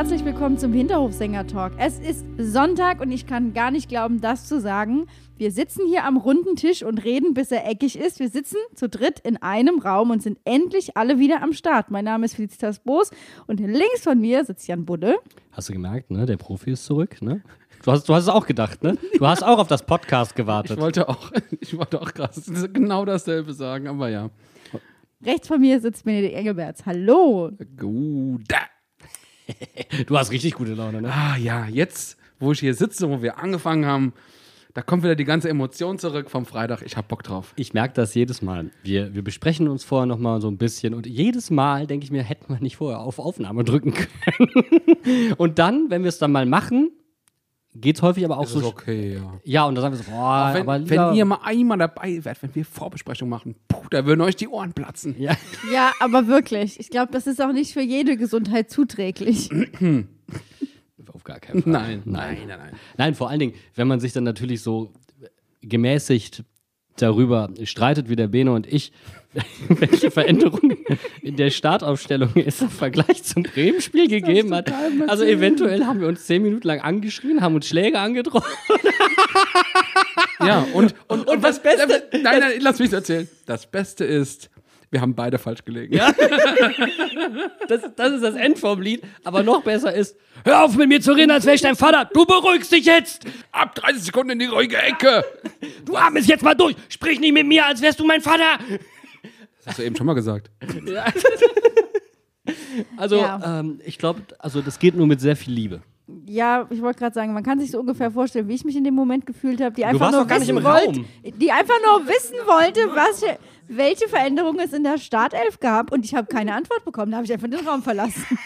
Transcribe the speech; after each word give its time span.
herzlich 0.00 0.24
willkommen 0.24 0.56
zum 0.56 0.72
Hinterhofsänger-Talk. 0.72 1.74
Es 1.76 1.98
ist 1.98 2.24
Sonntag 2.38 3.02
und 3.02 3.12
ich 3.12 3.26
kann 3.26 3.52
gar 3.52 3.70
nicht 3.70 3.86
glauben, 3.90 4.22
das 4.22 4.48
zu 4.48 4.58
sagen. 4.58 5.04
Wir 5.36 5.52
sitzen 5.52 5.86
hier 5.86 6.04
am 6.04 6.16
runden 6.16 6.56
Tisch 6.56 6.82
und 6.82 7.04
reden, 7.04 7.34
bis 7.34 7.52
er 7.52 7.68
eckig 7.68 7.98
ist. 7.98 8.18
Wir 8.18 8.30
sitzen 8.30 8.56
zu 8.74 8.88
dritt 8.88 9.20
in 9.20 9.36
einem 9.42 9.78
Raum 9.78 10.08
und 10.08 10.22
sind 10.22 10.38
endlich 10.46 10.96
alle 10.96 11.18
wieder 11.18 11.42
am 11.42 11.52
Start. 11.52 11.90
Mein 11.90 12.06
Name 12.06 12.24
ist 12.24 12.36
Felicitas 12.36 12.78
Boos 12.78 13.10
und 13.46 13.60
links 13.60 14.02
von 14.02 14.18
mir 14.18 14.42
sitzt 14.46 14.66
Jan 14.66 14.86
Budde. 14.86 15.16
Hast 15.52 15.68
du 15.68 15.74
gemerkt, 15.74 16.10
ne? 16.10 16.24
Der 16.24 16.38
Profi 16.38 16.70
ist 16.70 16.86
zurück, 16.86 17.20
ne? 17.20 17.42
Du 17.84 17.92
hast, 17.92 18.08
du 18.08 18.14
hast 18.14 18.22
es 18.22 18.30
auch 18.30 18.46
gedacht, 18.46 18.82
ne? 18.82 18.96
Du 19.18 19.26
hast 19.26 19.44
auch 19.44 19.58
auf 19.58 19.68
das 19.68 19.84
Podcast 19.84 20.34
gewartet. 20.34 20.78
Ich 20.78 20.82
wollte 20.82 21.10
auch, 21.10 21.30
ich 21.60 21.76
wollte 21.76 22.00
auch 22.00 22.14
gerade 22.14 22.40
genau 22.72 23.04
dasselbe 23.04 23.52
sagen, 23.52 23.86
aber 23.86 24.08
ja. 24.08 24.30
Rechts 25.22 25.46
von 25.46 25.60
mir 25.60 25.78
sitzt 25.78 26.06
Benedikt 26.06 26.36
Engelberts. 26.36 26.86
Hallo. 26.86 27.50
Gut. 27.76 28.48
Du 30.06 30.16
hast 30.16 30.30
richtig 30.30 30.54
gute 30.54 30.74
Laune, 30.74 31.02
ne? 31.02 31.12
Ah 31.12 31.36
ja, 31.36 31.66
jetzt, 31.66 32.16
wo 32.38 32.52
ich 32.52 32.60
hier 32.60 32.74
sitze, 32.74 33.08
wo 33.08 33.22
wir 33.22 33.38
angefangen 33.38 33.86
haben, 33.86 34.12
da 34.74 34.82
kommt 34.82 35.02
wieder 35.02 35.16
die 35.16 35.24
ganze 35.24 35.48
Emotion 35.48 35.98
zurück 35.98 36.30
vom 36.30 36.46
Freitag. 36.46 36.82
Ich 36.82 36.96
hab 36.96 37.08
Bock 37.08 37.24
drauf. 37.24 37.52
Ich 37.56 37.74
merke 37.74 37.94
das 37.94 38.14
jedes 38.14 38.40
Mal. 38.40 38.70
Wir, 38.84 39.14
wir 39.14 39.22
besprechen 39.22 39.66
uns 39.66 39.82
vorher 39.82 40.06
nochmal 40.06 40.40
so 40.40 40.48
ein 40.48 40.58
bisschen 40.58 40.94
und 40.94 41.06
jedes 41.06 41.50
Mal 41.50 41.88
denke 41.88 42.04
ich 42.04 42.12
mir, 42.12 42.22
hätten 42.22 42.52
wir 42.52 42.60
nicht 42.60 42.76
vorher 42.76 43.00
auf 43.00 43.18
Aufnahme 43.18 43.64
drücken 43.64 43.92
können. 43.94 45.34
und 45.38 45.58
dann, 45.58 45.90
wenn 45.90 46.02
wir 46.02 46.08
es 46.08 46.18
dann 46.18 46.30
mal 46.30 46.46
machen, 46.46 46.92
geht 47.74 47.96
es 47.96 48.02
häufig 48.02 48.24
aber 48.24 48.38
auch 48.38 48.42
Das 48.42 48.52
so. 48.52 48.60
ist 48.60 48.64
okay, 48.66 49.14
ja. 49.14 49.40
Ja, 49.44 49.64
und 49.66 49.74
dann 49.74 49.82
sagen 49.82 49.96
wir 49.96 50.02
so, 50.04 50.10
boah, 50.10 50.50
Wenn, 50.52 50.62
aber 50.62 50.78
lieber, 50.78 51.10
wenn 51.10 51.16
ihr 51.16 51.24
mal 51.24 51.38
einmal 51.42 51.78
dabei 51.78 52.24
wärt, 52.24 52.42
wenn 52.42 52.54
wir 52.54 52.64
Vorbesprechung 52.64 53.28
machen, 53.28 53.54
puh, 53.68 53.86
da 53.90 54.04
würden 54.06 54.20
euch 54.20 54.36
die 54.36 54.48
Ohren 54.48 54.72
platzen. 54.72 55.14
ja, 55.18 55.36
Ja, 55.72 55.92
aber 56.00 56.26
wirklich. 56.26 56.80
Ich 56.80 56.90
glaube, 56.90 57.12
das 57.12 57.26
ist 57.26 57.40
auch 57.40 57.52
nicht 57.52 57.72
für 57.72 57.82
jede 57.82 58.16
Gesundheit 58.16 58.70
zuträglich. 58.70 59.50
auf 61.12 61.24
gar 61.24 61.40
keinen 61.40 61.62
Fall. 61.62 61.72
Nein. 61.72 62.02
nein, 62.04 62.38
nein, 62.46 62.58
nein. 62.58 62.72
Nein, 62.96 63.14
vor 63.14 63.28
allen 63.28 63.40
Dingen, 63.40 63.54
wenn 63.74 63.88
man 63.88 64.00
sich 64.00 64.12
dann 64.12 64.24
natürlich 64.24 64.62
so 64.62 64.92
gemäßigt 65.60 66.44
darüber 67.02 67.48
streitet, 67.64 68.08
wie 68.08 68.16
der 68.16 68.28
Bene 68.28 68.52
und 68.52 68.66
ich, 68.72 68.92
welche 69.68 70.10
Veränderungen 70.10 70.76
in 71.22 71.36
der 71.36 71.50
Startaufstellung 71.50 72.30
es 72.34 72.60
im 72.62 72.68
Vergleich 72.70 73.22
zum 73.22 73.44
Bremen-Spiel 73.44 74.08
gegeben 74.08 74.52
hat. 74.54 74.72
Also 75.06 75.24
eventuell 75.24 75.84
haben 75.86 76.00
wir 76.00 76.08
uns 76.08 76.26
zehn 76.26 76.42
Minuten 76.42 76.66
lang 76.66 76.80
angeschrien, 76.80 77.40
haben 77.40 77.54
uns 77.54 77.68
Schläge 77.68 77.98
angedroht. 78.00 78.42
Ja, 80.40 80.66
und, 80.72 80.94
und, 81.06 81.26
Und 81.28 81.44
das 81.44 81.62
Beste- 81.62 82.02
Nein, 82.12 82.22
nein, 82.40 82.52
lass 82.60 82.78
mich 82.78 82.92
erzählen. 82.92 83.28
Das 83.46 83.66
Beste 83.66 84.04
ist, 84.04 84.50
wir 84.90 85.00
haben 85.00 85.14
beide 85.14 85.38
falsch 85.38 85.64
gelegen. 85.64 85.94
Ja. 85.94 86.12
Das, 87.68 87.82
das 87.94 88.12
ist 88.14 88.24
das 88.24 88.34
End 88.34 88.58
vom 88.58 88.80
Lied. 88.82 89.02
Aber 89.22 89.44
noch 89.44 89.62
besser 89.62 89.94
ist, 89.94 90.16
hör 90.44 90.64
auf 90.64 90.76
mit 90.76 90.88
mir 90.88 91.00
zu 91.00 91.12
reden, 91.12 91.30
als 91.30 91.44
wäre 91.44 91.54
ich 91.54 91.62
dein 91.62 91.76
Vater. 91.76 92.10
Du 92.12 92.26
beruhigst 92.26 92.72
dich 92.72 92.84
jetzt. 92.84 93.24
Ab 93.52 93.76
30 93.76 94.02
Sekunden 94.02 94.30
in 94.32 94.38
die 94.40 94.46
ruhige 94.46 94.76
Ecke. 94.76 95.24
Du 95.84 95.94
atmest 95.96 96.28
jetzt 96.28 96.42
mal 96.42 96.54
durch. 96.54 96.74
Sprich 96.88 97.20
nicht 97.20 97.32
mit 97.32 97.46
mir, 97.46 97.64
als 97.66 97.80
wärst 97.80 98.00
du 98.00 98.04
mein 98.04 98.20
Vater. 98.20 98.58
Das 99.58 99.66
hast 99.66 99.78
du 99.78 99.84
eben 99.84 99.94
schon 99.94 100.06
mal 100.06 100.14
gesagt. 100.14 100.50
Also, 102.96 103.16
Ja. 103.16 103.60
ähm, 103.60 103.80
ich 103.84 103.98
glaube, 103.98 104.22
also 104.38 104.60
das 104.62 104.78
geht 104.78 104.96
nur 104.96 105.06
mit 105.06 105.20
sehr 105.20 105.36
viel 105.36 105.52
Liebe. 105.52 105.82
Ja, 106.26 106.66
ich 106.70 106.82
wollte 106.82 106.98
gerade 106.98 107.14
sagen, 107.14 107.32
man 107.32 107.44
kann 107.44 107.60
sich 107.60 107.70
so 107.70 107.78
ungefähr 107.78 108.10
vorstellen, 108.10 108.48
wie 108.48 108.54
ich 108.54 108.64
mich 108.64 108.74
in 108.74 108.82
dem 108.82 108.94
Moment 108.94 109.26
gefühlt 109.26 109.60
habe, 109.60 109.74
die 109.74 109.84
einfach 109.84 110.10
nur 110.10 110.28
wissen 110.28 110.64
wollte, 110.64 111.04
die 111.38 111.52
einfach 111.52 111.76
nur 111.86 112.08
wissen 112.08 112.34
wollte, 112.46 112.80
was, 112.96 113.22
welche 113.70 114.08
Veränderungen 114.08 114.60
es 114.60 114.72
in 114.72 114.82
der 114.84 114.98
Startelf 114.98 115.60
gab 115.60 115.92
und 115.92 116.04
ich 116.04 116.14
habe 116.14 116.26
keine 116.26 116.54
Antwort 116.54 116.84
bekommen. 116.84 117.12
Da 117.12 117.18
habe 117.18 117.24
ich 117.26 117.32
einfach 117.32 117.48
den 117.48 117.66
Raum 117.66 117.82
verlassen. 117.82 118.24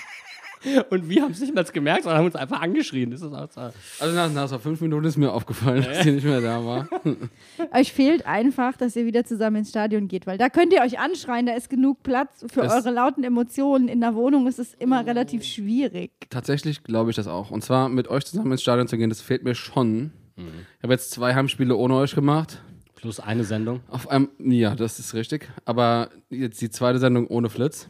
Und 0.89 1.11
wir 1.11 1.21
haben 1.21 1.33
es 1.33 1.41
nicht 1.41 1.55
mal 1.55 1.63
gemerkt, 1.65 2.05
sondern 2.05 2.21
haben 2.21 2.25
uns 2.25 2.37
einfach 2.37 2.63
angeschrien. 2.63 3.11
Das 3.11 3.21
ist 3.21 3.35
auch 3.35 3.51
so. 3.53 3.61
Also 4.01 4.15
nach, 4.15 4.33
nach 4.33 4.49
so 4.49 4.59
fünf 4.59 4.81
Minuten 4.81 5.05
ist 5.05 5.19
mir 5.19 5.31
aufgefallen, 5.31 5.83
dass 5.85 6.05
sie 6.05 6.13
nicht 6.13 6.25
mehr 6.25 6.41
da 6.41 6.65
war. 6.65 6.89
Euch 7.75 7.93
fehlt 7.93 8.25
einfach, 8.27 8.75
dass 8.79 8.97
ihr 8.97 9.05
wieder 9.05 9.25
zusammen 9.27 9.57
ins 9.57 9.69
Stadion 9.69 10.09
geht, 10.09 10.27
weil 10.27 10.39
da 10.39 10.49
könnt 10.49 10.73
ihr 10.73 10.81
euch 10.81 10.99
anschreien, 10.99 11.45
da 11.45 11.53
ist 11.53 11.69
genug 11.69 12.03
Platz 12.03 12.47
für 12.51 12.63
Es- 12.63 12.73
eure 12.73 12.91
lauten 12.95 13.25
Emotionen. 13.25 13.89
In 13.89 14.01
der 14.01 14.15
Wohnung 14.15 14.47
ist 14.47 14.59
es 14.59 14.73
immer 14.73 15.05
relativ 15.05 15.45
schwierig. 15.45 16.13
Tatsächlich 16.31 16.83
glaube 16.83 17.11
ich 17.11 17.17
das 17.17 17.27
auch. 17.27 17.51
Und 17.51 17.63
zwar 17.63 17.91
mit 17.91 18.09
euch 18.09 18.25
zusammen 18.25 18.53
ins 18.53 18.63
Stadion 18.63 18.89
zu 18.89 18.97
gehen, 18.97 19.11
das 19.11 19.21
fehlt 19.21 19.45
mir 19.45 19.55
schon. 19.55 20.13
Ich 20.39 20.83
habe 20.83 20.95
jetzt 20.95 21.11
zwei 21.11 21.35
Heimspiele 21.35 21.77
ohne 21.77 21.95
euch 21.97 22.15
gemacht. 22.15 22.63
Plus 23.05 23.21
eine 23.21 23.45
Sendung. 23.45 23.81
Auf 23.91 24.09
einem, 24.09 24.31
ja, 24.39 24.75
das 24.75 24.99
ist 24.99 25.13
richtig. 25.13 25.51
Aber 25.67 26.09
jetzt 26.31 26.63
die 26.63 26.71
zweite 26.71 26.99
Sendung 26.99 27.27
ohne 27.27 27.51
Flitz. 27.51 27.87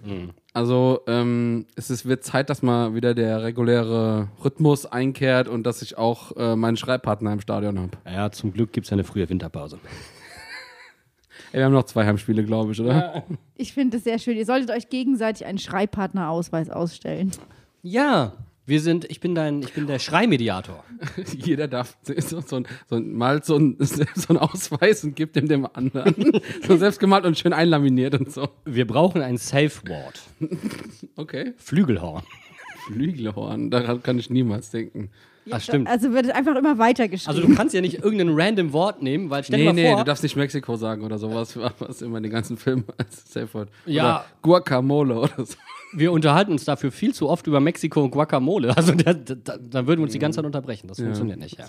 Also 0.52 1.02
ähm, 1.06 1.66
es 1.76 1.88
ist, 1.88 2.04
wird 2.04 2.24
Zeit, 2.24 2.50
dass 2.50 2.62
mal 2.62 2.96
wieder 2.96 3.14
der 3.14 3.44
reguläre 3.44 4.28
Rhythmus 4.44 4.86
einkehrt 4.86 5.46
und 5.46 5.62
dass 5.62 5.82
ich 5.82 5.96
auch 5.96 6.36
äh, 6.36 6.56
meinen 6.56 6.76
Schreibpartner 6.76 7.32
im 7.32 7.40
Stadion 7.40 7.78
habe. 7.78 7.92
Ja, 8.04 8.32
zum 8.32 8.52
Glück 8.52 8.72
gibt 8.72 8.86
es 8.88 8.92
eine 8.92 9.04
frühe 9.04 9.30
Winterpause. 9.30 9.78
Wir 11.52 11.64
haben 11.64 11.72
noch 11.72 11.84
zwei 11.84 12.04
Heimspiele, 12.06 12.42
glaube 12.42 12.72
ich, 12.72 12.80
oder? 12.80 13.22
Ich 13.54 13.72
finde 13.72 13.98
es 13.98 14.02
sehr 14.02 14.18
schön. 14.18 14.36
Ihr 14.36 14.46
solltet 14.46 14.72
euch 14.72 14.88
gegenseitig 14.88 15.46
einen 15.46 15.58
Schreibpartnerausweis 15.58 16.70
ausstellen. 16.70 17.30
Ja, 17.82 18.32
wir 18.66 18.80
sind, 18.80 19.04
ich 19.10 19.20
bin 19.20 19.34
dein, 19.34 19.60
ich 19.62 19.72
bin 19.74 19.86
der 19.86 19.98
Schreimediator. 19.98 20.84
Jeder 21.36 21.68
darf 21.68 21.96
so, 22.02 22.40
so, 22.40 22.56
ein- 22.56 22.66
so, 22.88 22.98
malt 23.00 23.44
so, 23.44 23.56
ein, 23.56 23.76
so 23.80 24.28
einen 24.28 24.38
Ausweis 24.38 25.04
und 25.04 25.14
gibt 25.16 25.36
dem 25.36 25.48
dem 25.48 25.66
anderen. 25.72 26.40
so 26.66 26.76
selbst 26.78 26.98
gemalt 26.98 27.26
und 27.26 27.38
schön 27.38 27.52
einlaminiert 27.52 28.14
und 28.14 28.32
so. 28.32 28.48
Wir 28.64 28.86
brauchen 28.86 29.20
ein 29.22 29.36
Safe 29.36 29.70
Word. 29.86 30.20
Okay. 31.16 31.52
Flügelhorn. 31.56 32.22
Flügelhorn, 32.86 33.70
daran 33.70 34.02
kann 34.02 34.18
ich 34.18 34.30
niemals 34.30 34.70
denken. 34.70 35.10
Ach, 35.50 35.60
stimmt. 35.60 35.88
Also 35.88 36.12
wird 36.12 36.30
einfach 36.30 36.56
immer 36.56 36.78
weitergeschrieben. 36.78 37.36
Also 37.36 37.46
du 37.48 37.54
kannst 37.54 37.74
ja 37.74 37.82
nicht 37.82 38.02
irgendein 38.02 38.30
random 38.30 38.72
Wort 38.72 39.02
nehmen, 39.02 39.28
weil 39.28 39.44
stell 39.44 39.58
Nee, 39.58 39.64
mal 39.66 39.72
nee, 39.74 39.88
vor, 39.90 39.98
du 39.98 40.04
darfst 40.04 40.22
nicht 40.22 40.36
Mexiko 40.36 40.76
sagen 40.76 41.02
oder 41.04 41.18
sowas, 41.18 41.58
was 41.78 42.00
immer 42.02 42.16
in 42.16 42.22
den 42.22 42.32
ganzen 42.32 42.56
Filmen 42.56 42.84
als 42.96 43.30
Safe 43.30 43.52
Word. 43.52 43.68
Ja. 43.84 44.04
Oder 44.20 44.24
Guacamole 44.40 45.18
oder 45.18 45.44
so. 45.44 45.54
Wir 45.94 46.12
unterhalten 46.12 46.52
uns 46.52 46.64
dafür 46.64 46.92
viel 46.92 47.14
zu 47.14 47.28
oft 47.28 47.46
über 47.46 47.60
Mexiko 47.60 48.02
und 48.02 48.10
Guacamole. 48.10 48.76
Also 48.76 48.94
da, 48.94 49.12
da, 49.14 49.56
da 49.58 49.86
würden 49.86 50.00
wir 50.00 50.04
uns 50.04 50.12
die 50.12 50.18
ganze 50.18 50.36
Zeit 50.36 50.46
unterbrechen. 50.46 50.88
Das 50.88 50.98
funktioniert 50.98 51.38
nicht. 51.38 51.58
Ja. 51.58 51.66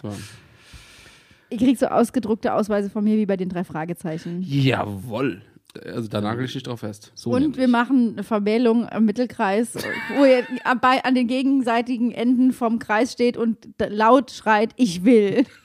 Ihr 1.49 1.57
kriegt 1.57 1.79
so 1.79 1.87
ausgedruckte 1.87 2.53
Ausweise 2.53 2.89
von 2.89 3.03
mir 3.03 3.17
wie 3.17 3.25
bei 3.25 3.37
den 3.37 3.49
drei 3.49 3.63
Fragezeichen. 3.63 4.41
Jawoll. 4.41 5.41
Also 5.83 6.07
da 6.07 6.21
nagel 6.21 6.45
ich 6.45 6.53
dich 6.53 6.63
drauf 6.63 6.79
fest. 6.79 7.11
So 7.15 7.31
Und 7.31 7.41
nämlich. 7.41 7.59
wir 7.59 7.67
machen 7.67 8.13
eine 8.13 8.23
Vermählung 8.23 8.87
im 8.87 9.05
Mittelkreis, 9.05 9.75
wo 10.17 10.25
ihr 10.25 10.43
bei, 10.81 11.03
an 11.03 11.15
den 11.15 11.27
gegenseitigen 11.27 12.11
Enden 12.11 12.53
vom 12.53 12.79
Kreis 12.79 13.11
steht 13.11 13.37
und 13.37 13.57
laut 13.77 14.31
schreit, 14.31 14.71
ich 14.77 15.03
will. 15.03 15.45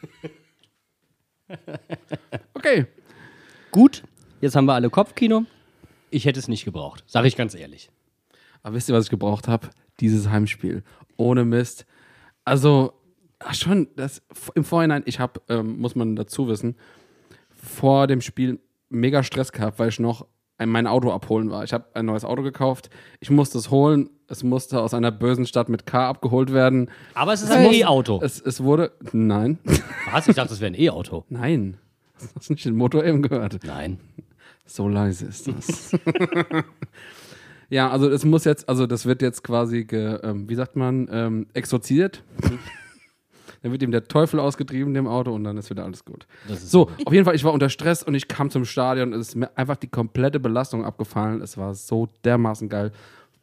Okay. 2.54 2.86
Gut, 3.72 4.04
jetzt 4.40 4.54
haben 4.54 4.66
wir 4.66 4.74
alle 4.74 4.88
Kopfkino. 4.88 5.46
Ich 6.10 6.24
hätte 6.24 6.38
es 6.38 6.46
nicht 6.46 6.64
gebraucht, 6.64 7.02
sage 7.08 7.26
ich 7.26 7.36
ganz 7.36 7.56
ehrlich. 7.56 7.90
Aber 8.62 8.74
wisst 8.74 8.88
ihr, 8.88 8.94
was 8.94 9.04
ich 9.04 9.10
gebraucht 9.10 9.48
habe? 9.48 9.68
Dieses 10.00 10.28
Heimspiel. 10.28 10.82
Ohne 11.16 11.44
Mist. 11.44 11.86
Also, 12.44 12.92
schon, 13.52 13.88
das 13.96 14.22
im 14.54 14.64
Vorhinein, 14.64 15.02
ich 15.06 15.20
habe, 15.20 15.40
ähm, 15.48 15.78
muss 15.78 15.94
man 15.94 16.16
dazu 16.16 16.48
wissen, 16.48 16.76
vor 17.50 18.06
dem 18.06 18.20
Spiel 18.20 18.60
mega 18.88 19.22
Stress 19.22 19.52
gehabt, 19.52 19.78
weil 19.78 19.88
ich 19.88 20.00
noch 20.00 20.26
ein, 20.60 20.68
mein 20.68 20.86
Auto 20.86 21.10
abholen 21.10 21.50
war. 21.50 21.64
Ich 21.64 21.72
habe 21.72 21.86
ein 21.94 22.06
neues 22.06 22.24
Auto 22.24 22.42
gekauft. 22.42 22.90
Ich 23.20 23.30
musste 23.30 23.58
es 23.58 23.70
holen. 23.70 24.10
Es 24.28 24.42
musste 24.42 24.80
aus 24.80 24.94
einer 24.94 25.10
bösen 25.10 25.46
Stadt 25.46 25.68
mit 25.68 25.86
K 25.86 26.08
abgeholt 26.08 26.52
werden. 26.52 26.90
Aber 27.14 27.32
es 27.32 27.42
ist 27.42 27.50
ein 27.50 27.72
E-Auto. 27.72 28.20
Es, 28.22 28.40
es 28.40 28.62
wurde. 28.62 28.92
Nein. 29.12 29.58
Was? 30.12 30.28
Ich 30.28 30.36
dachte, 30.36 30.50
das 30.50 30.60
wäre 30.60 30.70
ein 30.70 30.78
E-Auto. 30.78 31.24
Nein. 31.30 31.78
Hast 32.36 32.50
du 32.50 32.52
nicht 32.52 32.64
den 32.64 32.76
Motor 32.76 33.04
eben 33.04 33.22
gehört? 33.22 33.58
Nein. 33.64 33.98
So 34.66 34.86
leise 34.86 35.26
ist 35.26 35.48
das. 35.48 35.92
ja, 37.70 37.88
also 37.88 38.10
es 38.10 38.24
muss 38.24 38.44
jetzt, 38.44 38.68
also 38.68 38.86
das 38.86 39.06
wird 39.06 39.22
jetzt 39.22 39.42
quasi, 39.42 39.84
ge, 39.84 40.18
ähm, 40.22 40.48
wie 40.48 40.54
sagt 40.56 40.76
man, 40.76 41.08
ähm, 41.10 41.46
exorziert. 41.54 42.22
dann 43.62 43.72
wird 43.72 43.82
ihm 43.82 43.90
der 43.90 44.04
Teufel 44.04 44.40
ausgetrieben 44.40 44.92
dem 44.94 45.06
Auto 45.06 45.32
und 45.32 45.44
dann 45.44 45.56
ist 45.56 45.70
wieder 45.70 45.84
alles 45.84 46.04
gut. 46.04 46.26
So, 46.48 46.90
auf 47.04 47.12
jeden 47.12 47.24
Fall, 47.24 47.34
ich 47.34 47.44
war 47.44 47.52
unter 47.52 47.68
Stress 47.68 48.02
und 48.02 48.14
ich 48.14 48.26
kam 48.26 48.50
zum 48.50 48.64
Stadion. 48.64 49.12
Es 49.12 49.28
ist 49.28 49.36
mir 49.36 49.56
einfach 49.56 49.76
die 49.76 49.88
komplette 49.88 50.40
Belastung 50.40 50.84
abgefallen. 50.84 51.42
Es 51.42 51.56
war 51.56 51.74
so 51.74 52.08
dermaßen 52.24 52.68
geil. 52.68 52.90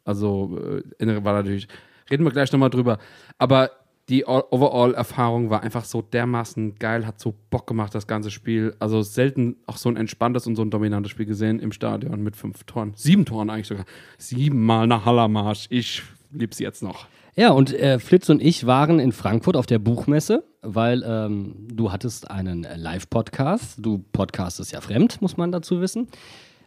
Also, 0.04 0.58
äh, 0.98 1.24
war 1.24 1.34
natürlich, 1.34 1.68
reden 2.10 2.24
wir 2.24 2.32
gleich 2.32 2.52
nochmal 2.52 2.70
drüber. 2.70 2.98
Aber 3.38 3.70
die 4.08 4.26
All- 4.26 4.44
Overall-Erfahrung 4.50 5.50
war 5.50 5.62
einfach 5.62 5.84
so 5.84 6.02
dermaßen 6.02 6.76
geil, 6.76 7.06
hat 7.06 7.20
so 7.20 7.34
Bock 7.50 7.66
gemacht, 7.66 7.94
das 7.94 8.06
ganze 8.06 8.30
Spiel. 8.30 8.74
Also 8.78 9.02
selten 9.02 9.56
auch 9.66 9.76
so 9.76 9.88
ein 9.88 9.96
entspanntes 9.96 10.46
und 10.46 10.56
so 10.56 10.62
ein 10.62 10.70
dominantes 10.70 11.10
Spiel 11.10 11.26
gesehen 11.26 11.60
im 11.60 11.72
Stadion 11.72 12.22
mit 12.22 12.36
fünf 12.36 12.64
Toren. 12.64 12.92
Sieben 12.96 13.24
Toren 13.24 13.50
eigentlich 13.50 13.66
sogar. 13.66 13.84
Siebenmal 14.16 14.86
nach 14.86 15.04
Hallermarsch. 15.04 15.66
Ich 15.70 16.02
lieb's 16.30 16.58
jetzt 16.58 16.82
noch. 16.82 17.06
Ja, 17.36 17.50
und 17.50 17.72
äh, 17.72 18.00
Flitz 18.00 18.28
und 18.30 18.42
ich 18.42 18.66
waren 18.66 18.98
in 18.98 19.12
Frankfurt 19.12 19.56
auf 19.56 19.66
der 19.66 19.78
Buchmesse, 19.78 20.42
weil 20.62 21.04
ähm, 21.06 21.68
du 21.72 21.92
hattest 21.92 22.30
einen 22.30 22.66
Live-Podcast. 22.76 23.76
Du 23.78 24.04
podcastest 24.12 24.72
ja 24.72 24.80
fremd, 24.80 25.22
muss 25.22 25.36
man 25.36 25.52
dazu 25.52 25.80
wissen, 25.80 26.08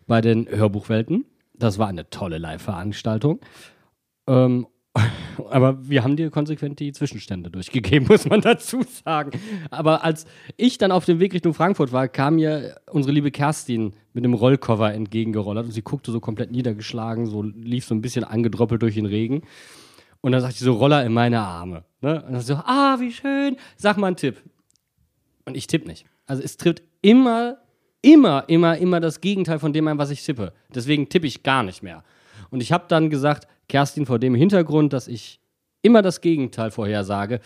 bei 0.08 0.22
den 0.22 0.48
Hörbuchwelten. 0.48 1.26
Das 1.54 1.78
war 1.78 1.88
eine 1.88 2.10
tolle 2.10 2.38
Live-Veranstaltung. 2.38 3.42
Ähm, 4.28 4.66
aber 5.50 5.88
wir 5.88 6.04
haben 6.04 6.16
dir 6.16 6.30
konsequent 6.30 6.80
die 6.80 6.92
Zwischenstände 6.92 7.50
durchgegeben, 7.50 8.08
muss 8.10 8.28
man 8.28 8.42
dazu 8.42 8.82
sagen. 8.84 9.40
Aber 9.70 10.04
als 10.04 10.26
ich 10.58 10.78
dann 10.78 10.92
auf 10.92 11.06
dem 11.06 11.20
Weg 11.20 11.34
Richtung 11.34 11.54
Frankfurt 11.54 11.92
war, 11.92 12.08
kam 12.08 12.36
mir 12.36 12.80
unsere 12.90 13.14
liebe 13.14 13.32
Kerstin 13.32 13.94
mit 14.14 14.24
einem 14.24 14.34
Rollcover 14.34 14.94
entgegengerollert 14.94 15.66
und 15.66 15.72
sie 15.72 15.82
guckte 15.82 16.12
so 16.12 16.20
komplett 16.20 16.52
niedergeschlagen, 16.52 17.26
so 17.26 17.44
lief 17.44 17.86
so 17.86 17.96
ein 17.96 18.02
bisschen 18.02 18.24
angedroppelt 18.24 18.82
durch 18.82 18.96
den 18.96 19.06
Regen. 19.06 19.44
Und 20.22 20.34
dann 20.34 20.42
sagt 20.42 20.56
sie 20.56 20.64
so, 20.64 20.74
Roller 20.74 21.04
in 21.04 21.14
meine 21.14 21.40
Arme. 21.40 21.84
Ne? 22.02 22.22
Und 22.24 22.34
dann 22.34 22.42
so, 22.42 22.56
ah, 22.56 22.98
wie 23.00 23.12
schön. 23.12 23.58
Sag 23.76 23.98
mal 23.98 24.08
einen 24.08 24.18
Tipp. 24.18 24.44
Und 25.46 25.58
ich 25.58 25.66
tippe 25.66 25.88
nicht. 25.88 26.06
Also 26.28 26.44
es 26.44 26.58
trifft 26.58 26.84
immer, 27.02 27.58
immer, 28.04 28.44
immer, 28.48 28.78
immer 28.78 29.00
das 29.00 29.22
Gegenteil 29.22 29.58
von 29.58 29.74
dem 29.74 29.88
ein, 29.88 29.98
was 29.98 30.12
ich 30.12 30.24
tippe. 30.24 30.54
Deswegen 30.74 31.10
tippe 31.10 31.26
ich 31.26 31.42
gar 31.42 31.64
nicht 31.64 31.82
mehr. 31.82 32.04
Und 32.52 32.62
ich 32.62 32.72
habe 32.72 32.86
dann 32.88 33.10
gesagt, 33.10 33.48
Kerstin, 33.72 34.06
vor 34.06 34.20
dem 34.20 34.36
Hintergrund, 34.36 34.92
dass 34.92 35.08
ich 35.08 35.40
immer 35.82 36.02
das 36.02 36.20
Gegenteil 36.20 36.72
vorhersage, 36.72 37.40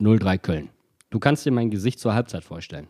0-3 0.00 0.38
Köln. 0.38 0.68
Du 1.10 1.18
kannst 1.18 1.44
dir 1.44 1.52
mein 1.52 1.68
Gesicht 1.70 2.00
zur 2.00 2.14
Halbzeit 2.14 2.44
vorstellen. 2.44 2.88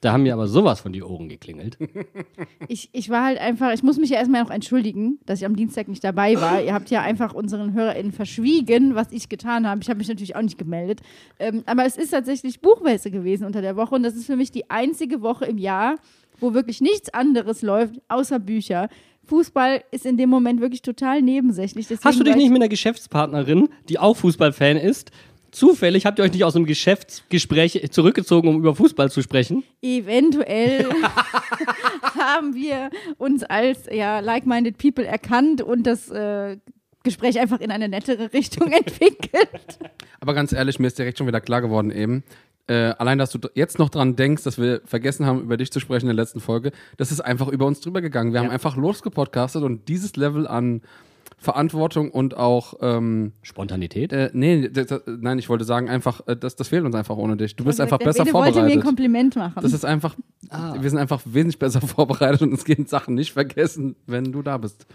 Da 0.00 0.12
haben 0.12 0.22
mir 0.22 0.32
aber 0.32 0.46
sowas 0.46 0.80
von 0.80 0.92
die 0.92 1.02
Ohren 1.02 1.28
geklingelt. 1.28 1.76
Ich, 2.68 2.88
ich 2.92 3.10
war 3.10 3.24
halt 3.24 3.40
einfach, 3.40 3.72
ich 3.72 3.82
muss 3.82 3.98
mich 3.98 4.10
ja 4.10 4.18
erstmal 4.18 4.44
noch 4.44 4.50
entschuldigen, 4.50 5.18
dass 5.26 5.40
ich 5.40 5.46
am 5.46 5.56
Dienstag 5.56 5.88
nicht 5.88 6.04
dabei 6.04 6.40
war. 6.40 6.62
Ihr 6.62 6.72
habt 6.72 6.88
ja 6.90 7.02
einfach 7.02 7.34
unseren 7.34 7.72
HörerInnen 7.72 8.12
verschwiegen, 8.12 8.94
was 8.94 9.10
ich 9.10 9.28
getan 9.28 9.66
habe. 9.66 9.80
Ich 9.82 9.88
habe 9.88 9.98
mich 9.98 10.06
natürlich 10.06 10.36
auch 10.36 10.42
nicht 10.42 10.56
gemeldet. 10.56 11.00
Ähm, 11.40 11.64
aber 11.66 11.84
es 11.84 11.96
ist 11.96 12.10
tatsächlich 12.10 12.60
Buchmesse 12.60 13.10
gewesen 13.10 13.44
unter 13.44 13.60
der 13.60 13.74
Woche 13.74 13.96
und 13.96 14.04
das 14.04 14.14
ist 14.14 14.26
für 14.26 14.36
mich 14.36 14.52
die 14.52 14.70
einzige 14.70 15.20
Woche 15.22 15.46
im 15.46 15.58
Jahr, 15.58 15.96
wo 16.38 16.54
wirklich 16.54 16.80
nichts 16.80 17.12
anderes 17.12 17.62
läuft, 17.62 18.00
außer 18.06 18.38
Bücher. 18.38 18.88
Fußball 19.30 19.84
ist 19.92 20.06
in 20.06 20.16
dem 20.16 20.28
Moment 20.28 20.60
wirklich 20.60 20.82
total 20.82 21.22
nebensächlich. 21.22 21.86
Deswegen 21.86 22.04
Hast 22.04 22.18
du 22.18 22.24
dich 22.24 22.34
nicht 22.34 22.50
mit 22.50 22.60
einer 22.60 22.68
Geschäftspartnerin, 22.68 23.68
die 23.88 23.98
auch 24.00 24.16
Fußballfan 24.16 24.76
ist, 24.76 25.12
zufällig, 25.52 26.04
habt 26.04 26.18
ihr 26.18 26.24
euch 26.24 26.32
nicht 26.32 26.44
aus 26.44 26.56
einem 26.56 26.66
Geschäftsgespräch 26.66 27.88
zurückgezogen, 27.92 28.48
um 28.48 28.56
über 28.56 28.74
Fußball 28.74 29.08
zu 29.08 29.22
sprechen? 29.22 29.62
Eventuell 29.82 30.88
haben 32.18 32.54
wir 32.54 32.90
uns 33.18 33.44
als 33.44 33.88
ja, 33.90 34.18
like-minded 34.18 34.78
people 34.78 35.06
erkannt 35.06 35.62
und 35.62 35.84
das 35.86 36.10
äh, 36.10 36.56
Gespräch 37.04 37.38
einfach 37.38 37.60
in 37.60 37.70
eine 37.70 37.88
nettere 37.88 38.32
Richtung 38.32 38.72
entwickelt. 38.72 39.78
Aber 40.18 40.34
ganz 40.34 40.52
ehrlich, 40.52 40.80
mir 40.80 40.88
ist 40.88 40.98
direkt 40.98 41.18
schon 41.18 41.28
wieder 41.28 41.40
klar 41.40 41.62
geworden 41.62 41.92
eben. 41.92 42.24
Äh, 42.70 42.94
allein, 42.98 43.18
dass 43.18 43.30
du 43.30 43.38
jetzt 43.54 43.80
noch 43.80 43.88
dran 43.90 44.14
denkst, 44.14 44.44
dass 44.44 44.56
wir 44.56 44.80
vergessen 44.84 45.26
haben, 45.26 45.40
über 45.42 45.56
dich 45.56 45.72
zu 45.72 45.80
sprechen 45.80 46.08
in 46.08 46.14
der 46.14 46.22
letzten 46.22 46.38
Folge, 46.38 46.70
das 46.98 47.10
ist 47.10 47.20
einfach 47.20 47.48
über 47.48 47.66
uns 47.66 47.80
drüber 47.80 48.00
gegangen. 48.00 48.32
Wir 48.32 48.38
haben 48.40 48.50
einfach 48.50 48.76
losgepodcastet 48.76 49.62
und 49.64 49.88
dieses 49.88 50.14
Level 50.14 50.46
an 50.46 50.82
Verantwortung 51.36 52.10
und 52.10 52.36
auch, 52.36 52.74
ähm, 52.82 53.32
Spontanität? 53.42 54.12
äh, 54.12 54.30
nee, 54.34 54.68
das, 54.68 54.88
das, 54.88 55.02
nein, 55.06 55.38
ich 55.38 55.48
wollte 55.48 55.64
sagen, 55.64 55.88
einfach, 55.88 56.20
äh, 56.26 56.36
das, 56.36 56.54
das 56.54 56.68
fehlt 56.68 56.84
uns 56.84 56.94
einfach 56.94 57.16
ohne 57.16 57.36
dich. 57.36 57.56
Du 57.56 57.64
bist 57.64 57.78
Der- 57.78 57.86
einfach 57.86 57.98
der 57.98 58.04
besser 58.06 58.24
Bene 58.24 58.34
wollte 58.34 58.50
mir 58.50 58.58
ein 58.58 58.62
vorbereitet. 58.64 58.84
Kompliment 58.84 59.36
machen. 59.36 59.58
Das 59.62 59.72
ist 59.72 59.84
einfach, 59.86 60.14
wir 60.80 60.90
sind 60.90 60.98
einfach 60.98 61.22
wesentlich 61.24 61.58
besser 61.58 61.80
vorbereitet 61.86 62.42
und 62.42 62.52
uns 62.52 62.64
gehen 62.64 62.86
Sachen 62.86 63.14
nicht 63.14 63.32
vergessen, 63.32 63.96
wenn 64.06 64.32
du 64.32 64.42
da 64.42 64.58
bist. 64.58 64.86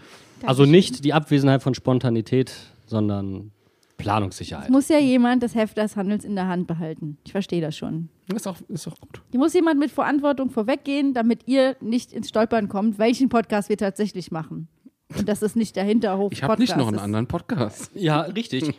Also 0.44 0.64
nicht 0.64 1.04
die 1.04 1.12
Abwesenheit 1.12 1.62
von 1.62 1.74
Spontanität, 1.74 2.52
sondern 2.86 3.50
Planungssicherheit. 3.96 4.70
muss 4.70 4.88
ja 4.88 4.98
jemand 4.98 5.42
das 5.42 5.54
Heft 5.54 5.76
des 5.76 5.96
Handels 5.96 6.24
in 6.24 6.34
der 6.34 6.48
Hand 6.48 6.66
behalten. 6.66 7.18
Ich 7.24 7.32
verstehe 7.32 7.60
das 7.60 7.76
schon. 7.76 8.08
Ist 8.34 8.46
auch, 8.46 8.56
ist 8.68 8.86
auch 8.88 9.00
gut. 9.00 9.22
Hier 9.30 9.40
muss 9.40 9.54
jemand 9.54 9.78
mit 9.78 9.90
Verantwortung 9.90 10.50
vorweggehen, 10.50 11.14
damit 11.14 11.46
ihr 11.46 11.76
nicht 11.80 12.12
ins 12.12 12.28
Stolpern 12.28 12.68
kommt, 12.68 12.98
welchen 12.98 13.28
Podcast 13.28 13.68
wir 13.68 13.76
tatsächlich 13.76 14.30
machen. 14.30 14.68
Und 15.16 15.28
das 15.28 15.42
ist 15.42 15.56
nicht 15.56 15.76
der 15.76 15.84
Hinterhof. 15.84 16.32
Ich 16.32 16.42
habe 16.42 16.60
nicht 16.60 16.76
noch 16.76 16.88
einen 16.88 16.98
anderen 16.98 17.26
Podcast. 17.26 17.90
Ja, 17.94 18.22
richtig. 18.22 18.74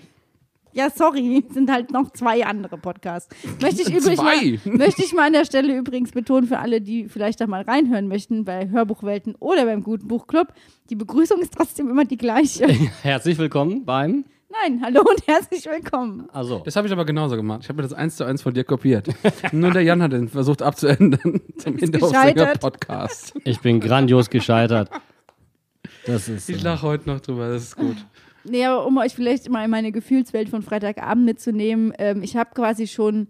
Ja, 0.73 0.91
sorry, 0.91 1.43
sind 1.49 1.71
halt 1.71 1.91
noch 1.91 2.11
zwei 2.11 2.45
andere 2.45 2.77
Podcasts. 2.77 3.33
Möchte 3.61 3.81
ich, 3.81 3.89
übrigens 3.95 4.21
mal, 4.21 4.59
möchte 4.65 5.01
ich 5.01 5.11
mal 5.13 5.27
an 5.27 5.33
der 5.33 5.45
Stelle 5.45 5.75
übrigens 5.75 6.11
betonen, 6.11 6.45
für 6.45 6.59
alle, 6.59 6.81
die 6.81 7.09
vielleicht 7.09 7.41
da 7.41 7.47
mal 7.47 7.63
reinhören 7.63 8.07
möchten, 8.07 8.45
bei 8.45 8.69
Hörbuchwelten 8.69 9.33
oder 9.39 9.65
beim 9.65 9.81
Guten 9.81 10.07
Buchclub, 10.07 10.53
die 10.91 10.95
Begrüßung 10.95 11.39
ist 11.41 11.53
trotzdem 11.55 11.89
immer 11.89 12.05
die 12.05 12.17
gleiche. 12.17 12.67
Herzlich 13.01 13.39
willkommen 13.39 13.85
beim. 13.85 14.25
Nein, 14.49 14.81
hallo 14.81 15.01
und 15.01 15.27
herzlich 15.27 15.65
willkommen. 15.65 16.29
Also, 16.31 16.59
Das 16.59 16.75
habe 16.77 16.87
ich 16.87 16.93
aber 16.93 17.03
genauso 17.05 17.35
gemacht. 17.35 17.61
Ich 17.63 17.69
habe 17.69 17.77
mir 17.77 17.83
das 17.83 17.93
eins 17.93 18.15
zu 18.15 18.23
eins 18.23 18.41
von 18.41 18.53
dir 18.53 18.63
kopiert. 18.63 19.09
Nur 19.51 19.71
der 19.71 19.81
Jan 19.81 20.01
hat 20.01 20.13
den 20.13 20.29
versucht 20.29 20.61
abzuändern 20.61 21.41
zum 21.57 21.77
Hinterhofsänger 21.77 22.33
gescheitert. 22.33 22.61
Podcast. 22.61 23.33
ich 23.43 23.59
bin 23.59 23.81
grandios 23.81 24.29
gescheitert. 24.29 24.89
Das 26.05 26.29
ist. 26.29 26.49
Ich 26.49 26.61
äh, 26.61 26.63
lache 26.63 26.87
heute 26.87 27.09
noch 27.09 27.19
drüber, 27.19 27.49
das 27.49 27.63
ist 27.63 27.75
gut. 27.75 27.97
Nee, 28.45 28.65
aber 28.65 28.85
um 28.85 28.97
euch 28.97 29.13
vielleicht 29.13 29.49
mal 29.49 29.65
in 29.65 29.71
meine 29.71 29.91
Gefühlswelt 29.91 30.47
von 30.47 30.61
Freitagabend 30.61 31.25
mitzunehmen, 31.25 31.91
ähm, 31.97 32.23
ich 32.23 32.37
habe 32.37 32.51
quasi 32.53 32.87
schon 32.87 33.27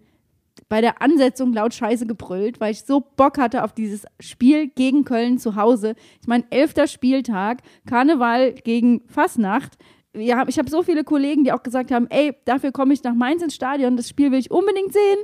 bei 0.68 0.80
der 0.80 1.02
Ansetzung 1.02 1.52
laut 1.52 1.74
Scheiße 1.74 2.06
gebrüllt, 2.06 2.60
weil 2.60 2.72
ich 2.72 2.82
so 2.82 3.00
Bock 3.16 3.38
hatte 3.38 3.64
auf 3.64 3.72
dieses 3.72 4.04
Spiel 4.20 4.68
gegen 4.68 5.04
Köln 5.04 5.38
zu 5.38 5.56
Hause. 5.56 5.94
Ich 6.20 6.28
meine, 6.28 6.44
elfter 6.50 6.86
Spieltag, 6.86 7.62
Karneval 7.86 8.52
gegen 8.52 9.02
Fasnacht. 9.08 9.76
Haben, 10.18 10.48
ich 10.48 10.58
habe 10.58 10.70
so 10.70 10.82
viele 10.82 11.04
Kollegen, 11.04 11.44
die 11.44 11.52
auch 11.52 11.62
gesagt 11.62 11.90
haben, 11.90 12.06
ey, 12.10 12.34
dafür 12.44 12.72
komme 12.72 12.94
ich 12.94 13.02
nach 13.02 13.14
Mainz 13.14 13.42
ins 13.42 13.54
Stadion, 13.54 13.96
das 13.96 14.08
Spiel 14.08 14.30
will 14.30 14.38
ich 14.38 14.50
unbedingt 14.50 14.92
sehen. 14.92 15.18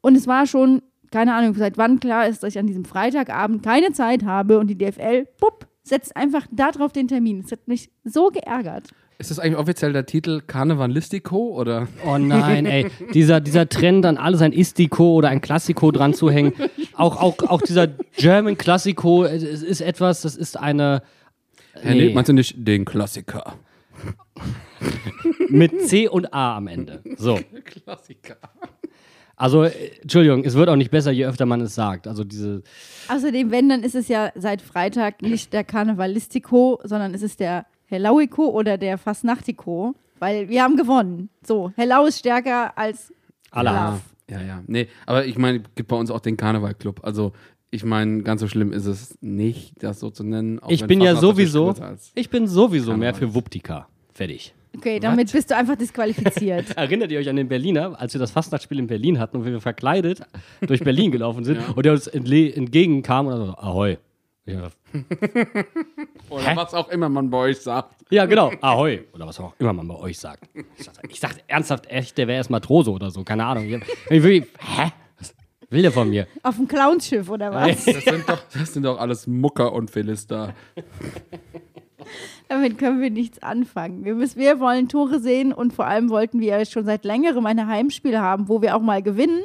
Und 0.00 0.16
es 0.16 0.26
war 0.26 0.46
schon, 0.46 0.82
keine 1.10 1.34
Ahnung, 1.34 1.54
seit 1.54 1.78
wann 1.78 2.00
klar 2.00 2.26
ist, 2.26 2.42
dass 2.42 2.54
ich 2.54 2.58
an 2.58 2.66
diesem 2.66 2.84
Freitagabend 2.84 3.62
keine 3.62 3.92
Zeit 3.92 4.24
habe 4.24 4.58
und 4.58 4.68
die 4.68 4.78
DFL, 4.78 5.26
bupp, 5.40 5.66
setzt 5.82 6.16
einfach 6.16 6.46
darauf 6.50 6.92
den 6.92 7.08
Termin. 7.08 7.42
Es 7.44 7.52
hat 7.52 7.66
mich 7.68 7.90
so 8.04 8.28
geärgert. 8.28 8.90
Ist 9.18 9.30
das 9.30 9.38
eigentlich 9.38 9.56
offiziell 9.56 9.94
der 9.94 10.04
Titel 10.04 10.42
Karnevalistico 10.46 11.58
oder? 11.58 11.88
Oh 12.06 12.18
nein, 12.18 12.66
ey. 12.66 12.86
Dieser, 13.14 13.40
dieser 13.40 13.66
Trend, 13.68 14.04
an 14.04 14.18
alles 14.18 14.42
ein 14.42 14.52
Istiko 14.52 15.14
oder 15.14 15.30
ein 15.30 15.40
Klassiko 15.40 15.90
dran 15.90 16.12
zu 16.12 16.30
hängen. 16.30 16.52
Auch, 16.94 17.20
auch, 17.20 17.38
auch 17.48 17.62
dieser 17.62 17.88
German 18.16 18.58
Klassiko 18.58 19.24
es 19.24 19.42
ist 19.42 19.80
etwas, 19.80 20.22
das 20.22 20.36
ist 20.36 20.58
eine. 20.58 21.02
Herr 21.72 21.94
nee. 21.94 22.12
meinst 22.12 22.28
du 22.28 22.32
nicht 22.32 22.54
den 22.56 22.84
Klassiker? 22.84 23.54
Mit 25.48 25.82
C 25.88 26.08
und 26.08 26.32
A 26.34 26.56
am 26.56 26.66
Ende. 26.66 27.02
So. 27.16 27.38
Klassiker. 27.64 28.36
Also, 29.36 29.64
äh, 29.64 29.70
Entschuldigung, 30.02 30.44
es 30.44 30.54
wird 30.54 30.68
auch 30.68 30.76
nicht 30.76 30.90
besser, 30.90 31.10
je 31.12 31.26
öfter 31.26 31.44
man 31.46 31.60
es 31.60 31.74
sagt. 31.74 32.06
Also 32.06 32.24
diese. 32.24 32.62
Außerdem, 33.08 33.50
wenn, 33.50 33.68
dann 33.68 33.82
ist 33.82 33.94
es 33.94 34.08
ja 34.08 34.32
seit 34.34 34.62
Freitag 34.62 35.20
nicht 35.22 35.52
der 35.52 35.62
Karnevalistico, 35.62 36.80
sondern 36.84 37.12
es 37.14 37.22
ist 37.22 37.40
der 37.40 37.66
Hellauico 37.86 38.48
oder 38.48 38.78
der 38.78 38.96
Fasnachtiko, 38.98 39.94
weil 40.18 40.48
wir 40.48 40.62
haben 40.62 40.76
gewonnen. 40.76 41.28
So, 41.46 41.70
Hellau 41.76 42.06
ist 42.06 42.18
stärker 42.18 42.76
als 42.78 43.12
Allah. 43.50 44.00
Ja, 44.30 44.40
ja. 44.40 44.62
Nee, 44.66 44.88
aber 45.04 45.26
ich 45.26 45.38
meine, 45.38 45.58
es 45.58 45.64
gibt 45.74 45.88
bei 45.88 45.96
uns 45.96 46.10
auch 46.10 46.20
den 46.20 46.36
Karnevalclub. 46.36 47.04
Also, 47.04 47.32
ich 47.70 47.84
meine, 47.84 48.22
ganz 48.22 48.40
so 48.40 48.48
schlimm 48.48 48.72
ist 48.72 48.86
es 48.86 49.18
nicht, 49.20 49.82
das 49.82 50.00
so 50.00 50.08
zu 50.10 50.24
nennen. 50.24 50.58
auch 50.60 50.70
Ich 50.70 50.80
wenn 50.80 50.88
bin 50.88 51.00
ja 51.02 51.12
natürlich 51.12 51.36
sowieso. 51.52 51.64
größer 51.66 51.86
als- 51.86 52.10
Ich 52.14 52.30
bin 52.30 52.46
sowieso 52.48 52.96
mehr 52.96 53.12
Karneval. 53.12 53.28
für 53.28 53.34
Wuptika. 53.34 53.88
Fertig. 54.16 54.54
Okay, 54.74 54.98
damit 54.98 55.30
bist 55.30 55.50
du 55.50 55.56
einfach 55.56 55.76
disqualifiziert. 55.76 56.70
Erinnert 56.76 57.10
ihr 57.12 57.18
euch 57.18 57.28
an 57.28 57.36
den 57.36 57.48
Berliner, 57.48 58.00
als 58.00 58.14
wir 58.14 58.18
das 58.18 58.30
Fastnachtsspiel 58.30 58.78
in 58.78 58.86
Berlin 58.86 59.18
hatten 59.18 59.36
und 59.36 59.44
wir 59.44 59.60
verkleidet 59.60 60.20
durch 60.66 60.80
Berlin 60.82 61.10
gelaufen 61.12 61.44
sind 61.44 61.56
Ja. 61.60 61.72
und 61.74 61.84
der 61.84 61.92
uns 61.92 62.06
entgegenkam 62.06 63.26
und 63.26 63.32
dann 63.38 63.46
so, 63.46 63.52
Ahoi. 63.58 63.98
Ich 64.46 64.54
gedacht, 64.54 64.76
Oder 66.30 66.56
was 66.56 66.72
auch 66.72 66.88
immer 66.88 67.08
man 67.08 67.28
bei 67.28 67.38
euch 67.38 67.58
sagt. 67.58 67.94
Ja, 68.10 68.24
genau. 68.26 68.52
Ahoi. 68.60 69.00
Oder 69.12 69.26
was 69.26 69.38
auch 69.40 69.52
immer 69.58 69.72
man 69.74 69.88
bei 69.88 69.96
euch 69.96 70.18
sagt. 70.18 70.48
Ich 70.78 70.88
ich 71.10 71.20
dachte 71.20 71.40
ernsthaft 71.48 71.86
echt, 71.90 72.16
der 72.16 72.26
wäre 72.28 72.36
erst 72.38 72.48
Matrose 72.50 72.90
oder 72.90 73.10
so. 73.10 73.22
Keine 73.24 73.44
Ahnung. 73.44 73.64
Ich, 73.64 73.74
ich 74.10 74.22
wirklich, 74.22 74.44
hä? 74.58 74.92
Was 75.18 75.34
will 75.68 75.82
der 75.82 75.90
von 75.92 76.08
mir? 76.08 76.26
Auf 76.42 76.56
dem 76.56 76.68
Clownsschiff 76.68 77.28
oder 77.28 77.52
was? 77.52 77.84
Das 77.84 78.04
sind 78.04 78.28
doch, 78.28 78.38
das 78.52 78.72
sind 78.72 78.84
doch 78.84 78.98
alles 79.00 79.26
Mucker 79.26 79.72
und 79.72 79.90
Philister. 79.90 80.54
Damit 82.48 82.78
können 82.78 83.00
wir 83.00 83.10
nichts 83.10 83.42
anfangen. 83.42 84.04
Wir, 84.04 84.14
müssen, 84.14 84.38
wir 84.38 84.60
wollen 84.60 84.88
Tore 84.88 85.20
sehen 85.20 85.52
und 85.52 85.72
vor 85.72 85.86
allem 85.86 86.10
wollten 86.10 86.40
wir 86.40 86.64
schon 86.64 86.84
seit 86.84 87.04
längerem 87.04 87.46
eine 87.46 87.66
Heimspiel 87.66 88.18
haben, 88.18 88.48
wo 88.48 88.62
wir 88.62 88.76
auch 88.76 88.82
mal 88.82 89.02
gewinnen. 89.02 89.42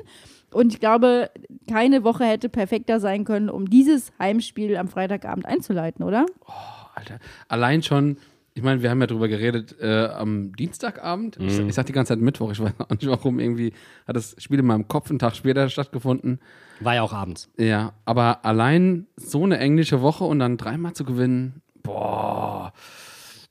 Und 0.53 0.73
ich 0.73 0.79
glaube, 0.79 1.29
keine 1.69 2.03
Woche 2.03 2.25
hätte 2.25 2.49
perfekter 2.49 2.99
sein 2.99 3.23
können, 3.23 3.49
um 3.49 3.69
dieses 3.69 4.11
Heimspiel 4.19 4.75
am 4.75 4.87
Freitagabend 4.87 5.45
einzuleiten, 5.45 6.03
oder? 6.03 6.25
Oh, 6.45 6.51
Alter. 6.93 7.19
Allein 7.47 7.83
schon, 7.83 8.17
ich 8.53 8.61
meine, 8.61 8.81
wir 8.81 8.89
haben 8.89 8.99
ja 8.99 9.07
drüber 9.07 9.29
geredet 9.29 9.77
äh, 9.79 10.07
am 10.07 10.53
Dienstagabend. 10.53 11.37
Ich, 11.39 11.57
ich 11.57 11.73
sag 11.73 11.85
die 11.85 11.93
ganze 11.93 12.13
Zeit 12.13 12.19
Mittwoch, 12.19 12.51
ich 12.51 12.59
weiß 12.59 12.73
auch 12.79 12.89
nicht 12.89 13.07
warum. 13.07 13.39
Irgendwie 13.39 13.71
hat 14.05 14.17
das 14.17 14.35
Spiel 14.39 14.59
in 14.59 14.65
meinem 14.65 14.89
Kopf 14.89 15.09
einen 15.09 15.19
Tag 15.19 15.35
später 15.35 15.69
stattgefunden. 15.69 16.39
War 16.81 16.95
ja 16.95 17.01
auch 17.01 17.13
abends. 17.13 17.49
Ja, 17.57 17.93
aber 18.03 18.43
allein 18.43 19.07
so 19.15 19.43
eine 19.43 19.57
englische 19.57 20.01
Woche 20.01 20.25
und 20.25 20.39
dann 20.39 20.57
dreimal 20.57 20.93
zu 20.93 21.05
gewinnen, 21.05 21.61
boah. 21.83 22.73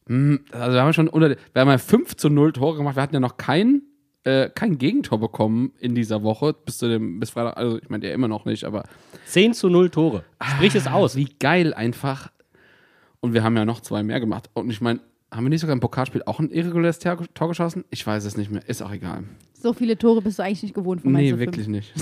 Hm, 0.06 0.40
Also 0.52 0.72
wir 0.72 0.82
haben 0.82 0.92
schon 0.92 1.08
unter, 1.08 1.30
wir 1.30 1.36
haben 1.60 1.68
ja 1.68 1.78
5 1.78 2.16
zu 2.16 2.28
0 2.30 2.52
Tore 2.52 2.76
gemacht. 2.76 2.96
Wir 2.96 3.02
hatten 3.02 3.14
ja 3.14 3.20
noch 3.20 3.36
kein, 3.36 3.82
äh, 4.24 4.48
kein 4.50 4.78
Gegentor 4.78 5.18
bekommen 5.20 5.72
in 5.78 5.94
dieser 5.94 6.22
Woche 6.22 6.52
bis 6.52 6.78
zu 6.78 6.88
dem, 6.88 7.20
bis 7.20 7.30
Freitag, 7.30 7.56
also 7.56 7.78
ich 7.78 7.88
meine 7.88 8.06
ja 8.06 8.14
immer 8.14 8.28
noch 8.28 8.44
nicht, 8.44 8.64
aber 8.64 8.84
10 9.26 9.54
zu 9.54 9.68
0 9.68 9.90
Tore. 9.90 10.24
Sprich 10.42 10.74
es 10.74 10.86
aus. 10.86 11.16
wie 11.16 11.28
geil 11.38 11.72
einfach. 11.74 12.30
Und 13.20 13.34
wir 13.34 13.42
haben 13.44 13.56
ja 13.56 13.64
noch 13.64 13.80
zwei 13.80 14.02
mehr 14.02 14.18
gemacht. 14.20 14.48
Und 14.54 14.70
ich 14.70 14.80
meine, 14.80 15.00
haben 15.30 15.44
wir 15.44 15.50
nicht 15.50 15.60
sogar 15.60 15.74
im 15.74 15.80
Pokalspiel 15.80 16.22
auch 16.26 16.40
ein 16.40 16.50
irreguläres 16.50 16.98
Tor 16.98 17.48
geschossen? 17.48 17.84
Ich 17.90 18.04
weiß 18.06 18.24
es 18.24 18.36
nicht 18.36 18.50
mehr. 18.50 18.66
Ist 18.68 18.82
auch 18.82 18.90
egal. 18.90 19.24
So 19.52 19.74
viele 19.74 19.96
Tore 19.98 20.22
bist 20.22 20.38
du 20.38 20.42
eigentlich 20.42 20.62
nicht 20.64 20.74
gewohnt 20.74 21.02
von 21.02 21.12
Nee, 21.12 21.32
Mainz 21.32 21.38
05. 21.38 21.40
wirklich 21.46 21.68
nicht. 21.68 21.92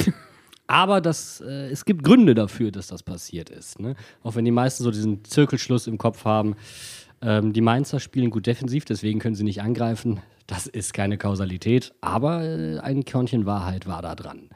Aber 0.69 1.01
das, 1.01 1.41
äh, 1.41 1.71
es 1.71 1.85
gibt 1.85 2.05
Gründe 2.05 2.35
dafür, 2.35 2.71
dass 2.71 2.87
das 2.87 3.03
passiert 3.03 3.51
ist. 3.51 3.81
Ne? 3.81 3.97
Auch 4.23 4.37
wenn 4.37 4.45
die 4.45 4.51
meisten 4.53 4.85
so 4.85 4.91
diesen 4.91 5.25
Zirkelschluss 5.25 5.87
im 5.87 5.99
Kopf 5.99 6.25
haben. 6.25 6.55
Ähm, 7.21 7.53
die 7.53 7.63
Mainzer 7.63 7.99
spielen 7.99 8.31
gut 8.31 8.47
defensiv, 8.47 8.85
deswegen 8.85 9.19
können 9.19 9.35
sie 9.35 9.45
nicht 9.45 9.63
angreifen. 9.63 10.21
Das 10.47 10.67
ist 10.67 10.95
keine 10.95 11.19
Kausalität, 11.19 11.93
aber 12.01 12.45
äh, 12.45 12.79
ein 12.79 13.05
Körnchen 13.05 13.45
Wahrheit 13.45 13.87
war 13.87 14.03
da 14.03 14.15
dran. 14.15 14.51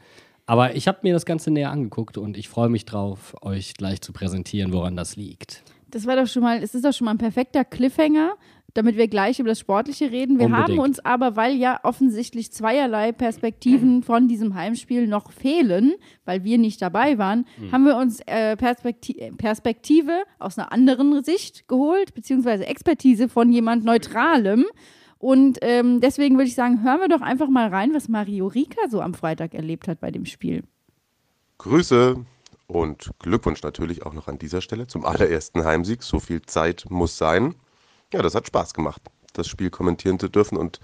Aber 0.47 0.77
ich 0.77 0.87
habe 0.87 0.99
mir 1.03 1.15
das 1.15 1.25
Ganze 1.25 1.51
näher 1.51 1.71
angeguckt 1.71 2.19
und 2.19 2.37
ich 2.37 2.49
freue 2.49 2.69
mich 2.69 2.85
drauf, 2.85 3.35
euch 3.41 3.75
gleich 3.75 4.01
zu 4.03 4.13
präsentieren, 4.13 4.73
woran 4.73 4.97
das 4.97 5.17
liegt. 5.17 5.63
Das 5.91 6.07
war 6.07 6.17
doch 6.17 6.27
schon 6.27 6.43
mal, 6.43 6.63
es 6.63 6.75
ist 6.75 6.85
doch 6.85 6.93
schon 6.93 7.07
mal 7.07 7.13
ein 7.13 7.19
perfekter 7.19 7.65
Cliffhanger, 7.65 8.35
damit 8.75 8.97
wir 8.97 9.09
gleich 9.09 9.39
über 9.39 9.51
das 9.51 9.61
Sportliche 9.61 10.11
reden. 10.11 10.39
Wir 10.39 10.47
Unbedingt. 10.47 10.69
haben 10.71 10.79
uns 10.79 11.01
aber, 11.01 11.37
weil 11.37 11.55
ja 11.57 11.81
offensichtlich 11.83 12.53
zweierlei 12.53 13.13
Perspektiven 13.13 14.03
von 14.03 14.29
diesem 14.29 14.55
Heimspiel 14.55 15.07
noch 15.07 15.31
fehlen, 15.33 15.95
weil 16.25 16.45
wir 16.45 16.59
nicht 16.59 16.81
dabei 16.81 17.19
waren, 17.19 17.47
haben 17.71 17.85
wir 17.85 17.97
uns 17.97 18.21
äh, 18.27 18.57
Perspekti 18.57 19.33
Perspektive 19.37 20.23
aus 20.39 20.59
einer 20.59 20.73
anderen 20.73 21.23
Sicht 21.23 21.69
geholt, 21.69 22.15
beziehungsweise 22.15 22.67
Expertise 22.67 23.29
von 23.29 23.53
jemand 23.53 23.85
Neutralem. 23.85 24.65
Und 25.19 25.59
ähm, 25.63 26.01
deswegen 26.01 26.37
würde 26.37 26.49
ich 26.49 26.55
sagen, 26.55 26.83
hören 26.83 27.01
wir 27.01 27.09
doch 27.09 27.21
einfach 27.21 27.49
mal 27.49 27.69
rein, 27.69 27.95
was 27.95 28.09
Mario 28.09 28.49
Rika 28.49 28.89
so 28.89 29.01
am 29.01 29.15
Freitag 29.15 29.55
erlebt 29.55 29.87
hat 29.87 30.01
bei 30.01 30.11
dem 30.11 30.27
Spiel. 30.27 30.65
Grüße 31.59 32.17
und 32.67 33.11
Glückwunsch 33.21 33.63
natürlich 33.63 34.05
auch 34.05 34.15
noch 34.15 34.27
an 34.27 34.39
dieser 34.39 34.61
Stelle 34.61 34.89
zum 34.89 35.05
allerersten 35.05 35.65
Heimsieg. 35.65 36.03
So 36.03 36.19
viel 36.19 36.43
Zeit 36.43 36.87
muss 36.89 37.19
sein. 37.19 37.55
Ja, 38.13 38.21
das 38.21 38.35
hat 38.35 38.47
Spaß 38.47 38.75
gemacht, 38.75 39.01
das 39.33 39.49
Spiel 39.49 39.71
kommentieren 39.71 40.19
zu 40.19 40.29
dürfen 40.29 40.59
und 40.59 40.81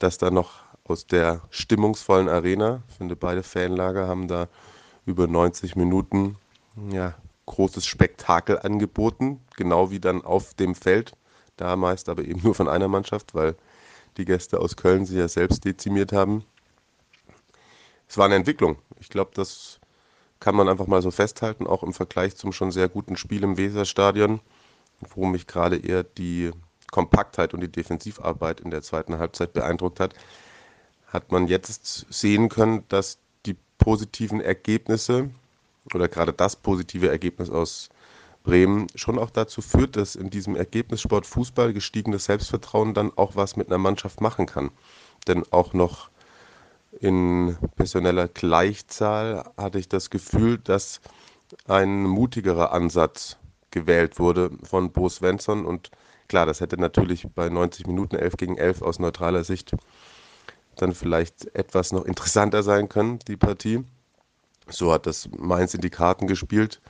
das 0.00 0.18
dann 0.18 0.34
noch 0.34 0.60
aus 0.84 1.06
der 1.06 1.42
stimmungsvollen 1.50 2.28
Arena. 2.28 2.82
Ich 2.88 2.96
finde, 2.96 3.14
beide 3.14 3.42
Fanlager 3.42 4.08
haben 4.08 4.26
da 4.26 4.48
über 5.06 5.26
90 5.26 5.76
Minuten 5.76 6.36
ja, 6.90 7.14
großes 7.46 7.86
Spektakel 7.86 8.58
angeboten, 8.58 9.40
genau 9.56 9.90
wie 9.90 10.00
dann 10.00 10.24
auf 10.24 10.54
dem 10.54 10.74
Feld. 10.74 11.12
Da 11.56 11.76
meist 11.76 12.08
aber 12.08 12.24
eben 12.24 12.42
nur 12.42 12.54
von 12.54 12.68
einer 12.68 12.88
Mannschaft, 12.88 13.34
weil 13.34 13.56
die 14.16 14.24
Gäste 14.24 14.58
aus 14.60 14.76
Köln 14.76 15.06
sich 15.06 15.16
ja 15.16 15.28
selbst 15.28 15.64
dezimiert 15.64 16.12
haben. 16.12 16.44
Es 18.08 18.18
war 18.18 18.24
eine 18.24 18.34
Entwicklung. 18.34 18.78
Ich 18.98 19.10
glaube, 19.10 19.30
das 19.34 19.78
kann 20.40 20.56
man 20.56 20.68
einfach 20.68 20.86
mal 20.86 21.02
so 21.02 21.10
festhalten, 21.10 21.66
auch 21.66 21.82
im 21.82 21.92
Vergleich 21.92 22.36
zum 22.36 22.52
schon 22.52 22.70
sehr 22.70 22.88
guten 22.88 23.16
Spiel 23.16 23.44
im 23.44 23.56
Weserstadion, 23.56 24.40
wo 25.14 25.26
mich 25.26 25.46
gerade 25.46 25.76
eher 25.76 26.02
die 26.02 26.50
Kompaktheit 26.90 27.54
und 27.54 27.60
die 27.60 27.70
Defensivarbeit 27.70 28.60
in 28.60 28.70
der 28.70 28.82
zweiten 28.82 29.18
Halbzeit 29.18 29.52
beeindruckt 29.52 30.00
hat, 30.00 30.14
hat 31.06 31.32
man 31.32 31.46
jetzt 31.46 32.06
sehen 32.10 32.48
können, 32.48 32.84
dass 32.88 33.18
die 33.46 33.56
positiven 33.78 34.40
Ergebnisse 34.40 35.30
oder 35.94 36.08
gerade 36.08 36.32
das 36.32 36.56
positive 36.56 37.08
Ergebnis 37.08 37.50
aus 37.50 37.88
Bremen 38.42 38.86
schon 38.94 39.18
auch 39.18 39.30
dazu 39.30 39.60
führt, 39.60 39.96
dass 39.96 40.14
in 40.14 40.30
diesem 40.30 40.56
Ergebnissport 40.56 41.26
Fußball 41.26 41.72
gestiegenes 41.72 42.24
Selbstvertrauen 42.26 42.94
dann 42.94 43.12
auch 43.16 43.36
was 43.36 43.56
mit 43.56 43.68
einer 43.68 43.78
Mannschaft 43.78 44.20
machen 44.20 44.46
kann. 44.46 44.70
Denn 45.26 45.44
auch 45.50 45.74
noch 45.74 46.08
in 47.00 47.56
personeller 47.76 48.28
Gleichzahl 48.28 49.50
hatte 49.56 49.78
ich 49.78 49.88
das 49.88 50.10
Gefühl, 50.10 50.58
dass 50.58 51.00
ein 51.66 52.04
mutigerer 52.04 52.72
Ansatz 52.72 53.36
gewählt 53.70 54.18
wurde 54.18 54.50
von 54.62 54.92
Bo 54.92 55.08
Svensson. 55.08 55.64
Und 55.64 55.90
klar, 56.28 56.46
das 56.46 56.60
hätte 56.60 56.78
natürlich 56.78 57.26
bei 57.34 57.48
90 57.48 57.86
Minuten 57.86 58.16
11 58.16 58.36
gegen 58.36 58.56
11 58.56 58.82
aus 58.82 58.98
neutraler 58.98 59.44
Sicht 59.44 59.74
dann 60.76 60.94
vielleicht 60.94 61.54
etwas 61.54 61.92
noch 61.92 62.04
interessanter 62.04 62.62
sein 62.62 62.88
können, 62.88 63.18
die 63.26 63.36
Partie. 63.36 63.84
So 64.68 64.92
hat 64.92 65.06
das 65.06 65.28
Mainz 65.36 65.74
in 65.74 65.80
die 65.80 65.90
Karten 65.90 66.26
gespielt 66.26 66.80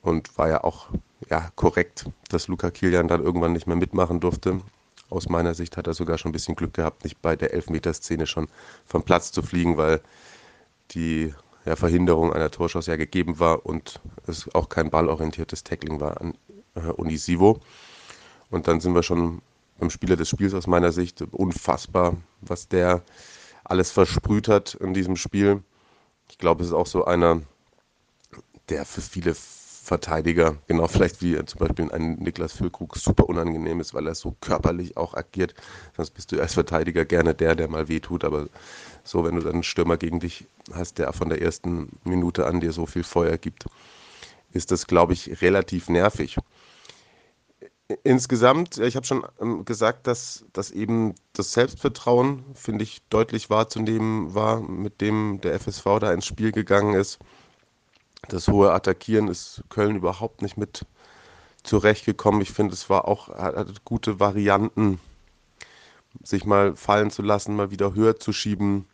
und 0.00 0.36
war 0.38 0.48
ja 0.48 0.64
auch 0.64 0.88
ja, 1.28 1.50
korrekt, 1.54 2.06
dass 2.28 2.48
Luca 2.48 2.70
Kilian 2.70 3.08
dann 3.08 3.22
irgendwann 3.22 3.52
nicht 3.52 3.66
mehr 3.66 3.76
mitmachen 3.76 4.20
durfte. 4.20 4.60
Aus 5.10 5.28
meiner 5.28 5.54
Sicht 5.54 5.76
hat 5.76 5.86
er 5.86 5.94
sogar 5.94 6.18
schon 6.18 6.30
ein 6.30 6.32
bisschen 6.32 6.54
Glück 6.54 6.74
gehabt, 6.74 7.04
nicht 7.04 7.20
bei 7.20 7.36
der 7.36 7.52
Elfmeterszene 7.52 8.26
schon 8.26 8.48
vom 8.86 9.02
Platz 9.02 9.32
zu 9.32 9.42
fliegen, 9.42 9.76
weil 9.76 10.00
die 10.92 11.34
ja, 11.64 11.76
Verhinderung 11.76 12.32
einer 12.32 12.50
Torschuss 12.50 12.86
ja 12.86 12.96
gegeben 12.96 13.38
war 13.38 13.66
und 13.66 14.00
es 14.26 14.52
auch 14.54 14.68
kein 14.68 14.90
ballorientiertes 14.90 15.64
Tackling 15.64 16.00
war 16.00 16.20
an 16.20 16.34
äh, 16.74 16.80
Unisivo. 16.80 17.60
Und 18.50 18.66
dann 18.68 18.80
sind 18.80 18.94
wir 18.94 19.02
schon 19.02 19.42
beim 19.78 19.90
Spieler 19.90 20.16
des 20.16 20.28
Spiels 20.28 20.54
aus 20.54 20.66
meiner 20.66 20.92
Sicht. 20.92 21.22
Unfassbar, 21.22 22.16
was 22.40 22.68
der 22.68 23.02
alles 23.64 23.90
versprüht 23.90 24.48
hat 24.48 24.74
in 24.74 24.94
diesem 24.94 25.16
Spiel. 25.16 25.62
Ich 26.28 26.38
glaube, 26.38 26.62
es 26.62 26.68
ist 26.68 26.74
auch 26.74 26.86
so 26.86 27.04
einer, 27.04 27.42
der 28.68 28.84
für 28.84 29.00
viele 29.00 29.34
Verteidiger, 29.90 30.56
genau 30.68 30.86
vielleicht 30.86 31.20
wie 31.20 31.44
zum 31.46 31.58
Beispiel 31.58 31.90
ein 31.90 32.14
Niklas 32.20 32.52
Füllkrug, 32.52 32.96
super 32.96 33.28
unangenehm 33.28 33.80
ist, 33.80 33.92
weil 33.92 34.06
er 34.06 34.14
so 34.14 34.36
körperlich 34.40 34.96
auch 34.96 35.14
agiert. 35.14 35.52
Sonst 35.96 36.12
bist 36.12 36.30
du 36.30 36.40
als 36.40 36.54
Verteidiger 36.54 37.04
gerne 37.04 37.34
der, 37.34 37.56
der 37.56 37.66
mal 37.66 37.88
wehtut, 37.88 38.22
aber 38.22 38.46
so, 39.02 39.24
wenn 39.24 39.34
du 39.34 39.40
dann 39.40 39.54
einen 39.54 39.62
Stürmer 39.64 39.96
gegen 39.96 40.20
dich 40.20 40.46
hast, 40.72 40.98
der 40.98 41.12
von 41.12 41.28
der 41.28 41.42
ersten 41.42 41.88
Minute 42.04 42.46
an 42.46 42.60
dir 42.60 42.70
so 42.70 42.86
viel 42.86 43.02
Feuer 43.02 43.36
gibt, 43.36 43.64
ist 44.52 44.70
das, 44.70 44.86
glaube 44.86 45.12
ich, 45.12 45.42
relativ 45.42 45.88
nervig. 45.88 46.36
Insgesamt, 48.04 48.78
ich 48.78 48.94
habe 48.94 49.06
schon 49.06 49.26
ähm, 49.40 49.64
gesagt, 49.64 50.06
dass, 50.06 50.44
dass 50.52 50.70
eben 50.70 51.16
das 51.32 51.52
Selbstvertrauen, 51.52 52.44
finde 52.54 52.84
ich, 52.84 53.02
deutlich 53.08 53.50
wahrzunehmen 53.50 54.36
war, 54.36 54.60
mit 54.60 55.00
dem 55.00 55.40
der 55.40 55.58
FSV 55.58 55.98
da 56.00 56.12
ins 56.12 56.26
Spiel 56.26 56.52
gegangen 56.52 56.94
ist. 56.94 57.18
Das 58.28 58.48
hohe 58.48 58.72
Attackieren 58.72 59.28
ist 59.28 59.64
Köln 59.68 59.96
überhaupt 59.96 60.42
nicht 60.42 60.56
mit 60.56 60.86
zurechtgekommen. 61.62 62.40
Ich 62.40 62.52
finde, 62.52 62.74
es 62.74 62.88
war 62.88 63.06
auch 63.08 63.28
gute 63.84 64.20
Varianten, 64.20 65.00
sich 66.22 66.44
mal 66.44 66.76
fallen 66.76 67.10
zu 67.10 67.22
lassen, 67.22 67.56
mal 67.56 67.70
wieder 67.70 67.94
höher 67.94 68.18
zu 68.18 68.32
schieben. 68.32 68.86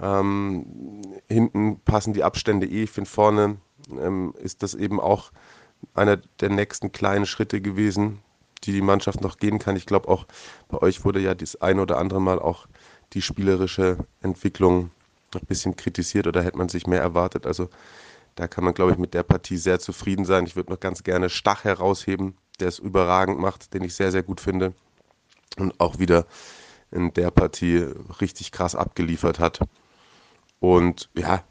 Ähm, 0.00 1.02
hinten 1.28 1.80
passen 1.80 2.12
die 2.12 2.22
Abstände 2.22 2.66
eh. 2.66 2.84
Ich 2.84 2.90
finde, 2.90 3.10
vorne 3.10 3.56
ähm, 3.90 4.34
ist 4.38 4.62
das 4.62 4.74
eben 4.74 5.00
auch 5.00 5.32
einer 5.94 6.18
der 6.40 6.50
nächsten 6.50 6.92
kleinen 6.92 7.26
Schritte 7.26 7.60
gewesen, 7.60 8.20
die 8.64 8.72
die 8.72 8.82
Mannschaft 8.82 9.20
noch 9.20 9.38
gehen 9.38 9.58
kann. 9.58 9.76
Ich 9.76 9.86
glaube 9.86 10.08
auch 10.08 10.26
bei 10.68 10.78
euch 10.78 11.04
wurde 11.04 11.20
ja 11.20 11.34
das 11.34 11.60
ein 11.60 11.78
oder 11.78 11.98
andere 11.98 12.20
Mal 12.20 12.38
auch 12.38 12.66
die 13.12 13.22
spielerische 13.22 13.98
Entwicklung 14.20 14.90
ein 15.34 15.46
bisschen 15.46 15.76
kritisiert 15.76 16.26
oder 16.26 16.42
hätte 16.42 16.58
man 16.58 16.68
sich 16.68 16.86
mehr 16.86 17.00
erwartet. 17.00 17.46
Also 17.46 17.68
da 18.36 18.46
kann 18.46 18.64
man, 18.64 18.74
glaube 18.74 18.92
ich, 18.92 18.98
mit 18.98 19.14
der 19.14 19.22
Partie 19.22 19.56
sehr 19.56 19.80
zufrieden 19.80 20.24
sein. 20.24 20.46
Ich 20.46 20.56
würde 20.56 20.70
noch 20.70 20.80
ganz 20.80 21.02
gerne 21.02 21.30
Stach 21.30 21.64
herausheben, 21.64 22.36
der 22.60 22.68
es 22.68 22.78
überragend 22.78 23.38
macht, 23.38 23.74
den 23.74 23.82
ich 23.82 23.94
sehr, 23.94 24.12
sehr 24.12 24.22
gut 24.22 24.40
finde. 24.40 24.74
Und 25.58 25.80
auch 25.80 25.98
wieder 25.98 26.26
in 26.90 27.12
der 27.14 27.30
Partie 27.30 27.78
richtig 28.20 28.52
krass 28.52 28.74
abgeliefert 28.74 29.38
hat. 29.38 29.60
Und 30.60 31.08
ja, 31.14 31.42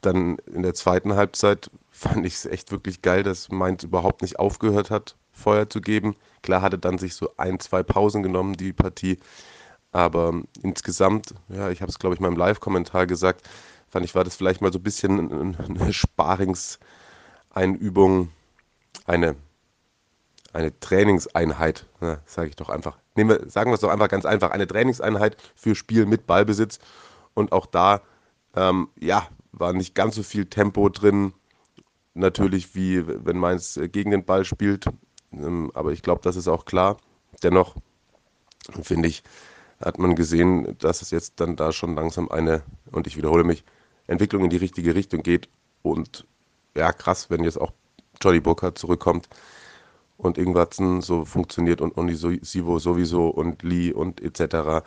dann 0.00 0.38
in 0.46 0.62
der 0.62 0.74
zweiten 0.74 1.16
Halbzeit 1.16 1.70
fand 1.90 2.24
ich 2.24 2.34
es 2.34 2.46
echt 2.46 2.70
wirklich 2.70 3.02
geil, 3.02 3.24
dass 3.24 3.50
Mainz 3.50 3.82
überhaupt 3.82 4.22
nicht 4.22 4.38
aufgehört 4.38 4.90
hat, 4.90 5.16
Feuer 5.32 5.68
zu 5.68 5.80
geben. 5.80 6.14
Klar 6.42 6.62
hatte 6.62 6.78
dann 6.78 6.98
sich 6.98 7.14
so 7.14 7.30
ein, 7.36 7.58
zwei 7.58 7.82
Pausen 7.82 8.22
genommen, 8.22 8.54
die 8.54 8.72
Partie. 8.72 9.18
Aber 9.90 10.42
insgesamt, 10.62 11.34
ja, 11.48 11.70
ich 11.70 11.80
habe 11.82 11.90
es, 11.90 11.98
glaube 11.98 12.14
ich, 12.14 12.20
im 12.20 12.36
Live-Kommentar 12.36 13.06
gesagt, 13.06 13.48
fand 13.90 14.04
ich, 14.04 14.14
war 14.14 14.24
das 14.24 14.36
vielleicht 14.36 14.60
mal 14.60 14.72
so 14.72 14.78
ein 14.78 14.82
bisschen 14.82 15.56
eine 15.58 15.92
Sparingseinübung, 15.92 18.30
eine, 19.06 19.36
eine 20.52 20.78
Trainingseinheit, 20.80 21.86
ne, 22.00 22.20
sage 22.26 22.50
ich 22.50 22.56
doch 22.56 22.68
einfach. 22.68 22.98
Nehmen 23.14 23.30
wir, 23.30 23.50
sagen 23.50 23.70
wir 23.70 23.74
es 23.74 23.80
doch 23.80 23.90
einfach 23.90 24.08
ganz 24.08 24.24
einfach, 24.24 24.50
eine 24.50 24.66
Trainingseinheit 24.66 25.36
für 25.54 25.74
Spiel 25.74 26.06
mit 26.06 26.26
Ballbesitz. 26.26 26.78
Und 27.34 27.52
auch 27.52 27.66
da, 27.66 28.02
ähm, 28.54 28.88
ja, 28.98 29.28
war 29.52 29.72
nicht 29.72 29.94
ganz 29.94 30.16
so 30.16 30.22
viel 30.22 30.46
Tempo 30.46 30.88
drin, 30.88 31.32
natürlich 32.14 32.74
wie 32.74 33.06
wenn 33.06 33.38
Mainz 33.38 33.76
äh, 33.76 33.88
gegen 33.88 34.10
den 34.10 34.24
Ball 34.24 34.44
spielt. 34.44 34.86
Ähm, 35.32 35.70
aber 35.74 35.92
ich 35.92 36.02
glaube, 36.02 36.20
das 36.22 36.36
ist 36.36 36.48
auch 36.48 36.64
klar. 36.64 36.96
Dennoch 37.42 37.76
finde 38.82 39.08
ich, 39.08 39.22
hat 39.80 39.98
man 39.98 40.16
gesehen, 40.16 40.76
dass 40.78 41.02
es 41.02 41.10
jetzt 41.10 41.40
dann 41.40 41.56
da 41.56 41.72
schon 41.72 41.94
langsam 41.94 42.28
eine, 42.28 42.62
und 42.90 43.06
ich 43.06 43.16
wiederhole 43.16 43.44
mich, 43.44 43.64
Entwicklung 44.08 44.42
in 44.44 44.50
die 44.50 44.56
richtige 44.56 44.94
Richtung 44.96 45.22
geht. 45.22 45.48
Und 45.82 46.26
ja, 46.76 46.92
krass, 46.92 47.30
wenn 47.30 47.44
jetzt 47.44 47.60
auch 47.60 47.72
Jolly 48.20 48.40
Burkhardt 48.40 48.78
zurückkommt 48.78 49.28
und 50.16 50.38
Ingwertsen 50.38 51.00
so 51.00 51.24
funktioniert 51.24 51.80
und 51.80 51.96
Oni 51.96 52.14
Sivo 52.16 52.78
sowieso 52.80 53.28
und 53.28 53.62
Lee 53.62 53.92
und 53.92 54.20
etc., 54.20 54.84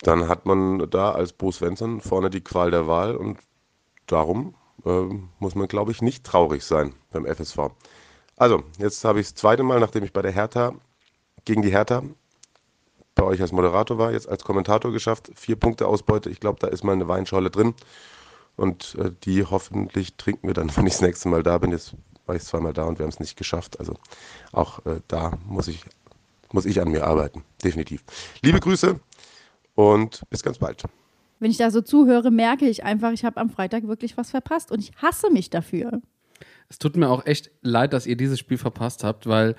dann 0.00 0.26
hat 0.28 0.46
man 0.46 0.90
da 0.90 1.12
als 1.12 1.32
Bo 1.32 1.52
Svensson 1.52 2.00
vorne 2.00 2.28
die 2.28 2.40
Qual 2.40 2.72
der 2.72 2.88
Wahl 2.88 3.14
und 3.14 3.38
darum 4.06 4.56
äh, 4.84 5.08
muss 5.38 5.54
man, 5.54 5.68
glaube 5.68 5.92
ich, 5.92 6.02
nicht 6.02 6.24
traurig 6.24 6.64
sein 6.64 6.94
beim 7.12 7.24
FSV. 7.24 7.70
Also, 8.36 8.64
jetzt 8.78 9.04
habe 9.04 9.20
ich 9.20 9.28
das 9.28 9.36
zweite 9.36 9.62
Mal, 9.62 9.78
nachdem 9.78 10.02
ich 10.02 10.12
bei 10.12 10.22
der 10.22 10.32
Hertha 10.32 10.74
gegen 11.44 11.62
die 11.62 11.70
Hertha 11.70 12.02
bei 13.14 13.24
euch 13.24 13.40
als 13.40 13.52
Moderator 13.52 13.98
war, 13.98 14.12
jetzt 14.12 14.28
als 14.28 14.44
Kommentator 14.44 14.92
geschafft. 14.92 15.30
Vier 15.34 15.56
Punkte 15.56 15.86
Ausbeute. 15.86 16.30
Ich 16.30 16.40
glaube, 16.40 16.58
da 16.60 16.68
ist 16.68 16.84
mal 16.84 16.92
eine 16.92 17.08
Weinscholle 17.08 17.50
drin. 17.50 17.74
Und 18.56 18.96
äh, 18.98 19.10
die 19.24 19.44
hoffentlich 19.44 20.14
trinken 20.16 20.46
wir 20.46 20.54
dann, 20.54 20.70
wenn 20.76 20.86
ich 20.86 20.94
das 20.94 21.02
nächste 21.02 21.28
Mal 21.28 21.42
da 21.42 21.58
bin. 21.58 21.70
Jetzt 21.70 21.94
war 22.26 22.36
ich 22.36 22.42
zweimal 22.42 22.72
da 22.72 22.84
und 22.84 22.98
wir 22.98 23.04
haben 23.04 23.10
es 23.10 23.20
nicht 23.20 23.36
geschafft. 23.36 23.78
Also 23.78 23.94
auch 24.52 24.84
äh, 24.86 25.00
da 25.08 25.38
muss 25.46 25.68
ich, 25.68 25.84
muss 26.52 26.66
ich 26.66 26.80
an 26.80 26.90
mir 26.90 27.06
arbeiten. 27.06 27.44
Definitiv. 27.62 28.02
Liebe 28.42 28.60
Grüße 28.60 28.98
und 29.74 30.22
bis 30.30 30.42
ganz 30.42 30.58
bald. 30.58 30.82
Wenn 31.38 31.50
ich 31.50 31.56
da 31.56 31.70
so 31.70 31.80
zuhöre, 31.80 32.30
merke 32.30 32.68
ich 32.68 32.84
einfach, 32.84 33.10
ich 33.10 33.24
habe 33.24 33.40
am 33.40 33.50
Freitag 33.50 33.88
wirklich 33.88 34.16
was 34.16 34.30
verpasst 34.30 34.70
und 34.70 34.78
ich 34.78 34.92
hasse 34.96 35.28
mich 35.30 35.50
dafür. 35.50 36.00
Es 36.68 36.78
tut 36.78 36.96
mir 36.96 37.08
auch 37.10 37.26
echt 37.26 37.50
leid, 37.62 37.92
dass 37.92 38.06
ihr 38.06 38.16
dieses 38.16 38.38
Spiel 38.38 38.58
verpasst 38.58 39.02
habt, 39.02 39.26
weil 39.26 39.56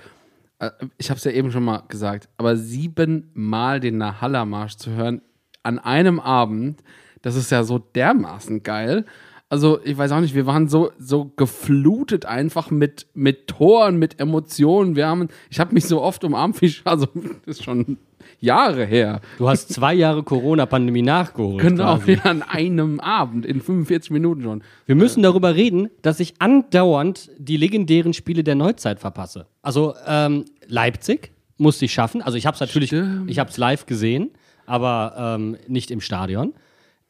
ich 0.97 1.09
habe 1.09 1.17
es 1.17 1.23
ja 1.23 1.31
eben 1.31 1.51
schon 1.51 1.63
mal 1.63 1.83
gesagt, 1.87 2.29
aber 2.37 2.55
siebenmal 2.55 3.79
den 3.79 3.97
Nahalla-Marsch 3.97 4.77
zu 4.77 4.91
hören 4.91 5.21
an 5.63 5.79
einem 5.79 6.19
Abend, 6.19 6.83
das 7.21 7.35
ist 7.35 7.51
ja 7.51 7.63
so 7.63 7.79
dermaßen 7.79 8.63
geil. 8.63 9.05
Also, 9.53 9.79
ich 9.83 9.95
weiß 9.95 10.11
auch 10.13 10.19
nicht, 10.19 10.33
wir 10.33 10.47
waren 10.47 10.67
so, 10.67 10.89
so 10.97 11.31
geflutet 11.35 12.25
einfach 12.25 12.71
mit, 12.71 13.05
mit 13.13 13.45
Toren, 13.45 13.97
mit 13.97 14.19
Emotionen. 14.19 14.95
Wir 14.95 15.05
haben, 15.05 15.27
ich 15.51 15.59
habe 15.59 15.75
mich 15.75 15.85
so 15.85 16.01
oft 16.01 16.23
umarmt, 16.23 16.59
wie, 16.63 16.73
also, 16.85 17.05
das 17.45 17.59
ist 17.59 17.63
schon 17.63 17.99
Jahre 18.39 18.83
her. 18.83 19.21
Du 19.37 19.47
hast 19.47 19.71
zwei 19.71 19.93
Jahre 19.93 20.23
Corona-Pandemie 20.23 21.03
nachgeholt. 21.03 21.61
Genau, 21.61 21.97
quasi. 21.99 22.17
an 22.23 22.41
einem 22.41 22.99
Abend, 22.99 23.45
in 23.45 23.61
45 23.61 24.09
Minuten 24.09 24.41
schon. 24.41 24.63
Wir 24.87 24.95
müssen 24.95 25.21
darüber 25.21 25.53
reden, 25.53 25.91
dass 26.01 26.19
ich 26.19 26.33
andauernd 26.39 27.29
die 27.37 27.57
legendären 27.57 28.13
Spiele 28.15 28.43
der 28.43 28.55
Neuzeit 28.55 28.99
verpasse. 28.99 29.45
Also 29.61 29.93
ähm, 30.07 30.45
Leipzig 30.65 31.31
musste 31.59 31.85
ich 31.85 31.93
schaffen. 31.93 32.23
Also 32.23 32.39
ich 32.39 32.47
habe 32.47 32.55
es 32.55 32.59
natürlich, 32.59 32.89
Stimmt. 32.89 33.29
ich 33.29 33.37
habe 33.37 33.51
es 33.51 33.57
live 33.57 33.85
gesehen, 33.85 34.31
aber 34.65 35.37
ähm, 35.37 35.57
nicht 35.67 35.91
im 35.91 36.01
Stadion. 36.01 36.55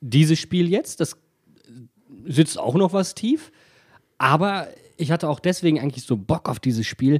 Dieses 0.02 0.38
Spiel 0.40 0.70
jetzt, 0.70 1.00
das 1.00 1.23
sitzt 2.26 2.60
auch 2.60 2.76
noch 2.76 2.94
was 2.94 3.16
tief. 3.16 3.52
Aber 4.18 4.68
ich 4.98 5.12
hatte 5.12 5.30
auch 5.30 5.40
deswegen 5.40 5.80
eigentlich 5.80 6.06
so 6.06 6.18
Bock 6.18 6.50
auf 6.50 6.60
dieses 6.60 6.86
Spiel, 6.86 7.20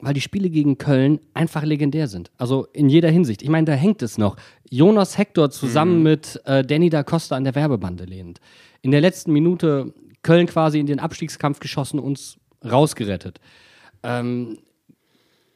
weil 0.00 0.14
die 0.14 0.20
Spiele 0.20 0.48
gegen 0.50 0.78
Köln 0.78 1.20
einfach 1.34 1.64
legendär 1.64 2.08
sind. 2.08 2.30
Also 2.38 2.68
in 2.72 2.88
jeder 2.88 3.10
Hinsicht. 3.10 3.42
Ich 3.42 3.48
meine, 3.48 3.64
da 3.64 3.72
hängt 3.72 4.02
es 4.02 4.16
noch. 4.16 4.36
Jonas 4.70 5.18
Hector 5.18 5.50
zusammen 5.50 6.02
mit 6.02 6.40
äh, 6.44 6.64
Danny 6.64 6.90
da 6.90 7.02
Costa 7.02 7.36
an 7.36 7.44
der 7.44 7.54
Werbebande 7.54 8.04
lehnend. 8.04 8.40
In 8.82 8.92
der 8.92 9.00
letzten 9.00 9.32
Minute 9.32 9.92
Köln 10.22 10.46
quasi 10.46 10.78
in 10.78 10.86
den 10.86 11.00
Abstiegskampf 11.00 11.58
geschossen, 11.58 11.98
uns 11.98 12.38
rausgerettet. 12.64 13.40
Ähm, 14.02 14.58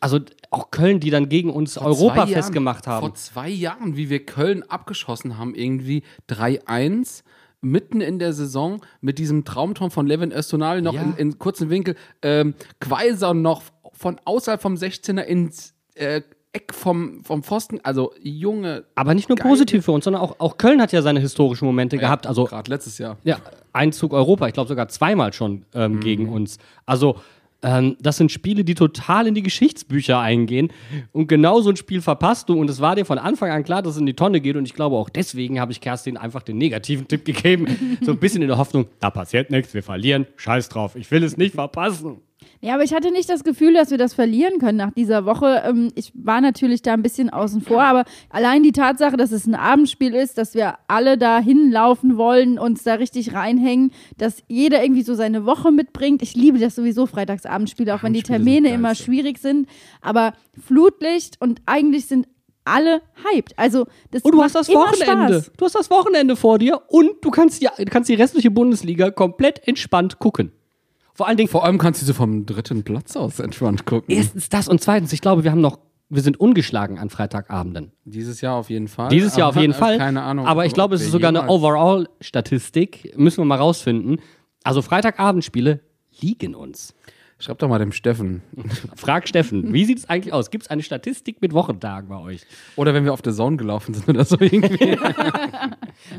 also 0.01 0.19
auch 0.51 0.71
Köln, 0.71 0.99
die 0.99 1.11
dann 1.11 1.29
gegen 1.29 1.51
uns 1.51 1.75
Vor 1.75 1.87
Europa 1.87 2.27
festgemacht 2.27 2.87
haben. 2.87 3.07
Vor 3.07 3.15
zwei 3.15 3.49
Jahren, 3.49 3.97
wie 3.97 4.11
wir 4.11 4.27
Köln 4.27 4.65
abgeschossen 4.65 5.39
haben, 5.39 5.55
irgendwie 5.55 6.03
3-1. 6.29 7.23
Mitten 7.63 8.01
in 8.01 8.19
der 8.19 8.33
Saison 8.33 8.81
mit 9.01 9.19
diesem 9.19 9.45
Traumtor 9.45 9.91
von 9.91 10.07
Levin 10.07 10.33
Östonali 10.33 10.83
noch 10.83 10.95
Ja. 10.95 11.03
in, 11.03 11.15
in 11.17 11.39
kurzen 11.39 11.71
Winkel. 11.71 11.95
Ähm, 12.21 12.55
Quaiser 12.81 13.35
noch 13.35 13.63
von 13.93 14.21
außerhalb 14.25 14.61
vom 14.61 14.75
16er 14.75 15.23
ins 15.23 15.73
äh, 15.95 16.23
Eck 16.53 16.75
vom, 16.75 17.25
vom 17.25 17.43
Pfosten. 17.43 17.81
Also, 17.83 18.13
Junge. 18.21 18.85
Aber 18.95 19.15
nicht 19.15 19.29
nur 19.29 19.37
Geil. 19.37 19.49
positiv 19.49 19.85
für 19.87 19.93
uns, 19.93 20.05
sondern 20.05 20.21
auch, 20.23 20.39
auch 20.39 20.59
Köln 20.59 20.83
hat 20.83 20.93
ja 20.93 21.01
seine 21.01 21.21
historischen 21.21 21.65
Momente 21.65 21.97
gehabt. 21.99 22.27
Also 22.27 22.45
Gerade 22.45 22.69
letztes 22.71 22.99
Jahr. 22.99 23.17
Ja, 23.25 23.39
Einzug 23.73 24.13
Europa, 24.13 24.49
ich 24.49 24.53
glaube 24.53 24.69
sogar 24.69 24.89
zweimal 24.89 25.33
schon 25.33 25.65
ähm, 25.73 26.01
gegen 26.01 26.29
uns. 26.29 26.59
Also, 26.85 27.17
ähm, 27.63 27.97
das 28.01 28.17
sind 28.17 28.33
Spiele, 28.33 28.65
die 28.65 28.75
total 28.75 29.27
in 29.27 29.35
die 29.35 29.43
Geschichtsbücher 29.43 30.19
eingehen. 30.19 30.73
Und 31.13 31.29
genau 31.29 31.61
so 31.61 31.71
ein 31.71 31.77
Spiel 31.77 32.03
verpasst 32.03 32.49
du. 32.49 32.59
Und 32.59 32.69
es 32.69 32.81
war 32.81 32.97
dir 32.97 33.05
von 33.05 33.19
Anfang 33.19 33.51
an 33.51 33.65
klar, 33.65 33.83
dass 33.83 33.95
es 33.95 34.01
in 34.01 34.07
die 34.07 34.15
Tonne 34.15 34.41
geht. 34.41 34.57
Und 34.57 34.65
ich 34.65 34.75
glaube, 34.75 34.97
auch 34.97 35.09
deswegen 35.09 35.61
habe 35.61 35.73
ich 35.73 35.81
Kerstin 35.81 36.17
einfach 36.17 36.43
den 36.43 36.59
negativen 36.59 37.07
Tipp 37.07 37.25
gegeben. 37.25 37.99
so 38.03 38.13
ein 38.13 38.19
bisschen 38.19 38.43
in 38.43 38.49
der 38.49 38.59
Hoffnung, 38.59 38.87
da 39.01 39.11
passiert 39.11 39.51
nichts, 39.51 39.75
wir 39.75 39.83
verlieren. 39.83 40.27
Scheiß 40.37 40.69
drauf, 40.69 40.97
ich 40.97 41.11
will 41.11 41.23
es 41.23 41.37
nicht 41.37 41.55
verpassen. 41.55 42.21
Ja, 42.65 42.75
aber 42.75 42.85
ich 42.85 42.95
hatte 42.95 43.11
nicht 43.11 43.29
das 43.29 43.43
Gefühl, 43.43 43.75
dass 43.75 43.91
wir 43.91 43.99
das 43.99 44.15
verlieren 44.15 44.61
können 44.61 44.79
nach 44.79 44.93
dieser 44.93 45.25
Woche. 45.25 45.65
Ähm, 45.67 45.91
ich 45.97 46.13
war 46.15 46.41
natürlich 46.41 46.81
da 46.81 46.93
ein 46.93 47.03
bisschen 47.03 47.29
außen 47.29 47.61
vor, 47.61 47.83
aber 47.83 48.05
allein 48.31 48.63
die 48.63 48.71
Tatsache, 48.71 49.17
dass 49.17 49.33
es 49.33 49.49
ein 49.49 49.57
Abendspiel 49.57 50.15
ist, 50.15 50.39
dass 50.39 50.55
wir 50.55 50.75
alle 50.87 51.19
da 51.19 51.41
hinlaufen 51.41 52.17
wollen, 52.17 52.61
uns 52.61 52.85
da 52.85 52.95
richtig 52.95 53.35
reinhängen, 53.35 53.91
dass 54.17 54.45
jeder 54.47 54.81
irgendwie 54.81 55.03
so 55.03 55.15
seine 55.15 55.45
Woche 55.45 55.73
mitbringt. 55.73 56.23
Ich 56.23 56.37
liebe 56.37 56.61
das 56.61 56.77
sowieso, 56.77 57.07
Freitagsabendspiele, 57.07 57.93
auch 57.93 58.05
wenn 58.05 58.13
die 58.13 58.23
Termine 58.23 58.73
immer 58.73 58.95
schwierig 58.95 59.39
sind. 59.39 59.69
Aber 60.01 60.33
Flutlicht 60.65 61.41
und 61.41 61.63
eigentlich 61.67 62.07
sind 62.07 62.29
alle 62.65 63.03
hyped. 63.25 63.59
Also, 63.59 63.87
das 64.13 64.23
Und 64.23 64.37
du 64.37 64.41
hast 64.41 64.55
das 64.55 64.69
Wochenende. 64.69 65.43
Spaß. 65.43 65.53
Du 65.57 65.65
hast 65.65 65.75
das 65.75 65.91
Wochenende 65.91 66.37
vor 66.37 66.61
dir 66.61 66.81
und 66.87 67.11
du 67.23 67.33
kannst 67.33 67.61
die, 67.61 67.67
kannst 67.87 68.09
die 68.09 68.15
restliche 68.15 68.53
Bundesliga 68.53 69.11
komplett 69.11 69.67
entspannt 69.67 70.21
gucken. 70.21 70.53
Vor 71.15 71.29
allen 71.29 71.37
Dingen, 71.37 71.49
Vor 71.49 71.65
allem 71.65 71.79
kannst 71.79 72.01
du 72.03 72.07
sie 72.07 72.15
vom 72.15 72.47
dritten 72.47 72.83
Platz 72.85 73.17
aus 73.17 73.39
entspannt 73.39 73.85
gucken. 73.85 74.15
erstens 74.15 74.49
das 74.49 74.69
und 74.69 74.81
zweitens, 74.81 75.13
ich 75.13 75.21
glaube, 75.21 75.45
wir 75.45 75.51
haben 75.51 75.61
noch, 75.61 75.79
wir 76.09 76.23
sind 76.23 76.41
ungeschlagen 76.41 76.99
an 76.99 77.11
Freitagabenden. 77.11 77.93
Dieses 78.05 78.41
Jahr 78.41 78.57
auf 78.57 78.71
jeden 78.71 78.89
Fall. 78.89 79.09
Dieses 79.11 79.37
Jahr 79.37 79.49
auf 79.49 79.57
jeden 79.57 79.75
Fall. 79.75 79.99
Keine 79.99 80.23
Ahnung. 80.23 80.47
Aber 80.47 80.67
ich 80.67 80.73
glaube, 80.73 80.95
es 80.95 81.03
ist 81.03 81.11
sogar 81.13 81.29
eine 81.29 81.49
Overall-Statistik. 81.49 83.15
Müssen 83.17 83.39
wir 83.39 83.45
mal 83.45 83.59
rausfinden. 83.59 84.21
Also 84.65 84.83
Freitagabendspiele 84.83 85.81
liegen 86.21 86.55
uns. 86.55 86.95
Schreib 87.43 87.59
doch 87.59 87.69
mal 87.69 87.81
dem 87.81 87.91
Steffen. 87.91 88.41
Frag 88.95 89.27
Steffen, 89.27 89.73
wie 89.73 89.85
sieht 89.85 89.99
es 89.99 90.09
eigentlich 90.09 90.33
aus? 90.33 90.53
Gibt 90.53 90.63
es 90.63 90.71
eine 90.71 90.81
Statistik 90.85 91.43
mit 91.43 91.53
Wochentagen 91.53 92.09
bei 92.09 92.17
euch? 92.21 92.43
Oder 92.77 92.95
wenn 92.95 93.05
wir 93.05 93.13
auf 93.13 93.21
der 93.21 93.33
Zone 93.33 93.57
gelaufen 93.57 93.95
sind 93.95 94.09
oder 94.09 94.25
so 94.25 94.37
irgendwie. 94.41 94.97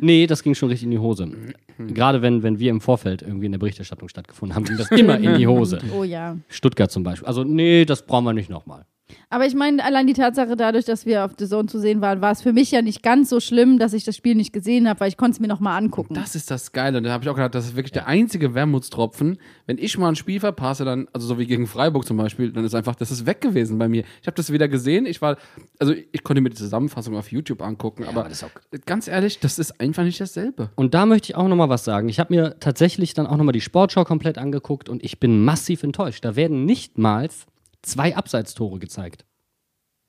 Nee, 0.02 0.28
das 0.28 0.44
ging 0.44 0.54
schon 0.54 0.70
richtig 0.70 0.86
in 0.86 0.92
die 0.92 1.00
Hose. 1.00 1.32
Gerade 1.78 2.22
wenn, 2.22 2.44
wenn 2.44 2.60
wir 2.60 2.70
im 2.72 2.82
Vorfeld 2.82 3.22
irgendwie 3.22 3.46
in 3.46 3.52
der 3.54 3.60
Berichterstattung 3.60 4.10
stattgefunden 4.10 4.56
haben, 4.56 4.66
ging 4.66 4.78
das 4.78 4.92
immer 4.92 5.18
in 5.18 5.38
die 5.38 5.48
Hose. 5.48 5.80
Oh 5.96 6.04
ja. 6.04 6.38
Stuttgart 6.50 6.92
zum 6.92 7.04
Beispiel. 7.04 7.28
Also, 7.28 7.44
nee, 7.44 7.86
das 7.86 8.06
brauchen 8.06 8.26
wir 8.26 8.34
nicht 8.34 8.50
nochmal. 8.50 8.86
Aber 9.30 9.46
ich 9.46 9.56
meine, 9.56 9.84
allein 9.84 10.08
die 10.08 10.14
Tatsache 10.14 10.56
dadurch, 10.56 10.86
dass 10.86 11.06
wir 11.06 11.26
auf 11.26 11.32
The 11.38 11.48
Zone 11.48 11.68
zu 11.68 11.80
sehen 11.80 12.02
waren, 12.02 12.22
war 12.22 12.32
es 12.32 12.42
für 12.42 12.54
mich 12.54 12.72
ja 12.72 12.82
nicht 12.82 13.04
ganz 13.04 13.30
so 13.30 13.40
schlimm, 13.40 13.80
dass 13.80 13.94
ich 13.94 14.04
das 14.04 14.16
Spiel 14.16 14.36
nicht 14.36 14.54
gesehen 14.54 14.88
habe, 14.88 15.00
weil 15.02 15.10
ich 15.10 15.18
konnte 15.18 15.36
es 15.36 15.40
mir 15.40 15.48
nochmal 15.48 15.82
angucken. 15.82 16.14
Das 16.14 16.36
ist 16.36 16.50
das 16.52 16.72
Geile. 16.72 16.98
Und 16.98 17.04
da 17.06 17.12
habe 17.12 17.24
ich 17.24 17.30
auch 17.30 17.36
gedacht, 17.36 17.56
das 17.56 17.66
ist 17.66 17.76
wirklich 17.76 17.92
der 17.92 18.08
einzige 18.08 18.54
Wermutstropfen. 18.54 19.38
Wenn 19.66 19.78
ich 19.78 19.98
mal 19.98 20.10
ein 20.10 20.16
Spiel 20.16 20.40
verpasse, 20.40 20.86
dann, 20.86 21.08
also 21.14 21.28
so 21.28 21.40
wie 21.40 21.46
gegen 21.48 21.68
Freiburg 21.68 22.06
zum 22.06 22.18
Beispiel, 22.18 22.52
dann 22.52 22.64
ist 22.66 22.76
einfach, 22.76 22.96
das 22.96 23.12
ist 23.12 23.26
weg 23.26 23.42
gewesen 23.42 23.78
bei 23.78 23.88
mir. 23.88 24.04
Ich 24.22 24.28
habe 24.28 24.36
das 24.36 24.52
wieder 24.52 24.68
gesehen. 24.68 25.06
Ich 25.06 25.22
war, 25.22 25.38
also 25.80 25.94
ich 26.12 26.24
konnte 26.24 26.42
mir 26.42 26.50
die 26.50 26.56
Zusammenfassung 26.58 27.16
auf 27.18 27.32
YouTube 27.32 27.62
angucken, 27.62 28.04
aber 28.06 28.24
das 28.24 28.34
ist 28.34 28.44
auch- 28.44 28.82
ganz 28.86 29.08
ehrlich, 29.08 29.40
das 29.40 29.60
ist 29.60 29.80
einfach 29.80 30.04
nicht 30.04 30.20
dasselbe. 30.22 30.70
Und 30.76 30.94
da 30.94 31.06
möchte 31.06 31.32
ich 31.32 31.36
auch 31.36 31.48
nochmal 31.48 31.70
was 31.70 31.84
sagen. 31.84 32.10
Ich 32.10 32.20
habe 32.20 32.34
mir 32.34 32.56
tatsächlich 32.60 33.14
dann 33.14 33.28
auch 33.28 33.38
nochmal 33.38 33.54
die 33.54 33.62
Sportschau 33.62 34.04
komplett 34.04 34.38
angeguckt 34.38 34.90
und 34.90 35.04
ich 35.04 35.20
bin 35.20 35.44
massiv 35.44 35.84
enttäuscht. 35.84 36.24
Da 36.26 36.36
werden 36.36 36.66
nichtmals 36.66 37.46
zwei 37.84 38.16
Abseitstore 38.16 38.80
gezeigt. 38.80 39.26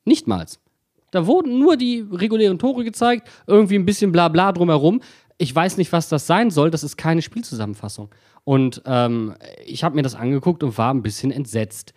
Nichtmals. 0.07 0.61
Da 1.11 1.27
wurden 1.27 1.59
nur 1.59 1.77
die 1.77 2.05
regulären 2.11 2.59
Tore 2.59 2.83
gezeigt, 2.83 3.29
irgendwie 3.47 3.77
ein 3.77 3.85
bisschen 3.85 4.11
Blabla 4.11 4.53
drumherum. 4.53 5.01
Ich 5.39 5.55
weiß 5.55 5.77
nicht, 5.77 5.93
was 5.93 6.09
das 6.09 6.27
sein 6.27 6.51
soll. 6.51 6.71
Das 6.71 6.83
ist 6.83 6.97
keine 6.97 7.23
Spielzusammenfassung. 7.23 8.11
Und 8.45 8.83
ähm, 8.85 9.35
ich 9.65 9.85
habe 9.85 9.95
mir 9.95 10.03
das 10.03 10.15
angeguckt 10.15 10.63
und 10.63 10.77
war 10.77 10.93
ein 10.93 11.03
bisschen 11.03 11.31
entsetzt. 11.31 11.95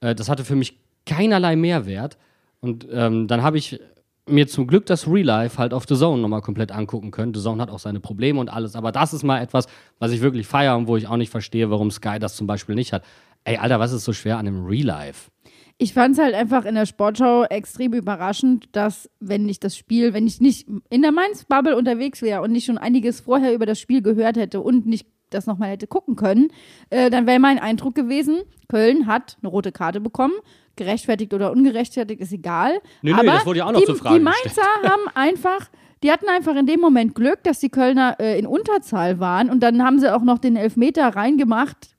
Äh, 0.00 0.14
das 0.14 0.28
hatte 0.28 0.44
für 0.44 0.56
mich 0.56 0.78
keinerlei 1.06 1.56
Mehrwert. 1.56 2.18
Und 2.60 2.86
ähm, 2.90 3.28
dann 3.28 3.42
habe 3.42 3.58
ich 3.58 3.80
mir 4.28 4.46
zum 4.46 4.66
Glück 4.66 4.86
das 4.86 5.06
Real 5.06 5.24
Life 5.24 5.58
halt 5.58 5.72
auf 5.72 5.84
The 5.88 5.96
Zone 5.96 6.20
nochmal 6.20 6.42
komplett 6.42 6.72
angucken 6.72 7.10
können. 7.10 7.32
The 7.34 7.40
Zone 7.40 7.62
hat 7.62 7.70
auch 7.70 7.78
seine 7.78 8.00
Probleme 8.00 8.38
und 8.40 8.48
alles, 8.48 8.76
aber 8.76 8.92
das 8.92 9.12
ist 9.12 9.22
mal 9.22 9.40
etwas, 9.40 9.66
was 9.98 10.12
ich 10.12 10.20
wirklich 10.20 10.46
feiere 10.46 10.76
und 10.76 10.86
wo 10.86 10.96
ich 10.96 11.06
auch 11.06 11.16
nicht 11.16 11.30
verstehe, 11.30 11.70
warum 11.70 11.90
Sky 11.90 12.18
das 12.18 12.36
zum 12.36 12.46
Beispiel 12.46 12.74
nicht 12.74 12.92
hat. 12.92 13.04
Ey, 13.48 13.56
Alter, 13.56 13.80
was 13.80 13.92
ist 13.92 14.04
so 14.04 14.12
schwer 14.12 14.36
an 14.36 14.46
einem 14.46 14.66
Real 14.66 14.84
Life? 14.84 15.30
Ich 15.78 15.94
fand 15.94 16.12
es 16.12 16.22
halt 16.22 16.34
einfach 16.34 16.66
in 16.66 16.74
der 16.74 16.84
Sportschau 16.84 17.44
extrem 17.44 17.94
überraschend, 17.94 18.68
dass, 18.72 19.08
wenn 19.20 19.48
ich 19.48 19.58
das 19.58 19.74
Spiel, 19.74 20.12
wenn 20.12 20.26
ich 20.26 20.38
nicht 20.38 20.68
in 20.90 21.00
der 21.00 21.12
Mainz-Bubble 21.12 21.74
unterwegs 21.74 22.20
wäre 22.20 22.42
und 22.42 22.52
nicht 22.52 22.66
schon 22.66 22.76
einiges 22.76 23.20
vorher 23.20 23.54
über 23.54 23.64
das 23.64 23.80
Spiel 23.80 24.02
gehört 24.02 24.36
hätte 24.36 24.60
und 24.60 24.84
nicht 24.84 25.06
das 25.30 25.46
nochmal 25.46 25.70
hätte 25.70 25.86
gucken 25.86 26.14
können, 26.14 26.48
äh, 26.90 27.08
dann 27.08 27.26
wäre 27.26 27.38
mein 27.38 27.58
Eindruck 27.58 27.94
gewesen, 27.94 28.42
Köln 28.68 29.06
hat 29.06 29.38
eine 29.40 29.48
rote 29.48 29.72
Karte 29.72 30.00
bekommen. 30.00 30.34
Gerechtfertigt 30.76 31.32
oder 31.32 31.50
ungerechtfertigt 31.50 32.20
ist 32.20 32.32
egal. 32.32 32.82
Nee, 33.00 33.12
nee, 33.12 33.18
Aber 33.18 33.24
das 33.24 33.46
wurde 33.46 33.60
ja 33.60 33.66
auch 33.66 33.72
noch 33.72 33.80
die, 33.80 33.86
zur 33.86 33.96
Frage 33.96 34.18
Die 34.18 34.22
Mainzer 34.22 34.62
haben 34.82 35.08
einfach, 35.14 35.70
die 36.02 36.12
hatten 36.12 36.28
einfach 36.28 36.54
in 36.54 36.66
dem 36.66 36.80
Moment 36.80 37.14
Glück, 37.14 37.42
dass 37.44 37.60
die 37.60 37.70
Kölner 37.70 38.16
äh, 38.20 38.38
in 38.38 38.46
Unterzahl 38.46 39.20
waren 39.20 39.48
und 39.48 39.60
dann 39.60 39.82
haben 39.82 39.98
sie 40.00 40.14
auch 40.14 40.22
noch 40.22 40.38
den 40.38 40.56
Elfmeter 40.56 41.08
reingemacht, 41.16 41.97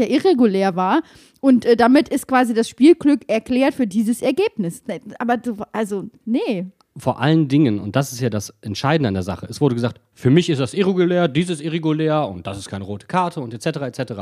der 0.00 0.10
irregulär 0.10 0.74
war. 0.76 1.02
Und 1.40 1.64
äh, 1.64 1.76
damit 1.76 2.08
ist 2.08 2.26
quasi 2.26 2.54
das 2.54 2.68
Spielglück 2.68 3.28
erklärt 3.28 3.74
für 3.74 3.86
dieses 3.86 4.22
Ergebnis. 4.22 4.82
Ne, 4.86 5.00
Aber 5.18 5.36
du, 5.36 5.56
also, 5.72 6.04
nee. 6.24 6.66
vor 6.96 7.20
allen 7.20 7.48
Dingen, 7.48 7.78
und 7.78 7.96
das 7.96 8.12
ist 8.12 8.20
ja 8.20 8.30
das 8.30 8.52
Entscheidende 8.62 9.08
an 9.08 9.14
der 9.14 9.22
Sache, 9.22 9.46
es 9.48 9.60
wurde 9.60 9.74
gesagt, 9.74 10.00
für 10.14 10.30
mich 10.30 10.50
ist 10.50 10.60
das 10.60 10.74
irregulär, 10.74 11.28
dieses 11.28 11.60
irregulär 11.60 12.28
und 12.28 12.46
das 12.46 12.58
ist 12.58 12.68
keine 12.68 12.84
rote 12.84 13.06
Karte 13.06 13.40
und 13.40 13.54
etc. 13.54 13.66
etc. 13.82 14.12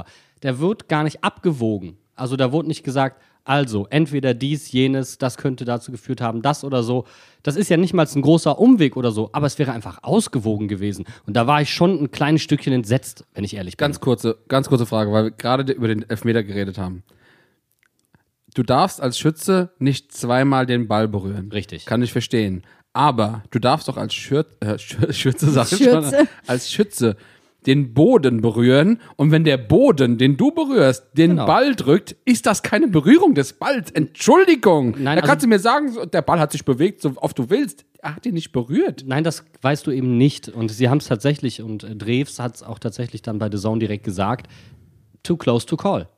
Der 0.43 0.59
wird 0.59 0.89
gar 0.89 1.05
nicht 1.05 1.25
abgewogen. 1.25 1.97
Also 2.15 2.37
da 2.37 2.53
wurde 2.53 2.69
nicht 2.69 2.85
gesagt, 2.85 3.23
also 3.45 3.87
entweder 3.91 4.35
dies, 4.35 4.71
jenes, 4.73 5.19
das 5.19 5.37
könnte 5.37 5.65
dazu 5.65 5.91
geführt 5.91 6.21
haben, 6.21 6.43
das 6.43 6.65
oder 6.65 6.83
so. 6.83 7.05
Das 7.43 7.57
ist 7.57 7.71
ja 7.71 7.77
nicht 7.77 7.95
mal 7.95 8.07
ein 8.07 8.23
großer 8.23 8.59
Umweg 8.59 8.97
oder 8.97 9.11
so, 9.11 9.31
aber 9.33 9.47
es 9.47 9.59
wäre 9.59 9.73
einfach 9.73 10.03
ausgewogen 10.03 10.69
gewesen. 10.69 11.07
Und 11.27 11.35
da 11.35 11.47
war 11.47 11.63
ich 11.63 11.73
schon 11.73 12.03
ein 12.03 12.11
kleines 12.11 12.43
Stückchen 12.43 12.73
entsetzt, 12.73 13.25
wenn 13.35 13.45
ich 13.45 13.55
ehrlich 13.55 13.77
bin. 13.77 13.85
Ganz 13.85 14.01
kurze, 14.01 14.39
ganz 14.49 14.69
kurze 14.69 14.87
Frage, 14.87 15.13
weil 15.13 15.25
wir 15.25 15.31
gerade 15.31 15.73
über 15.73 15.89
den 15.89 16.09
Elfmeter 16.09 16.43
geredet 16.43 16.79
haben. 16.79 17.03
Du 18.55 18.63
darfst 18.63 19.01
als 19.01 19.19
Schütze 19.19 19.71
nicht 19.79 20.13
zweimal 20.13 20.67
den 20.67 20.89
Ball 20.89 21.07
berühren. 21.09 21.51
Richtig. 21.53 21.87
Kann 21.87 22.03
ich 22.03 22.13
verstehen. 22.13 22.63
Aber 22.93 23.45
du 23.51 23.59
darfst 23.59 23.89
doch 23.89 23.97
als 23.97 24.15
Schür 24.15 24.47
äh, 24.61 24.79
Schür 24.79 25.13
Schütze, 25.13 25.51
sag 25.51 25.71
ich 25.71 25.79
schon, 25.85 26.03
Schürze. 26.03 26.29
als 26.47 26.71
Schütze 26.71 27.17
den 27.67 27.93
Boden 27.93 28.41
berühren 28.41 29.01
und 29.17 29.31
wenn 29.33 29.45
der 29.45 29.57
Boden, 29.59 30.17
den 30.17 30.37
du 30.37 30.53
berührst, 30.53 31.05
den 31.15 31.31
Genau. 31.31 31.47
Ball 31.47 31.75
drückt, 31.75 32.17
ist 32.25 32.47
das 32.47 32.63
keine 32.63 32.87
Berührung 32.89 33.35
des 33.35 33.53
Balls. 33.53 33.91
Entschuldigung. 33.91 34.93
Nein, 34.93 35.05
da 35.05 35.11
also- 35.23 35.27
kannst 35.27 35.45
du 35.45 35.49
mir 35.49 35.59
sagen, 35.59 35.93
der 36.13 36.23
Ball 36.23 36.39
hat 36.39 36.53
sich 36.53 36.65
bewegt, 36.65 37.03
so 37.03 37.13
oft 37.17 37.39
du 37.39 37.51
willst. 37.51 37.85
Er 38.01 38.15
hat 38.15 38.25
ihn 38.27 38.35
nicht 38.35 38.53
berührt. 38.53 39.03
Nein, 39.07 39.25
das 39.25 39.45
weißt 39.61 39.87
du 39.87 39.91
eben 39.91 40.17
nicht. 40.17 40.49
Und 40.49 40.71
sie 40.71 40.89
haben 40.89 40.99
es 40.99 41.07
tatsächlich, 41.09 41.61
und 41.61 41.83
äh, 41.83 41.97
Drews 41.97 42.39
hat 42.39 42.55
es 42.55 42.63
auch 42.63 42.79
tatsächlich 42.79 43.23
dann 43.23 43.39
bei 43.41 43.51
The 43.51 43.59
Zone 43.59 43.81
direkt 43.81 44.05
gesagt, 44.05 44.47
too 45.25 45.37
close 45.37 45.67
to 45.67 45.77
call. 45.77 46.09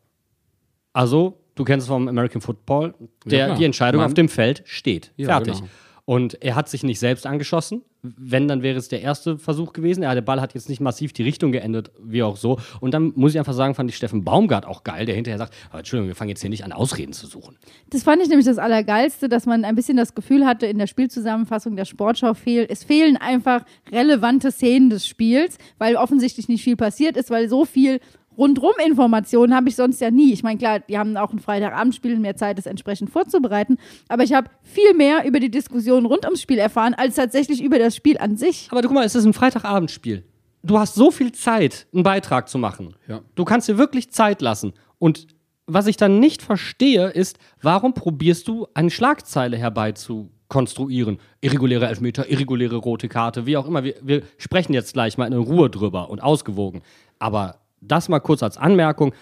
Also, 0.92 1.38
du 1.54 1.64
kennst 1.64 1.84
es 1.84 1.88
vom 1.88 2.06
American 2.08 2.40
Football, 2.42 2.94
der, 3.24 3.48
Ja, 3.48 3.54
die 3.54 3.64
Entscheidung 3.64 4.00
Mann. 4.00 4.08
auf 4.10 4.14
dem 4.14 4.28
Feld 4.28 4.62
steht. 4.66 5.12
Ja, 5.16 5.28
Fertig. 5.28 5.54
genau. 5.54 5.68
Und 6.10 6.42
er 6.42 6.56
hat 6.56 6.68
sich 6.68 6.82
nicht 6.82 6.98
selbst 6.98 7.24
angeschossen. 7.24 7.82
Wenn, 8.02 8.48
dann 8.48 8.62
wäre 8.62 8.76
es 8.76 8.88
der 8.88 9.00
erste 9.00 9.38
Versuch 9.38 9.72
gewesen. 9.72 10.02
Ja, 10.02 10.12
der 10.12 10.22
Ball 10.22 10.40
hat 10.40 10.54
jetzt 10.54 10.68
nicht 10.68 10.80
massiv 10.80 11.12
die 11.12 11.22
Richtung 11.22 11.52
geändert, 11.52 11.92
wie 12.02 12.24
auch 12.24 12.36
so. 12.36 12.58
Und 12.80 12.94
dann 12.94 13.12
muss 13.14 13.30
ich 13.30 13.38
einfach 13.38 13.52
sagen, 13.52 13.76
fand 13.76 13.88
ich 13.90 13.96
Steffen 13.96 14.24
Baumgart 14.24 14.66
auch 14.66 14.82
geil, 14.82 15.06
der 15.06 15.14
hinterher 15.14 15.38
sagt, 15.38 15.54
"Aber 15.68 15.78
Entschuldigung, 15.78 16.08
wir 16.08 16.16
fangen 16.16 16.30
jetzt 16.30 16.40
hier 16.40 16.50
nicht 16.50 16.64
an, 16.64 16.72
Ausreden 16.72 17.12
zu 17.12 17.28
suchen. 17.28 17.58
Das 17.90 18.02
fand 18.02 18.20
ich 18.22 18.28
nämlich 18.28 18.46
das 18.46 18.58
Allergeilste, 18.58 19.28
dass 19.28 19.46
man 19.46 19.64
ein 19.64 19.76
bisschen 19.76 19.96
das 19.96 20.16
Gefühl 20.16 20.46
hatte, 20.46 20.66
in 20.66 20.78
der 20.78 20.88
Spielzusammenfassung 20.88 21.76
der 21.76 21.84
Sportschau 21.84 22.34
fehlt. 22.34 22.72
Es 22.72 22.82
fehlen 22.82 23.16
einfach 23.16 23.64
relevante 23.92 24.50
Szenen 24.50 24.90
des 24.90 25.06
Spiels, 25.06 25.58
weil 25.78 25.94
offensichtlich 25.94 26.48
nicht 26.48 26.64
viel 26.64 26.74
passiert 26.74 27.16
ist, 27.16 27.30
weil 27.30 27.48
so 27.48 27.64
viel 27.64 28.00
rundrum 28.40 28.72
Informationen 28.84 29.54
habe 29.54 29.68
ich 29.68 29.76
sonst 29.76 30.00
ja 30.00 30.10
nie. 30.10 30.32
Ich 30.32 30.42
meine, 30.42 30.58
klar, 30.58 30.80
die 30.80 30.98
haben 30.98 31.16
auch 31.16 31.32
ein 31.32 31.38
Freitagabendspiel 31.38 32.14
und 32.14 32.22
mehr 32.22 32.36
Zeit, 32.36 32.58
das 32.58 32.66
entsprechend 32.66 33.10
vorzubereiten, 33.10 33.76
aber 34.08 34.24
ich 34.24 34.32
habe 34.32 34.48
viel 34.62 34.94
mehr 34.94 35.26
über 35.26 35.38
die 35.38 35.50
Diskussion 35.50 36.06
rund 36.06 36.24
ums 36.24 36.40
Spiel 36.40 36.58
erfahren, 36.58 36.94
als 36.94 37.14
tatsächlich 37.16 37.62
über 37.62 37.78
das 37.78 37.94
Spiel 37.94 38.18
an 38.18 38.36
sich. 38.36 38.68
Aber 38.70 38.82
du, 38.82 38.88
guck 38.88 38.94
mal, 38.94 39.04
es 39.04 39.14
ist 39.14 39.26
ein 39.26 39.34
Freitagabendspiel. 39.34 40.24
Du 40.62 40.78
hast 40.78 40.94
so 40.94 41.10
viel 41.10 41.32
Zeit, 41.32 41.86
einen 41.92 42.02
Beitrag 42.02 42.48
zu 42.48 42.58
machen. 42.58 42.94
Ja. 43.08 43.20
Du 43.34 43.44
kannst 43.44 43.68
dir 43.68 43.78
wirklich 43.78 44.10
Zeit 44.10 44.42
lassen. 44.42 44.72
Und 44.98 45.26
was 45.66 45.86
ich 45.86 45.96
dann 45.96 46.18
nicht 46.18 46.42
verstehe, 46.42 47.08
ist, 47.08 47.38
warum 47.62 47.94
probierst 47.94 48.48
du 48.48 48.66
eine 48.74 48.90
Schlagzeile 48.90 49.56
herbei 49.56 49.92
zu 49.92 50.30
konstruieren? 50.48 51.18
Irreguläre 51.40 51.86
Elfmeter, 51.86 52.28
irreguläre 52.28 52.76
rote 52.76 53.08
Karte, 53.08 53.46
wie 53.46 53.56
auch 53.56 53.66
immer. 53.66 53.84
Wir, 53.84 53.94
wir 54.02 54.22
sprechen 54.36 54.74
jetzt 54.74 54.94
gleich 54.94 55.16
mal 55.16 55.26
in 55.26 55.38
Ruhe 55.38 55.70
drüber 55.70 56.10
und 56.10 56.22
ausgewogen. 56.22 56.82
Aber 57.18 57.60
das 57.80 58.08
mal 58.08 58.20
kurz 58.20 58.42
als 58.42 58.56
Anmerkung 58.56 59.14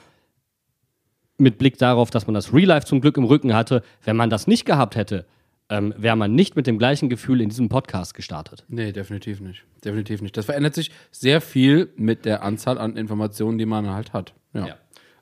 mit 1.39 1.59
Blick 1.59 1.79
darauf, 1.79 2.11
dass 2.11 2.27
man 2.27 2.35
das 2.35 2.53
Real 2.53 2.67
Life 2.67 2.87
zum 2.87 3.01
Glück 3.01 3.17
im 3.17 3.25
Rücken 3.25 3.55
hatte. 3.55 3.83
Wenn 4.05 4.17
man 4.17 4.31
das 4.31 4.47
nicht 4.47 4.65
gehabt 4.65 4.97
hätte, 4.97 5.25
ähm, 5.69 5.95
wäre 5.97 6.17
man 6.17 6.35
nicht 6.35 6.57
mit 6.57 6.67
dem 6.67 6.79
gleichen 6.79 7.09
Gefühl 7.09 7.41
in 7.41 7.49
diesem 7.49 7.69
Podcast 7.69 8.15
gestartet. 8.15 8.65
Nee, 8.69 8.93
definitiv 8.93 9.41
nicht. 9.41 9.65
Definitiv 9.85 10.23
nicht. 10.23 10.37
Das 10.37 10.47
verändert 10.47 10.75
sich 10.75 10.91
sehr 11.11 11.41
viel 11.41 11.93
mit 11.97 12.25
der 12.25 12.43
Anzahl 12.43 12.79
an 12.79 12.97
Informationen, 12.97 13.59
die 13.59 13.67
man 13.67 13.89
halt 13.89 14.13
hat. 14.13 14.35
Ja. 14.55 14.67
Ja, 14.67 14.77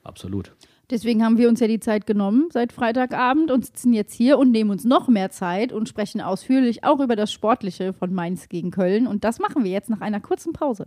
absolut. 0.04 0.52
Deswegen 0.88 1.24
haben 1.24 1.36
wir 1.36 1.48
uns 1.48 1.58
ja 1.58 1.66
die 1.66 1.80
Zeit 1.80 2.06
genommen 2.06 2.46
seit 2.52 2.72
Freitagabend 2.72 3.50
und 3.50 3.66
sitzen 3.66 3.92
jetzt 3.92 4.14
hier 4.14 4.38
und 4.38 4.52
nehmen 4.52 4.70
uns 4.70 4.84
noch 4.84 5.08
mehr 5.08 5.30
Zeit 5.30 5.72
und 5.72 5.88
sprechen 5.88 6.20
ausführlich 6.20 6.84
auch 6.84 7.00
über 7.00 7.16
das 7.16 7.32
Sportliche 7.32 7.92
von 7.92 8.14
Mainz 8.14 8.48
gegen 8.48 8.70
Köln. 8.70 9.08
Und 9.08 9.24
das 9.24 9.40
machen 9.40 9.64
wir 9.64 9.72
jetzt 9.72 9.90
nach 9.90 10.00
einer 10.00 10.20
kurzen 10.20 10.52
Pause. 10.52 10.86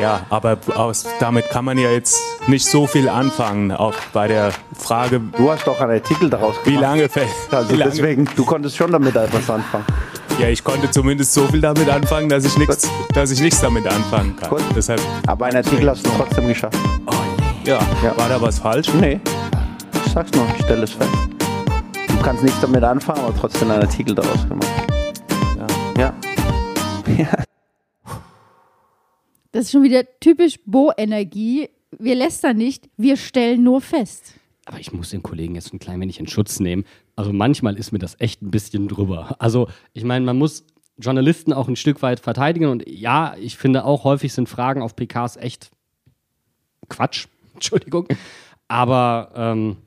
Ja, 0.00 0.26
aber 0.30 0.58
aus, 0.76 1.04
damit 1.18 1.48
kann 1.50 1.64
man 1.64 1.78
ja 1.78 1.90
jetzt 1.90 2.20
nicht 2.46 2.64
so 2.66 2.86
viel 2.86 3.08
anfangen. 3.08 3.72
Auch 3.72 3.94
bei 4.12 4.28
der 4.28 4.52
Frage, 4.76 5.20
Du 5.36 5.50
hast 5.50 5.66
doch 5.66 5.80
einen 5.80 5.92
Artikel 5.92 6.30
daraus 6.30 6.56
wie 6.64 6.70
gemacht. 6.70 6.82
lange 6.82 7.08
fällt. 7.08 7.28
Also 7.50 7.70
wie 7.70 7.76
lange, 7.76 7.90
deswegen, 7.90 8.28
du 8.36 8.44
konntest 8.44 8.76
schon 8.76 8.92
damit 8.92 9.16
etwas 9.16 9.48
anfangen. 9.50 9.84
ja, 10.38 10.48
ich 10.48 10.62
konnte 10.62 10.90
zumindest 10.90 11.32
so 11.34 11.46
viel 11.48 11.60
damit 11.60 11.88
anfangen, 11.88 12.28
dass 12.28 12.44
ich 12.44 12.56
nichts, 12.58 12.88
dass 13.14 13.30
ich 13.30 13.40
nichts 13.40 13.60
damit 13.60 13.86
anfangen 13.86 14.36
kann. 14.36 14.50
Gut. 14.50 14.62
Deshalb, 14.76 15.00
Aber 15.26 15.46
einen 15.46 15.56
Artikel 15.56 15.88
hast 15.88 16.06
du 16.06 16.10
trotzdem 16.16 16.46
geschafft. 16.46 16.76
ja, 17.64 17.78
Ja. 18.02 18.16
war 18.16 18.28
da 18.28 18.40
was 18.40 18.58
falsch? 18.58 18.88
Nee, 18.94 19.20
ich 20.06 20.12
sag's 20.12 20.30
nur, 20.32 20.46
ich 20.56 20.64
stelle 20.64 20.84
es 20.84 20.92
fest. 20.92 21.10
Du 22.08 22.16
kannst 22.22 22.42
nichts 22.44 22.60
damit 22.60 22.84
anfangen, 22.84 23.20
aber 23.24 23.34
trotzdem 23.36 23.70
einen 23.70 23.82
Artikel 23.82 24.14
daraus 24.14 24.46
gemacht. 24.48 24.68
Ja. 25.96 26.12
Ja. 27.16 27.28
Das 29.52 29.64
ist 29.64 29.72
schon 29.72 29.82
wieder 29.82 30.04
typisch 30.20 30.58
Bo-Energie. 30.66 31.68
Wir 31.98 32.14
lästern 32.14 32.56
nicht, 32.56 32.88
wir 32.96 33.16
stellen 33.16 33.62
nur 33.62 33.80
fest. 33.80 34.34
Aber 34.66 34.78
ich 34.78 34.92
muss 34.92 35.10
den 35.10 35.22
Kollegen 35.22 35.54
jetzt 35.54 35.72
ein 35.72 35.78
klein 35.78 36.00
wenig 36.00 36.20
in 36.20 36.26
Schutz 36.26 36.60
nehmen. 36.60 36.84
Also 37.16 37.32
manchmal 37.32 37.78
ist 37.78 37.90
mir 37.90 37.98
das 37.98 38.16
echt 38.18 38.42
ein 38.42 38.50
bisschen 38.50 38.88
drüber. 38.88 39.36
Also 39.38 39.68
ich 39.94 40.04
meine, 40.04 40.26
man 40.26 40.36
muss 40.36 40.64
Journalisten 40.98 41.54
auch 41.54 41.68
ein 41.68 41.76
Stück 41.76 42.02
weit 42.02 42.20
verteidigen. 42.20 42.66
Und 42.66 42.86
ja, 42.86 43.34
ich 43.40 43.56
finde 43.56 43.84
auch 43.84 44.04
häufig 44.04 44.34
sind 44.34 44.48
Fragen 44.48 44.82
auf 44.82 44.94
PKs 44.94 45.36
echt 45.36 45.70
Quatsch. 46.90 47.28
Entschuldigung. 47.54 48.06
Aber 48.68 49.32
ähm, 49.34 49.78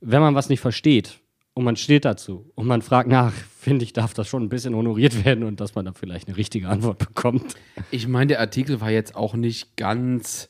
wenn 0.00 0.20
man 0.20 0.36
was 0.36 0.48
nicht 0.48 0.60
versteht 0.60 1.18
und 1.54 1.64
man 1.64 1.76
steht 1.76 2.04
dazu 2.04 2.50
und 2.54 2.66
man 2.66 2.82
fragt 2.82 3.08
nach, 3.08 3.32
finde 3.58 3.84
ich, 3.84 3.92
darf 3.92 4.14
das 4.14 4.28
schon 4.28 4.42
ein 4.42 4.48
bisschen 4.48 4.74
honoriert 4.74 5.24
werden 5.24 5.44
und 5.44 5.60
dass 5.60 5.74
man 5.74 5.84
da 5.84 5.92
vielleicht 5.92 6.28
eine 6.28 6.36
richtige 6.36 6.68
Antwort 6.68 6.98
bekommt. 6.98 7.54
Ich 7.90 8.08
meine, 8.08 8.28
der 8.28 8.40
Artikel 8.40 8.80
war 8.80 8.90
jetzt 8.90 9.14
auch 9.14 9.34
nicht 9.34 9.76
ganz 9.76 10.48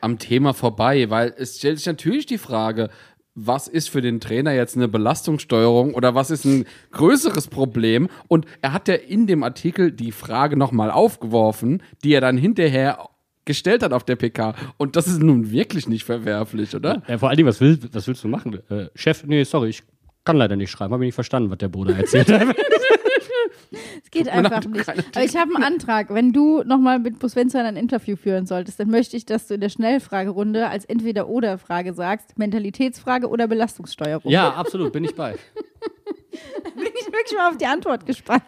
am 0.00 0.18
Thema 0.18 0.52
vorbei, 0.52 1.10
weil 1.10 1.32
es 1.36 1.58
stellt 1.58 1.78
sich 1.78 1.86
natürlich 1.86 2.26
die 2.26 2.38
Frage, 2.38 2.90
was 3.34 3.66
ist 3.66 3.88
für 3.88 4.02
den 4.02 4.20
Trainer 4.20 4.52
jetzt 4.52 4.76
eine 4.76 4.88
Belastungssteuerung 4.88 5.94
oder 5.94 6.14
was 6.14 6.30
ist 6.30 6.44
ein 6.44 6.66
größeres 6.90 7.48
Problem? 7.48 8.08
Und 8.28 8.46
er 8.60 8.72
hat 8.72 8.88
ja 8.88 8.94
in 8.94 9.26
dem 9.26 9.42
Artikel 9.42 9.90
die 9.90 10.12
Frage 10.12 10.56
nochmal 10.56 10.90
aufgeworfen, 10.90 11.82
die 12.04 12.12
er 12.12 12.20
dann 12.20 12.36
hinterher 12.36 13.08
gestellt 13.44 13.82
hat 13.82 13.92
auf 13.92 14.04
der 14.04 14.16
PK. 14.16 14.54
Und 14.76 14.96
das 14.96 15.08
ist 15.08 15.20
nun 15.20 15.50
wirklich 15.50 15.88
nicht 15.88 16.04
verwerflich, 16.04 16.76
oder? 16.76 17.02
Ja, 17.08 17.18
vor 17.18 17.28
allen 17.28 17.36
Dingen, 17.36 17.48
was, 17.48 17.60
will, 17.60 17.78
was 17.92 18.06
willst 18.06 18.22
du 18.22 18.28
machen? 18.28 18.60
Äh, 18.68 18.88
Chef, 18.94 19.24
nee, 19.24 19.42
sorry, 19.44 19.70
ich 19.70 19.82
kann 20.24 20.36
leider 20.36 20.56
nicht 20.56 20.70
schreiben. 20.70 20.92
Habe 20.92 21.04
ich 21.04 21.08
nicht 21.08 21.14
verstanden, 21.14 21.50
was 21.50 21.58
der 21.58 21.68
Bruder 21.68 21.96
erzählt 21.96 22.30
hat. 22.32 22.56
Es 24.04 24.10
geht 24.10 24.28
einfach 24.28 24.64
nicht. 24.66 24.86
Aber 24.88 25.24
ich 25.24 25.34
habe 25.36 25.54
einen 25.54 25.64
Antrag. 25.64 26.12
Wenn 26.12 26.32
du 26.34 26.62
nochmal 26.62 26.98
mit 26.98 27.18
Bus 27.18 27.32
Svensson 27.32 27.62
ein 27.62 27.76
Interview 27.76 28.16
führen 28.16 28.44
solltest, 28.44 28.78
dann 28.78 28.90
möchte 28.90 29.16
ich, 29.16 29.24
dass 29.24 29.46
du 29.46 29.54
in 29.54 29.60
der 29.62 29.70
Schnellfragerunde 29.70 30.68
als 30.68 30.84
Entweder-Oder-Frage 30.84 31.94
sagst, 31.94 32.36
Mentalitätsfrage 32.38 33.28
oder 33.28 33.48
Belastungssteuerung. 33.48 34.30
ja, 34.30 34.50
absolut, 34.52 34.92
bin 34.92 35.04
ich 35.04 35.14
bei. 35.14 35.32
Bin 36.74 36.86
ich 36.86 37.06
wirklich 37.06 37.36
mal 37.38 37.48
auf 37.50 37.56
die 37.56 37.66
Antwort 37.66 38.04
gespannt. 38.04 38.42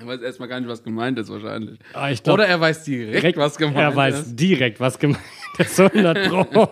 Er 0.00 0.06
weiß 0.06 0.20
erstmal 0.22 0.48
gar 0.48 0.60
nicht, 0.60 0.68
was 0.68 0.82
gemeint 0.82 1.18
ist 1.18 1.28
wahrscheinlich. 1.30 1.78
Ah, 1.92 2.10
ich 2.10 2.22
glaub, 2.22 2.34
oder 2.34 2.46
er 2.46 2.60
weiß 2.60 2.84
direkt, 2.84 3.36
was 3.38 3.56
gemeint 3.56 3.76
Er 3.78 3.96
weiß 3.96 4.18
ist. 4.20 4.36
direkt, 4.36 4.80
was 4.80 4.98
gemeint 4.98 5.20
ist. 5.58 5.78
100 5.80 6.28
Pro. 6.28 6.68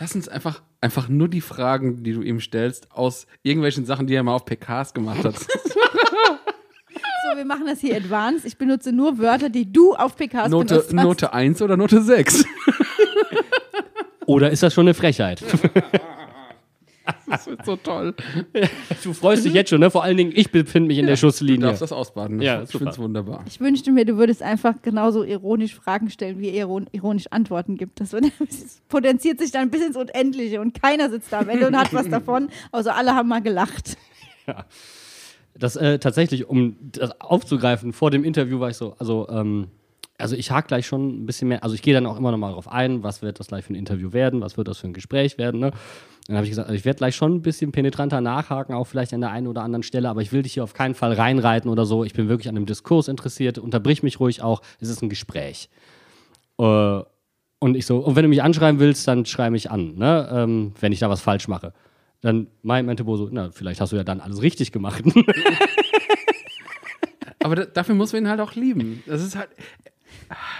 Lass 0.00 0.14
uns 0.14 0.28
einfach, 0.28 0.62
einfach 0.84 1.08
nur 1.08 1.28
die 1.28 1.40
Fragen, 1.40 2.02
die 2.04 2.12
du 2.12 2.20
ihm 2.20 2.40
stellst, 2.40 2.88
aus 2.92 3.26
irgendwelchen 3.42 3.86
Sachen, 3.86 4.06
die 4.06 4.14
er 4.14 4.22
mal 4.22 4.34
auf 4.34 4.44
PKs 4.44 4.92
gemacht 4.92 5.24
hat. 5.24 5.34
So, 7.26 7.38
wir 7.38 7.46
machen 7.46 7.64
das 7.66 7.80
hier 7.80 7.96
advanced. 7.96 8.44
Ich 8.44 8.58
benutze 8.58 8.92
nur 8.92 9.18
Wörter, 9.18 9.48
die 9.48 9.72
du 9.72 9.94
auf 9.94 10.14
PKs 10.14 10.50
Note, 10.50 10.74
benutzt 10.74 10.88
hast. 10.88 11.02
Note 11.02 11.32
1 11.32 11.62
oder 11.62 11.78
Note 11.78 12.02
6? 12.02 12.44
Oder 14.26 14.50
ist 14.50 14.62
das 14.62 14.74
schon 14.74 14.86
eine 14.86 14.94
Frechheit? 14.94 15.42
Das 17.30 17.46
wird 17.46 17.64
so 17.64 17.76
toll. 17.76 18.14
Du 19.02 19.12
freust 19.14 19.44
dich 19.44 19.54
jetzt 19.54 19.70
schon, 19.70 19.80
ne? 19.80 19.90
Vor 19.90 20.04
allen 20.04 20.16
Dingen, 20.16 20.32
ich 20.34 20.50
befinde 20.50 20.88
mich 20.88 20.98
in 20.98 21.06
der 21.06 21.14
Du 21.14 21.20
Schusslinie. 21.20 21.66
darfst 21.68 21.82
das 21.82 21.92
ausbaden. 21.92 22.40
Ja, 22.42 22.62
ich 22.62 22.70
finde 22.70 22.90
es 22.90 22.98
wunderbar. 22.98 23.42
Ich 23.46 23.60
wünschte 23.60 23.90
mir, 23.92 24.04
du 24.04 24.16
würdest 24.16 24.42
einfach 24.42 24.82
genauso 24.82 25.24
ironisch 25.24 25.74
Fragen 25.74 26.10
stellen, 26.10 26.38
wie 26.38 26.48
er 26.50 26.66
iron- 26.66 26.86
ironisch 26.92 27.26
Antworten 27.30 27.76
gibt. 27.76 28.00
Das, 28.00 28.12
wird, 28.12 28.24
das 28.38 28.80
potenziert 28.88 29.38
sich 29.40 29.50
dann 29.50 29.70
bis 29.70 29.84
ins 29.86 29.96
Unendliche 29.96 30.60
und 30.60 30.80
keiner 30.80 31.08
sitzt 31.10 31.32
da 31.32 31.40
am 31.40 31.48
Ende 31.48 31.66
und 31.66 31.76
hat 31.78 31.92
was 31.94 32.08
davon, 32.08 32.48
außer 32.72 32.94
alle 32.94 33.14
haben 33.14 33.28
mal 33.28 33.42
gelacht. 33.42 33.96
Das 35.56 35.76
äh, 35.76 36.00
tatsächlich, 36.00 36.48
um 36.48 36.76
das 36.82 37.20
aufzugreifen, 37.20 37.92
vor 37.92 38.10
dem 38.10 38.24
Interview 38.24 38.58
war 38.58 38.70
ich 38.70 38.76
so, 38.76 38.96
also, 38.98 39.28
ähm, 39.30 39.68
also 40.18 40.34
ich 40.34 40.50
hake 40.50 40.66
gleich 40.66 40.84
schon 40.84 41.22
ein 41.22 41.26
bisschen 41.26 41.46
mehr, 41.46 41.62
also 41.62 41.76
ich 41.76 41.82
gehe 41.82 41.94
dann 41.94 42.06
auch 42.06 42.18
immer 42.18 42.32
noch 42.32 42.38
mal 42.38 42.52
drauf 42.52 42.66
ein, 42.66 43.04
was 43.04 43.22
wird 43.22 43.38
das 43.38 43.46
gleich 43.46 43.64
für 43.64 43.72
ein 43.72 43.76
Interview 43.76 44.12
werden, 44.12 44.40
was 44.40 44.56
wird 44.56 44.66
das 44.66 44.78
für 44.78 44.88
ein 44.88 44.92
Gespräch 44.94 45.38
werden, 45.38 45.60
ne? 45.60 45.70
Dann 46.26 46.36
habe 46.36 46.46
ich 46.46 46.50
gesagt, 46.50 46.68
also 46.68 46.76
ich 46.76 46.84
werde 46.86 46.98
gleich 46.98 47.14
schon 47.14 47.34
ein 47.34 47.42
bisschen 47.42 47.70
penetranter 47.70 48.20
nachhaken, 48.20 48.74
auch 48.74 48.86
vielleicht 48.86 49.12
an 49.12 49.20
der 49.20 49.30
einen 49.30 49.46
oder 49.46 49.62
anderen 49.62 49.82
Stelle, 49.82 50.08
aber 50.08 50.22
ich 50.22 50.32
will 50.32 50.42
dich 50.42 50.54
hier 50.54 50.64
auf 50.64 50.72
keinen 50.72 50.94
Fall 50.94 51.12
reinreiten 51.12 51.70
oder 51.70 51.84
so. 51.84 52.02
Ich 52.02 52.14
bin 52.14 52.28
wirklich 52.28 52.48
an 52.48 52.54
dem 52.54 52.64
Diskurs 52.64 53.08
interessiert, 53.08 53.58
unterbrich 53.58 54.02
mich 54.02 54.20
ruhig 54.20 54.40
auch, 54.42 54.62
es 54.80 54.88
ist 54.88 55.02
ein 55.02 55.10
Gespräch. 55.10 55.68
Äh, 56.58 57.00
und 57.58 57.76
ich 57.76 57.84
so, 57.86 57.98
und 57.98 58.16
wenn 58.16 58.22
du 58.22 58.28
mich 58.28 58.42
anschreiben 58.42 58.80
willst, 58.80 59.06
dann 59.06 59.26
schrei 59.26 59.50
mich 59.50 59.70
an, 59.70 59.96
ne? 59.96 60.28
ähm, 60.32 60.72
wenn 60.80 60.92
ich 60.92 61.00
da 61.00 61.10
was 61.10 61.20
falsch 61.20 61.46
mache. 61.46 61.74
Dann 62.22 62.46
meint 62.62 62.86
meinte 62.86 63.04
Bo 63.04 63.16
so, 63.16 63.28
na, 63.30 63.50
vielleicht 63.50 63.82
hast 63.82 63.92
du 63.92 63.96
ja 63.96 64.04
dann 64.04 64.20
alles 64.20 64.40
richtig 64.40 64.72
gemacht. 64.72 65.04
Aber 67.42 67.54
da, 67.54 67.66
dafür 67.66 67.94
muss 67.94 68.14
man 68.14 68.22
ihn 68.22 68.28
halt 68.30 68.40
auch 68.40 68.54
lieben. 68.54 69.02
Das 69.06 69.22
ist 69.22 69.36
halt. 69.36 69.50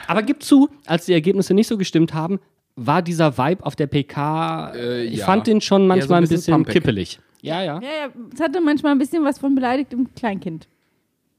Aber 0.06 0.22
gib 0.22 0.42
zu, 0.42 0.68
als 0.84 1.06
die 1.06 1.14
Ergebnisse 1.14 1.54
nicht 1.54 1.66
so 1.66 1.78
gestimmt 1.78 2.12
haben, 2.12 2.38
war 2.76 3.02
dieser 3.02 3.38
Vibe 3.38 3.64
auf 3.64 3.76
der 3.76 3.86
PK, 3.86 4.72
Äh, 4.74 5.04
ich 5.04 5.18
ja. 5.18 5.26
fand 5.26 5.46
den 5.46 5.60
schon 5.60 5.82
Eher 5.82 5.86
so 5.86 5.88
manchmal 5.88 6.18
ein 6.18 6.24
ein 6.24 6.28
bisschen 6.28 6.62
bisschen, 6.64 6.72
kippelig. 6.72 7.20
Ja, 7.42 7.62
ja. 7.62 7.74
Ja, 7.80 7.88
ja, 8.06 8.08
es 8.34 8.40
hatte 8.40 8.60
manchmal 8.60 8.92
ein 8.92 8.98
bisschen 8.98 9.22
was 9.24 9.38
von 9.38 9.54
beleidigtem 9.54 10.08
Kleinkind. 10.14 10.66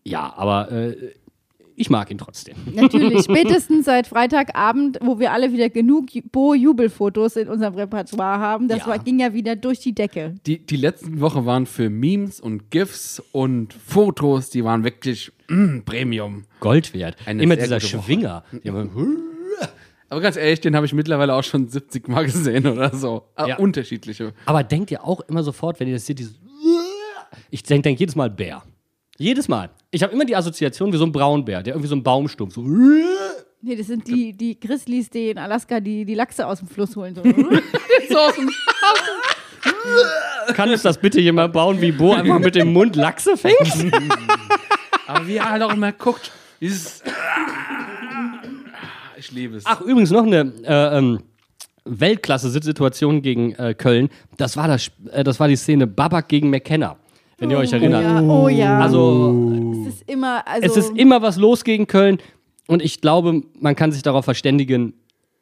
Ja, 0.03 0.33
aber 0.37 0.71
äh, 0.71 0.95
ich 1.75 1.89
mag 1.89 2.09
ihn 2.11 2.17
trotzdem. 2.19 2.55
Natürlich, 2.73 3.23
spätestens 3.25 3.85
seit 3.85 4.07
Freitagabend, 4.07 4.99
wo 5.01 5.19
wir 5.19 5.33
alle 5.33 5.51
wieder 5.51 5.69
genug 5.69 6.09
Ju- 6.11 6.23
Bo-Jubelfotos 6.31 7.35
in 7.37 7.49
unserem 7.49 7.73
Repertoire 7.73 8.39
haben, 8.39 8.67
das 8.69 8.79
Ja. 8.81 8.87
war, 8.87 8.99
ging 8.99 9.19
ja 9.19 9.33
wieder 9.33 9.55
durch 9.57 9.79
die 9.79 9.93
Decke. 9.93 10.35
Die, 10.45 10.59
die 10.65 10.77
letzten 10.77 11.19
Wochen 11.19 11.45
waren 11.45 11.65
für 11.65 11.89
Memes 11.89 12.39
und 12.39 12.69
GIFs 12.71 13.21
und 13.33 13.73
Fotos, 13.73 14.51
die 14.51 14.63
waren 14.63 14.83
wirklich 14.85 15.31
mm, 15.49 15.79
Premium. 15.85 16.43
Gold 16.61 16.93
wert. 16.93 17.17
Eine 17.25 17.43
Immer 17.43 17.55
dieser. 17.57 17.79
Schwinger. 17.81 18.43
Aber 20.15 20.21
ganz 20.21 20.37
ehrlich, 20.37 20.61
den 20.61 20.77
habe 20.77 20.85
ich 20.85 20.93
mittlerweile 20.93 21.33
auch 21.33 21.43
schon 21.43 21.67
70 21.67 22.07
Mal 22.07 22.23
gesehen 22.23 22.65
oder 22.67 22.95
so. 22.95 23.23
Ah, 23.35 23.47
Ja. 23.47 23.57
Unterschiedliche. 23.57 24.31
Aber 24.45 24.63
denkt 24.63 24.89
ihr 24.89 25.03
auch 25.03 25.19
immer 25.27 25.43
sofort, 25.43 25.77
wenn 25.81 25.89
ihr 25.89 25.95
das 25.95 26.05
seht, 26.05 26.19
dieses 26.19 26.35
ich 27.49 27.63
denke 27.63 27.81
denk 27.81 27.99
jedes 27.99 28.15
Mal 28.15 28.29
Bär. 28.29 28.63
Jedes 29.17 29.49
Mal. 29.49 29.71
Ich 29.91 30.03
habe 30.03 30.13
immer 30.13 30.23
die 30.23 30.33
Assoziation 30.37 30.93
wie 30.93 30.97
so 30.97 31.05
ein 31.05 31.11
Braunbär, 31.11 31.61
der 31.63 31.73
irgendwie 31.73 31.89
so 31.89 31.97
ein 31.97 32.03
Baumstumpf 32.03 32.53
so 32.55 32.61
Nee, 32.61 33.75
das 33.75 33.87
sind 33.87 34.07
die, 34.07 34.31
die 34.31 34.57
Grizzlies, 34.57 35.09
die 35.09 35.31
in 35.31 35.37
Alaska 35.37 35.81
die, 35.81 36.05
die 36.05 36.15
Lachse 36.15 36.47
aus 36.47 36.59
dem 36.59 36.69
Fluss 36.69 36.95
holen. 36.95 37.13
So. 37.13 37.21
So 38.09 38.17
aus 38.17 38.35
dem 38.35 38.49
Kann 40.53 40.69
uns 40.69 40.83
das 40.83 40.97
bitte 40.97 41.19
jemand 41.19 41.51
bauen, 41.51 41.81
wie 41.81 41.91
Bo 41.91 42.13
einfach 42.13 42.39
mit 42.39 42.55
dem 42.55 42.71
Mund 42.71 42.95
Lachse 42.95 43.35
fängt? 43.35 43.93
Aber 45.07 45.27
wie 45.27 45.35
er 45.35 45.49
halt 45.49 45.61
auch 45.61 45.73
immer 45.73 45.91
guckt. 45.91 46.31
Dieses. 46.61 47.03
Ich 49.17 49.31
liebe 49.31 49.57
es. 49.57 49.63
Ach, 49.65 49.81
übrigens 49.81 50.11
noch 50.11 50.23
eine 50.23 50.51
äh, 50.63 50.97
ähm, 50.97 51.19
Weltklasse-Situation 51.85 53.21
gegen 53.21 53.53
äh, 53.53 53.73
Köln. 53.73 54.09
Das 54.37 54.57
war, 54.57 54.67
das, 54.67 54.91
äh, 55.11 55.23
das 55.23 55.39
war 55.39 55.47
die 55.47 55.55
Szene 55.55 55.87
Babak 55.87 56.27
gegen 56.27 56.49
McKenna, 56.49 56.97
wenn 57.37 57.51
ihr 57.51 57.57
euch 57.57 57.71
erinnert. 57.73 58.03
Ja, 58.03 58.21
oh 58.21 58.49
ja. 58.49 58.79
Also, 58.79 59.83
es 59.87 59.95
ist 59.95 60.09
immer, 60.09 60.47
also, 60.47 60.65
es 60.65 60.77
ist 60.77 60.97
immer 60.97 61.21
was 61.21 61.37
los 61.37 61.63
gegen 61.63 61.87
Köln 61.87 62.17
und 62.67 62.81
ich 62.81 63.01
glaube, 63.01 63.41
man 63.59 63.75
kann 63.75 63.91
sich 63.91 64.01
darauf 64.01 64.25
verständigen, 64.25 64.93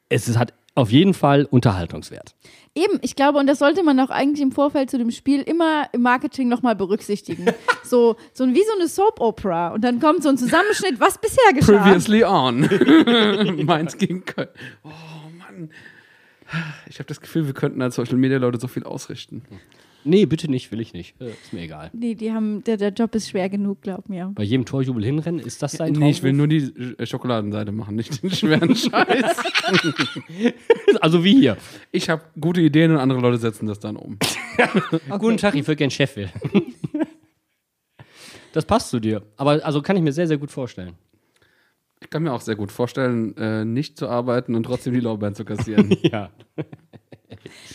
es 0.10 0.28
ist, 0.28 0.38
hat 0.38 0.54
auf 0.76 0.92
jeden 0.92 1.14
Fall 1.14 1.46
Unterhaltungswert. 1.46 2.36
Eben, 2.76 2.98
ich 3.02 3.16
glaube, 3.16 3.38
und 3.38 3.46
das 3.46 3.60
sollte 3.60 3.84
man 3.84 4.00
auch 4.00 4.10
eigentlich 4.10 4.42
im 4.42 4.52
Vorfeld 4.52 4.90
zu 4.90 4.98
dem 4.98 5.12
Spiel 5.12 5.42
immer 5.42 5.88
im 5.92 6.02
Marketing 6.02 6.50
nochmal 6.50 6.76
berücksichtigen. 6.76 7.46
so, 7.84 8.16
so 8.34 8.48
wie 8.48 8.64
so 8.64 8.74
eine 8.80 8.88
Soap-Opera. 8.88 9.74
Und 9.74 9.84
dann 9.84 10.00
kommt 10.00 10.24
so 10.24 10.30
ein 10.30 10.38
Zusammenschnitt, 10.38 11.00
was 11.00 11.20
bisher 11.20 11.54
geschah. 11.54 11.84
Previously 11.84 12.24
on. 12.24 12.62
Mainz 13.66 13.98
gegen 13.98 14.26
Köln. 14.26 14.50
Oh 14.84 14.90
Mann. 15.38 15.70
Ich 16.88 16.98
habe 16.98 17.08
das 17.08 17.22
Gefühl, 17.22 17.46
wir 17.46 17.54
könnten 17.54 17.82
als 17.82 17.96
Social 17.96 18.18
Media 18.18 18.40
Leute 18.40 18.60
so 18.60 18.68
viel 18.68 18.84
ausrichten. 18.84 19.44
Nee, 20.06 20.26
bitte 20.26 20.50
nicht, 20.50 20.72
will 20.72 20.82
ich 20.82 20.94
nicht. 20.94 21.20
Äh, 21.22 21.30
ist 21.30 21.54
mir 21.54 21.62
egal. 21.62 21.90
Nee, 21.94 22.16
die 22.16 22.32
haben, 22.32 22.64
der, 22.64 22.78
der 22.78 22.90
Job 22.90 23.16
ist 23.16 23.30
schwer 23.30 23.50
genug, 23.50 23.82
glaub 23.82 24.10
mir. 24.10 24.32
Bei 24.36 24.44
jedem 24.44 24.66
Torjubel 24.66 25.04
hinrennen, 25.04 25.40
ist 25.40 25.62
das 25.62 25.74
sein 25.74 25.94
Nee, 25.94 26.12
ich 26.12 26.24
will 26.24 26.34
nur 26.34 26.48
die 26.48 26.96
äh, 26.98 27.06
Schokoladenseite 27.06 27.72
machen, 27.72 27.96
nicht 27.96 28.22
den 28.22 28.32
schweren 28.36 28.76
Scheiß. 28.76 29.38
Also 31.02 31.24
wie 31.24 31.36
hier. 31.36 31.58
Ich 31.92 32.10
habe 32.10 32.24
gute 32.40 32.62
Ideen 32.62 32.92
und 32.92 32.98
andere 32.98 33.20
Leute 33.20 33.38
setzen 33.38 33.66
das 33.66 33.80
dann 33.80 33.96
um. 33.96 34.18
Guten 35.20 35.38
Tag, 35.38 35.56
ich 35.56 35.66
würde 35.66 35.78
gern 35.78 35.90
Chef 35.90 36.16
werden. 36.16 36.32
Das 38.54 38.66
passt 38.66 38.90
zu 38.90 39.00
dir. 39.00 39.24
Aber 39.36 39.66
also 39.66 39.82
kann 39.82 39.96
ich 39.96 40.04
mir 40.04 40.14
sehr, 40.14 40.28
sehr 40.28 40.38
gut 40.38 40.52
vorstellen. 40.52 40.94
Ich 42.02 42.10
kann 42.10 42.24
mir 42.24 42.32
auch 42.32 42.42
sehr 42.42 42.56
gut 42.56 42.72
vorstellen, 42.72 43.36
äh, 43.38 43.66
nicht 43.66 43.98
zu 43.98 44.08
arbeiten 44.08 44.56
und 44.56 44.64
trotzdem 44.64 44.94
die 44.94 45.00
Lorbeeren 45.00 45.36
zu 45.36 45.46
kassieren. 45.46 45.96
Ja. 46.04 46.30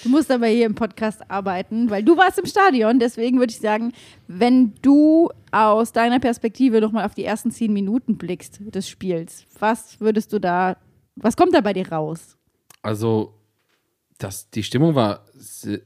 Du 0.03 0.09
musst 0.09 0.31
aber 0.31 0.47
hier 0.47 0.67
im 0.67 0.75
Podcast 0.75 1.31
arbeiten, 1.31 1.91
weil 1.91 2.03
du 2.03 2.17
warst 2.17 2.39
im 2.39 2.47
Stadion. 2.47 2.99
Deswegen 2.99 3.39
würde 3.39 3.53
ich 3.53 3.61
sagen, 3.61 3.93
wenn 4.27 4.75
du 4.83 5.31
aus 5.51 5.93
deiner 5.93 6.21
Perspektive 6.21 6.81
nochmal 6.81 7.05
auf 7.05 7.15
die 7.15 7.25
ersten 7.25 7.51
zehn 7.51 7.73
Minuten 7.73 8.17
blickst 8.17 8.61
des 8.61 8.89
Spiels, 8.89 9.45
was 9.59 10.01
würdest 10.01 10.33
du 10.33 10.39
da, 10.39 10.77
was 11.17 11.37
kommt 11.37 11.55
da 11.55 11.61
bei 11.61 11.73
dir 11.73 11.91
raus? 11.91 12.37
Also, 12.83 13.35
das, 14.19 14.51
die 14.51 14.63
Stimmung 14.63 14.95
war, 14.95 15.25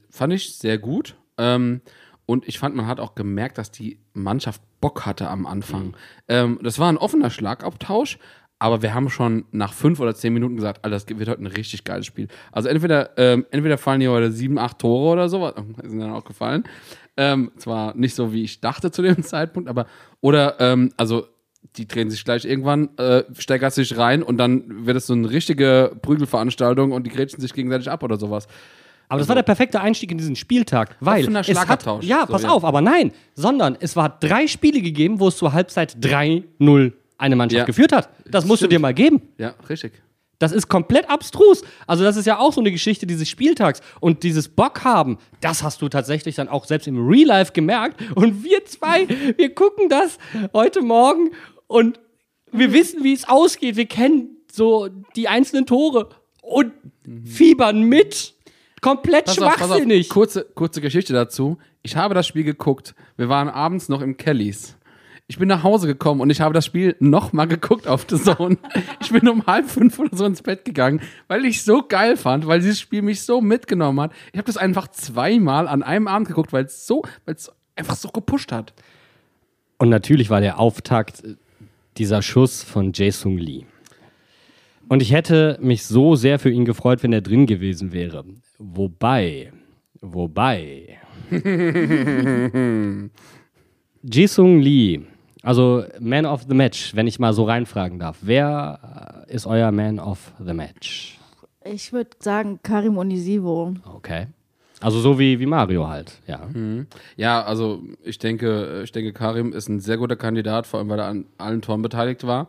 fand 0.09 0.33
ich 0.33 0.57
sehr 0.57 0.77
gut. 0.77 1.15
Ähm, 1.37 1.81
und 2.25 2.47
ich 2.47 2.57
fand, 2.57 2.75
man 2.75 2.87
hat 2.87 2.99
auch 2.99 3.15
gemerkt, 3.15 3.57
dass 3.57 3.71
die 3.71 3.99
Mannschaft 4.13 4.61
Bock 4.79 5.05
hatte 5.05 5.29
am 5.29 5.45
Anfang. 5.45 5.95
Ähm, 6.27 6.59
das 6.61 6.79
war 6.79 6.89
ein 6.89 6.97
offener 6.97 7.29
Schlagabtausch, 7.29 8.17
aber 8.63 8.81
wir 8.81 8.93
haben 8.93 9.09
schon 9.09 9.43
nach 9.51 9.73
fünf 9.73 9.99
oder 9.99 10.15
zehn 10.15 10.33
Minuten 10.33 10.55
gesagt, 10.55 10.83
Alter, 10.85 10.95
das 10.95 11.07
wird 11.09 11.27
heute 11.29 11.41
ein 11.43 11.47
richtig 11.47 11.83
geiles 11.83 12.05
Spiel. 12.05 12.27
Also 12.51 12.69
entweder, 12.69 13.11
ähm, 13.17 13.45
entweder 13.51 13.77
fallen 13.77 13.99
hier 14.01 14.11
heute 14.11 14.31
sieben, 14.31 14.57
acht 14.57 14.79
Tore 14.79 15.11
oder 15.13 15.27
so, 15.29 15.41
was- 15.41 15.53
sind 15.83 15.99
dann 15.99 16.11
auch 16.13 16.23
gefallen. 16.23 16.63
Ähm, 17.17 17.51
zwar 17.57 17.93
nicht 17.95 18.15
so, 18.15 18.31
wie 18.33 18.43
ich 18.43 18.61
dachte 18.61 18.89
zu 18.89 19.01
dem 19.01 19.21
Zeitpunkt, 19.23 19.69
aber 19.69 19.85
oder, 20.21 20.55
ähm, 20.59 20.91
also 20.97 21.27
die 21.77 21.87
drehen 21.87 22.09
sich 22.09 22.23
gleich 22.25 22.45
irgendwann, 22.45 22.89
äh, 22.97 23.23
steigert 23.37 23.73
sich 23.73 23.97
rein 23.97 24.23
und 24.23 24.37
dann 24.37 24.85
wird 24.85 24.97
es 24.97 25.07
so 25.07 25.13
eine 25.13 25.29
richtige 25.29 25.95
Prügelveranstaltung 26.01 26.91
und 26.91 27.05
die 27.05 27.09
grätschen 27.09 27.39
sich 27.41 27.53
gegenseitig 27.53 27.89
ab 27.89 28.01
oder 28.03 28.17
sowas. 28.17 28.47
Aber 29.09 29.19
das 29.19 29.27
war 29.27 29.35
der 29.35 29.43
perfekte 29.43 29.79
Einstieg 29.81 30.09
in 30.11 30.17
diesen 30.17 30.35
Spieltag, 30.35 30.95
weil 30.99 31.23
es 31.37 31.59
hat, 31.67 31.85
ja, 32.03 32.25
So, 32.25 32.33
pass 32.33 32.43
ja. 32.43 32.49
auf, 32.49 32.63
aber 32.63 32.81
nein, 32.81 33.11
sondern 33.35 33.77
es 33.79 33.95
war 33.95 34.09
drei 34.19 34.47
Spiele 34.47 34.81
gegeben, 34.81 35.19
wo 35.19 35.27
es 35.27 35.37
zur 35.37 35.53
Halbzeit 35.53 35.97
3-0 36.01 36.93
eine 37.23 37.35
Mannschaft 37.35 37.59
Ja. 37.59 37.65
geführt 37.65 37.91
hat. 37.91 38.09
Das 38.29 38.45
musst 38.45 38.59
Stimmt. 38.59 38.73
du 38.73 38.75
dir 38.75 38.79
mal 38.79 38.93
geben. 38.93 39.21
Ja, 39.37 39.55
richtig. 39.69 39.93
Das 40.39 40.51
ist 40.51 40.67
komplett 40.67 41.09
abstrus. 41.09 41.63
Also 41.87 42.03
das 42.03 42.17
ist 42.17 42.25
ja 42.25 42.37
auch 42.37 42.51
so 42.51 42.59
eine 42.59 42.71
Geschichte 42.71 43.07
dieses 43.07 43.29
Spieltags. 43.29 43.79
Und 44.01 44.23
dieses 44.23 44.49
Bock 44.49 44.83
haben, 44.83 45.17
das 45.39 45.63
hast 45.63 45.81
du 45.81 45.87
tatsächlich 45.89 46.35
dann 46.35 46.49
auch 46.49 46.65
selbst 46.65 46.87
im 46.87 47.07
Real 47.07 47.27
Life 47.27 47.53
gemerkt. 47.53 48.01
Und 48.15 48.43
wir 48.43 48.65
zwei, 48.65 49.07
wir 49.37 49.55
gucken 49.55 49.87
das 49.89 50.17
heute 50.53 50.81
Morgen 50.81 51.29
und 51.67 51.99
wir 52.51 52.73
wissen, 52.73 53.03
wie 53.03 53.13
es 53.13 53.27
ausgeht. 53.27 53.77
Wir 53.77 53.85
kennen 53.85 54.37
so 54.51 54.89
die 55.15 55.27
einzelnen 55.29 55.65
Tore 55.65 56.09
und 56.41 56.73
fiebern 57.25 57.83
mit. 57.83 58.33
Komplett 58.81 59.25
Pass 59.27 59.39
auf, 59.39 59.53
pass 59.53 59.61
auf. 59.61 59.67
schwachsinnig. 59.69 60.09
Kurze, 60.09 60.45
kurze 60.55 60.81
Geschichte 60.81 61.13
dazu. 61.13 61.57
Ich 61.83 61.95
habe 61.95 62.13
das 62.15 62.27
Spiel 62.27 62.43
geguckt. 62.43 62.95
Wir 63.15 63.29
waren 63.29 63.47
abends 63.47 63.87
noch 63.87 64.01
im 64.01 64.17
Kellys. 64.17 64.75
Ich 65.27 65.37
bin 65.39 65.47
nach 65.47 65.63
Hause 65.63 65.87
gekommen 65.87 66.19
und 66.19 66.29
ich 66.29 66.41
habe 66.41 66.53
das 66.53 66.65
Spiel 66.65 66.97
nochmal 66.99 67.47
geguckt 67.47 67.87
auf 67.87 68.05
The 68.09 68.17
Zone. 68.21 68.57
Ich 69.01 69.11
bin 69.11 69.27
um 69.29 69.45
halb 69.45 69.69
fünf 69.69 69.97
oder 69.97 70.15
so 70.15 70.25
ins 70.25 70.41
Bett 70.41 70.65
gegangen, 70.65 71.01
weil 71.27 71.45
ich 71.45 71.63
so 71.63 71.81
geil 71.81 72.17
fand, 72.17 72.45
weil 72.45 72.59
dieses 72.59 72.79
Spiel 72.79 73.01
mich 73.01 73.21
so 73.21 73.39
mitgenommen 73.39 74.01
hat. 74.01 74.11
Ich 74.33 74.37
habe 74.37 74.45
das 74.45 74.57
einfach 74.57 74.89
zweimal 74.89 75.69
an 75.69 75.81
einem 75.81 76.07
Abend 76.07 76.27
geguckt, 76.27 76.51
weil 76.51 76.65
es 76.65 76.85
so, 76.85 77.03
weil 77.25 77.35
es 77.35 77.49
einfach 77.75 77.95
so 77.95 78.09
gepusht 78.09 78.51
hat. 78.51 78.73
Und 79.77 79.89
natürlich 79.89 80.29
war 80.29 80.41
der 80.41 80.59
Auftakt 80.59 81.23
äh, 81.23 81.35
dieser 81.97 82.21
Schuss 82.21 82.61
von 82.61 82.91
Jae-Sung 82.93 83.37
Lee. 83.37 83.65
Und 84.89 85.01
ich 85.01 85.13
hätte 85.13 85.57
mich 85.61 85.85
so 85.85 86.15
sehr 86.15 86.37
für 86.37 86.49
ihn 86.49 86.65
gefreut, 86.65 87.01
wenn 87.01 87.13
er 87.13 87.21
drin 87.21 87.45
gewesen 87.45 87.93
wäre. 87.93 88.25
Wobei, 88.57 89.53
wobei. 90.01 90.99
Jae-Sung 94.03 94.59
Lee, 94.59 95.01
also 95.43 95.83
Man 95.99 96.25
of 96.25 96.45
the 96.47 96.55
Match, 96.55 96.95
wenn 96.95 97.05
ich 97.05 97.19
mal 97.19 97.33
so 97.33 97.43
reinfragen 97.43 97.99
darf. 97.99 98.17
Wer 98.21 99.25
äh, 99.29 99.33
ist 99.35 99.45
euer 99.45 99.71
Man 99.71 99.99
of 99.99 100.31
the 100.43 100.53
Match? 100.53 101.19
Ich 101.63 101.93
würde 101.93 102.11
sagen 102.19 102.59
Karim 102.63 102.97
Onisivo. 102.97 103.73
Okay. 103.85 104.27
Also 104.81 104.99
so 104.99 105.17
wie, 105.17 105.39
wie 105.39 105.45
Mario 105.45 105.87
halt, 105.87 106.19
ja. 106.27 106.41
Ja, 107.15 107.41
also 107.41 107.81
ich 108.03 108.19
denke, 108.19 108.81
ich 108.83 108.91
denke, 108.91 109.13
Karim 109.13 109.53
ist 109.53 109.69
ein 109.69 109.79
sehr 109.79 109.97
guter 109.97 110.17
Kandidat, 110.17 110.67
vor 110.67 110.79
allem 110.79 110.89
weil 110.89 110.99
er 110.99 111.05
an 111.05 111.25
allen 111.37 111.61
Toren 111.61 111.81
beteiligt 111.81 112.27
war. 112.27 112.47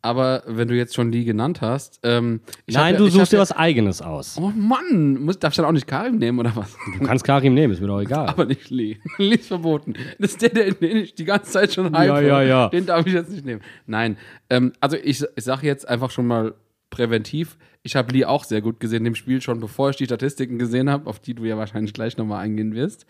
Aber 0.00 0.42
wenn 0.46 0.68
du 0.68 0.74
jetzt 0.76 0.94
schon 0.94 1.10
Lee 1.10 1.24
genannt 1.24 1.60
hast, 1.60 1.98
ähm, 2.04 2.40
ich 2.66 2.76
hab 2.76 2.84
Nein, 2.84 2.94
ja, 2.94 2.98
du 2.98 3.06
suchst 3.08 3.20
hab 3.22 3.30
dir 3.30 3.38
was 3.38 3.52
Eigenes 3.52 4.00
aus. 4.00 4.36
Oh 4.40 4.52
Mann, 4.54 5.14
muss, 5.20 5.38
darf 5.38 5.52
ich 5.52 5.56
dann 5.56 5.64
auch 5.66 5.72
nicht 5.72 5.86
Karim 5.86 6.18
nehmen 6.18 6.38
oder 6.38 6.54
was? 6.54 6.76
Du 6.98 7.04
kannst 7.04 7.24
Karim 7.24 7.54
nehmen, 7.54 7.72
ist 7.72 7.80
mir 7.80 7.88
doch 7.88 8.00
egal. 8.00 8.26
Aber 8.28 8.44
nicht 8.44 8.70
Lee. 8.70 8.98
Lee 9.18 9.34
ist 9.34 9.48
verboten. 9.48 9.94
Das 10.18 10.32
ist 10.32 10.42
der, 10.42 10.50
der- 10.50 10.72
den 10.74 10.96
ich 10.98 11.14
die 11.14 11.24
ganze 11.24 11.50
Zeit 11.50 11.74
schon 11.74 11.96
hype. 11.96 12.08
Ja, 12.08 12.20
ja, 12.20 12.42
ja. 12.42 12.68
Den 12.68 12.86
darf 12.86 13.06
ich 13.06 13.12
jetzt 13.12 13.30
nicht 13.30 13.44
nehmen. 13.44 13.60
Nein, 13.86 14.16
ähm, 14.50 14.72
also 14.80 14.96
ich, 14.96 15.24
ich 15.34 15.44
sage 15.44 15.66
jetzt 15.66 15.88
einfach 15.88 16.10
schon 16.10 16.26
mal 16.26 16.54
präventiv, 16.90 17.58
ich 17.82 17.96
habe 17.96 18.12
Lee 18.12 18.24
auch 18.24 18.44
sehr 18.44 18.60
gut 18.60 18.80
gesehen 18.80 19.04
im 19.04 19.14
Spiel, 19.14 19.40
schon 19.40 19.60
bevor 19.60 19.90
ich 19.90 19.96
die 19.96 20.04
Statistiken 20.04 20.58
gesehen 20.58 20.88
habe, 20.90 21.06
auf 21.08 21.18
die 21.18 21.34
du 21.34 21.44
ja 21.44 21.56
wahrscheinlich 21.58 21.92
gleich 21.92 22.16
nochmal 22.16 22.44
eingehen 22.44 22.74
wirst. 22.74 23.04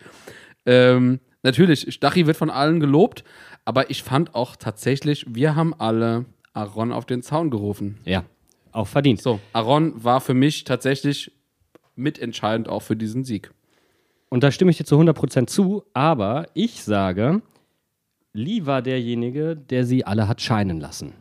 Ähm, 0.65 1.19
natürlich, 1.43 1.93
Stachy 1.93 2.27
wird 2.27 2.37
von 2.37 2.49
allen 2.49 2.79
gelobt, 2.79 3.23
aber 3.65 3.89
ich 3.89 4.03
fand 4.03 4.35
auch 4.35 4.55
tatsächlich, 4.55 5.25
wir 5.29 5.55
haben 5.55 5.73
alle 5.73 6.25
Aaron 6.53 6.91
auf 6.91 7.05
den 7.05 7.21
Zaun 7.21 7.49
gerufen. 7.49 7.99
Ja, 8.05 8.25
auch 8.71 8.87
verdient. 8.87 9.21
So, 9.21 9.39
Aaron 9.53 10.03
war 10.03 10.21
für 10.21 10.33
mich 10.33 10.63
tatsächlich 10.63 11.31
mitentscheidend 11.95 12.67
auch 12.69 12.81
für 12.81 12.95
diesen 12.95 13.23
Sieg. 13.23 13.51
Und 14.29 14.43
da 14.43 14.51
stimme 14.51 14.71
ich 14.71 14.77
dir 14.77 14.85
zu 14.85 14.95
100% 14.99 15.47
zu, 15.47 15.83
aber 15.93 16.47
ich 16.53 16.83
sage, 16.83 17.41
Lee 18.33 18.65
war 18.65 18.81
derjenige, 18.81 19.55
der 19.55 19.85
sie 19.85 20.05
alle 20.05 20.27
hat 20.27 20.41
scheinen 20.41 20.79
lassen. 20.79 21.13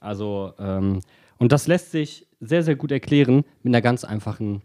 Also, 0.00 0.52
ähm, 0.58 1.00
und 1.38 1.52
das 1.52 1.66
lässt 1.66 1.90
sich 1.90 2.26
sehr, 2.40 2.62
sehr 2.62 2.76
gut 2.76 2.92
erklären 2.92 3.44
mit 3.62 3.74
einer 3.74 3.82
ganz 3.82 4.04
einfachen, 4.04 4.62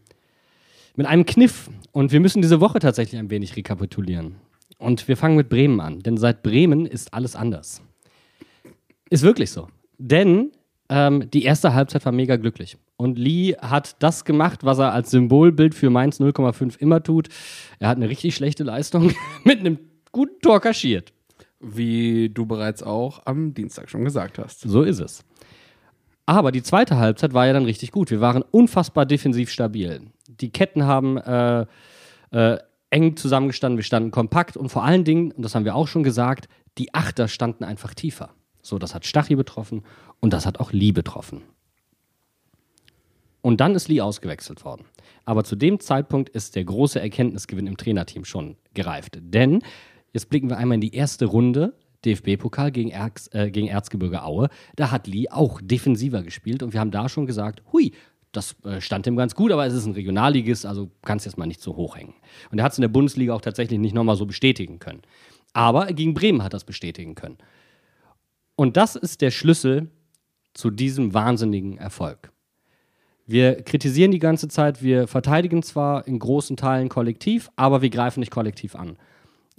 mit 0.95 1.07
einem 1.07 1.25
Kniff. 1.25 1.69
Und 1.91 2.11
wir 2.11 2.19
müssen 2.19 2.41
diese 2.41 2.61
Woche 2.61 2.79
tatsächlich 2.79 3.19
ein 3.19 3.31
wenig 3.31 3.55
rekapitulieren. 3.55 4.35
Und 4.77 5.07
wir 5.07 5.17
fangen 5.17 5.35
mit 5.35 5.49
Bremen 5.49 5.79
an, 5.79 5.99
denn 5.99 6.17
seit 6.17 6.43
Bremen 6.43 6.85
ist 6.85 7.13
alles 7.13 7.35
anders. 7.35 7.81
Ist 9.09 9.23
wirklich 9.23 9.51
so. 9.51 9.67
Denn 10.03 10.51
ähm, 10.89 11.29
die 11.29 11.43
erste 11.43 11.75
Halbzeit 11.75 12.03
war 12.05 12.11
mega 12.11 12.35
glücklich. 12.37 12.75
Und 12.97 13.19
Lee 13.19 13.53
hat 13.53 13.97
das 13.99 14.25
gemacht, 14.25 14.63
was 14.63 14.79
er 14.79 14.93
als 14.93 15.11
Symbolbild 15.11 15.75
für 15.75 15.91
Mainz 15.91 16.19
0,5 16.19 16.79
immer 16.79 17.03
tut. 17.03 17.29
Er 17.79 17.89
hat 17.89 17.97
eine 17.97 18.09
richtig 18.09 18.35
schlechte 18.35 18.63
Leistung 18.63 19.13
mit 19.43 19.59
einem 19.59 19.77
guten 20.11 20.41
Tor 20.41 20.59
kaschiert. 20.59 21.13
Wie 21.59 22.29
du 22.29 22.47
bereits 22.47 22.81
auch 22.81 23.21
am 23.25 23.53
Dienstag 23.53 23.91
schon 23.91 24.03
gesagt 24.03 24.39
hast. 24.39 24.61
So 24.61 24.81
ist 24.81 24.99
es. 24.99 25.23
Aber 26.25 26.51
die 26.51 26.63
zweite 26.63 26.97
Halbzeit 26.97 27.35
war 27.35 27.45
ja 27.45 27.53
dann 27.53 27.65
richtig 27.65 27.91
gut. 27.91 28.09
Wir 28.09 28.21
waren 28.21 28.41
unfassbar 28.41 29.05
defensiv 29.05 29.51
stabil. 29.51 30.01
Die 30.27 30.49
Ketten 30.49 30.85
haben 30.85 31.17
äh, 31.17 31.67
äh, 32.31 32.57
eng 32.89 33.15
zusammengestanden, 33.15 33.77
wir 33.77 33.83
standen 33.83 34.09
kompakt 34.09 34.57
und 34.57 34.69
vor 34.69 34.83
allen 34.83 35.03
Dingen, 35.03 35.31
und 35.31 35.43
das 35.43 35.53
haben 35.53 35.65
wir 35.65 35.75
auch 35.75 35.87
schon 35.87 36.03
gesagt, 36.03 36.49
die 36.79 36.93
Achter 36.95 37.27
standen 37.27 37.63
einfach 37.63 37.93
tiefer. 37.93 38.31
So, 38.61 38.77
das 38.77 38.93
hat 38.93 39.05
Stachy 39.05 39.35
betroffen 39.35 39.83
und 40.19 40.33
das 40.33 40.45
hat 40.45 40.59
auch 40.59 40.71
Lee 40.71 40.91
betroffen. 40.91 41.41
Und 43.41 43.59
dann 43.59 43.75
ist 43.75 43.87
Lee 43.87 44.01
ausgewechselt 44.01 44.63
worden. 44.63 44.85
Aber 45.25 45.43
zu 45.43 45.55
dem 45.55 45.79
Zeitpunkt 45.79 46.29
ist 46.29 46.55
der 46.55 46.63
große 46.63 46.99
Erkenntnisgewinn 46.99 47.67
im 47.67 47.77
Trainerteam 47.77 48.23
schon 48.25 48.55
gereift. 48.73 49.17
Denn 49.19 49.63
jetzt 50.13 50.29
blicken 50.29 50.49
wir 50.49 50.57
einmal 50.57 50.75
in 50.75 50.81
die 50.81 50.95
erste 50.95 51.25
Runde. 51.25 51.73
DFB-Pokal 52.05 52.71
gegen, 52.71 52.89
Erz, 52.89 53.29
äh, 53.31 53.51
gegen 53.51 53.67
Erzgebirge 53.67 54.23
Aue. 54.23 54.49
Da 54.75 54.89
hat 54.89 55.05
Lee 55.07 55.29
auch 55.29 55.61
defensiver 55.61 56.23
gespielt 56.23 56.63
und 56.63 56.73
wir 56.73 56.79
haben 56.79 56.89
da 56.89 57.09
schon 57.09 57.27
gesagt, 57.27 57.61
hui, 57.71 57.93
das 58.31 58.55
äh, 58.63 58.81
stand 58.81 59.05
ihm 59.07 59.15
ganz 59.15 59.35
gut, 59.35 59.51
aber 59.51 59.65
es 59.65 59.73
ist 59.73 59.85
ein 59.85 59.93
Regionalligist, 59.93 60.65
also 60.65 60.89
kannst 61.03 61.25
jetzt 61.25 61.37
mal 61.37 61.45
nicht 61.45 61.61
so 61.61 61.75
hoch 61.75 61.95
hängen. 61.95 62.15
Und 62.51 62.59
er 62.59 62.63
hat 62.63 62.71
es 62.71 62.77
in 62.77 62.83
der 62.83 62.89
Bundesliga 62.89 63.33
auch 63.33 63.41
tatsächlich 63.41 63.79
nicht 63.79 63.93
nochmal 63.93 64.15
so 64.15 64.25
bestätigen 64.25 64.79
können. 64.79 65.01
Aber 65.53 65.87
gegen 65.87 66.13
Bremen 66.13 66.43
hat 66.43 66.53
es 66.53 66.63
bestätigen 66.63 67.13
können. 67.13 67.37
Und 68.55 68.77
das 68.77 68.95
ist 68.95 69.21
der 69.21 69.31
Schlüssel 69.31 69.89
zu 70.53 70.69
diesem 70.69 71.13
wahnsinnigen 71.13 71.77
Erfolg. 71.77 72.31
Wir 73.25 73.61
kritisieren 73.61 74.11
die 74.11 74.19
ganze 74.19 74.47
Zeit, 74.47 74.83
wir 74.83 75.07
verteidigen 75.07 75.63
zwar 75.63 76.07
in 76.07 76.19
großen 76.19 76.57
Teilen 76.57 76.89
kollektiv, 76.89 77.49
aber 77.55 77.81
wir 77.81 77.89
greifen 77.89 78.19
nicht 78.19 78.31
kollektiv 78.31 78.75
an. 78.75 78.97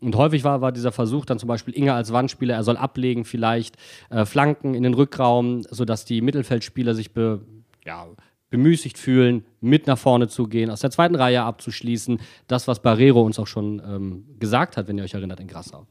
Und 0.00 0.16
häufig 0.16 0.42
war, 0.42 0.60
war 0.60 0.72
dieser 0.72 0.92
Versuch 0.92 1.24
dann 1.24 1.38
zum 1.38 1.46
Beispiel 1.46 1.74
Inge 1.74 1.94
als 1.94 2.12
Wandspieler, 2.12 2.54
er 2.54 2.64
soll 2.64 2.76
ablegen, 2.76 3.24
vielleicht 3.24 3.76
äh, 4.10 4.24
Flanken 4.24 4.74
in 4.74 4.82
den 4.82 4.94
Rückraum, 4.94 5.62
sodass 5.62 6.04
die 6.04 6.20
Mittelfeldspieler 6.20 6.94
sich 6.94 7.12
be, 7.12 7.40
ja, 7.84 8.08
bemüßigt 8.50 8.98
fühlen, 8.98 9.46
mit 9.60 9.86
nach 9.86 9.96
vorne 9.96 10.28
zu 10.28 10.46
gehen, 10.46 10.68
aus 10.70 10.80
der 10.80 10.90
zweiten 10.90 11.14
Reihe 11.14 11.42
abzuschließen. 11.42 12.20
Das, 12.48 12.68
was 12.68 12.82
Barrero 12.82 13.22
uns 13.22 13.38
auch 13.38 13.46
schon 13.46 13.80
ähm, 13.84 14.26
gesagt 14.38 14.76
hat, 14.76 14.88
wenn 14.88 14.98
ihr 14.98 15.04
euch 15.04 15.14
erinnert, 15.14 15.40
in 15.40 15.46
Grassau. 15.46 15.86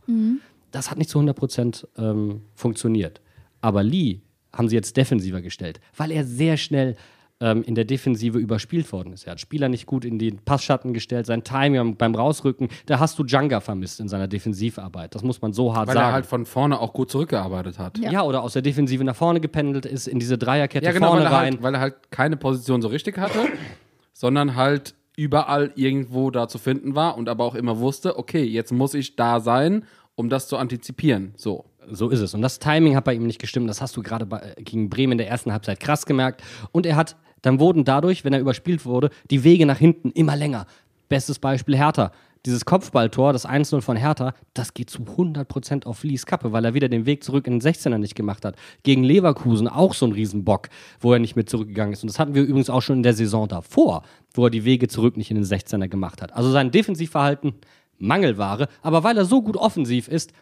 Das 0.72 0.90
hat 0.90 0.98
nicht 0.98 1.10
zu 1.10 1.18
100 1.20 1.36
Prozent 1.36 1.88
ähm, 1.98 2.42
funktioniert. 2.56 3.22
Aber 3.62 3.84
Lee 3.84 4.22
haben 4.54 4.68
sie 4.70 4.76
jetzt 4.76 4.98
defensiver 4.98 5.42
gestellt, 5.42 5.80
weil 5.96 6.12
er 6.12 6.24
sehr 6.26 6.58
schnell 6.58 6.96
ähm, 7.40 7.64
in 7.64 7.74
der 7.76 7.86
Defensive 7.86 8.38
überspielt 8.38 8.92
worden 8.92 9.14
ist. 9.14 9.26
Er 9.26 9.32
hat 9.32 9.40
Spieler 9.40 9.68
nicht 9.70 9.86
gut 9.86 10.06
in 10.06 10.20
den 10.20 10.38
Passschatten 10.40 10.94
gestellt, 10.94 11.26
sein 11.26 11.44
Timing 11.44 11.96
beim 11.98 12.14
Rausrücken, 12.16 12.70
da 12.86 13.00
hast 13.00 13.18
du 13.18 13.24
Djanga 13.24 13.60
vermisst 13.60 14.00
in 14.00 14.08
seiner 14.08 14.28
Defensivarbeit. 14.28 15.16
Das 15.16 15.24
muss 15.24 15.42
man 15.42 15.52
so 15.54 15.76
hart 15.76 15.88
Weil 15.88 15.96
sagen. 15.96 16.08
er 16.10 16.14
halt 16.14 16.26
von 16.26 16.46
vorne 16.46 16.80
auch 16.80 16.94
gut 16.94 17.10
zurückgearbeitet 17.10 17.80
hat. 17.80 17.98
ja. 17.98 18.22
oder 18.24 18.44
aus 18.44 18.54
der 18.54 18.62
Defensive 18.62 19.04
nach 19.04 19.16
vorne 19.16 19.40
gependelt 19.42 19.86
ist, 19.86 20.08
in 20.08 20.20
diese 20.20 20.38
Dreierkette 20.38 20.86
Ja, 20.86 20.92
genau, 20.92 21.08
vorne 21.08 21.24
weil 21.26 21.32
er, 21.32 21.38
rein. 21.38 21.54
halt, 21.54 21.64
weil 21.64 21.74
er 21.74 21.80
halt 21.80 22.12
keine 22.12 22.38
Position 22.38 22.82
so 22.82 22.90
richtig 22.90 23.18
hatte, 23.18 23.40
sondern 24.14 24.56
halt 24.56 24.94
überall 25.18 25.72
irgendwo 25.76 26.32
da 26.32 26.48
zu 26.48 26.58
finden 26.58 26.96
war 26.96 27.18
und 27.18 27.28
aber 27.28 27.44
auch 27.44 27.56
immer 27.56 27.80
wusste, 27.80 28.18
okay, 28.18 28.44
jetzt 28.44 28.72
muss 28.72 28.94
ich 28.94 29.16
da 29.16 29.40
sein, 29.40 29.84
um 30.22 30.30
das 30.30 30.48
zu 30.48 30.56
antizipieren. 30.58 31.34
So. 31.36 31.66
So 31.90 32.10
ist 32.10 32.20
es. 32.22 32.34
Und 32.34 32.42
das 32.42 32.60
Timing 32.60 32.96
hat 32.96 33.04
bei 33.04 33.14
ihm 33.16 33.26
nicht 33.26 33.40
gestimmt. 33.40 33.68
Das 33.70 33.82
hast 33.82 33.98
du 33.98 34.04
gerade 34.04 34.26
bei- 34.26 34.54
gegen 34.60 34.90
Bremen 34.90 35.14
in 35.14 35.18
der 35.18 35.28
ersten 35.28 35.52
Halbzeit 35.52 35.80
krass 35.80 36.06
gemerkt. 36.06 36.42
Und 36.72 36.86
er 36.86 36.96
hat, 36.96 37.18
dann 37.42 37.60
wurden 37.60 37.84
dadurch, 37.84 38.24
wenn 38.24 38.34
er 38.34 38.40
überspielt 38.40 38.86
wurde, 38.86 39.10
die 39.32 39.44
Wege 39.44 39.66
nach 39.66 39.80
hinten 39.80 40.12
immer 40.12 40.36
länger. 40.38 40.68
Bestes 41.10 41.40
Beispiel 41.40 41.76
Hertha. 41.76 42.12
Dieses 42.46 42.66
Kopfballtor, 42.66 43.34
das 43.34 43.46
1-0 43.48 43.82
von 43.82 43.98
Hertha, 43.98 44.34
das 44.56 44.74
geht 44.74 44.90
zu 44.90 45.04
100% 45.04 45.86
auf 45.86 46.04
Lees 46.04 46.26
Kappe, 46.26 46.52
weil 46.52 46.66
er 46.66 46.74
wieder 46.74 46.90
den 46.90 47.06
Weg 47.06 47.24
zurück 47.24 47.46
in 47.46 47.60
den 47.60 47.62
16er 47.62 47.98
nicht 48.00 48.16
gemacht 48.16 48.46
hat. 48.46 48.56
Gegen 48.84 49.04
Leverkusen 49.04 49.68
auch 49.68 49.94
so 49.94 50.06
ein 50.08 50.12
Riesenbock, 50.12 50.70
wo 51.00 51.14
er 51.14 51.20
nicht 51.20 51.36
mit 51.36 51.50
zurückgegangen 51.50 51.94
ist. 51.94 52.04
Und 52.04 52.10
das 52.12 52.18
hatten 52.20 52.34
wir 52.34 52.44
übrigens 52.44 52.70
auch 52.70 52.82
schon 52.82 52.98
in 52.98 53.04
der 53.04 53.14
Saison 53.14 53.48
davor, 53.48 54.04
wo 54.34 54.46
er 54.46 54.50
die 54.50 54.66
Wege 54.66 54.88
zurück 54.88 55.18
nicht 55.18 55.30
in 55.32 55.36
den 55.36 55.46
16er 55.46 55.88
gemacht 55.88 56.22
hat. 56.22 56.34
Also 56.34 56.52
sein 56.52 56.72
Defensivverhalten, 56.72 57.54
Mangelware. 58.02 58.68
Aber 58.82 59.04
weil 59.04 59.18
er 59.18 59.26
so 59.26 59.42
gut 59.42 59.58
offensiv 59.58 60.08
ist, 60.08 60.34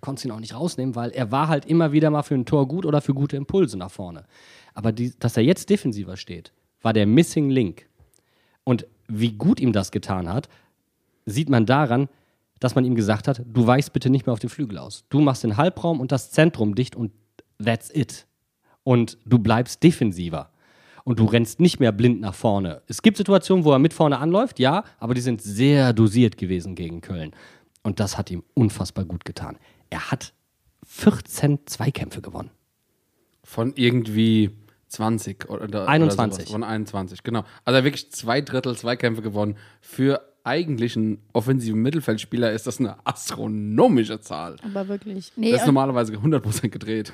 konntest 0.00 0.24
ihn 0.24 0.30
auch 0.30 0.40
nicht 0.40 0.54
rausnehmen, 0.54 0.94
weil 0.94 1.10
er 1.10 1.32
war 1.32 1.48
halt 1.48 1.64
immer 1.66 1.92
wieder 1.92 2.10
mal 2.10 2.22
für 2.22 2.34
ein 2.34 2.44
Tor 2.44 2.68
gut 2.68 2.86
oder 2.86 3.00
für 3.00 3.14
gute 3.14 3.36
Impulse 3.36 3.76
nach 3.78 3.90
vorne. 3.90 4.24
Aber 4.74 4.92
die, 4.92 5.12
dass 5.18 5.36
er 5.36 5.42
jetzt 5.42 5.70
defensiver 5.70 6.16
steht, 6.16 6.52
war 6.82 6.92
der 6.92 7.06
Missing 7.06 7.50
Link. 7.50 7.88
Und 8.64 8.86
wie 9.08 9.32
gut 9.32 9.60
ihm 9.60 9.72
das 9.72 9.90
getan 9.90 10.28
hat, 10.28 10.48
sieht 11.24 11.48
man 11.48 11.66
daran, 11.66 12.08
dass 12.60 12.74
man 12.74 12.84
ihm 12.84 12.94
gesagt 12.94 13.28
hat, 13.28 13.42
du 13.46 13.66
weichst 13.66 13.92
bitte 13.92 14.10
nicht 14.10 14.26
mehr 14.26 14.32
auf 14.32 14.38
den 14.38 14.50
Flügel 14.50 14.78
aus. 14.78 15.04
Du 15.08 15.20
machst 15.20 15.44
den 15.44 15.56
Halbraum 15.56 16.00
und 16.00 16.12
das 16.12 16.30
Zentrum 16.30 16.74
dicht 16.74 16.96
und 16.96 17.12
that's 17.62 17.94
it. 17.94 18.26
Und 18.82 19.18
du 19.24 19.38
bleibst 19.38 19.82
defensiver. 19.82 20.50
Und 21.06 21.20
du 21.20 21.24
rennst 21.24 21.60
nicht 21.60 21.78
mehr 21.78 21.92
blind 21.92 22.20
nach 22.20 22.34
vorne. 22.34 22.82
Es 22.88 23.00
gibt 23.00 23.16
Situationen, 23.16 23.64
wo 23.64 23.70
er 23.70 23.78
mit 23.78 23.94
vorne 23.94 24.18
anläuft, 24.18 24.58
ja, 24.58 24.82
aber 24.98 25.14
die 25.14 25.20
sind 25.20 25.40
sehr 25.40 25.92
dosiert 25.92 26.36
gewesen 26.36 26.74
gegen 26.74 27.00
Köln. 27.00 27.30
Und 27.84 28.00
das 28.00 28.18
hat 28.18 28.28
ihm 28.32 28.42
unfassbar 28.54 29.04
gut 29.04 29.24
getan. 29.24 29.56
Er 29.88 30.10
hat 30.10 30.34
14 30.84 31.60
Zweikämpfe 31.66 32.22
gewonnen. 32.22 32.50
Von 33.44 33.72
irgendwie 33.76 34.50
20 34.88 35.48
oder, 35.48 35.62
oder 35.66 35.86
21. 35.86 36.38
sowas. 36.38 36.50
Von 36.50 36.64
21, 36.64 37.22
genau. 37.22 37.44
Also 37.64 37.84
wirklich 37.84 38.10
zwei 38.10 38.40
Drittel 38.40 38.76
Zweikämpfe 38.76 39.22
gewonnen. 39.22 39.56
Für 39.80 40.22
eigentlich 40.42 40.96
einen 40.96 41.18
offensiven 41.32 41.82
Mittelfeldspieler 41.82 42.50
ist 42.50 42.66
das 42.66 42.80
eine 42.80 42.96
astronomische 43.06 44.20
Zahl. 44.20 44.56
Aber 44.64 44.88
wirklich. 44.88 45.30
Nee, 45.36 45.52
Das 45.52 45.60
ist 45.60 45.66
normalerweise 45.66 46.14
100% 46.14 46.68
gedreht. 46.68 47.12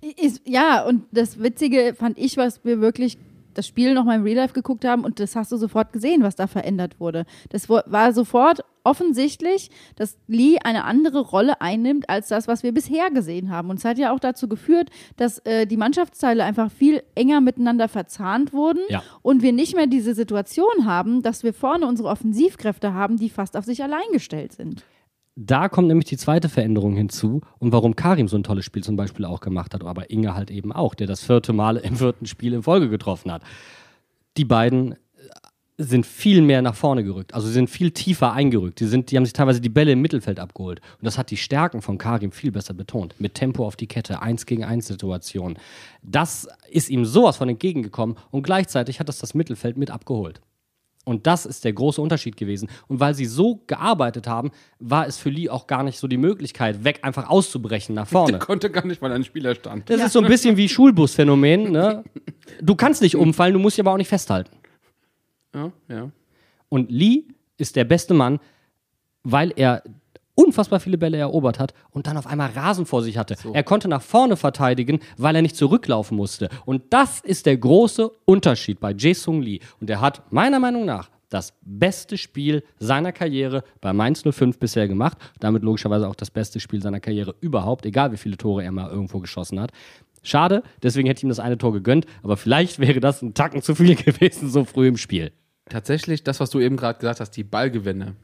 Ist, 0.00 0.42
ja, 0.46 0.84
und 0.84 1.02
das 1.10 1.40
Witzige 1.42 1.94
fand 1.98 2.18
ich, 2.18 2.36
was 2.36 2.64
wir 2.64 2.80
wirklich 2.80 3.18
das 3.54 3.66
Spiel 3.66 3.94
nochmal 3.94 4.16
im 4.16 4.22
Real 4.24 4.36
Life 4.36 4.54
geguckt 4.54 4.84
haben 4.84 5.04
und 5.04 5.20
das 5.20 5.36
hast 5.36 5.52
du 5.52 5.56
sofort 5.56 5.92
gesehen, 5.92 6.22
was 6.22 6.36
da 6.36 6.46
verändert 6.46 7.00
wurde. 7.00 7.24
Das 7.50 7.68
war 7.68 8.12
sofort 8.12 8.64
offensichtlich, 8.84 9.70
dass 9.96 10.18
Lee 10.26 10.58
eine 10.62 10.84
andere 10.84 11.20
Rolle 11.20 11.60
einnimmt 11.60 12.08
als 12.10 12.28
das, 12.28 12.48
was 12.48 12.62
wir 12.62 12.72
bisher 12.72 13.10
gesehen 13.10 13.50
haben. 13.50 13.70
Und 13.70 13.78
es 13.78 13.84
hat 13.84 13.98
ja 13.98 14.12
auch 14.12 14.20
dazu 14.20 14.48
geführt, 14.48 14.90
dass 15.16 15.38
äh, 15.40 15.66
die 15.66 15.76
Mannschaftsteile 15.76 16.44
einfach 16.44 16.70
viel 16.70 17.02
enger 17.14 17.40
miteinander 17.40 17.88
verzahnt 17.88 18.52
wurden 18.52 18.80
Ja. 18.88 19.02
und 19.22 19.42
wir 19.42 19.52
nicht 19.52 19.76
mehr 19.76 19.86
diese 19.86 20.14
Situation 20.14 20.84
haben, 20.84 21.22
dass 21.22 21.44
wir 21.44 21.54
vorne 21.54 21.86
unsere 21.86 22.08
Offensivkräfte 22.08 22.92
haben, 22.94 23.16
die 23.16 23.30
fast 23.30 23.56
auf 23.56 23.64
sich 23.64 23.82
allein 23.82 24.00
gestellt 24.12 24.52
sind. 24.52 24.84
Da 25.34 25.70
kommt 25.70 25.88
nämlich 25.88 26.04
die 26.04 26.18
zweite 26.18 26.50
Veränderung 26.50 26.94
hinzu 26.94 27.40
und 27.58 27.72
warum 27.72 27.96
Karim 27.96 28.28
so 28.28 28.36
ein 28.36 28.42
tolles 28.42 28.66
Spiel 28.66 28.84
zum 28.84 28.96
Beispiel 28.96 29.24
auch 29.24 29.40
gemacht 29.40 29.72
hat, 29.72 29.82
aber 29.82 30.10
Inge 30.10 30.34
halt 30.34 30.50
eben 30.50 30.72
auch, 30.72 30.94
der 30.94 31.06
das 31.06 31.22
vierte 31.24 31.54
Mal 31.54 31.78
im 31.78 31.96
vierten 31.96 32.26
Spiel 32.26 32.52
in 32.52 32.62
Folge 32.62 32.90
getroffen 32.90 33.32
hat. 33.32 33.42
Die 34.36 34.44
beiden 34.44 34.92
äh, 34.92 34.96
sind 35.78 36.04
viel 36.04 36.42
mehr 36.42 36.60
nach 36.60 36.74
vorne 36.74 37.02
gerückt. 37.02 37.32
Also 37.32 37.46
sie 37.46 37.54
sind 37.54 37.70
viel 37.70 37.92
tiefer 37.92 38.34
eingerückt. 38.34 38.80
Die, 38.80 38.84
sind, 38.84 39.10
die 39.10 39.16
haben 39.16 39.24
sich 39.24 39.32
teilweise 39.32 39.62
die 39.62 39.70
Bälle 39.70 39.92
im 39.92 40.02
Mittelfeld 40.02 40.38
abgeholt. 40.38 40.80
Und 40.98 41.06
das 41.06 41.16
hat 41.16 41.30
die 41.30 41.38
Stärken 41.38 41.80
von 41.80 41.96
Karim 41.96 42.30
viel 42.30 42.52
besser 42.52 42.74
betont. 42.74 43.14
Mit 43.18 43.34
Tempo 43.34 43.66
auf 43.66 43.76
die 43.76 43.86
Kette, 43.86 44.20
1 44.20 44.44
gegen 44.44 44.64
1 44.64 44.86
Situation. 44.86 45.56
Das 46.02 46.46
ist 46.70 46.90
ihm 46.90 47.06
sowas 47.06 47.38
von 47.38 47.48
entgegengekommen 47.48 48.16
und 48.30 48.42
gleichzeitig 48.42 49.00
hat 49.00 49.08
das 49.08 49.18
das 49.18 49.32
Mittelfeld 49.32 49.78
mit 49.78 49.90
abgeholt. 49.90 50.42
Und 51.04 51.26
das 51.26 51.46
ist 51.46 51.64
der 51.64 51.72
große 51.72 52.00
Unterschied 52.00 52.36
gewesen. 52.36 52.68
Und 52.86 53.00
weil 53.00 53.14
sie 53.14 53.24
so 53.24 53.62
gearbeitet 53.66 54.28
haben, 54.28 54.52
war 54.78 55.06
es 55.06 55.16
für 55.16 55.30
Lee 55.30 55.48
auch 55.48 55.66
gar 55.66 55.82
nicht 55.82 55.98
so 55.98 56.06
die 56.06 56.16
Möglichkeit, 56.16 56.84
weg 56.84 57.00
einfach 57.02 57.28
auszubrechen 57.28 57.94
nach 57.94 58.06
vorne. 58.06 58.32
Der 58.38 58.40
konnte 58.40 58.70
gar 58.70 58.86
nicht, 58.86 59.02
weil 59.02 59.12
ein 59.12 59.24
Spieler 59.24 59.54
stand. 59.54 59.90
Das 59.90 60.00
ist 60.00 60.12
so 60.12 60.20
ein 60.20 60.28
bisschen 60.28 60.56
wie 60.56 60.68
Schulbusphänomen. 60.68 61.72
Ne? 61.72 62.04
Du 62.60 62.74
kannst 62.74 63.02
nicht 63.02 63.16
umfallen, 63.16 63.54
du 63.54 63.58
musst 63.58 63.76
dich 63.76 63.82
aber 63.82 63.92
auch 63.92 63.96
nicht 63.96 64.08
festhalten. 64.08 64.54
Ja, 65.54 65.72
ja. 65.88 66.10
Und 66.68 66.90
Lee 66.90 67.24
ist 67.56 67.76
der 67.76 67.84
beste 67.84 68.14
Mann, 68.14 68.40
weil 69.22 69.52
er 69.56 69.82
unfassbar 70.34 70.80
viele 70.80 70.98
Bälle 70.98 71.18
erobert 71.18 71.58
hat 71.58 71.74
und 71.90 72.06
dann 72.06 72.16
auf 72.16 72.26
einmal 72.26 72.50
Rasen 72.50 72.86
vor 72.86 73.02
sich 73.02 73.18
hatte. 73.18 73.36
Er 73.52 73.62
konnte 73.62 73.88
nach 73.88 74.02
vorne 74.02 74.36
verteidigen, 74.36 75.00
weil 75.16 75.36
er 75.36 75.42
nicht 75.42 75.56
zurücklaufen 75.56 76.16
musste. 76.16 76.48
Und 76.64 76.82
das 76.90 77.20
ist 77.20 77.46
der 77.46 77.56
große 77.56 78.10
Unterschied 78.24 78.80
bei 78.80 78.92
Jae-Sung 78.92 79.42
Lee. 79.42 79.60
Und 79.80 79.90
er 79.90 80.00
hat 80.00 80.32
meiner 80.32 80.58
Meinung 80.58 80.84
nach 80.84 81.10
das 81.28 81.54
beste 81.62 82.18
Spiel 82.18 82.62
seiner 82.78 83.12
Karriere 83.12 83.64
bei 83.80 83.92
Mainz 83.92 84.22
05 84.22 84.58
bisher 84.58 84.88
gemacht. 84.88 85.18
Damit 85.40 85.62
logischerweise 85.62 86.08
auch 86.08 86.14
das 86.14 86.30
beste 86.30 86.60
Spiel 86.60 86.82
seiner 86.82 87.00
Karriere 87.00 87.34
überhaupt, 87.40 87.86
egal 87.86 88.12
wie 88.12 88.16
viele 88.16 88.36
Tore 88.36 88.62
er 88.62 88.72
mal 88.72 88.90
irgendwo 88.90 89.18
geschossen 89.18 89.60
hat. 89.60 89.72
Schade, 90.22 90.62
deswegen 90.82 91.08
hätte 91.08 91.18
ich 91.18 91.24
ihm 91.24 91.30
das 91.30 91.40
eine 91.40 91.58
Tor 91.58 91.72
gegönnt, 91.72 92.06
aber 92.22 92.36
vielleicht 92.36 92.78
wäre 92.78 93.00
das 93.00 93.22
ein 93.22 93.34
Tacken 93.34 93.62
zu 93.62 93.74
viel 93.74 93.94
gewesen, 93.96 94.50
so 94.50 94.64
früh 94.64 94.86
im 94.86 94.96
Spiel. 94.96 95.32
Tatsächlich, 95.68 96.22
das, 96.22 96.38
was 96.38 96.50
du 96.50 96.60
eben 96.60 96.76
gerade 96.76 96.98
gesagt 96.98 97.20
hast, 97.20 97.30
die 97.32 97.44
Ballgewinne, 97.44 98.14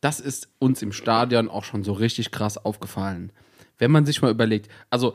das 0.00 0.20
ist 0.20 0.48
uns 0.58 0.82
im 0.82 0.92
Stadion 0.92 1.48
auch 1.48 1.64
schon 1.64 1.84
so 1.84 1.92
richtig 1.92 2.30
krass 2.30 2.56
aufgefallen. 2.64 3.32
Wenn 3.78 3.90
man 3.90 4.06
sich 4.06 4.22
mal 4.22 4.30
überlegt, 4.30 4.68
also 4.90 5.14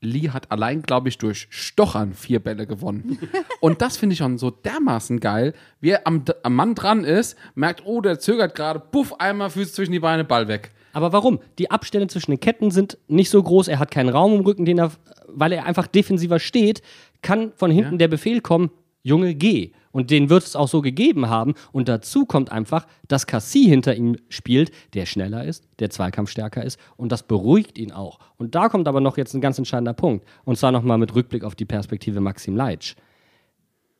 Lee 0.00 0.28
hat 0.30 0.50
allein, 0.52 0.82
glaube 0.82 1.08
ich, 1.08 1.18
durch 1.18 1.46
Stochern 1.50 2.12
vier 2.12 2.38
Bälle 2.40 2.66
gewonnen. 2.66 3.18
Und 3.60 3.80
das 3.80 3.96
finde 3.96 4.12
ich 4.12 4.18
schon 4.18 4.36
so 4.38 4.50
dermaßen 4.50 5.18
geil, 5.18 5.54
wie 5.80 5.90
er 5.90 6.06
am, 6.06 6.24
am 6.42 6.54
Mann 6.54 6.74
dran 6.74 7.04
ist, 7.04 7.36
merkt, 7.54 7.82
oh, 7.86 8.00
der 8.00 8.18
zögert 8.18 8.54
gerade, 8.54 8.80
puff, 8.80 9.18
einmal 9.18 9.50
Füße 9.50 9.72
zwischen 9.72 9.92
die 9.92 10.00
Beine, 10.00 10.24
Ball 10.24 10.46
weg. 10.46 10.72
Aber 10.92 11.12
warum? 11.12 11.40
Die 11.58 11.70
Abstände 11.70 12.06
zwischen 12.08 12.32
den 12.32 12.40
Ketten 12.40 12.70
sind 12.70 12.98
nicht 13.08 13.30
so 13.30 13.42
groß. 13.42 13.68
Er 13.68 13.78
hat 13.78 13.90
keinen 13.90 14.10
Raum 14.10 14.34
im 14.34 14.40
Rücken, 14.40 14.64
den 14.64 14.78
er, 14.78 14.92
weil 15.26 15.52
er 15.52 15.64
einfach 15.64 15.86
defensiver 15.86 16.38
steht, 16.38 16.82
kann 17.22 17.52
von 17.56 17.70
hinten 17.70 17.92
Ja. 17.92 17.98
der 17.98 18.08
Befehl 18.08 18.40
kommen, 18.42 18.70
Junge, 19.02 19.34
geh. 19.34 19.72
Und 19.94 20.10
den 20.10 20.28
wird 20.28 20.42
es 20.42 20.56
auch 20.56 20.66
so 20.66 20.82
gegeben 20.82 21.28
haben. 21.28 21.54
Und 21.70 21.88
dazu 21.88 22.26
kommt 22.26 22.50
einfach, 22.50 22.88
dass 23.06 23.28
Cassie 23.28 23.68
hinter 23.68 23.94
ihm 23.94 24.16
spielt, 24.28 24.72
der 24.92 25.06
schneller 25.06 25.44
ist, 25.44 25.68
der 25.78 25.88
Zweikampfstärker 25.88 26.64
ist. 26.64 26.80
Und 26.96 27.12
das 27.12 27.22
beruhigt 27.22 27.78
ihn 27.78 27.92
auch. 27.92 28.18
Und 28.36 28.56
da 28.56 28.68
kommt 28.68 28.88
aber 28.88 29.00
noch 29.00 29.16
jetzt 29.16 29.34
ein 29.34 29.40
ganz 29.40 29.56
entscheidender 29.56 29.92
Punkt. 29.92 30.26
Und 30.44 30.58
zwar 30.58 30.72
nochmal 30.72 30.98
mit 30.98 31.14
Rückblick 31.14 31.44
auf 31.44 31.54
die 31.54 31.64
Perspektive 31.64 32.20
Maxim 32.20 32.56
Leitsch. 32.56 32.96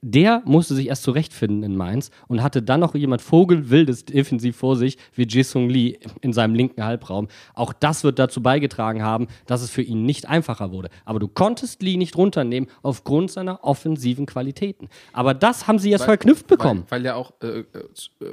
Der 0.06 0.42
musste 0.44 0.74
sich 0.74 0.88
erst 0.88 1.02
zurechtfinden 1.02 1.62
in 1.62 1.78
Mainz 1.78 2.10
und 2.28 2.42
hatte 2.42 2.62
dann 2.62 2.80
noch 2.80 2.94
jemand 2.94 3.22
Vogelwildes 3.22 4.04
defensiv 4.04 4.54
vor 4.54 4.76
sich, 4.76 4.98
wie 5.14 5.22
Jisung 5.22 5.70
Lee 5.70 5.98
in 6.20 6.34
seinem 6.34 6.54
linken 6.54 6.84
Halbraum. 6.84 7.28
Auch 7.54 7.72
das 7.72 8.04
wird 8.04 8.18
dazu 8.18 8.42
beigetragen 8.42 9.02
haben, 9.02 9.28
dass 9.46 9.62
es 9.62 9.70
für 9.70 9.80
ihn 9.80 10.04
nicht 10.04 10.28
einfacher 10.28 10.72
wurde. 10.72 10.90
Aber 11.06 11.20
du 11.20 11.26
konntest 11.26 11.82
Lee 11.82 11.96
nicht 11.96 12.18
runternehmen 12.18 12.68
aufgrund 12.82 13.30
seiner 13.30 13.64
offensiven 13.64 14.26
Qualitäten. 14.26 14.90
Aber 15.14 15.32
das 15.32 15.68
haben 15.68 15.78
sie 15.78 15.88
jetzt 15.88 16.04
verknüpft 16.04 16.48
bekommen. 16.48 16.84
Weil, 16.90 16.98
weil 16.98 17.06
ja 17.06 17.14
auch, 17.14 17.32
äh, 17.42 17.60
äh, 17.60 17.64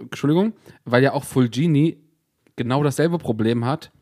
Entschuldigung, 0.01 0.51
weil 0.84 1.03
ja 1.03 1.13
auch 1.13 1.24
Fulgini 1.24 1.95
genau 2.57 2.84
dasselbe 2.84 3.17
Problem 3.17 3.63
hat 3.63 3.93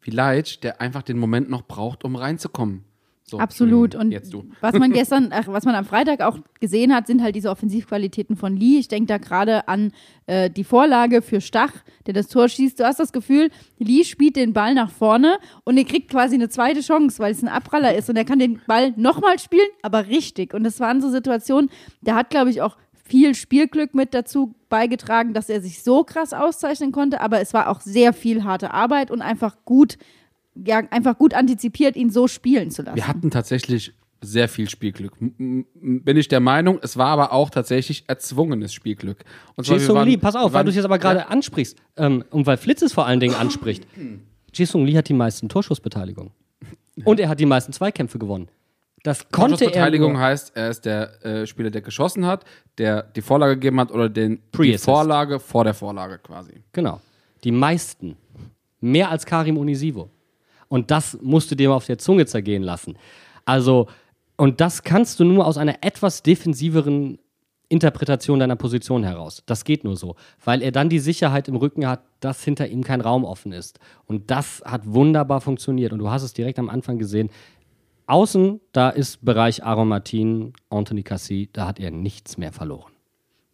wie 0.00 0.12
Leitch, 0.12 0.60
der 0.60 0.80
einfach 0.80 1.02
den 1.02 1.18
Moment 1.18 1.50
noch 1.50 1.62
braucht, 1.62 2.04
um 2.04 2.14
reinzukommen. 2.14 2.84
So, 3.28 3.40
Absolut. 3.40 3.96
Entschuldigung, 3.96 4.50
Und 4.50 4.56
was 4.60 4.74
man 4.74 4.92
gestern, 4.92 5.30
ach, 5.32 5.48
was 5.48 5.64
man 5.64 5.74
am 5.74 5.84
Freitag 5.84 6.20
auch 6.20 6.38
gesehen 6.60 6.94
hat, 6.94 7.08
sind 7.08 7.20
halt 7.20 7.34
diese 7.34 7.50
Offensivqualitäten 7.50 8.36
von 8.36 8.56
Lee. 8.56 8.78
Ich 8.78 8.86
denke 8.86 9.06
da 9.08 9.18
gerade 9.18 9.66
an 9.66 9.90
äh, 10.26 10.48
die 10.48 10.62
Vorlage 10.62 11.22
für 11.22 11.40
Stach, 11.40 11.72
der 12.06 12.14
das 12.14 12.28
Tor 12.28 12.48
schießt. 12.48 12.78
Du 12.78 12.84
hast 12.84 13.00
das 13.00 13.10
Gefühl, 13.10 13.50
Lee 13.78 14.04
spielt 14.04 14.36
den 14.36 14.52
Ball 14.52 14.74
nach 14.74 14.92
vorne 14.92 15.38
und 15.64 15.76
er 15.76 15.82
kriegt 15.82 16.08
quasi 16.08 16.36
eine 16.36 16.48
zweite 16.50 16.82
Chance, 16.82 17.18
weil 17.18 17.32
es 17.32 17.42
ein 17.42 17.48
Abpraller 17.48 17.96
ist 17.96 18.08
und 18.08 18.14
er 18.14 18.24
kann 18.24 18.38
den 18.38 18.60
Ball 18.68 18.94
nochmal 18.96 19.40
spielen, 19.40 19.68
aber 19.82 20.06
richtig. 20.06 20.54
Und 20.54 20.62
das 20.62 20.78
waren 20.78 21.00
so 21.00 21.10
Situationen, 21.10 21.68
der 22.02 22.14
hat, 22.14 22.30
glaube 22.30 22.50
ich, 22.50 22.62
auch 22.62 22.76
viel 23.06 23.34
Spielglück 23.34 23.92
mit 23.94 24.14
dazu 24.14 24.54
beigetragen, 24.68 25.32
dass 25.34 25.48
er 25.48 25.60
sich 25.60 25.82
so 25.82 26.04
krass 26.04 26.32
auszeichnen 26.32 26.92
konnte, 26.92 27.20
aber 27.20 27.40
es 27.40 27.54
war 27.54 27.70
auch 27.70 27.80
sehr 27.80 28.12
viel 28.12 28.44
harte 28.44 28.72
Arbeit 28.72 29.10
und 29.10 29.20
einfach 29.20 29.56
gut, 29.64 29.96
ja, 30.64 30.78
einfach 30.90 31.18
gut 31.18 31.34
antizipiert, 31.34 31.96
ihn 31.96 32.10
so 32.10 32.28
spielen 32.28 32.70
zu 32.70 32.82
lassen. 32.82 32.96
Wir 32.96 33.08
hatten 33.08 33.30
tatsächlich 33.30 33.92
sehr 34.22 34.48
viel 34.48 34.68
Spielglück. 34.70 35.12
M- 35.20 35.66
Bin 35.74 36.16
ich 36.16 36.28
der 36.28 36.40
Meinung. 36.40 36.78
Es 36.82 36.96
war 36.96 37.08
aber 37.08 37.32
auch 37.32 37.50
tatsächlich 37.50 38.04
erzwungenes 38.08 38.72
Spielglück. 38.72 39.24
Und 39.56 39.64
zwar, 39.66 39.78
waren- 39.94 40.08
Lee, 40.08 40.16
pass 40.16 40.34
auf, 40.36 40.52
weil 40.52 40.64
du 40.64 40.70
es 40.70 40.76
jetzt 40.76 40.84
aber 40.86 40.98
gerade 40.98 41.20
Ja, 41.20 41.26
ansprichst 41.26 41.76
ähm, 41.96 42.24
und 42.30 42.46
weil 42.46 42.56
Flitz 42.56 42.82
es 42.82 42.92
vor 42.92 43.06
allen 43.06 43.20
Dingen 43.20 43.34
anspricht. 43.34 43.86
Jisung 44.54 44.86
Lee 44.86 44.96
hat 44.96 45.08
die 45.08 45.14
meisten 45.14 45.48
Torschussbeteiligungen. 45.48 46.32
Und 47.04 47.20
er 47.20 47.28
hat 47.28 47.38
die 47.40 47.46
meisten 47.46 47.72
Zweikämpfe 47.74 48.18
gewonnen. 48.18 48.48
Das 49.02 49.28
konnte 49.28 49.64
er. 49.66 49.70
Beteiligung 49.70 50.12
Nur, 50.14 50.20
heißt, 50.22 50.56
er 50.56 50.70
ist 50.70 50.86
der 50.86 51.24
äh, 51.24 51.46
Spieler, 51.46 51.70
der 51.70 51.82
geschossen 51.82 52.24
hat, 52.26 52.44
der 52.78 53.02
die 53.02 53.20
Vorlage 53.20 53.54
gegeben 53.54 53.78
hat 53.78 53.92
oder 53.92 54.08
den, 54.08 54.40
die. 54.56 54.78
Vorlage 54.78 55.38
vor 55.38 55.62
der 55.64 55.74
Vorlage 55.74 56.18
quasi. 56.18 56.52
genau. 56.72 57.00
Die 57.44 57.52
meisten. 57.52 58.16
Mehr 58.80 59.10
als 59.10 59.24
Karim 59.26 59.56
Unisivo. 59.58 60.10
Und 60.68 60.90
das 60.90 61.18
musst 61.22 61.50
du 61.50 61.54
dir 61.54 61.68
mal 61.68 61.76
auf 61.76 61.86
der 61.86 61.98
Zunge 61.98 62.26
zergehen 62.26 62.62
lassen. 62.62 62.96
Also, 63.44 63.86
und 64.36 64.60
das 64.60 64.82
kannst 64.82 65.20
du 65.20 65.24
nur 65.24 65.46
aus 65.46 65.56
einer 65.56 65.82
etwas 65.82 66.22
defensiveren 66.22 67.18
Interpretation 67.68 68.38
deiner 68.38 68.56
Position 68.56 69.02
heraus. 69.02 69.42
Das 69.46 69.64
geht 69.64 69.82
nur 69.82 69.96
so, 69.96 70.14
weil 70.44 70.62
er 70.62 70.72
dann 70.72 70.88
die 70.88 70.98
Sicherheit 70.98 71.48
im 71.48 71.56
Rücken 71.56 71.86
hat, 71.86 72.02
dass 72.20 72.44
hinter 72.44 72.68
ihm 72.68 72.84
kein 72.84 73.00
Raum 73.00 73.24
offen 73.24 73.52
ist. 73.52 73.80
Und 74.06 74.30
das 74.30 74.62
hat 74.64 74.82
wunderbar 74.86 75.40
funktioniert. 75.40 75.92
Und 75.92 75.98
du 75.98 76.10
hast 76.10 76.22
es 76.22 76.32
direkt 76.32 76.58
am 76.58 76.68
Anfang 76.68 76.98
gesehen. 76.98 77.30
Außen, 78.06 78.60
da 78.72 78.90
ist 78.90 79.24
Bereich 79.24 79.64
Aaron 79.64 79.88
Martin, 79.88 80.52
Anthony 80.70 81.02
Cassie, 81.02 81.48
da 81.52 81.66
hat 81.66 81.80
er 81.80 81.90
nichts 81.90 82.38
mehr 82.38 82.52
verloren. 82.52 82.92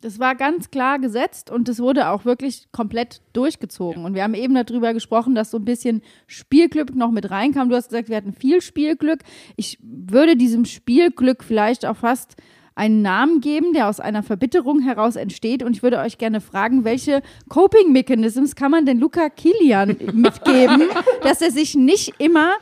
Das 0.02 0.18
war 0.18 0.34
ganz 0.34 0.72
klar 0.72 0.98
gesetzt 0.98 1.48
und 1.48 1.68
es 1.68 1.78
wurde 1.78 2.08
auch 2.08 2.24
wirklich 2.24 2.66
komplett 2.72 3.22
durchgezogen. 3.34 4.04
Und 4.04 4.16
wir 4.16 4.24
haben 4.24 4.34
eben 4.34 4.52
darüber 4.52 4.92
gesprochen, 4.92 5.36
dass 5.36 5.52
so 5.52 5.58
ein 5.58 5.64
bisschen 5.64 6.02
Spielglück 6.26 6.92
noch 6.96 7.12
mit 7.12 7.30
reinkam. 7.30 7.68
Du 7.68 7.76
hast 7.76 7.90
gesagt, 7.90 8.08
wir 8.08 8.16
hatten 8.16 8.32
viel 8.32 8.60
Spielglück. 8.60 9.20
Ich 9.54 9.78
würde 9.80 10.36
diesem 10.36 10.64
Spielglück 10.64 11.44
vielleicht 11.44 11.86
auch 11.86 11.96
fast 11.96 12.34
einen 12.74 13.00
Namen 13.02 13.40
geben, 13.40 13.74
der 13.74 13.88
aus 13.88 14.00
einer 14.00 14.24
Verbitterung 14.24 14.80
heraus 14.80 15.14
entsteht. 15.14 15.62
Und 15.62 15.76
ich 15.76 15.84
würde 15.84 15.98
euch 15.98 16.18
gerne 16.18 16.40
fragen, 16.40 16.82
welche 16.82 17.22
Coping 17.48 17.92
Mechanisms 17.92 18.56
kann 18.56 18.72
man 18.72 18.84
denn 18.84 18.98
Luca 18.98 19.28
Kilian 19.28 19.88
mitgeben, 20.12 20.82
dass 21.22 21.42
er 21.42 21.52
sich 21.52 21.76
nicht 21.76 22.14
immer 22.18 22.54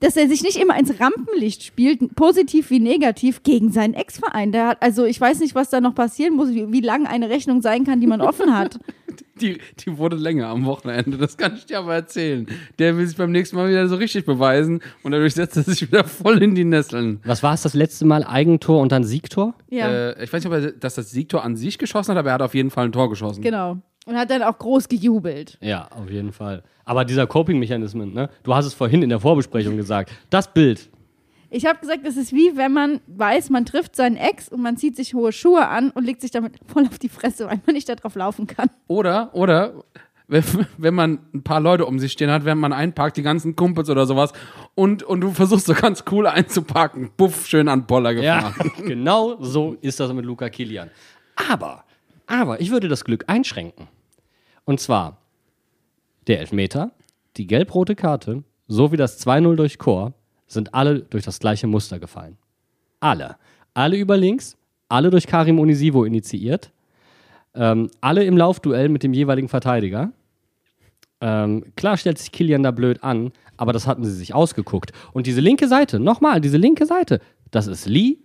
dass 0.00 0.16
er 0.16 0.28
sich 0.28 0.42
nicht 0.42 0.56
immer 0.60 0.78
ins 0.78 1.00
Rampenlicht 1.00 1.62
spielt, 1.62 2.14
positiv 2.14 2.70
wie 2.70 2.80
negativ, 2.80 3.42
gegen 3.42 3.70
seinen 3.72 3.94
Ex-Verein. 3.94 4.52
Der 4.52 4.68
hat, 4.68 4.82
also 4.82 5.04
ich 5.04 5.20
weiß 5.20 5.40
nicht, 5.40 5.54
was 5.54 5.70
da 5.70 5.80
noch 5.80 5.94
passieren 5.94 6.34
muss, 6.34 6.50
wie, 6.50 6.70
wie 6.72 6.80
lang 6.80 7.06
eine 7.06 7.28
Rechnung 7.30 7.62
sein 7.62 7.84
kann, 7.84 8.00
die 8.00 8.06
man 8.06 8.20
offen 8.20 8.56
hat. 8.56 8.78
Die, 9.40 9.58
die 9.80 9.98
wurde 9.98 10.16
länger 10.16 10.48
am 10.48 10.64
Wochenende, 10.64 11.18
das 11.18 11.36
kann 11.36 11.54
ich 11.56 11.66
dir 11.66 11.78
aber 11.80 11.94
erzählen. 11.94 12.46
Der 12.78 12.96
will 12.96 13.06
sich 13.06 13.16
beim 13.18 13.30
nächsten 13.30 13.56
Mal 13.56 13.68
wieder 13.68 13.86
so 13.86 13.96
richtig 13.96 14.24
beweisen 14.24 14.80
und 15.02 15.12
dadurch 15.12 15.34
setzt 15.34 15.58
er 15.58 15.62
sich 15.62 15.82
wieder 15.82 16.04
voll 16.04 16.42
in 16.42 16.54
die 16.54 16.64
Nesseln. 16.64 17.20
Was 17.24 17.42
war 17.42 17.52
es 17.52 17.60
das 17.62 17.74
letzte 17.74 18.06
Mal? 18.06 18.24
Eigentor 18.24 18.80
und 18.80 18.92
dann 18.92 19.04
Siegtor? 19.04 19.54
Ja, 19.68 19.90
Äh, 19.90 20.24
ich 20.24 20.32
weiß 20.32 20.42
nicht, 20.42 20.52
ob 20.52 20.58
er 20.58 20.72
dass 20.72 20.94
das 20.94 21.10
Siegtor 21.10 21.44
an 21.44 21.54
sich 21.56 21.76
geschossen 21.76 22.12
hat, 22.12 22.18
aber 22.18 22.30
er 22.30 22.34
hat 22.34 22.42
auf 22.42 22.54
jeden 22.54 22.70
Fall 22.70 22.86
ein 22.86 22.92
Tor 22.92 23.10
geschossen. 23.10 23.42
genau. 23.42 23.76
Und 24.06 24.16
hat 24.16 24.30
dann 24.30 24.42
auch 24.42 24.56
groß 24.58 24.88
gejubelt. 24.88 25.58
Ja, 25.60 25.88
auf 25.90 26.08
jeden 26.10 26.32
Fall. 26.32 26.62
Aber 26.84 27.04
dieser 27.04 27.26
Coping-Mechanismen, 27.26 28.14
ne? 28.14 28.30
Du 28.44 28.54
hast 28.54 28.64
es 28.64 28.72
vorhin 28.72 29.02
in 29.02 29.08
der 29.08 29.20
Vorbesprechung 29.20 29.76
gesagt. 29.76 30.12
Das 30.30 30.52
Bild. 30.52 30.88
Ich 31.50 31.66
habe 31.66 31.78
gesagt, 31.78 32.00
es 32.04 32.16
ist 32.16 32.32
wie 32.32 32.56
wenn 32.56 32.72
man 32.72 33.00
weiß, 33.06 33.50
man 33.50 33.64
trifft 33.64 33.96
seinen 33.96 34.16
Ex 34.16 34.48
und 34.48 34.62
man 34.62 34.76
zieht 34.76 34.96
sich 34.96 35.14
hohe 35.14 35.32
Schuhe 35.32 35.68
an 35.68 35.90
und 35.90 36.04
legt 36.04 36.20
sich 36.20 36.30
damit 36.30 36.54
voll 36.66 36.86
auf 36.86 36.98
die 36.98 37.08
Fresse, 37.08 37.46
weil 37.46 37.60
man 37.66 37.74
nicht 37.74 37.88
da 37.88 37.94
drauf 37.94 38.14
laufen 38.14 38.46
kann. 38.46 38.68
Oder, 38.88 39.30
oder, 39.32 39.84
wenn, 40.28 40.44
wenn 40.76 40.94
man 40.94 41.20
ein 41.34 41.42
paar 41.42 41.60
Leute 41.60 41.86
um 41.86 41.98
sich 41.98 42.12
stehen 42.12 42.30
hat, 42.30 42.44
während 42.44 42.60
man 42.60 42.72
einparkt, 42.72 43.16
die 43.16 43.22
ganzen 43.22 43.54
Kumpels 43.54 43.88
oder 43.90 44.06
sowas, 44.06 44.32
und, 44.74 45.02
und 45.02 45.20
du 45.20 45.30
versuchst 45.30 45.66
so 45.66 45.74
ganz 45.74 46.04
cool 46.10 46.26
einzuparken. 46.26 47.10
Buff, 47.16 47.46
schön 47.46 47.68
an 47.68 47.86
Boller 47.86 48.10
Ja, 48.12 48.50
gefahren. 48.50 48.72
genau 48.84 49.36
so 49.40 49.76
ist 49.80 50.00
das 50.00 50.12
mit 50.12 50.24
Luca 50.24 50.48
Kilian. 50.48 50.90
Aber, 51.50 51.84
aber 52.26 52.60
ich 52.60 52.70
würde 52.70 52.88
das 52.88 53.04
Glück 53.04 53.24
einschränken. 53.28 53.88
Und 54.66 54.80
zwar 54.80 55.16
der 56.26 56.40
Elfmeter, 56.40 56.90
die 57.36 57.46
gelb-rote 57.46 57.94
Karte 57.94 58.42
sowie 58.66 58.96
das 58.96 59.24
2-0 59.24 59.54
durch 59.54 59.78
Chor 59.78 60.12
sind 60.48 60.74
alle 60.74 61.00
durch 61.00 61.24
das 61.24 61.38
gleiche 61.38 61.66
Muster 61.66 61.98
gefallen. 61.98 62.36
Alle. 63.00 63.36
Alle 63.74 63.96
über 63.96 64.16
links, 64.16 64.56
alle 64.88 65.10
durch 65.10 65.26
Karim 65.26 65.60
Unisivo 65.60 66.04
initiiert. 66.04 66.72
Ähm, 67.54 67.90
alle 68.00 68.24
im 68.24 68.36
Laufduell 68.36 68.88
mit 68.88 69.02
dem 69.02 69.14
jeweiligen 69.14 69.48
Verteidiger. 69.48 70.12
Ähm, 71.20 71.64
klar 71.76 71.96
stellt 71.96 72.18
sich 72.18 72.32
Kilian 72.32 72.62
da 72.62 72.72
blöd 72.72 73.02
an, 73.02 73.32
aber 73.56 73.72
das 73.72 73.86
hatten 73.86 74.04
sie 74.04 74.12
sich 74.12 74.34
ausgeguckt. 74.34 74.92
Und 75.12 75.26
diese 75.26 75.40
linke 75.40 75.68
Seite, 75.68 76.00
nochmal, 76.00 76.40
diese 76.40 76.58
linke 76.58 76.86
Seite, 76.86 77.20
das 77.50 77.66
ist 77.68 77.86
Lee, 77.86 78.18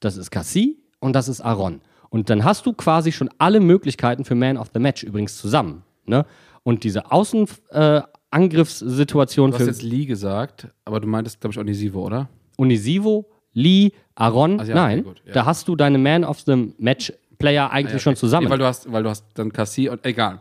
das 0.00 0.16
ist 0.16 0.30
Cassie 0.30 0.78
und 0.98 1.14
das 1.14 1.28
ist 1.28 1.40
Aaron. 1.40 1.80
Und 2.10 2.30
dann 2.30 2.44
hast 2.44 2.64
du 2.66 2.72
quasi 2.72 3.12
schon 3.12 3.28
alle 3.38 3.60
Möglichkeiten 3.60 4.24
für 4.24 4.34
Man 4.34 4.56
of 4.56 4.70
the 4.72 4.80
Match 4.80 5.02
übrigens 5.02 5.36
zusammen. 5.36 5.82
Ne? 6.06 6.24
Und 6.62 6.84
diese 6.84 7.10
Außenangriffssituation 7.12 9.50
Du 9.50 9.56
hast 9.56 9.62
für 9.62 9.68
jetzt 9.68 9.82
Lee 9.82 10.06
gesagt, 10.06 10.68
aber 10.84 11.00
du 11.00 11.08
meintest, 11.08 11.40
glaube 11.40 11.52
ich, 11.52 11.58
Onisivo, 11.58 12.04
oder? 12.04 12.28
Unisivo, 12.56 13.26
Lee, 13.52 13.92
Aaron, 14.14 14.58
Also 14.60 14.72
ja, 14.72 14.84
okay, 14.84 14.94
nein, 14.96 15.04
gut, 15.04 15.22
ja. 15.26 15.32
da 15.32 15.44
hast 15.46 15.68
du 15.68 15.76
deine 15.76 15.98
Man 15.98 16.24
of 16.24 16.40
the 16.40 16.72
Match 16.78 17.12
Player 17.38 17.70
eigentlich 17.70 17.92
Ja, 17.94 17.98
schon 18.00 18.12
okay. 18.12 18.20
zusammen. 18.20 18.46
Nee, 18.46 18.50
weil 18.50 18.58
du 18.58 18.64
hast, 18.64 18.90
weil 18.90 19.02
du 19.02 19.10
hast 19.10 19.24
dann 19.34 19.52
Cassie 19.52 19.88
und 19.88 20.04
egal. 20.04 20.40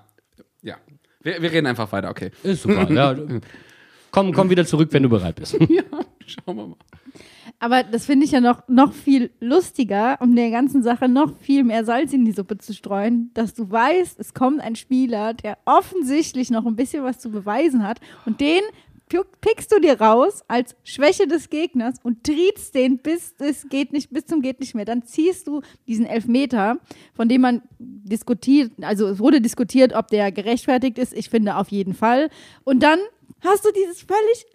Ja. 0.63 0.75
Wir, 1.21 1.41
wir 1.41 1.51
reden 1.51 1.67
einfach 1.67 1.91
weiter, 1.91 2.09
okay. 2.09 2.31
Ist 2.43 2.63
super. 2.63 2.89
ja. 2.91 3.15
Komm, 4.09 4.31
komm 4.33 4.49
wieder 4.49 4.65
zurück, 4.65 4.87
wenn 4.93 5.03
du 5.03 5.09
bereit 5.09 5.35
bist. 5.35 5.53
ja, 5.69 5.83
schauen 6.25 6.55
wir 6.55 6.67
mal. 6.67 6.77
Aber 7.59 7.81
das 7.83 8.05
finde 8.05 8.25
ich 8.25 8.31
ja 8.31 8.39
noch, 8.39 8.67
noch 8.67 8.93
viel 8.93 9.31
lustiger, 9.39 10.17
um 10.21 10.35
der 10.35 10.51
ganzen 10.51 10.83
Sache 10.83 11.09
noch 11.09 11.35
viel 11.39 11.63
mehr 11.63 11.83
Salz 11.85 12.13
in 12.13 12.23
die 12.23 12.31
Suppe 12.31 12.59
zu 12.59 12.73
streuen, 12.73 13.31
dass 13.33 13.55
du 13.55 13.69
weißt, 13.69 14.19
es 14.19 14.33
kommt 14.35 14.61
ein 14.61 14.75
Spieler, 14.75 15.33
der 15.33 15.57
offensichtlich 15.65 16.51
noch 16.51 16.65
ein 16.67 16.75
bisschen 16.75 17.03
was 17.03 17.17
zu 17.17 17.31
beweisen 17.31 17.81
hat 17.87 17.99
und 18.27 18.41
den 18.41 18.61
pi- 19.09 19.21
pickst 19.41 19.71
du 19.71 19.79
dir 19.79 19.99
raus 19.99 20.43
als 20.47 20.75
Schwäche 20.83 21.25
des 21.25 21.49
Gegners 21.49 21.95
und 22.03 22.23
triebst 22.23 22.75
den 22.75 22.99
bis 22.99 23.33
es 23.39 23.67
geht 23.69 23.91
nicht, 23.91 24.11
bis 24.11 24.27
zum 24.27 24.41
geht 24.43 24.59
nicht 24.59 24.75
mehr. 24.75 24.85
Dann 24.85 25.03
ziehst 25.03 25.47
du 25.47 25.61
diesen 25.87 26.05
Elfmeter, 26.05 26.77
von 27.15 27.27
dem 27.27 27.41
man 27.41 27.63
diskutiert, 27.79 28.71
also 28.81 29.07
es 29.07 29.17
wurde 29.17 29.41
diskutiert, 29.41 29.93
ob 29.93 30.09
der 30.09 30.31
gerechtfertigt 30.31 30.99
ist. 30.99 31.11
Ich 31.11 31.31
finde 31.31 31.55
auf 31.55 31.69
jeden 31.69 31.95
Fall. 31.95 32.29
Und 32.65 32.83
dann 32.83 32.99
hast 33.41 33.65
du 33.65 33.69
dieses 33.71 34.01
völlig 34.03 34.45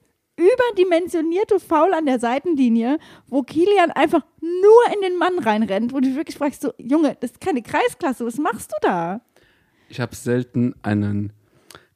überdimensionierte 0.43 1.61
Foul 1.61 1.95
an 1.95 2.07
der 2.07 2.19
Seitenlinie, 2.19 2.99
wo 3.29 3.43
Kilian 3.43 3.91
einfach 3.91 4.25
nur 4.41 4.95
in 4.95 5.01
den 5.03 5.19
Mann 5.19 5.39
reinrennt, 5.39 5.93
wo 5.93 6.01
du 6.01 6.15
wirklich 6.15 6.37
fragst, 6.37 6.63
so, 6.63 6.73
Junge, 6.79 7.17
das 7.21 7.33
ist 7.33 7.41
keine 7.41 7.63
Kreisklasse, 7.63 8.27
was 8.27 8.39
machst 8.39 8.73
du 8.73 8.77
da? 8.83 9.21
Ich 9.89 10.01
habe 10.01 10.15
selten 10.15 10.75
einen 10.83 11.33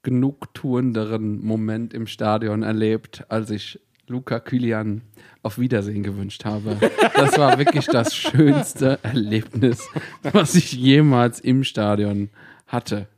genugtuenderen 0.03 1.45
Moment 1.45 1.93
im 1.93 2.07
Stadion 2.07 2.63
erlebt, 2.63 3.25
als 3.29 3.51
ich 3.51 3.81
Luca 4.07 4.39
Kylian 4.39 5.03
auf 5.43 5.59
Wiedersehen 5.59 6.03
gewünscht 6.03 6.45
habe. 6.45 6.77
Das 7.15 7.37
war 7.39 7.59
wirklich 7.59 7.87
das 7.87 8.15
schönste 8.15 9.01
Erlebnis, 9.03 9.89
was 10.23 10.55
ich 10.55 10.73
jemals 10.73 11.41
im 11.41 11.65
Stadion 11.65 12.31
hatte. 12.67 13.09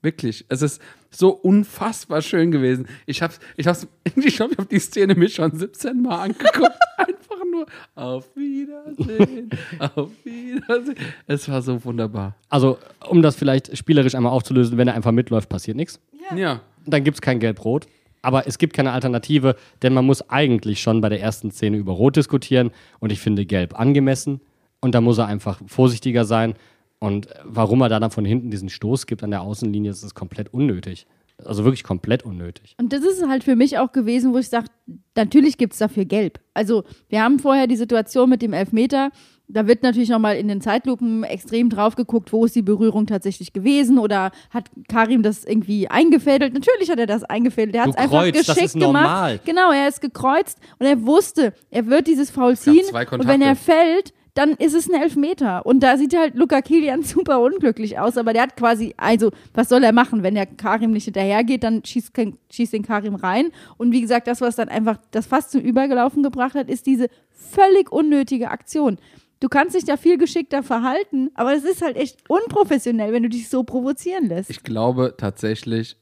Wirklich. 0.00 0.44
Es 0.48 0.62
ist 0.62 0.80
so 1.10 1.30
unfassbar 1.30 2.22
schön 2.22 2.50
gewesen. 2.50 2.86
Ich 3.06 3.22
habe 3.22 3.34
ich 3.56 3.66
hab's, 3.66 3.86
ich 4.04 4.36
glaube, 4.36 4.52
ich 4.52 4.58
habe 4.58 4.68
die 4.68 4.78
Szene 4.78 5.14
mir 5.14 5.28
schon 5.28 5.56
17 5.56 6.02
Mal 6.02 6.20
angeguckt. 6.20 6.72
Einfach 6.96 7.44
nur 7.50 7.66
auf 7.94 8.28
Wiedersehen, 8.36 9.50
auf 9.94 10.10
Wiedersehen. 10.24 10.96
Es 11.26 11.48
war 11.48 11.62
so 11.62 11.84
wunderbar. 11.84 12.36
Also, 12.48 12.78
um 13.08 13.22
das 13.22 13.36
vielleicht 13.36 13.76
spielerisch 13.76 14.14
einmal 14.14 14.32
aufzulösen, 14.32 14.78
wenn 14.78 14.88
er 14.88 14.94
einfach 14.94 15.12
mitläuft, 15.12 15.48
passiert 15.48 15.76
nichts. 15.76 16.00
Ja. 16.36 16.60
Dann 16.86 17.04
gibt 17.04 17.16
es 17.16 17.20
kein 17.20 17.38
Gelb-Rot. 17.38 17.86
Aber 18.20 18.48
es 18.48 18.58
gibt 18.58 18.74
keine 18.74 18.90
Alternative, 18.90 19.54
denn 19.82 19.94
man 19.94 20.04
muss 20.04 20.28
eigentlich 20.28 20.80
schon 20.80 21.00
bei 21.00 21.08
der 21.08 21.20
ersten 21.20 21.52
Szene 21.52 21.76
über 21.76 21.92
Rot 21.92 22.16
diskutieren. 22.16 22.72
Und 22.98 23.12
ich 23.12 23.20
finde 23.20 23.46
Gelb 23.46 23.78
angemessen. 23.78 24.40
Und 24.80 24.94
da 24.94 25.00
muss 25.00 25.18
er 25.18 25.26
einfach 25.26 25.60
vorsichtiger 25.66 26.24
sein. 26.24 26.54
Und 27.00 27.28
warum 27.44 27.80
er 27.80 27.88
da 27.88 28.00
dann 28.00 28.10
von 28.10 28.24
hinten 28.24 28.50
diesen 28.50 28.68
Stoß 28.68 29.06
gibt 29.06 29.22
an 29.22 29.30
der 29.30 29.42
Außenlinie, 29.42 29.90
das 29.90 30.02
ist 30.02 30.14
komplett 30.14 30.52
unnötig. 30.52 31.06
Also 31.44 31.62
wirklich 31.64 31.84
komplett 31.84 32.24
unnötig. 32.24 32.74
Und 32.80 32.92
das 32.92 33.02
ist 33.02 33.24
halt 33.28 33.44
für 33.44 33.54
mich 33.54 33.78
auch 33.78 33.92
gewesen, 33.92 34.32
wo 34.32 34.38
ich 34.38 34.48
sage, 34.48 34.66
natürlich 35.14 35.56
gibt 35.56 35.74
es 35.74 35.78
dafür 35.78 36.04
Gelb. 36.04 36.40
Also 36.52 36.82
wir 37.08 37.22
haben 37.22 37.38
vorher 37.38 37.68
die 37.68 37.76
Situation 37.76 38.28
mit 38.28 38.42
dem 38.42 38.52
Elfmeter, 38.52 39.12
da 39.46 39.66
wird 39.66 39.82
natürlich 39.82 40.10
nochmal 40.10 40.36
in 40.36 40.48
den 40.48 40.60
Zeitlupen 40.60 41.24
extrem 41.24 41.70
drauf 41.70 41.96
geguckt, 41.96 42.32
wo 42.32 42.44
ist 42.44 42.54
die 42.54 42.62
Berührung 42.62 43.06
tatsächlich 43.06 43.52
gewesen 43.52 43.98
oder 43.98 44.30
hat 44.50 44.70
Karim 44.88 45.22
das 45.22 45.44
irgendwie 45.44 45.88
eingefädelt. 45.88 46.52
Natürlich 46.52 46.90
hat 46.90 46.98
er 46.98 47.06
das 47.06 47.22
eingefädelt. 47.24 47.74
Er 47.76 47.82
hat 47.82 47.90
es 47.90 47.96
einfach 47.96 48.20
kreuzt, 48.20 48.36
das 48.40 48.46
geschickt 48.48 48.66
ist 48.66 48.76
normal. 48.76 49.38
gemacht. 49.38 49.46
Genau, 49.46 49.72
er 49.72 49.88
ist 49.88 50.00
gekreuzt 50.00 50.58
und 50.78 50.86
er 50.86 51.06
wusste, 51.06 51.54
er 51.70 51.86
wird 51.86 52.08
dieses 52.08 52.30
Foul 52.30 52.56
ziehen 52.56 52.84
und 53.12 53.26
wenn 53.26 53.40
er 53.40 53.56
fällt, 53.56 54.12
dann 54.38 54.52
ist 54.52 54.74
es 54.74 54.88
ein 54.88 55.02
Elfmeter. 55.02 55.66
Und 55.66 55.80
da 55.82 55.96
sieht 55.96 56.16
halt 56.16 56.36
Luca 56.36 56.62
Kilian 56.62 57.02
super 57.02 57.40
unglücklich 57.40 57.98
aus, 57.98 58.16
aber 58.16 58.32
der 58.32 58.42
hat 58.42 58.56
quasi, 58.56 58.94
also, 58.96 59.32
was 59.52 59.68
soll 59.68 59.82
er 59.82 59.92
machen? 59.92 60.22
Wenn 60.22 60.36
der 60.36 60.46
Karim 60.46 60.92
nicht 60.92 61.06
hinterhergeht, 61.06 61.64
dann 61.64 61.84
schießt, 61.84 62.12
schießt 62.48 62.72
den 62.72 62.84
Karim 62.84 63.16
rein. 63.16 63.50
Und 63.78 63.90
wie 63.90 64.00
gesagt, 64.00 64.28
das, 64.28 64.40
was 64.40 64.54
dann 64.54 64.68
einfach 64.68 64.96
das 65.10 65.26
fast 65.26 65.50
zum 65.50 65.60
Übergelaufen 65.60 66.22
gebracht 66.22 66.54
hat, 66.54 66.70
ist 66.70 66.86
diese 66.86 67.08
völlig 67.32 67.90
unnötige 67.90 68.50
Aktion. 68.50 68.98
Du 69.40 69.48
kannst 69.48 69.74
dich 69.74 69.84
da 69.84 69.96
viel 69.96 70.18
geschickter 70.18 70.62
verhalten, 70.62 71.30
aber 71.34 71.52
es 71.54 71.64
ist 71.64 71.82
halt 71.82 71.96
echt 71.96 72.18
unprofessionell, 72.28 73.12
wenn 73.12 73.24
du 73.24 73.28
dich 73.28 73.48
so 73.48 73.64
provozieren 73.64 74.28
lässt. 74.28 74.50
Ich 74.50 74.62
glaube 74.62 75.14
tatsächlich, 75.16 75.96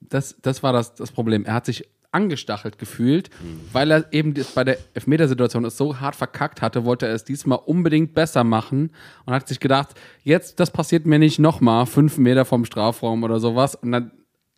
das, 0.00 0.36
das 0.42 0.64
war 0.64 0.72
das, 0.72 0.96
das 0.96 1.12
Problem. 1.12 1.44
Er 1.44 1.54
hat 1.54 1.66
sich 1.66 1.88
angestachelt 2.12 2.78
gefühlt, 2.78 3.30
weil 3.72 3.90
er 3.90 4.12
eben 4.12 4.34
bei 4.54 4.64
der 4.64 4.78
Elfmetersituation 4.94 5.64
es 5.64 5.76
so 5.76 6.00
hart 6.00 6.16
verkackt 6.16 6.60
hatte, 6.60 6.84
wollte 6.84 7.06
er 7.06 7.14
es 7.14 7.24
diesmal 7.24 7.60
unbedingt 7.64 8.14
besser 8.14 8.44
machen 8.44 8.90
und 9.26 9.34
hat 9.34 9.46
sich 9.46 9.60
gedacht, 9.60 9.94
jetzt, 10.24 10.58
das 10.60 10.70
passiert 10.70 11.06
mir 11.06 11.18
nicht 11.18 11.38
nochmal, 11.38 11.86
fünf 11.86 12.18
Meter 12.18 12.44
vom 12.44 12.64
Strafraum 12.64 13.22
oder 13.22 13.38
sowas. 13.38 13.76
Und 13.76 13.92
dann 13.92 14.10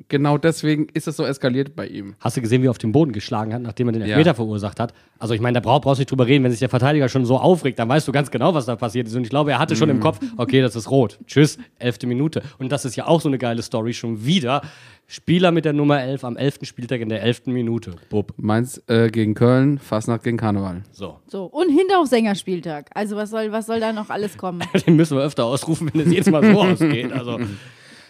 genau 0.09 0.39
deswegen 0.39 0.87
ist 0.95 1.09
es 1.09 1.17
so 1.17 1.25
eskaliert 1.25 1.75
bei 1.77 1.87
ihm. 1.87 2.15
Hast 2.21 2.37
du 2.37 2.41
gesehen, 2.41 2.63
wie 2.63 2.67
er 2.67 2.71
auf 2.71 2.79
den 2.79 2.93
Boden 2.93 3.13
geschlagen 3.13 3.53
hat, 3.55 3.63
nachdem 3.63 3.89
er 3.89 3.93
den 3.93 4.03
Ja. 4.03 4.09
Elfmeter 4.09 4.35
verursacht 4.35 4.81
hat? 4.81 4.95
Also 5.19 5.35
ich 5.35 5.41
meine, 5.41 5.55
da 5.55 5.61
brauch, 5.61 5.81
brauchst 5.81 5.99
du 5.99 6.03
nicht 6.03 6.11
drüber 6.11 6.27
reden, 6.27 6.45
wenn 6.45 6.51
sich 6.51 6.61
der 6.61 6.69
Verteidiger 6.69 7.09
schon 7.09 7.25
so 7.25 7.39
aufregt, 7.39 7.79
dann 7.79 7.89
weißt 7.89 8.07
du 8.09 8.13
ganz 8.13 8.31
genau, 8.31 8.55
was 8.55 8.67
da 8.67 8.77
passiert 8.77 9.07
ist. 9.07 9.15
Und 9.15 9.23
ich 9.25 9.31
glaube, 9.31 9.53
er 9.53 9.59
hatte 9.59 9.77
schon 9.77 9.89
im 9.91 10.01
Kopf, 10.01 10.19
okay, 10.37 10.61
das 10.61 10.77
ist 10.77 10.91
rot. 10.91 11.19
Tschüss, 11.27 11.59
elfte 11.79 12.07
Minute. 12.07 12.43
Und 12.59 12.73
das 12.73 12.85
ist 12.85 12.97
ja 12.97 13.07
auch 13.07 13.21
so 13.21 13.29
eine 13.29 13.39
geile 13.39 13.63
Story 13.63 13.93
schon 13.95 14.25
wieder. 14.25 14.63
Spieler 15.09 15.51
mit 15.53 15.65
der 15.67 15.75
Nummer 15.75 16.01
11 16.01 16.25
am 16.25 16.37
11. 16.37 16.61
Spieltag 16.63 17.01
in 17.01 17.09
der 17.11 17.23
11. 17.23 17.47
Minute. 17.47 17.97
Bub. 18.09 18.33
Mainz 18.39 18.83
äh, 18.87 19.11
gegen 19.11 19.35
Köln, 19.35 19.79
Fastnacht 19.79 20.23
gegen 20.23 20.39
Karneval. 20.39 20.85
So. 20.91 21.19
So, 21.27 21.45
und 21.45 21.69
Hinterhofsängerspieltag. 21.71 22.89
Also 22.95 23.17
was 23.17 23.31
soll, 23.31 23.53
was 23.53 23.67
soll 23.67 23.81
da 23.81 23.93
noch 23.93 24.09
alles 24.11 24.39
kommen? 24.39 24.63
Den 24.87 24.97
müssen 24.97 25.17
wir 25.19 25.25
öfter 25.25 25.45
ausrufen, 25.45 25.91
wenn 25.93 26.07
es 26.09 26.13
jetzt 26.15 26.31
mal 26.31 26.43
so 26.43 26.61
ausgeht. 26.63 27.13
Also, 27.13 27.41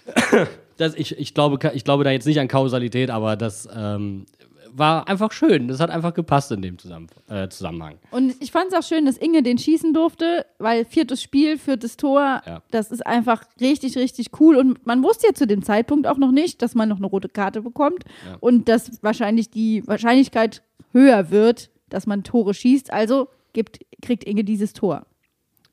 das, 0.82 0.94
ich, 0.94 1.16
ich, 1.18 1.34
glaube, 1.34 1.58
ich 1.74 1.84
glaube 1.84 2.04
da 2.04 2.10
jetzt 2.10 2.26
nicht 2.26 2.40
an 2.40 2.48
Kausalität, 2.48 3.10
aber 3.10 3.36
das 3.36 3.68
ähm, 3.74 4.26
war 4.74 5.06
einfach 5.08 5.32
schön. 5.32 5.68
Das 5.68 5.80
hat 5.80 5.90
einfach 5.90 6.14
gepasst 6.14 6.50
in 6.52 6.62
dem 6.62 6.78
Zusammen 6.78 7.06
äh, 7.28 7.48
Zusammenhang. 7.48 7.96
Und 8.10 8.34
ich 8.40 8.50
fand 8.52 8.72
es 8.72 8.78
auch 8.78 8.82
schön, 8.86 9.04
dass 9.06 9.16
Inge 9.18 9.42
den 9.42 9.58
schießen 9.58 9.92
durfte, 9.92 10.46
weil 10.58 10.84
viertes 10.84 11.22
Spiel, 11.22 11.58
viertes 11.58 11.96
Tor, 11.96 12.42
Ja. 12.46 12.62
das 12.70 12.90
ist 12.90 13.06
einfach 13.06 13.44
richtig, 13.60 13.96
richtig 13.96 14.28
cool. 14.40 14.56
Und 14.56 14.86
man 14.86 15.02
wusste 15.02 15.26
ja 15.26 15.34
zu 15.34 15.46
dem 15.46 15.62
Zeitpunkt 15.62 16.06
auch 16.06 16.16
noch 16.18 16.32
nicht, 16.32 16.62
dass 16.62 16.74
man 16.74 16.88
noch 16.88 16.96
eine 16.98 17.06
rote 17.06 17.28
Karte 17.28 17.60
bekommt 17.62 18.04
Ja. 18.26 18.36
und 18.40 18.68
dass 18.68 19.02
wahrscheinlich 19.02 19.50
die 19.50 19.86
Wahrscheinlichkeit 19.86 20.62
höher 20.92 21.30
wird, 21.30 21.70
dass 21.90 22.06
man 22.06 22.22
Tore 22.24 22.54
schießt. 22.54 22.92
Also 22.92 23.28
gibt, 23.52 23.80
kriegt 24.00 24.24
Inge 24.24 24.44
dieses 24.44 24.72
Tor. 24.72 25.04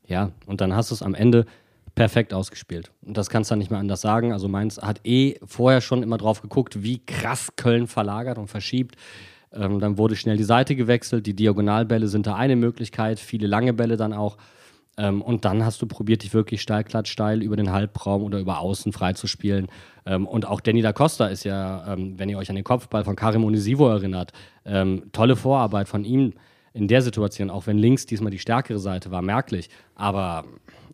Ja, 0.07 0.31
und 0.47 0.59
dann 0.59 0.75
hast 0.75 0.91
du 0.91 0.95
es 0.95 1.01
am 1.03 1.13
Ende 1.15 1.45
perfekt 1.95 2.33
ausgespielt. 2.33 2.91
Und 3.01 3.17
das 3.17 3.29
kannst 3.29 3.49
du 3.49 3.53
dann 3.53 3.59
nicht 3.59 3.71
mehr 3.71 3.79
anders 3.79 4.01
sagen. 4.01 4.33
Also 4.33 4.47
Mainz 4.47 4.77
hat 4.77 5.01
eh 5.05 5.35
vorher 5.45 5.81
schon 5.81 6.03
immer 6.03 6.17
drauf 6.17 6.41
geguckt, 6.41 6.83
wie 6.83 6.99
krass 7.05 7.53
Köln 7.55 7.87
verlagert 7.87 8.37
und 8.37 8.47
verschiebt. 8.47 8.95
Ähm, 9.51 9.79
dann 9.79 9.97
wurde 9.97 10.15
schnell 10.15 10.37
die 10.37 10.43
Seite 10.43 10.75
gewechselt. 10.75 11.25
Die 11.25 11.35
Diagonalbälle 11.35 12.07
sind 12.07 12.27
da 12.27 12.35
eine 12.35 12.55
Möglichkeit, 12.55 13.19
viele 13.19 13.47
lange 13.47 13.73
Bälle 13.73 13.97
dann 13.97 14.13
auch. 14.13 14.37
Ähm, 14.97 15.21
und 15.21 15.45
dann 15.45 15.63
hast 15.63 15.81
du 15.81 15.87
probiert, 15.87 16.23
dich 16.23 16.33
wirklich 16.33 16.61
steil, 16.61 16.83
glatt, 16.83 17.07
steil 17.07 17.41
über 17.41 17.55
den 17.55 17.71
Halbraum 17.71 18.23
oder 18.23 18.39
über 18.39 18.59
Außen 18.59 18.91
freizuspielen. 18.91 19.67
Ähm, 20.05 20.27
und 20.27 20.45
auch 20.45 20.61
Danny 20.61 20.81
da 20.81 20.93
Costa 20.93 21.27
ist 21.27 21.45
ja, 21.45 21.93
ähm, 21.93 22.19
wenn 22.19 22.29
ihr 22.29 22.37
euch 22.37 22.49
an 22.49 22.55
den 22.55 22.65
Kopfball 22.65 23.03
von 23.03 23.15
Karim 23.15 23.43
Onisivo 23.43 23.87
erinnert, 23.87 24.33
ähm, 24.65 25.03
tolle 25.11 25.35
Vorarbeit 25.35 25.87
von 25.87 26.03
ihm 26.03 26.33
in 26.73 26.87
der 26.87 27.01
Situation, 27.01 27.49
auch 27.49 27.65
wenn 27.65 27.77
links 27.77 28.05
diesmal 28.05 28.31
die 28.31 28.39
stärkere 28.39 28.79
Seite 28.79 29.09
war, 29.09 29.21
merklich. 29.21 29.69
Aber 29.95 30.45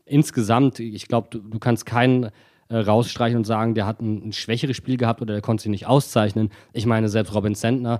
insgesamt, 0.06 0.80
ich 0.80 1.08
glaube, 1.08 1.28
du, 1.32 1.40
du 1.40 1.60
kannst 1.60 1.86
keinen 1.86 2.30
äh, 2.70 2.78
rausstreichen 2.78 3.38
und 3.38 3.46
sagen, 3.46 3.76
der 3.76 3.86
hat 3.86 4.02
ein, 4.02 4.30
ein 4.30 4.34
schwächeres 4.34 4.76
Spiel 4.76 4.98
gehabt 4.98 5.22
oder 5.22 5.34
der 5.34 5.42
konnte 5.42 5.64
sich 5.64 5.70
nicht 5.70 5.88
auszeichnen. 5.88 6.50
Ich 6.74 6.86
meine, 6.86 7.10
selbst 7.10 7.34
Robin 7.36 7.56
Sentner 7.56 8.00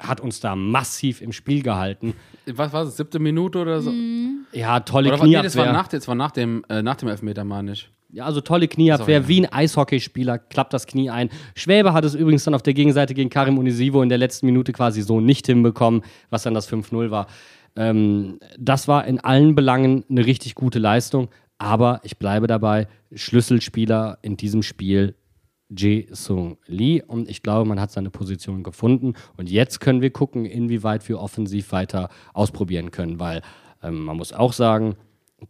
hat 0.00 0.20
uns 0.20 0.40
da 0.40 0.56
massiv 0.56 1.20
im 1.20 1.32
Spiel 1.32 1.62
gehalten. 1.62 2.14
Was 2.46 2.72
war 2.72 2.82
es, 2.82 2.96
siebte 2.96 3.18
Minute 3.20 3.58
oder 3.60 3.80
so? 3.80 3.92
Ja, 4.52 4.80
tolle 4.80 5.08
Oder, 5.10 5.20
war- 5.20 5.26
nee, 5.26 5.34
das 5.34 5.52
Knieabwehr. 5.52 5.66
war 5.66 5.72
nach, 5.72 5.88
das 5.88 6.08
war 6.08 6.14
nach 6.14 6.30
dem, 6.32 6.64
äh, 6.68 6.82
nach 6.82 6.96
dem 6.96 7.08
Elfmeter, 7.08 7.44
meine 7.44 7.72
ich. 7.72 7.90
Ja, 8.10 8.26
also 8.26 8.40
tolle 8.40 8.68
Knieabwehr, 8.68 9.22
So, 9.22 9.22
ja. 9.22 9.28
wie 9.28 9.40
ein 9.46 9.52
Eishockeyspieler, 9.52 10.38
klappt 10.38 10.72
das 10.72 10.86
Knie 10.86 11.10
ein. 11.10 11.30
Schwäbe 11.56 11.92
hat 11.92 12.04
es 12.04 12.14
übrigens 12.14 12.44
dann 12.44 12.54
auf 12.54 12.62
der 12.62 12.74
Gegenseite 12.74 13.12
gegen 13.14 13.28
Karim 13.30 13.58
Unisivo 13.58 14.02
in 14.02 14.08
der 14.08 14.18
letzten 14.18 14.46
Minute 14.46 14.72
quasi 14.72 15.02
so 15.02 15.20
nicht 15.20 15.46
hinbekommen, 15.46 16.02
was 16.30 16.42
dann 16.44 16.54
das 16.54 16.70
5-0 16.70 17.10
war. 17.10 17.26
Ähm, 17.76 18.38
das 18.58 18.88
war 18.88 19.06
in 19.06 19.20
allen 19.20 19.54
Belangen 19.54 20.04
eine 20.08 20.26
richtig 20.26 20.54
gute 20.54 20.78
Leistung. 20.78 21.28
Aber 21.58 22.00
ich 22.02 22.18
bleibe 22.18 22.46
dabei, 22.46 22.88
Schlüsselspieler 23.14 24.18
in 24.22 24.36
diesem 24.36 24.62
Spiel 24.62 25.14
Jae-Sung 25.70 26.58
Lee 26.66 27.02
und 27.02 27.28
ich 27.28 27.42
glaube, 27.42 27.68
man 27.68 27.80
hat 27.80 27.90
seine 27.90 28.10
Position 28.10 28.62
gefunden 28.62 29.14
und 29.36 29.50
jetzt 29.50 29.80
können 29.80 30.02
wir 30.02 30.10
gucken, 30.10 30.44
inwieweit 30.44 31.08
wir 31.08 31.20
offensiv 31.20 31.72
weiter 31.72 32.10
ausprobieren 32.32 32.90
können, 32.90 33.18
weil 33.18 33.42
ähm, 33.82 34.04
man 34.04 34.16
muss 34.16 34.32
auch 34.32 34.52
sagen, 34.52 34.96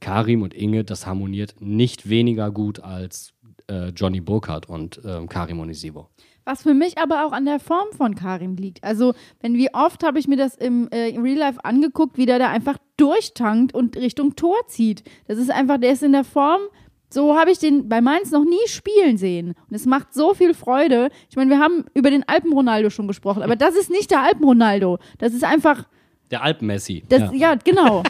Karim 0.00 0.42
und 0.42 0.54
Inge, 0.54 0.84
das 0.84 1.06
harmoniert 1.06 1.56
nicht 1.60 2.08
weniger 2.08 2.50
gut 2.50 2.80
als 2.80 3.34
äh, 3.68 3.88
Johnny 3.88 4.20
Burkhardt 4.20 4.68
und 4.68 5.00
ähm, 5.04 5.28
Karim 5.28 5.60
Onisivo. 5.60 6.08
Was 6.44 6.62
für 6.62 6.74
mich 6.74 6.98
aber 6.98 7.24
auch 7.24 7.32
an 7.32 7.46
der 7.46 7.58
Form 7.58 7.88
von 7.96 8.14
Karim 8.14 8.56
liegt. 8.56 8.84
Also, 8.84 9.14
wenn 9.40 9.54
wie 9.54 9.72
oft 9.72 10.04
habe 10.04 10.18
ich 10.18 10.28
mir 10.28 10.36
das 10.36 10.56
im, 10.56 10.88
äh, 10.88 11.18
Real 11.18 11.38
Life 11.38 11.64
angeguckt, 11.64 12.18
wie 12.18 12.26
der 12.26 12.38
da 12.38 12.50
einfach 12.50 12.76
durchtankt 12.98 13.74
und 13.74 13.96
Richtung 13.96 14.36
Tor 14.36 14.56
zieht. 14.68 15.04
Das 15.26 15.38
ist 15.38 15.50
einfach, 15.50 15.78
der 15.78 15.92
ist 15.92 16.02
in 16.02 16.12
der 16.12 16.24
Form. 16.24 16.60
So 17.08 17.38
habe 17.38 17.50
ich 17.50 17.58
den 17.58 17.88
bei 17.88 18.00
Mainz 18.00 18.30
noch 18.30 18.44
nie 18.44 18.66
spielen 18.66 19.16
sehen. 19.16 19.54
Und 19.70 19.74
es 19.74 19.86
macht 19.86 20.12
so 20.12 20.34
viel 20.34 20.52
Freude. 20.52 21.08
Ich 21.30 21.36
meine, 21.36 21.48
wir 21.48 21.60
haben 21.60 21.84
über 21.94 22.10
den 22.10 22.28
Alpen-Ronaldo 22.28 22.90
schon 22.90 23.06
gesprochen, 23.08 23.42
aber 23.42 23.56
das 23.56 23.74
ist 23.76 23.90
nicht 23.90 24.10
der 24.10 24.22
Alpen-Ronaldo. 24.22 24.98
Das 25.18 25.32
ist 25.32 25.44
einfach. 25.44 25.86
Der 26.30 26.42
Alpen-Messi. 26.42 27.04
Ja. 27.10 27.32
ja, 27.32 27.54
genau. 27.54 28.02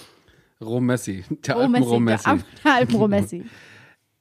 Romessi. 0.60 1.24
Der 1.46 1.56
Romessi, 1.56 1.84
Alpen-Romessi. 1.84 2.24
Der, 2.24 2.38
der 2.64 2.74
Alpen-Romessi. 2.74 3.44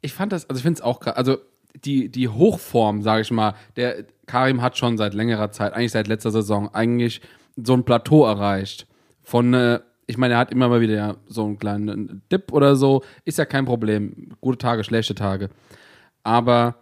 Ich 0.02 0.14
fand 0.14 0.32
das, 0.32 0.50
also 0.50 0.58
ich 0.58 0.64
finde 0.64 0.80
es 0.80 0.82
auch 0.82 1.00
krass, 1.00 1.16
also 1.16 1.38
die, 1.76 2.10
die 2.10 2.28
Hochform, 2.28 3.02
sage 3.02 3.22
ich 3.22 3.32
mal, 3.32 3.56
der 3.76 4.06
Karim 4.26 4.62
hat 4.62 4.78
schon 4.78 4.98
seit 4.98 5.14
längerer 5.14 5.52
Zeit, 5.52 5.74
eigentlich 5.74 5.92
seit 5.92 6.08
letzter 6.08 6.32
Saison, 6.32 6.74
eigentlich 6.74 7.22
so 7.56 7.74
ein 7.74 7.84
Plateau 7.84 8.26
erreicht. 8.26 8.88
Von, 9.22 9.54
äh, 9.54 9.80
ich 10.08 10.18
meine, 10.18 10.36
er 10.36 10.40
hat 10.40 10.52
immer 10.52 10.70
mal 10.70 10.82
wieder 10.82 11.18
so 11.28 11.46
einen 11.46 11.58
kleinen 11.58 12.22
Dip 12.32 12.52
oder 12.52 12.76
so, 12.76 13.04
ist 13.26 13.38
ja 13.38 13.46
kein 13.46 13.66
Problem. 13.66 14.30
Gute 14.42 14.58
Tage, 14.58 14.84
schlechte 14.84 15.16
Tage. 15.16 15.50
Aber 16.24 16.76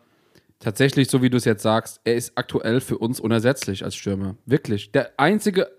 tatsächlich, 0.59 1.09
so 1.09 1.21
wie 1.21 1.29
du 1.29 1.37
es 1.37 1.45
jetzt 1.45 1.63
sagst, 1.63 2.01
er 2.03 2.15
ist 2.15 2.33
aktuell 2.35 2.81
für 2.81 2.97
uns 2.97 3.19
unersetzlich 3.19 3.83
als 3.83 3.95
Stürmer. 3.95 4.35
Wirklich. 4.45 4.91
Der 4.91 5.11
einzige, 5.17 5.69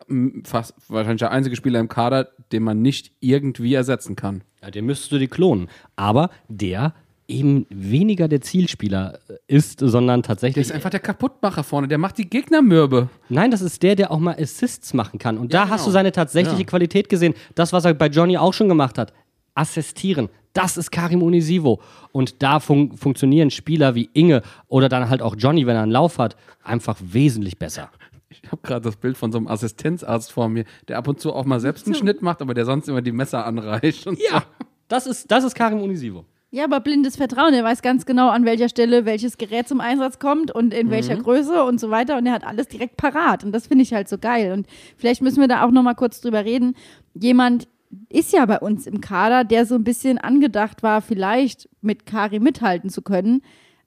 fast 0.44 0.74
wahrscheinlich 0.88 1.20
der 1.20 1.30
einzige 1.30 1.56
Spieler 1.56 1.80
im 1.80 1.88
Kader, 1.88 2.30
den 2.52 2.62
man 2.62 2.82
nicht 2.82 3.12
irgendwie 3.20 3.74
ersetzen 3.74 4.16
kann. 4.16 4.42
Ja, 4.62 4.70
den 4.70 4.86
müsstest 4.86 5.12
du 5.12 5.18
dir 5.18 5.28
klonen. 5.28 5.68
Aber 5.96 6.30
der 6.48 6.94
eben 7.31 7.66
weniger 7.70 8.28
der 8.28 8.41
Zielspieler 8.41 9.20
ist, 9.47 9.81
sondern 9.81 10.22
Der 10.22 10.28
tatsächlich. 10.28 10.66
ist 10.66 10.72
einfach 10.72 10.91
der 10.91 11.01
Kaputtmacher 11.01 11.62
vorne, 11.64 11.89
der 11.89 11.99
macht 11.99 12.18
die 12.18 12.28
Gegner 12.28 12.61
mürbe. 12.62 13.09
Nein, 13.28 13.51
das 13.51 13.61
ist 13.62 13.83
der, 13.83 13.97
der 13.97 14.11
auch 14.11 14.18
mal 14.18 14.37
Assists 14.39 14.93
machen 14.95 15.18
kann. 15.18 15.39
Und 15.39 15.53
Ja, 15.53 15.61
da 15.61 15.64
genau. 15.64 15.74
hast 15.74 15.87
du 15.87 15.91
seine 15.91 16.12
tatsächliche 16.12 16.62
Ja. 16.62 16.66
Qualität 16.66 17.09
gesehen. 17.09 17.35
Das, 17.55 17.72
was 17.72 17.85
er 17.85 17.95
bei 17.95 18.09
Johnny 18.09 18.37
auch 18.37 18.53
schon 18.53 18.68
gemacht 18.68 18.99
hat. 18.99 19.12
Assistieren. 19.55 20.28
Das 20.53 20.76
ist 20.76 20.91
Karim 20.91 21.22
Unisivo. 21.22 21.81
Und 22.12 22.43
da 22.43 22.59
fun 22.61 22.97
funktionieren 22.97 23.51
Spieler 23.51 23.95
wie 23.95 24.11
Inge 24.14 24.43
oder 24.68 24.89
dann 24.89 25.09
halt 25.09 25.22
auch 25.22 25.37
Johnny, 25.39 25.66
wenn 25.66 25.76
er 25.76 25.83
einen 25.83 25.93
Lauf 25.93 26.18
hat, 26.18 26.37
einfach 26.62 26.97
wesentlich 27.01 27.59
besser. 27.59 27.91
Ich 28.28 28.43
habe 28.51 28.62
gerade 28.62 28.83
das 28.83 28.97
Bild 28.97 29.16
von 29.16 29.33
so 29.33 29.39
einem 29.39 29.49
Assistenzarzt 29.49 30.33
vor 30.33 30.49
mir, 30.49 30.64
der 30.89 30.99
ab 30.99 31.09
und 31.09 31.20
zu 31.20 31.33
auch 31.33 31.45
mal 31.45 31.61
selbst 31.61 31.87
einen 31.87 31.95
Schnitt 31.95 32.22
macht, 32.22 32.43
aber 32.43 32.55
der 32.55 32.64
sonst 32.64 32.89
immer 32.89 33.03
die 33.03 33.12
Messer 33.12 33.45
anreicht. 33.45 34.07
Und 34.07 34.18
Ja, 34.31 34.45
das 34.89 35.07
ist, 35.07 35.31
das 35.31 35.45
ist 35.45 35.55
Karim 35.55 35.81
Unisivo. 35.81 36.24
Ja, 36.53 36.64
aber 36.64 36.80
blindes 36.80 37.16
Vertrauen. 37.16 37.55
Er 37.55 37.62
weiß 37.62 37.80
ganz 37.80 38.07
genau, 38.07 38.28
an 38.28 38.44
welcher 38.44 38.68
Stelle 38.68 39.05
welches 39.05 39.38
Gerät 39.38 39.68
zum 39.68 39.80
Einsatz 39.80 40.18
kommt 40.18 40.51
und 40.51 40.74
in 40.74 40.90
welcher 40.90 41.16
Größe 41.16 41.62
und 41.62 41.78
so 41.78 41.90
weiter. 41.90 42.18
Und 42.18 42.26
er 42.26 42.32
hat 42.32 42.44
alles 42.44 42.66
direkt 42.66 42.96
parat. 42.96 43.44
Und 43.44 43.53
das 43.53 43.68
finde 43.68 43.82
ich 43.82 43.92
halt 43.92 44.09
so 44.09 44.18
geil. 44.18 44.53
Und 44.53 44.66
vielleicht 44.96 45.22
müssen 45.22 45.40
wir 45.40 45.46
da 45.46 45.64
auch 45.64 45.70
noch 45.70 45.84
mal 45.84 45.94
kurz 45.94 46.20
drüber 46.20 46.44
reden. 46.44 46.74
Jemand 47.14 47.68
ist 48.09 48.32
ja 48.32 48.44
bei 48.46 48.59
uns 48.59 48.88
im 48.88 49.01
Kader, 49.01 49.44
der 49.44 49.64
so 49.64 49.76
ein 49.76 49.84
bisschen 49.84 50.18
angedacht 50.18 50.82
war, 50.82 51.03
vielleicht 51.03 51.68
mit 51.82 52.05
Kari 52.05 52.40
mithalten 52.40 52.90
zu 52.90 53.03
können. 53.03 53.42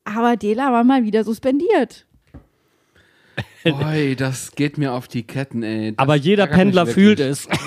Aber 0.06 0.38
Dela 0.38 0.72
war 0.72 0.86
mal 0.86 1.04
wieder 1.04 1.26
suspendiert. 1.26 2.06
Boy, 3.64 4.16
das 4.16 4.54
geht 4.56 4.78
mir 4.78 4.94
auf 4.94 5.08
die 5.08 5.24
Ketten, 5.24 5.64
ey. 5.64 5.92
Das 5.92 6.00
Aber 6.00 6.16
jeder 6.16 6.48
Pendler 6.48 6.86
fühlt 6.86 7.20
es. 7.20 7.48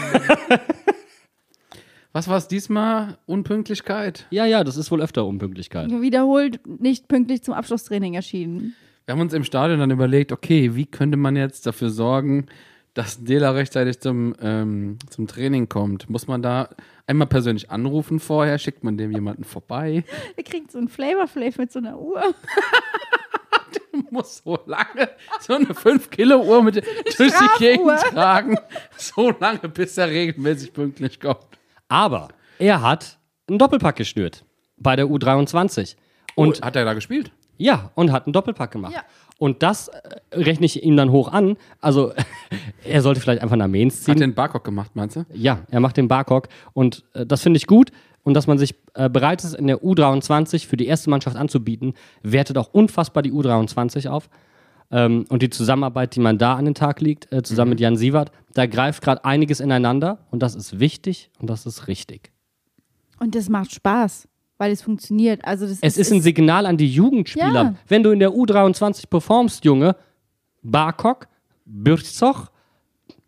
Was 2.17 2.29
war 2.29 2.39
es 2.39 2.49
diesmal? 2.49 3.19
Unpünktlichkeit? 3.27 4.27
Ja, 4.31 4.47
ja, 4.47 4.65
das 4.65 4.79
ist 4.79 4.91
wohl 4.91 5.03
öfter 5.03 5.27
Unpünktlichkeit. 5.27 5.91
Wiederholt 5.91 6.67
nicht 6.67 7.09
pünktlich 7.09 7.43
zum 7.43 7.53
Abschlusstraining 7.53 8.15
erschienen. 8.15 8.75
Wir 9.05 9.13
haben 9.13 9.21
uns 9.21 9.35
im 9.35 9.45
Stadion 9.45 9.81
dann 9.81 9.91
überlegt, 9.91 10.33
okay, 10.33 10.75
wie 10.75 10.87
könnte 10.87 11.19
man 11.19 11.37
jetzt 11.37 11.67
dafür 11.67 11.91
sorgen, 11.91 12.47
dass 12.95 13.23
Dela 13.23 13.51
rechtzeitig 13.51 14.01
zum, 14.01 14.35
ähm, 14.41 14.97
zum 15.11 15.27
Training 15.27 15.69
kommt? 15.69 16.09
Muss 16.09 16.27
man 16.27 16.41
da 16.41 16.71
einmal 17.07 17.27
persönlich 17.27 17.71
anrufen 17.71 18.19
vorher? 18.19 18.57
Schickt 18.57 18.83
man 18.83 18.97
dem 18.97 19.13
jemanden 19.13 19.45
vorbei? 19.45 20.03
Er 20.39 20.43
kriegt 20.43 20.73
so 20.73 20.79
ein 20.79 20.89
Flavor 20.89 21.29
Flav 21.29 21.59
mit 21.59 21.71
so 21.71 21.81
einer 21.81 22.01
Uhr. 22.01 22.35
Muss 24.11 24.41
so 24.43 24.59
lange 24.65 25.11
so 25.41 25.53
eine 25.53 25.67
5-Kilo-Uhr 25.67 26.63
mit 26.63 26.77
durch 26.77 27.33
die 27.35 27.59
Gegend 27.59 28.01
tragen. 28.01 28.57
So 28.97 29.35
lange, 29.39 29.69
bis 29.69 29.99
er 29.99 30.09
regelmäßig 30.09 30.73
pünktlich 30.73 31.21
kommt. 31.21 31.47
Aber 31.89 32.29
er 32.59 32.83
hat 32.83 33.19
einen 33.49 33.59
Doppelpack 33.59 33.97
geschnürt 33.97 34.45
bei 34.77 34.97
der 34.97 35.07
U23. 35.07 35.97
Und 36.35 36.49
Und 36.49 36.63
hat 36.63 36.77
er 36.77 36.85
da 36.85 36.95
gespielt? 36.95 37.33
ja, 37.59 37.91
und 37.95 38.13
hat 38.13 38.27
einen 38.27 38.35
Doppelpack 38.35 38.71
gemacht. 38.71 38.93
Ja. 38.93 39.03
Und 39.39 39.63
das 39.63 39.89
äh, 39.89 40.01
rechne 40.33 40.67
ich 40.67 40.83
ihm 40.83 40.97
dann 40.97 41.11
hoch 41.11 41.33
an. 41.33 41.57
Also 41.81 42.13
er 42.85 43.01
sollte 43.03 43.21
vielleicht 43.21 43.43
einfach 43.43 43.57
nach 43.57 43.69
Mainz 43.69 44.03
ziehen. 44.03 44.13
Hat 44.15 44.21
den 44.21 44.35
Barcock 44.35 44.65
gemacht, 44.65 44.91
meinst 44.95 45.17
du? 45.17 45.25
Ja, 45.33 45.61
er 45.71 45.81
macht 45.81 45.97
den 45.97 46.09
Barcock 46.09 46.49
und 46.75 47.05
äh, 47.15 47.25
das 47.25 47.43
finde 47.43 47.57
ich 47.59 47.67
gut. 47.67 47.91
Und 48.25 48.35
dass 48.35 48.47
man 48.49 48.59
sich 48.59 48.75
äh, 48.95 49.09
bereit 49.09 49.45
ist, 49.45 49.55
in 49.55 49.69
der 49.69 49.83
U23 49.83 50.67
für 50.67 50.77
die 50.77 50.87
erste 50.87 51.09
Mannschaft 51.11 51.37
anzubieten, 51.37 51.95
wertet 52.23 52.59
auch 52.59 52.69
unfassbar 52.73 53.23
die 53.23 53.33
U23 53.33 54.09
auf. 54.09 54.29
Ähm, 54.91 55.25
und 55.29 55.43
die 55.43 55.51
Zusammenarbeit, 55.51 56.15
die 56.15 56.21
man 56.21 56.39
da 56.39 56.55
an 56.55 56.65
den 56.65 56.75
Tag 56.75 57.01
legt, 57.01 57.33
äh, 57.33 57.43
zusammen 57.43 57.71
mit 57.71 57.81
Jan 57.81 57.97
Sievert, 57.97 58.31
da 58.55 58.67
greift 58.67 59.03
gerade 59.03 59.25
einiges 59.25 59.61
ineinander 59.61 60.19
und 60.31 60.43
das 60.43 60.55
ist 60.55 60.79
wichtig 60.79 61.31
und 61.41 61.51
das 61.51 61.67
ist 61.67 61.89
richtig. 61.89 62.31
Und 63.19 63.35
das 63.35 63.49
macht 63.49 63.73
Spaß, 63.73 64.29
weil 64.59 64.71
es 64.73 64.83
funktioniert. 64.83 65.45
Also 65.45 65.67
das 65.67 65.79
Es 65.81 65.97
ist 65.97 66.13
ein 66.13 66.21
Signal 66.23 66.67
an 66.67 66.77
die 66.77 66.89
Jugendspieler. 66.89 67.53
Ja. 67.53 67.75
Wenn 67.89 68.03
du 68.03 68.11
in 68.11 68.21
der 68.21 68.31
U23 68.31 69.09
performst, 69.09 69.65
Junge, 69.65 69.97
Barkok, 70.63 71.27
Bürzog, 71.65 72.51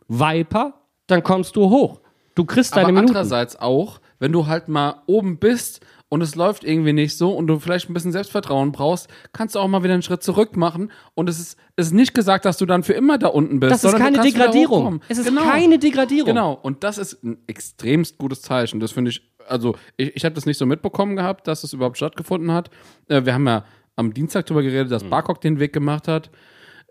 Viper, 0.08 0.74
dann 1.06 1.22
kommst 1.22 1.56
du 1.56 1.68
hoch. 1.68 2.00
Du 2.34 2.44
kriegst 2.44 2.72
Aber 2.72 2.82
deine 2.82 2.92
Minuten. 2.92 3.10
andererseits 3.16 3.56
auch, 3.56 4.00
wenn 4.20 4.32
du 4.32 4.46
halt 4.46 4.68
mal 4.68 5.02
oben 5.06 5.38
bist 5.38 5.80
und 6.10 6.22
es 6.22 6.34
läuft 6.34 6.64
irgendwie 6.64 6.92
nicht 6.92 7.16
so 7.16 7.32
und 7.32 7.46
du 7.48 7.58
vielleicht 7.58 7.90
ein 7.90 7.94
bisschen 7.94 8.12
Selbstvertrauen 8.12 8.72
brauchst, 8.72 9.08
kannst 9.32 9.54
du 9.54 9.58
auch 9.58 9.68
mal 9.68 9.82
wieder 9.82 9.92
einen 9.94 10.02
Schritt 10.02 10.22
zurück 10.22 10.56
machen. 10.56 10.90
Und 11.14 11.28
es 11.28 11.38
ist, 11.38 11.58
es 11.76 11.88
ist 11.88 11.92
nicht 11.92 12.14
gesagt, 12.14 12.44
dass 12.44 12.56
du 12.56 12.64
dann 12.66 12.82
für 12.82 12.94
immer 12.94 13.18
da 13.18 13.28
unten 13.28 13.60
bist. 13.60 13.72
Das 13.72 13.84
ist 13.84 13.96
keine 13.96 14.20
Degradierung. 14.20 15.00
Es 15.08 15.18
ist 15.18 15.26
Genau. 15.28 15.42
keine 15.42 15.78
Degradierung. 15.78 16.26
Genau, 16.28 16.52
und 16.62 16.82
das 16.82 16.96
ist 16.98 17.22
ein 17.22 17.38
extremst 17.46 18.16
gutes 18.18 18.40
Zeichen. 18.42 18.80
Das 18.80 18.92
finde 18.92 19.10
ich, 19.10 19.22
also 19.46 19.76
ich, 19.96 20.16
ich 20.16 20.24
habe 20.24 20.34
das 20.34 20.46
nicht 20.46 20.56
so 20.58 20.64
mitbekommen 20.66 21.14
gehabt, 21.16 21.46
dass 21.46 21.60
das 21.60 21.72
überhaupt 21.74 21.96
stattgefunden 21.98 22.52
hat. 22.52 22.70
Äh, 23.08 23.24
wir 23.26 23.34
haben 23.34 23.46
ja 23.46 23.64
am 23.96 24.14
Dienstag 24.14 24.46
darüber 24.46 24.62
geredet, 24.62 24.90
dass 24.92 25.04
Barcock 25.04 25.40
den 25.40 25.58
Weg 25.60 25.72
gemacht 25.72 26.08
hat, 26.08 26.30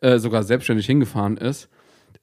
äh, 0.02 0.20
sogar 0.20 0.44
selbstständig 0.44 0.86
hingefahren 0.86 1.38
ist. 1.38 1.70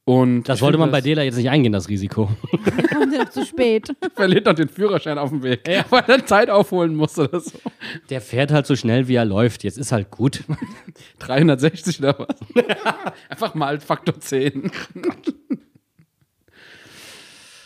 Und 0.07 0.45
Das 0.51 0.61
wollte 0.61 0.77
man 0.77 0.91
bei 0.91 1.01
Dela 1.01 1.23
jetzt 1.23 1.37
nicht 1.37 1.49
eingehen, 1.49 1.73
das 1.73 1.89
Risiko. 1.89 2.29
kommt 2.93 3.13
ja 3.15 3.25
noch 3.25 3.31
zu 3.31 3.45
spät. 3.47 3.89
verliert 4.15 4.47
dann 4.47 4.57
den 4.57 4.69
Führerschein 4.69 5.17
auf 5.17 5.31
dem 5.31 5.43
Weg, 5.43 5.63
weil 5.89 6.05
er 6.07 6.27
Zeit 6.27 6.51
aufholen 6.51 6.95
muss 6.95 7.19
oder 7.19 7.41
so. 7.41 7.59
Der 8.11 8.21
fährt 8.21 8.53
halt 8.53 8.67
so 8.67 8.77
schnell, 8.77 9.09
wie 9.09 9.15
er 9.15 9.25
läuft. 9.25 9.65
Jetzt 9.65 9.79
ist 9.79 9.93
halt 9.93 10.11
gut. 10.11 10.45
360 11.21 12.01
oder 12.01 12.19
was? 12.19 12.37
Einfach 13.31 13.55
mal 13.55 13.81
Faktor 13.81 14.21
10. 14.21 14.71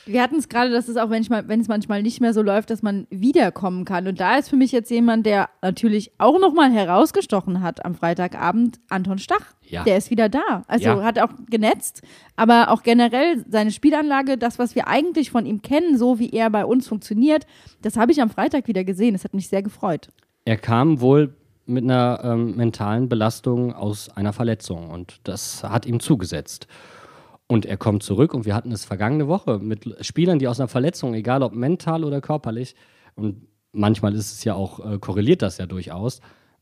Wir 0.09 0.23
hatten 0.23 0.37
es 0.37 0.49
gerade, 0.49 0.71
dass 0.71 0.89
es 0.89 0.97
auch, 0.97 1.11
wenn, 1.11 1.21
ich 1.23 1.31
mal, 1.31 1.47
wenn 1.49 1.61
es 1.61 1.69
manchmal 1.69 2.03
nicht 2.03 2.21
mehr 2.21 2.33
so 2.33 2.43
läuft, 2.43 2.71
dass 2.71 2.83
man 2.83 3.07
wiederkommen 3.11 3.85
kann. 3.85 4.07
Und 4.09 4.19
da 4.19 4.37
ist 4.37 4.49
für 4.49 4.57
mich 4.57 4.73
jetzt 4.73 4.91
jemand, 4.91 5.27
der 5.27 5.51
natürlich 5.63 6.13
auch 6.19 6.39
nochmal 6.41 6.71
herausgestochen 6.73 7.63
hat 7.63 7.85
am 7.85 7.95
Freitagabend, 7.95 8.81
Anton 8.89 9.19
Stach. 9.19 9.55
Ja. 9.69 9.85
Der 9.85 9.99
ist 9.99 10.11
wieder 10.11 10.29
da. 10.29 10.65
Also 10.67 10.87
Ja. 10.87 11.03
hat 11.03 11.19
auch 11.19 11.31
genetzt, 11.51 12.03
aber 12.37 12.71
auch 12.71 12.83
generell 12.83 13.45
seine 13.49 13.71
Spielanlage, 13.71 14.39
das, 14.39 14.59
was 14.59 14.75
wir 14.75 14.89
eigentlich 14.89 15.31
von 15.31 15.45
ihm 15.45 15.61
kennen, 15.61 15.99
so 15.99 16.19
wie 16.19 16.31
er 16.31 16.49
bei 16.49 16.65
uns 16.65 16.89
funktioniert, 16.89 17.47
das 17.83 17.97
habe 17.97 18.11
ich 18.11 18.23
am 18.23 18.31
Freitag 18.31 18.67
wieder 18.67 18.85
gesehen. 18.85 19.13
Das 19.13 19.25
hat 19.25 19.35
mich 19.35 19.49
sehr 19.49 19.63
gefreut. 19.63 20.09
Er 20.47 20.57
kam 20.57 21.01
wohl 21.03 21.35
mit 21.67 21.85
einer 21.85 22.21
ähm, 22.25 22.57
mentalen 22.57 23.11
Belastung 23.11 23.75
aus 23.75 24.09
einer 24.09 24.33
Verletzung 24.33 24.89
und 24.89 25.21
das 25.25 25.63
hat 25.63 25.85
ihm 25.85 26.01
zugesetzt. 26.01 26.67
Und 27.49 27.67
er 27.67 27.77
kommt 27.77 28.03
zurück 28.03 28.35
und 28.35 28.45
wir 28.45 28.55
hatten 28.55 28.71
es 28.71 28.85
vergangene 28.85 29.27
Woche 29.27 29.59
mit 29.59 29.97
Spielern, 30.03 30.39
die 30.39 30.47
aus 30.47 30.61
einer 30.61 30.69
Verletzung, 30.69 31.15
egal 31.15 31.43
ob 31.43 31.55
mental 31.55 32.05
oder 32.05 32.21
körperlich, 32.21 32.77
und 33.17 33.49
manchmal 33.73 34.15
ist 34.15 34.31
es 34.33 34.45
ja 34.45 34.55
auch, 34.55 34.79
äh, 34.85 34.99
korreliert 34.99 35.43
das 35.43 35.59
ja 35.59 35.67
durchaus, 35.67 36.21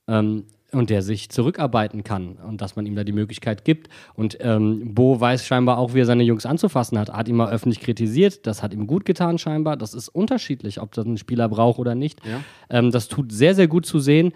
Ähm, 0.08 0.44
und 0.72 0.90
der 0.90 1.02
sich 1.02 1.30
zurückarbeiten 1.30 2.04
kann 2.04 2.36
und 2.36 2.60
dass 2.60 2.76
man 2.76 2.86
ihm 2.86 2.96
da 2.96 3.04
die 3.04 3.12
Möglichkeit 3.12 3.64
gibt. 3.64 3.88
Und 4.14 4.36
ähm, 4.40 4.94
Bo 4.94 5.20
weiß 5.20 5.44
scheinbar 5.44 5.78
auch, 5.78 5.94
wie 5.94 6.00
er 6.00 6.06
seine 6.06 6.24
Jungs 6.24 6.44
anzufassen 6.44 6.98
hat. 6.98 7.12
Hat 7.12 7.28
ihn 7.28 7.36
mal 7.36 7.50
öffentlich 7.50 7.80
kritisiert. 7.80 8.46
Das 8.46 8.62
hat 8.62 8.74
ihm 8.74 8.86
gut 8.86 9.04
getan, 9.04 9.38
scheinbar. 9.38 9.76
Das 9.76 9.94
ist 9.94 10.08
unterschiedlich, 10.08 10.80
ob 10.80 10.92
das 10.92 11.06
ein 11.06 11.18
Spieler 11.18 11.48
braucht 11.48 11.78
oder 11.78 11.94
nicht. 11.94 12.20
Ja. 12.26 12.40
Ähm, 12.68 12.90
das 12.90 13.08
tut 13.08 13.32
sehr, 13.32 13.54
sehr 13.54 13.68
gut 13.68 13.86
zu 13.86 14.00
sehen. 14.00 14.32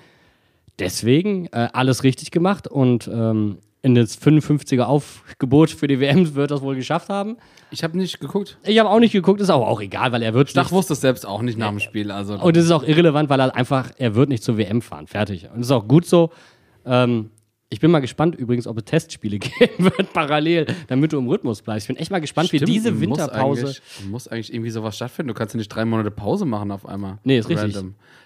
Deswegen 0.78 1.46
äh, 1.46 1.68
alles 1.72 2.04
richtig 2.04 2.30
gemacht 2.30 2.68
und 2.68 3.08
ähm, 3.12 3.58
in 3.82 3.94
das 3.94 4.20
55er 4.20 4.82
Aufgebot 4.82 5.70
für 5.70 5.86
die 5.86 6.00
WM 6.00 6.34
wird 6.34 6.50
das 6.50 6.60
wohl 6.60 6.74
geschafft 6.76 7.08
haben. 7.08 7.36
Ich 7.70 7.82
habe 7.84 7.96
nicht 7.96 8.20
geguckt. 8.20 8.58
Ich 8.64 8.78
habe 8.78 8.90
auch 8.90 8.98
nicht 9.00 9.12
geguckt, 9.12 9.40
ist 9.40 9.48
aber 9.50 9.66
auch 9.68 9.80
egal, 9.80 10.12
weil 10.12 10.22
er 10.22 10.34
wird 10.34 10.50
Stach 10.50 10.64
nicht- 10.64 10.72
wusste 10.72 10.92
es 10.92 11.00
selbst 11.00 11.24
auch 11.26 11.40
nicht 11.42 11.56
nach 11.58 11.70
dem 11.70 11.80
Spiel. 11.80 12.10
Also 12.10 12.34
und 12.34 12.56
es 12.56 12.64
ist 12.66 12.70
auch 12.72 12.82
irrelevant, 12.82 13.30
weil 13.30 13.40
er 13.40 13.54
einfach, 13.56 13.90
er 13.96 14.14
wird 14.14 14.28
nicht 14.28 14.42
zur 14.42 14.58
WM 14.58 14.82
fahren. 14.82 15.06
Fertig. 15.06 15.44
Und 15.44 15.58
das 15.58 15.66
ist 15.66 15.72
auch 15.72 15.86
gut 15.88 16.04
so. 16.06 16.30
Ähm, 16.84 17.30
ich 17.72 17.78
bin 17.78 17.92
mal 17.92 18.00
gespannt 18.00 18.34
übrigens, 18.34 18.66
ob 18.66 18.78
es 18.78 18.84
Testspiele 18.84 19.38
geben 19.38 19.84
wird 19.96 20.12
parallel, 20.12 20.66
damit 20.88 21.12
du 21.12 21.18
im 21.18 21.28
Rhythmus 21.28 21.62
bleibst. 21.62 21.84
Ich 21.84 21.94
bin 21.94 21.96
echt 22.02 22.10
mal 22.10 22.20
gespannt, 22.20 22.52
wie 22.52 22.56
Stimmt, 22.58 22.68
diese 22.72 22.90
muss 22.90 23.00
Winterpause. 23.00 23.60
eigentlich- 23.66 23.82
Muss 24.10 24.26
eigentlich 24.28 24.52
irgendwie 24.52 24.70
sowas 24.70 24.96
stattfinden. 24.96 25.28
Du 25.28 25.34
kannst 25.34 25.54
ja 25.54 25.58
nicht 25.58 25.68
drei 25.68 25.84
Monate 25.84 26.10
Pause 26.10 26.44
machen 26.46 26.72
auf 26.72 26.84
einmal. 26.84 27.18
Nee, 27.22 27.38
ist 27.38 27.48
richtig. 27.48 27.76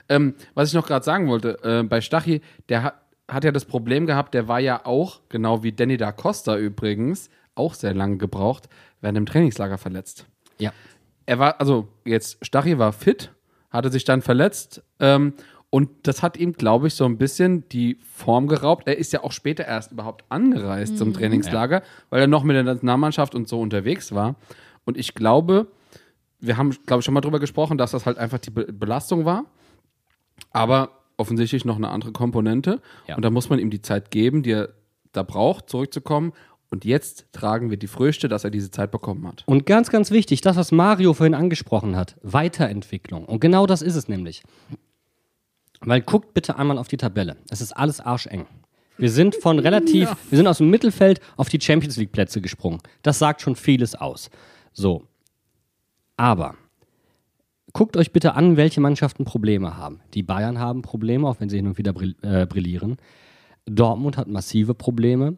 Ähm, 0.09 0.35
was 0.55 0.69
ich 0.69 0.75
noch 0.75 0.87
gerade 0.87 1.05
sagen 1.05 1.29
wollte, 1.29 1.59
äh, 1.63 1.83
bei 1.83 2.01
Stachy, 2.01 2.41
der 2.71 2.83
hat, 2.85 2.95
hat 3.29 3.45
ja 3.45 3.53
das 3.53 3.64
Problem 3.64 4.07
gehabt, 4.07 4.35
der 4.35 4.49
war 4.49 4.61
ja 4.61 4.85
auch, 4.85 5.20
genau 5.29 5.62
wie 5.62 5.72
Danny 5.72 5.97
da 5.97 6.12
Costa 6.12 6.57
übrigens, 6.57 7.31
auch 7.55 7.75
sehr 7.75 7.95
lange 7.95 8.16
gebraucht, 8.16 8.68
während 9.01 9.16
dem 9.16 9.27
Trainingslager 9.27 9.79
verletzt. 9.79 10.27
Ja. 10.59 10.72
Er 11.27 11.39
war, 11.39 11.61
also 11.61 11.89
jetzt, 12.05 12.45
Stachy 12.45 12.79
war 12.79 12.93
fit, 12.93 13.33
hatte 13.70 13.91
sich 13.91 14.05
dann 14.05 14.20
verletzt 14.22 14.83
ähm, 15.01 15.35
und 15.70 15.91
das 16.05 16.22
hat 16.22 16.37
ihm, 16.37 16.53
glaube 16.53 16.87
ich, 16.87 16.95
so 16.95 17.05
ein 17.05 17.18
bisschen 17.18 17.68
die 17.70 17.99
Form 18.03 18.47
geraubt. 18.47 18.87
Er 18.87 18.97
ist 18.97 19.12
ja 19.12 19.25
auch 19.25 19.33
später 19.33 19.66
erst 19.66 19.91
überhaupt 19.91 20.25
angereist 20.29 20.99
zum 20.99 21.12
Trainingslager, 21.12 21.83
weil 22.11 22.20
er 22.20 22.27
noch 22.29 22.45
mit 22.45 22.55
der 22.55 22.62
Nationalmannschaft 22.62 23.35
und 23.35 23.49
so 23.49 23.61
unterwegs 23.61 24.12
war. 24.14 24.37
Und 24.85 24.97
ich 24.97 25.14
glaube, 25.14 25.66
wir 26.39 26.57
haben, 26.57 26.70
glaube 26.87 27.01
ich, 27.01 27.05
schon 27.05 27.14
mal 27.14 27.22
drüber 27.22 27.41
gesprochen, 27.41 27.77
dass 27.77 27.91
das 27.91 28.07
halt 28.07 28.18
einfach 28.18 28.39
die 28.39 28.51
Be 28.51 28.72
Belastung 28.72 29.25
war. 29.25 29.47
Aber 30.53 30.91
offensichtlich 31.17 31.65
noch 31.65 31.77
eine 31.77 31.89
andere 31.91 32.12
Komponente. 32.12 32.81
Ja. 33.07 33.17
Und 33.17 33.23
da 33.25 33.31
muss 33.31 33.49
man 33.49 33.59
ihm 33.59 33.71
die 33.71 33.83
Zeit 33.83 34.11
geben, 34.11 34.43
die 34.43 34.53
er 34.53 34.69
da 35.12 35.23
braucht, 35.23 35.69
zurückzukommen. 35.69 36.33
Und 36.71 36.85
jetzt 36.85 37.27
tragen 37.33 37.71
wir 37.71 37.77
die 37.77 37.87
Früchte, 37.87 38.29
dass 38.29 38.43
er 38.43 38.51
diese 38.51 38.71
Zeit 38.71 38.91
bekommen 38.91 39.27
hat. 39.29 39.45
Und 39.47 39.65
ganz, 39.65 39.91
ganz 39.91 40.11
wichtig, 40.11 40.41
das, 40.41 40.57
was 40.57 40.73
Mario 40.73 41.15
vorhin 41.15 41.35
angesprochen 41.35 41.95
hat, 41.95 42.17
Weiterentwicklung. 42.23 43.27
Und 43.27 43.41
genau 43.41 43.67
das 43.67 43.81
ist 43.81 43.95
es 43.95 44.09
nämlich. 44.09 44.43
Weil 45.81 46.01
guckt 46.01 46.35
bitte 46.35 46.59
einmal 46.59 46.79
auf 46.79 46.89
die 46.89 46.97
Tabelle. 46.97 47.37
Es 47.49 47.61
ist 47.61 47.73
alles 47.73 48.01
arscheng. 48.01 48.47
Wir 48.97 49.11
sind 49.11 49.37
von 49.37 49.59
relativ, 49.59 50.09
wir 50.31 50.37
sind 50.37 50.47
aus 50.47 50.59
dem 50.59 50.71
Mittelfeld 50.71 51.21
auf 51.37 51.49
die 51.49 51.61
Champions 51.61 51.97
League 51.97 52.12
Plätze 52.12 52.41
gesprungen. 52.41 52.81
Das 53.03 53.19
sagt 53.19 53.41
schon 53.41 53.57
vieles 53.57 53.95
aus. 53.95 54.31
So. 54.73 55.07
Aber 56.17 56.55
guckt 57.75 57.99
euch 57.99 58.12
bitte 58.12 58.35
an, 58.35 58.57
welche 58.57 58.81
Mannschaften 58.81 59.27
Probleme 59.27 59.77
haben. 59.77 60.01
Die 60.14 60.22
Bayern 60.22 60.59
haben 60.59 60.81
Probleme, 60.81 61.29
auch 61.29 61.41
wenn 61.41 61.51
sie 61.51 61.57
hin 61.57 61.66
und 61.66 61.77
wieder 61.77 61.93
brill 61.93 62.16
äh, 62.22 62.47
brillieren. 62.47 62.97
Dortmund 63.66 64.16
hat 64.16 64.29
massive 64.29 64.75
Probleme. 64.75 65.37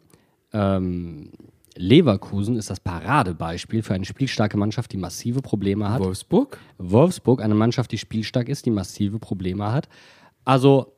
Ähm, 0.53 1.33
Leverkusen 1.77 2.57
ist 2.57 2.71
das 2.71 2.81
Paradebeispiel 2.81 3.83
für 3.83 3.95
eine 3.95 4.05
spielstarke 4.05 4.57
Mannschaft, 4.57 4.93
die 4.93 4.97
massive 4.97 5.43
Probleme 5.43 5.91
hat. 5.91 6.01
Wolfsburg? 6.01 6.59
Wolfsburg, 6.79 7.43
eine 7.43 7.55
Mannschaft, 7.55 7.93
die 7.93 7.99
spielstark 7.99 8.49
ist, 8.49 8.67
die 8.67 8.71
massive 8.71 9.19
Probleme 9.19 9.73
hat. 9.73 9.89
Also 10.45 10.96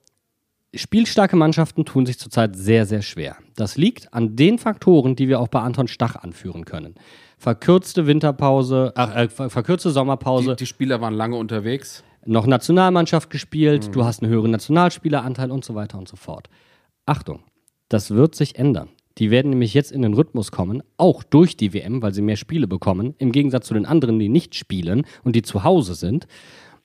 spielstarke 0.75 1.37
Mannschaften 1.37 1.85
tun 1.85 2.07
sich 2.07 2.19
zurzeit 2.19 2.57
sehr, 2.57 2.87
sehr 2.87 3.03
schwer. 3.03 3.37
Das 3.57 3.77
liegt 3.77 4.13
an 4.13 4.37
den 4.37 4.59
Faktoren, 4.59 5.17
die 5.17 5.29
wir 5.29 5.41
auch 5.41 5.49
bei 5.49 5.61
Anton 5.61 5.89
Stach 5.89 6.17
anführen 6.17 6.65
können. 6.65 6.95
Verkürzte 7.39 8.07
Winterpause, 8.07 8.93
ach, 8.97 9.15
äh, 9.17 9.29
ver- 9.29 9.51
verkürzte 9.51 9.91
Sommerpause, 9.91 10.51
Die, 10.51 10.65
die 10.65 10.67
Spieler 10.67 11.01
waren 11.01 11.15
lange 11.15 11.37
unterwegs. 11.37 12.03
noch 12.27 12.47
Nationalmannschaft 12.47 13.31
gespielt, 13.31 13.95
du 13.95 14.05
hast 14.05 14.23
einen 14.23 14.31
höheren 14.33 14.51
Nationalspieleranteil 14.51 15.51
und 15.51 15.65
so 15.65 15.75
weiter 15.75 15.99
und 15.99 16.09
so 16.09 16.17
fort. 16.17 16.49
Achtung, 17.07 17.41
das 17.89 18.11
wird 18.11 18.35
sich 18.35 18.57
ändern. 18.59 18.89
Die 19.17 19.31
werden 19.31 19.51
nämlich 19.51 19.75
jetzt 19.75 19.91
in 19.91 20.03
den 20.03 20.15
Rhythmus 20.15 20.53
kommen, 20.53 20.83
auch 20.97 21.23
durch 21.25 21.57
die 21.57 21.73
WM, 21.73 22.03
weil 22.03 22.15
sie 22.15 22.23
mehr 22.23 22.37
Spiele 22.37 22.69
bekommen, 22.69 23.15
im 23.19 23.33
Gegensatz 23.33 23.67
zu 23.67 23.75
den 23.75 23.87
anderen, 23.87 24.19
die 24.19 24.29
nicht 24.29 24.55
spielen 24.55 25.07
und 25.25 25.35
die 25.35 25.43
zu 25.43 25.65
Hause 25.65 25.95
sind. 25.95 26.27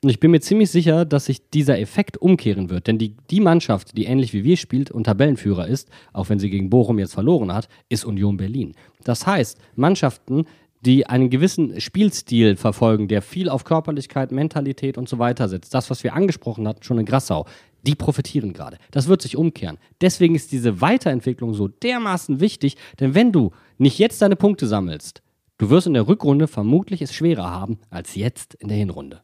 Und 0.04 0.10
ich 0.10 0.20
bin 0.20 0.32
mir 0.32 0.42
ziemlich 0.42 0.70
sicher, 0.70 1.06
dass 1.06 1.26
sich 1.26 1.50
dieser 1.50 1.80
Effekt 1.80 2.18
umkehren 2.18 2.70
wird. 2.70 2.88
Denn 2.88 2.98
die, 2.98 3.16
die 3.30 3.40
Mannschaft, 3.40 3.98
die 3.98 4.04
ähnlich 4.04 4.34
wie 4.34 4.44
wir 4.44 4.58
spielt 4.58 4.92
und 4.92 5.06
Tabellenführer 5.06 5.66
ist, 5.66 5.90
auch 6.12 6.28
wenn 6.28 6.40
sie 6.40 6.50
gegen 6.50 6.70
Bochum 6.70 7.00
jetzt 7.00 7.14
verloren 7.14 7.54
hat, 7.54 7.70
ist 7.88 8.04
Union 8.04 8.36
Berlin. 8.36 8.74
Das 9.06 9.26
heißt, 9.26 9.58
Mannschaften, 9.76 10.46
die 10.82 11.08
einen 11.08 11.30
gewissen 11.30 11.80
Spielstil 11.80 12.58
verfolgen, 12.58 13.08
der 13.08 13.22
viel 13.22 13.48
auf 13.48 13.64
Körperlichkeit, 13.64 14.34
Mentalität 14.34 14.98
und 14.98 15.08
so 15.08 15.20
weiter 15.20 15.48
setzt, 15.48 15.74
das, 15.74 15.90
was 15.90 16.04
wir 16.04 16.14
angesprochen 16.14 16.68
hatten, 16.68 16.84
schon 16.84 17.00
in 17.00 17.06
Grassau, 17.06 17.46
die 17.84 17.96
profitieren 17.96 18.52
gerade. 18.52 18.80
Das 18.92 19.08
wird 19.08 19.22
sich 19.22 19.38
umkehren. 19.38 19.78
Deswegen 20.02 20.36
ist 20.36 20.52
diese 20.52 20.82
Weiterentwicklung 20.82 21.54
so 21.54 21.70
dermaßen 21.70 22.42
wichtig, 22.42 22.76
denn 23.00 23.16
wenn 23.16 23.32
du 23.32 23.52
nicht 23.78 24.00
jetzt 24.00 24.22
deine 24.22 24.36
Punkte 24.36 24.68
sammelst, 24.68 25.22
du 25.58 25.70
wirst 25.70 25.88
in 25.88 25.94
der 25.94 26.10
Rückrunde 26.10 26.48
vermutlich 26.48 27.02
es 27.02 27.14
schwerer 27.14 27.50
haben 27.50 27.80
als 27.90 28.16
jetzt 28.16 28.56
in 28.56 28.68
der 28.68 28.78
Hinrunde. 28.78 29.22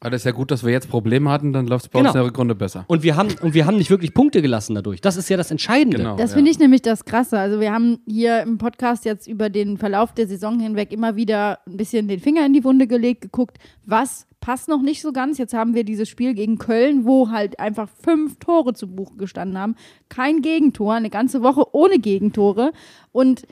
Aber 0.00 0.10
das 0.10 0.22
ist 0.22 0.24
ja 0.24 0.32
gut, 0.32 0.50
dass 0.50 0.64
wir 0.64 0.72
jetzt 0.72 0.88
Probleme 0.88 1.30
hatten, 1.30 1.52
dann 1.52 1.66
läuft 1.66 1.84
es 1.84 1.88
bei 1.90 1.98
uns 1.98 2.04
Genau. 2.06 2.12
in 2.12 2.18
der 2.20 2.24
Rückrunde 2.28 2.54
besser. 2.54 2.84
Und 2.88 3.02
wir 3.02 3.16
haben, 3.16 3.28
und 3.42 3.52
wir 3.52 3.66
haben 3.66 3.76
nicht 3.76 3.90
wirklich 3.90 4.14
Punkte 4.14 4.40
gelassen 4.40 4.74
dadurch. 4.74 5.02
Das 5.02 5.18
ist 5.18 5.28
ja 5.28 5.36
das 5.36 5.50
Entscheidende. 5.50 5.98
Genau. 5.98 6.16
Das 6.16 6.30
ja. 6.30 6.36
finde 6.36 6.50
ich 6.50 6.58
nämlich 6.58 6.80
das 6.80 7.04
Krasse. 7.04 7.38
Also 7.38 7.60
wir 7.60 7.70
haben 7.70 7.98
hier 8.06 8.40
im 8.40 8.56
Podcast 8.56 9.04
jetzt 9.04 9.26
über 9.26 9.50
den 9.50 9.76
Verlauf 9.76 10.14
der 10.14 10.26
Saison 10.26 10.58
hinweg 10.58 10.90
immer 10.92 11.16
wieder 11.16 11.58
ein 11.66 11.76
bisschen 11.76 12.08
den 12.08 12.18
Finger 12.18 12.46
in 12.46 12.54
die 12.54 12.64
Wunde 12.64 12.86
gelegt, 12.86 13.20
geguckt, 13.20 13.58
was 13.84 14.26
passt 14.40 14.68
noch 14.68 14.80
nicht 14.80 15.02
so 15.02 15.12
ganz. 15.12 15.36
Jetzt 15.36 15.52
haben 15.52 15.74
wir 15.74 15.84
dieses 15.84 16.08
Spiel 16.08 16.32
gegen 16.32 16.56
Köln, 16.56 17.04
wo 17.04 17.28
halt 17.28 17.60
einfach 17.60 17.90
fünf 18.02 18.38
Tore 18.38 18.72
zu 18.72 18.88
Buche 18.88 19.16
gestanden 19.18 19.58
haben. 19.58 19.76
Kein 20.08 20.40
Gegentor, 20.40 20.94
eine 20.94 21.10
ganze 21.10 21.42
Woche 21.42 21.74
ohne 21.74 21.98
Gegentore. 21.98 22.72
Und 23.12 23.46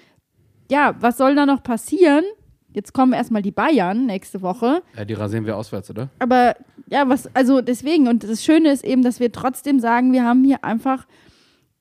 ja, 0.71 0.95
was 1.01 1.19
soll 1.19 1.35
da 1.35 1.45
noch 1.45 1.63
passieren? 1.63 2.25
Jetzt 2.73 2.93
kommen 2.93 3.13
erstmal 3.13 3.43
die 3.43 3.51
Bayern 3.51 4.07
nächste 4.07 4.43
Woche. 4.43 4.83
Ja, 4.97 5.05
die 5.05 5.15
rasieren 5.15 5.47
wir 5.47 5.57
auswärts, 5.57 5.91
oder? 5.91 6.11
Aber 6.19 6.55
ja, 6.91 7.09
was, 7.09 7.35
also 7.35 7.61
deswegen, 7.61 8.09
und 8.09 8.25
das 8.25 8.45
Schöne 8.45 8.71
ist 8.71 8.85
eben, 8.85 9.03
dass 9.03 9.21
wir 9.21 9.33
trotzdem 9.33 9.81
sagen, 9.81 10.13
wir 10.13 10.25
haben 10.25 10.45
hier 10.45 10.63
einfach 10.65 11.07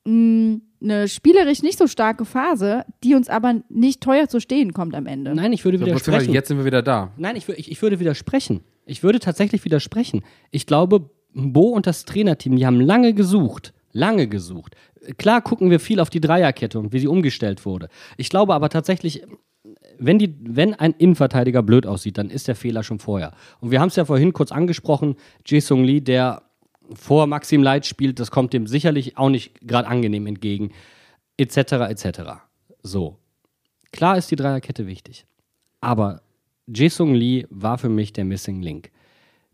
mh, 0.04 0.60
eine 0.82 1.08
spielerisch 1.08 1.62
nicht 1.62 1.78
so 1.78 1.86
starke 1.86 2.24
Phase, 2.24 2.84
die 3.04 3.14
uns 3.14 3.28
aber 3.28 3.56
nicht 3.68 4.00
teuer 4.02 4.28
zu 4.28 4.40
stehen 4.40 4.72
kommt 4.72 4.94
am 4.94 5.06
Ende. 5.06 5.34
Nein, 5.34 5.52
ich 5.52 5.64
würde 5.64 5.78
So, 5.78 5.86
widersprechen. 5.86 6.32
jetzt 6.32 6.48
sind 6.48 6.58
wir 6.58 6.64
wieder 6.64 6.82
da. 6.82 7.12
Nein, 7.16 7.36
ich, 7.36 7.48
ich, 7.48 7.70
ich 7.70 7.82
würde 7.82 8.00
widersprechen. 8.00 8.60
Ich 8.86 9.02
würde 9.02 9.18
tatsächlich 9.18 9.64
widersprechen. 9.64 10.22
Ich 10.50 10.66
glaube, 10.66 11.10
Bo 11.34 11.68
und 11.70 11.86
das 11.86 12.04
Trainerteam, 12.04 12.56
die 12.56 12.64
haben 12.66 12.80
lange 12.80 13.12
gesucht. 13.12 13.74
Lange 13.92 14.28
gesucht. 14.28 14.74
Klar 15.16 15.42
gucken 15.42 15.70
wir 15.70 15.80
viel 15.80 16.00
auf 16.00 16.10
die 16.10 16.20
Dreierkette 16.20 16.78
und 16.78 16.92
wie 16.92 16.98
sie 16.98 17.08
umgestellt 17.08 17.64
wurde. 17.66 17.88
Ich 18.16 18.28
glaube 18.30 18.54
aber 18.54 18.68
tatsächlich, 18.68 19.22
wenn, 19.98 20.18
die, 20.18 20.34
wenn 20.40 20.74
ein 20.74 20.92
Innenverteidiger 20.92 21.62
blöd 21.62 21.86
aussieht, 21.86 22.18
dann 22.18 22.30
ist 22.30 22.48
der 22.48 22.56
Fehler 22.56 22.82
schon 22.82 22.98
vorher. 22.98 23.32
Und 23.60 23.70
wir 23.70 23.80
haben 23.80 23.88
es 23.88 23.96
ja 23.96 24.04
vorhin 24.04 24.32
kurz 24.32 24.52
angesprochen, 24.52 25.16
Jae-Sung 25.46 25.84
Lee, 25.84 26.00
der 26.00 26.42
vor 26.94 27.26
Maxim 27.26 27.62
Leit 27.62 27.86
spielt, 27.86 28.18
das 28.18 28.30
kommt 28.30 28.52
dem 28.52 28.66
sicherlich 28.66 29.18
auch 29.18 29.28
nicht 29.28 29.60
gerade 29.60 29.88
angenehm 29.88 30.26
entgegen, 30.26 30.72
etc., 31.36 31.72
etc. 31.88 32.20
So. 32.82 33.18
Klar 33.92 34.18
ist 34.18 34.30
die 34.30 34.36
Dreierkette 34.36 34.86
wichtig. 34.86 35.26
Aber 35.80 36.22
Jae-Sung 36.66 37.14
Lee 37.14 37.46
war 37.50 37.78
für 37.78 37.88
mich 37.88 38.12
der 38.12 38.24
Missing 38.24 38.62
Link. 38.62 38.90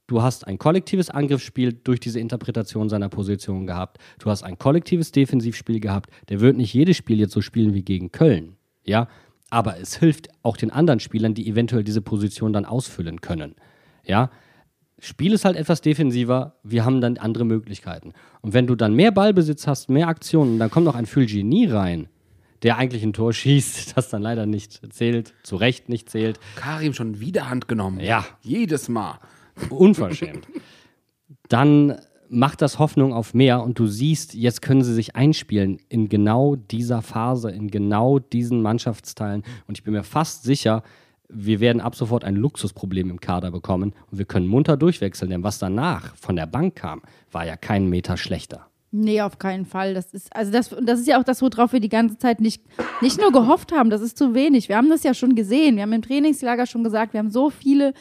Du 0.06 0.20
hast 0.20 0.46
ein 0.46 0.58
kollektives 0.58 1.08
Angriffsspiel 1.08 1.72
durch 1.72 1.98
diese 1.98 2.20
Interpretation 2.20 2.90
seiner 2.90 3.08
Position 3.08 3.66
gehabt. 3.66 3.98
Du 4.18 4.28
hast 4.28 4.42
ein 4.42 4.58
kollektives 4.58 5.12
Defensivspiel 5.12 5.80
gehabt. 5.80 6.10
Der 6.28 6.40
wird 6.40 6.56
nicht 6.56 6.74
jedes 6.74 6.98
Spiel 6.98 7.18
jetzt 7.20 7.32
so 7.32 7.40
spielen 7.40 7.72
wie 7.72 7.82
gegen 7.82 8.12
Köln. 8.12 8.56
Ja, 8.84 9.08
aber 9.54 9.78
es 9.78 9.96
hilft 9.96 10.28
auch 10.42 10.56
den 10.56 10.72
anderen 10.72 10.98
Spielern, 10.98 11.32
die 11.32 11.48
eventuell 11.48 11.84
diese 11.84 12.02
Position 12.02 12.52
dann 12.52 12.64
ausfüllen 12.64 13.20
können. 13.20 13.54
Ja, 14.04 14.30
Spiel 14.98 15.32
ist 15.32 15.44
halt 15.44 15.56
etwas 15.56 15.80
defensiver, 15.80 16.56
wir 16.64 16.84
haben 16.84 17.00
dann 17.00 17.18
andere 17.18 17.44
Möglichkeiten. 17.44 18.14
Und 18.40 18.52
wenn 18.52 18.66
du 18.66 18.74
dann 18.74 18.94
mehr 18.94 19.12
Ballbesitz 19.12 19.66
hast, 19.68 19.90
mehr 19.90 20.08
Aktionen, 20.08 20.58
dann 20.58 20.70
kommt 20.70 20.86
noch 20.86 20.96
ein 20.96 21.06
Fulgini 21.06 21.66
rein, 21.66 22.08
der 22.64 22.78
eigentlich 22.78 23.04
ein 23.04 23.12
Tor 23.12 23.32
schießt, 23.32 23.96
das 23.96 24.10
dann 24.10 24.22
leider 24.22 24.44
nicht 24.46 24.80
zählt, 24.92 25.34
zu 25.44 25.54
Recht 25.54 25.88
nicht 25.88 26.10
zählt. 26.10 26.40
Karim 26.56 26.92
schon 26.92 27.20
wieder 27.20 27.48
Hand 27.48 27.68
genommen. 27.68 28.00
Ja. 28.00 28.26
Jedes 28.42 28.88
Mal. 28.88 29.20
Unverschämt. 29.70 30.48
Dann 31.48 32.00
macht 32.28 32.62
das 32.62 32.78
Hoffnung 32.78 33.12
auf 33.12 33.34
mehr 33.34 33.62
und 33.62 33.78
du 33.78 33.86
siehst, 33.86 34.34
jetzt 34.34 34.62
können 34.62 34.82
sie 34.82 34.94
sich 34.94 35.16
einspielen 35.16 35.78
in 35.88 36.08
genau 36.08 36.56
dieser 36.56 37.02
Phase, 37.02 37.50
in 37.50 37.70
genau 37.70 38.18
diesen 38.18 38.62
Mannschaftsteilen. 38.62 39.42
Und 39.66 39.78
ich 39.78 39.84
bin 39.84 39.92
mir 39.92 40.02
fast 40.04 40.44
sicher, 40.44 40.82
wir 41.28 41.60
werden 41.60 41.80
ab 41.80 41.94
sofort 41.94 42.24
ein 42.24 42.36
Luxusproblem 42.36 43.10
im 43.10 43.20
Kader 43.20 43.50
bekommen 43.50 43.94
und 44.10 44.18
wir 44.18 44.24
können 44.24 44.46
munter 44.46 44.76
durchwechseln, 44.76 45.30
denn 45.30 45.42
was 45.42 45.58
danach 45.58 46.14
von 46.16 46.36
der 46.36 46.46
Bank 46.46 46.76
kam, 46.76 47.02
war 47.32 47.46
ja 47.46 47.56
kein 47.56 47.88
Meter 47.88 48.16
schlechter. 48.16 48.66
Nee, 48.96 49.22
auf 49.22 49.40
keinen 49.40 49.66
Fall. 49.66 49.92
Das 49.94 50.14
ist, 50.14 50.34
also 50.34 50.52
das, 50.52 50.72
und 50.72 50.88
das 50.88 51.00
ist 51.00 51.08
ja 51.08 51.18
auch 51.18 51.24
das, 51.24 51.42
worauf 51.42 51.72
wir 51.72 51.80
die 51.80 51.88
ganze 51.88 52.16
Zeit 52.16 52.40
nicht, 52.40 52.62
nicht 53.00 53.20
nur 53.20 53.32
gehofft 53.32 53.72
haben, 53.72 53.90
das 53.90 54.00
ist 54.00 54.16
zu 54.16 54.34
wenig. 54.34 54.68
Wir 54.68 54.76
haben 54.76 54.88
das 54.88 55.02
ja 55.02 55.14
schon 55.14 55.34
gesehen. 55.34 55.74
Wir 55.74 55.82
haben 55.82 55.92
im 55.92 56.02
Trainingslager 56.02 56.66
schon 56.66 56.84
gesagt, 56.84 57.12
wir 57.12 57.18
haben 57.18 57.32
so 57.32 57.50
viele 57.50 57.92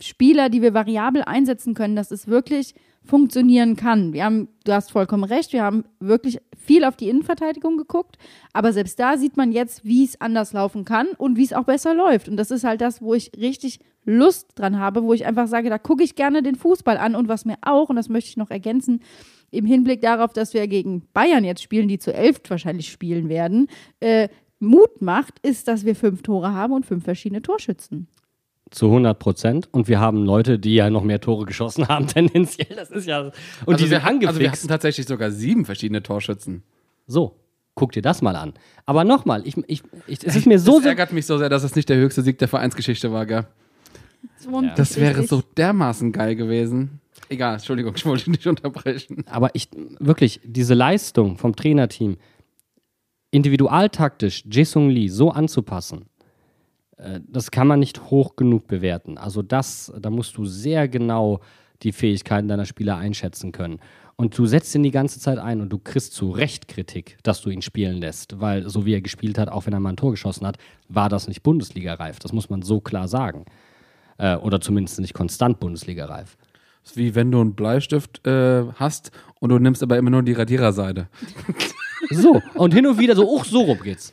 Spieler, 0.00 0.48
die 0.48 0.62
wir 0.62 0.72
variabel 0.72 1.22
einsetzen 1.22 1.74
können, 1.74 1.96
dass 1.96 2.12
es 2.12 2.28
wirklich 2.28 2.74
funktionieren 3.06 3.76
kann. 3.76 4.12
Wir 4.12 4.24
haben, 4.24 4.48
du 4.64 4.72
hast 4.72 4.90
vollkommen 4.90 5.24
recht, 5.24 5.52
wir 5.52 5.62
haben 5.62 5.84
wirklich 6.00 6.38
viel 6.56 6.84
auf 6.84 6.96
die 6.96 7.08
Innenverteidigung 7.08 7.76
geguckt, 7.76 8.16
aber 8.52 8.72
selbst 8.72 8.98
da 8.98 9.16
sieht 9.16 9.36
man 9.36 9.52
jetzt, 9.52 9.84
wie 9.84 10.04
es 10.04 10.20
anders 10.20 10.52
laufen 10.52 10.84
kann 10.84 11.06
und 11.18 11.36
wie 11.36 11.44
es 11.44 11.52
auch 11.52 11.64
besser 11.64 11.94
läuft. 11.94 12.28
Und 12.28 12.36
das 12.36 12.50
ist 12.50 12.64
halt 12.64 12.80
das, 12.80 13.00
wo 13.00 13.14
ich 13.14 13.32
richtig 13.36 13.80
Lust 14.04 14.50
dran 14.54 14.78
habe, 14.78 15.02
wo 15.02 15.12
ich 15.12 15.26
einfach 15.26 15.48
sage, 15.48 15.68
da 15.68 15.78
gucke 15.78 16.04
ich 16.04 16.14
gerne 16.14 16.42
den 16.42 16.54
Fußball 16.54 16.96
an 16.96 17.14
und 17.14 17.28
was 17.28 17.44
mir 17.44 17.56
auch, 17.62 17.88
und 17.88 17.96
das 17.96 18.08
möchte 18.08 18.30
ich 18.30 18.36
noch 18.36 18.50
ergänzen, 18.50 19.00
im 19.50 19.64
Hinblick 19.64 20.00
darauf, 20.00 20.32
dass 20.32 20.54
wir 20.54 20.66
gegen 20.68 21.02
Bayern 21.12 21.44
jetzt 21.44 21.62
spielen, 21.62 21.88
die 21.88 21.98
zu 21.98 22.12
elf 22.12 22.40
wahrscheinlich 22.48 22.90
spielen 22.90 23.28
werden, 23.28 23.68
äh, 24.00 24.28
Mut 24.58 25.02
macht, 25.02 25.38
ist, 25.40 25.68
dass 25.68 25.84
wir 25.84 25.94
fünf 25.94 26.22
Tore 26.22 26.52
haben 26.52 26.72
und 26.72 26.86
fünf 26.86 27.04
verschiedene 27.04 27.42
Torschützen. 27.42 28.08
Zu 28.70 28.86
100 28.86 29.18
Prozent. 29.18 29.68
Und 29.72 29.88
wir 29.88 30.00
haben 30.00 30.24
Leute, 30.24 30.58
die 30.58 30.74
ja 30.74 30.90
noch 30.90 31.04
mehr 31.04 31.20
Tore 31.20 31.46
geschossen 31.46 31.88
haben, 31.88 32.06
tendenziell. 32.06 32.74
Das 32.76 32.90
ist 32.90 33.06
ja. 33.06 33.20
Und 33.20 33.32
also 33.34 33.76
die 33.76 33.90
wir, 33.90 33.98
sind 33.98 34.06
angefixt. 34.06 34.28
also 34.28 34.40
wir 34.40 34.50
hatten 34.50 34.68
tatsächlich 34.68 35.06
sogar 35.06 35.30
sieben 35.30 35.64
verschiedene 35.64 36.02
Torschützen. 36.02 36.62
so, 37.06 37.36
guck 37.76 37.92
dir 37.92 38.02
das 38.02 38.22
mal 38.22 38.34
an. 38.34 38.54
Aber 38.86 39.04
nochmal, 39.04 39.46
ich, 39.46 39.56
ich, 39.68 39.82
ich, 40.08 40.26
es 40.26 40.34
ist 40.34 40.46
mir 40.46 40.58
so 40.58 40.72
das 40.74 40.82
sehr. 40.82 40.90
ärgert 40.92 41.12
mich 41.12 41.26
so 41.26 41.38
sehr, 41.38 41.48
dass 41.48 41.62
es 41.62 41.76
nicht 41.76 41.88
der 41.88 41.98
höchste 41.98 42.22
Sieg 42.22 42.38
der 42.38 42.48
Vereinsgeschichte 42.48 43.12
war, 43.12 43.26
gell? 43.26 43.46
Das 44.76 44.98
wäre 44.98 45.22
so 45.22 45.42
dermaßen 45.56 46.10
geil 46.12 46.34
gewesen. 46.34 47.00
Egal, 47.28 47.54
Entschuldigung, 47.54 47.94
ich 47.96 48.04
wollte 48.06 48.24
dich 48.24 48.32
nicht 48.32 48.46
unterbrechen. 48.46 49.24
Aber 49.26 49.54
ich, 49.54 49.68
wirklich, 49.98 50.40
diese 50.44 50.74
Leistung 50.74 51.38
vom 51.38 51.54
Trainerteam, 51.54 52.16
individualtaktisch 53.30 54.44
Jason 54.48 54.90
Lee 54.90 55.08
so 55.08 55.30
anzupassen, 55.30 56.06
das 57.28 57.50
kann 57.50 57.66
man 57.66 57.80
nicht 57.80 58.10
hoch 58.10 58.36
genug 58.36 58.66
bewerten. 58.66 59.18
Also 59.18 59.42
das, 59.42 59.92
da 60.00 60.10
musst 60.10 60.36
du 60.36 60.46
sehr 60.46 60.88
genau 60.88 61.40
die 61.82 61.92
Fähigkeiten 61.92 62.48
deiner 62.48 62.64
Spieler 62.64 62.96
einschätzen 62.96 63.52
können. 63.52 63.80
Und 64.16 64.36
du 64.38 64.46
setzt 64.46 64.74
ihn 64.74 64.82
die 64.82 64.90
ganze 64.90 65.20
Zeit 65.20 65.38
ein 65.38 65.60
und 65.60 65.68
du 65.68 65.78
kriegst 65.78 66.14
zu 66.14 66.30
Recht 66.30 66.68
Kritik, 66.68 67.18
dass 67.22 67.42
du 67.42 67.50
ihn 67.50 67.60
spielen 67.60 67.98
lässt. 67.98 68.40
Weil 68.40 68.68
so 68.68 68.86
wie 68.86 68.94
er 68.94 69.02
gespielt 69.02 69.36
hat, 69.36 69.50
auch 69.50 69.66
wenn 69.66 69.74
er 69.74 69.80
mal 69.80 69.90
ein 69.90 69.98
Tor 69.98 70.10
geschossen 70.10 70.46
hat, 70.46 70.56
war 70.88 71.10
das 71.10 71.28
nicht 71.28 71.42
Bundesliga-reif. 71.42 72.18
Das 72.18 72.32
muss 72.32 72.48
man 72.48 72.62
so 72.62 72.80
klar 72.80 73.08
sagen. 73.08 73.44
Äh, 74.16 74.36
oder 74.36 74.62
zumindest 74.62 75.00
nicht 75.00 75.12
konstant 75.12 75.60
Bundesliga-reif. 75.60 76.38
Das 76.82 76.92
ist 76.92 76.96
wie 76.96 77.14
wenn 77.14 77.30
du 77.30 77.40
einen 77.42 77.54
Bleistift 77.54 78.26
äh, 78.26 78.64
hast 78.76 79.10
und 79.38 79.50
du 79.50 79.58
nimmst 79.58 79.82
aber 79.82 79.98
immer 79.98 80.10
nur 80.10 80.22
die 80.22 80.32
Radiererseite. 80.32 81.08
So, 82.10 82.40
und 82.54 82.74
hin 82.74 82.86
und 82.86 82.98
wieder 82.98 83.14
so, 83.16 83.28
uch, 83.30 83.44
so 83.44 83.60
rum 83.62 83.78
geht's. 83.82 84.12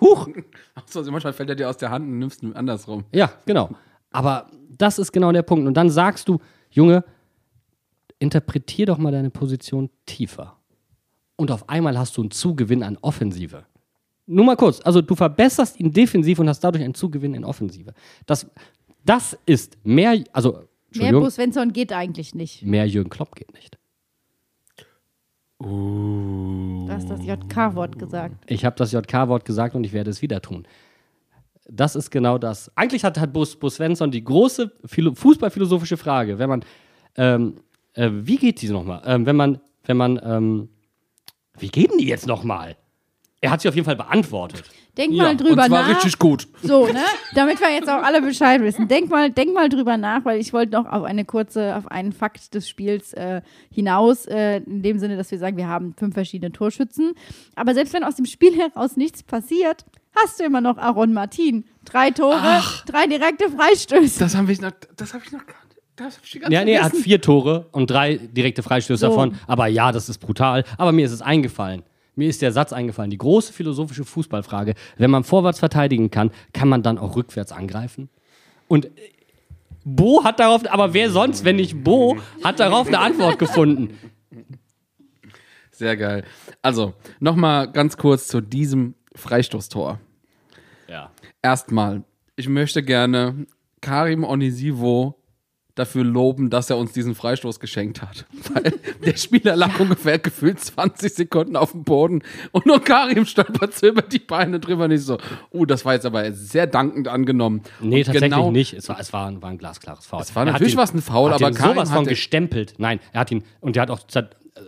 Huch, 0.00 0.28
Achso, 0.74 0.98
also 1.00 1.10
manchmal 1.12 1.32
fällt 1.32 1.48
er 1.48 1.54
dir 1.56 1.68
aus 1.68 1.76
der 1.76 1.90
Hand 1.90 2.06
und 2.06 2.18
nimmst 2.18 2.42
ihn 2.42 2.52
andersrum. 2.52 3.04
Ja, 3.12 3.32
genau. 3.46 3.70
Aber 4.10 4.50
das 4.68 4.98
ist 4.98 5.12
genau 5.12 5.32
der 5.32 5.42
Punkt. 5.42 5.66
Und 5.66 5.74
dann 5.74 5.90
sagst 5.90 6.28
du, 6.28 6.38
Junge, 6.70 7.04
interpretier 8.18 8.86
doch 8.86 8.98
mal 8.98 9.12
deine 9.12 9.30
Position 9.30 9.90
tiefer. 10.06 10.56
Und 11.36 11.50
auf 11.50 11.68
einmal 11.68 11.98
hast 11.98 12.16
du 12.16 12.22
einen 12.22 12.30
Zugewinn 12.30 12.82
an 12.82 12.96
Offensive. 13.00 13.64
Nur 14.26 14.44
mal 14.44 14.56
kurz, 14.56 14.80
also 14.80 15.02
du 15.02 15.14
verbesserst 15.14 15.78
ihn 15.78 15.92
defensiv 15.92 16.38
und 16.38 16.48
hast 16.48 16.60
dadurch 16.60 16.82
einen 16.82 16.94
Zugewinn 16.94 17.34
in 17.34 17.44
Offensive. 17.44 17.92
Das, 18.26 18.46
das 19.04 19.36
ist 19.46 19.76
mehr, 19.84 20.22
also, 20.32 20.60
Mehr 20.94 21.12
Bo 21.12 21.28
Svensson 21.28 21.72
geht 21.72 21.92
eigentlich 21.92 22.34
nicht. 22.34 22.62
mehr 22.62 22.86
Jürgen 22.86 23.10
Klopp 23.10 23.34
geht 23.34 23.52
nicht. 23.52 23.76
Du 25.60 26.86
hast 26.88 27.08
das 27.08 27.24
JK-Wort 27.24 27.98
gesagt. 27.98 28.34
Ich 28.46 28.64
habe 28.64 28.76
das 28.76 28.92
JK-Wort 28.92 29.44
gesagt 29.44 29.74
und 29.74 29.84
ich 29.84 29.92
werde 29.92 30.10
es 30.10 30.20
wieder 30.20 30.40
tun. 30.42 30.66
Das 31.66 31.96
ist 31.96 32.10
genau 32.10 32.38
das. 32.38 32.70
Eigentlich 32.76 33.04
hat, 33.04 33.18
hat 33.18 33.32
Bo, 33.32 33.46
Bo 33.58 33.70
Svensson 33.70 34.10
die 34.10 34.22
große 34.22 34.72
philo 34.84 35.14
fußballphilosophische 35.14 35.96
Frage, 35.96 36.38
wenn 36.38 36.50
man, 36.50 36.64
ähm, 37.16 37.60
äh, 37.94 38.10
wie 38.12 38.36
geht 38.36 38.60
die 38.60 38.68
nochmal? 38.68 39.02
Ähm, 39.06 39.24
wenn 39.24 39.36
man, 39.36 39.60
wenn 39.84 39.96
man, 39.96 40.20
ähm, 40.22 40.68
wie 41.58 41.68
geht 41.68 41.90
denn 41.90 41.98
die 41.98 42.08
jetzt 42.08 42.26
nochmal? 42.26 42.76
Er 43.44 43.50
hat 43.50 43.60
sie 43.60 43.68
auf 43.68 43.74
jeden 43.74 43.84
Fall 43.84 43.96
beantwortet. 43.96 44.62
Denk 44.96 45.12
mal 45.14 45.36
drüber 45.36 45.62
und 45.62 45.68
zwar 45.68 45.82
nach. 45.82 45.88
richtig 45.88 46.18
gut. 46.18 46.48
So, 46.62 46.86
ne? 46.86 47.02
Damit 47.34 47.60
wir 47.60 47.70
jetzt 47.70 47.90
auch 47.90 48.02
alle 48.02 48.22
Bescheid 48.22 48.62
wissen. 48.62 48.88
Denk 48.88 49.10
mal, 49.10 49.30
denk 49.30 49.52
mal 49.52 49.68
drüber 49.68 49.96
nach, 49.96 50.24
weil 50.24 50.40
ich 50.40 50.52
wollte 50.52 50.72
noch 50.72 50.86
auf 50.86 51.02
eine 51.02 51.24
kurze, 51.24 51.76
auf 51.76 51.88
einen 51.90 52.12
Fakt 52.12 52.54
des 52.54 52.68
Spiels 52.68 53.12
äh, 53.12 53.42
hinaus, 53.70 54.24
äh, 54.26 54.58
in 54.58 54.82
dem 54.82 54.98
Sinne, 54.98 55.16
dass 55.16 55.30
wir 55.30 55.38
sagen, 55.38 55.56
wir 55.56 55.68
haben 55.68 55.94
fünf 55.98 56.14
verschiedene 56.14 56.52
Torschützen. 56.52 57.12
Aber 57.54 57.74
selbst 57.74 57.92
wenn 57.92 58.04
aus 58.04 58.14
dem 58.16 58.24
Spiel 58.26 58.56
heraus 58.56 58.96
nichts 58.96 59.22
passiert, 59.22 59.84
hast 60.14 60.38
du 60.40 60.44
immer 60.44 60.60
noch 60.60 60.78
Aaron 60.78 61.12
Martin. 61.12 61.64
Drei 61.84 62.10
Tore, 62.10 62.62
drei 62.86 63.06
direkte 63.06 63.50
Freistöße. 63.50 64.20
Das 64.20 64.34
habe 64.36 64.52
ich 64.52 64.60
noch, 64.60 64.70
das 64.96 65.12
habe 65.12 65.24
ich 65.26 65.32
noch 65.32 65.44
gar 65.44 65.56
nicht. 65.68 65.80
Das 65.96 66.16
hab 66.16 66.24
ich 66.24 66.40
ganz 66.40 66.52
Ja, 66.52 66.64
nee, 66.64 66.72
er 66.72 66.84
hat 66.84 66.94
vier 66.96 67.20
Tore 67.20 67.66
und 67.72 67.90
drei 67.90 68.16
direkte 68.16 68.62
Freistöße 68.62 69.00
So. 69.00 69.08
davon. 69.08 69.38
Aber 69.46 69.66
ja, 69.66 69.92
das 69.92 70.08
ist 70.08 70.18
brutal. 70.18 70.64
Aber 70.78 70.92
mir 70.92 71.04
ist 71.06 71.12
es 71.12 71.20
eingefallen. 71.22 71.82
Mir 72.16 72.28
ist 72.28 72.42
der 72.42 72.52
Satz 72.52 72.72
eingefallen. 72.72 73.10
Die 73.10 73.18
große 73.18 73.52
philosophische 73.52 74.04
Fußballfrage. 74.04 74.74
Wenn 74.96 75.10
man 75.10 75.24
vorwärts 75.24 75.58
verteidigen 75.58 76.10
kann, 76.10 76.30
kann 76.52 76.68
man 76.68 76.82
dann 76.82 76.98
auch 76.98 77.16
rückwärts 77.16 77.52
angreifen? 77.52 78.08
Und 78.68 78.86
äh, 78.86 78.90
Bo 79.84 80.24
hat 80.24 80.40
darauf, 80.40 80.62
aber 80.70 80.94
wer 80.94 81.10
sonst, 81.10 81.44
wenn 81.44 81.56
nicht 81.56 81.84
Bo, 81.84 82.16
hat 82.42 82.58
darauf 82.60 82.86
eine 82.86 83.00
Antwort 83.00 83.38
gefunden. 83.38 83.98
Sehr 85.70 85.96
geil. 85.96 86.24
Also, 86.62 86.94
nochmal 87.20 87.70
ganz 87.70 87.96
kurz 87.96 88.28
zu 88.28 88.40
diesem 88.40 88.94
Freistoßtor. 89.14 90.00
Ja. 90.88 91.10
Erstmal, 91.42 92.04
ich 92.36 92.48
möchte 92.48 92.82
gerne 92.82 93.46
Karim 93.80 94.24
Onisivo 94.24 95.20
dafür 95.74 96.04
loben, 96.04 96.50
dass 96.50 96.70
er 96.70 96.76
uns 96.76 96.92
diesen 96.92 97.14
Freistoß 97.14 97.58
geschenkt 97.60 98.02
hat. 98.02 98.26
Weil 98.54 98.72
der 99.04 99.16
Spieler 99.16 99.56
lag 99.56 99.78
ungefähr 99.80 100.18
gefühlt 100.18 100.60
20 100.60 101.12
Sekunden 101.12 101.56
auf 101.56 101.72
dem 101.72 101.84
Boden 101.84 102.22
und 102.52 102.66
nur 102.66 102.80
Karim 102.80 103.26
stolpert 103.26 103.74
so 103.74 103.88
über 103.88 104.02
die 104.02 104.18
Beine 104.18 104.60
drüber. 104.60 104.84
Und 104.84 104.92
ich 104.92 105.02
so, 105.02 105.18
uh, 105.52 105.66
das 105.66 105.84
war 105.84 105.94
jetzt 105.94 106.06
aber 106.06 106.32
sehr 106.32 106.66
dankend 106.66 107.08
angenommen. 107.08 107.62
Nee, 107.80 107.98
Und 107.98 108.06
tatsächlich 108.06 108.30
genau, 108.30 108.50
nicht. 108.50 108.74
Es 108.74 108.88
war, 108.88 109.00
es 109.00 109.12
war, 109.12 109.26
ein, 109.26 109.42
war 109.42 109.50
ein 109.50 109.58
glasklares 109.58 110.06
Foul. 110.06 110.22
Es 110.22 110.34
war 110.34 110.46
Er 110.46 110.52
natürlich 110.52 110.76
was 110.76 110.94
ein 110.94 111.02
Foul, 111.02 111.32
aber 111.32 111.48
ihn 111.48 111.54
Karim 111.54 111.74
sowas 111.74 111.90
von 111.90 112.06
gestempelt. 112.06 112.74
Nein, 112.78 113.00
er 113.12 113.20
hat 113.20 113.30
ihn, 113.30 113.42
und 113.60 113.76
der 113.76 113.82
hat 113.82 113.90
auch, 113.90 114.00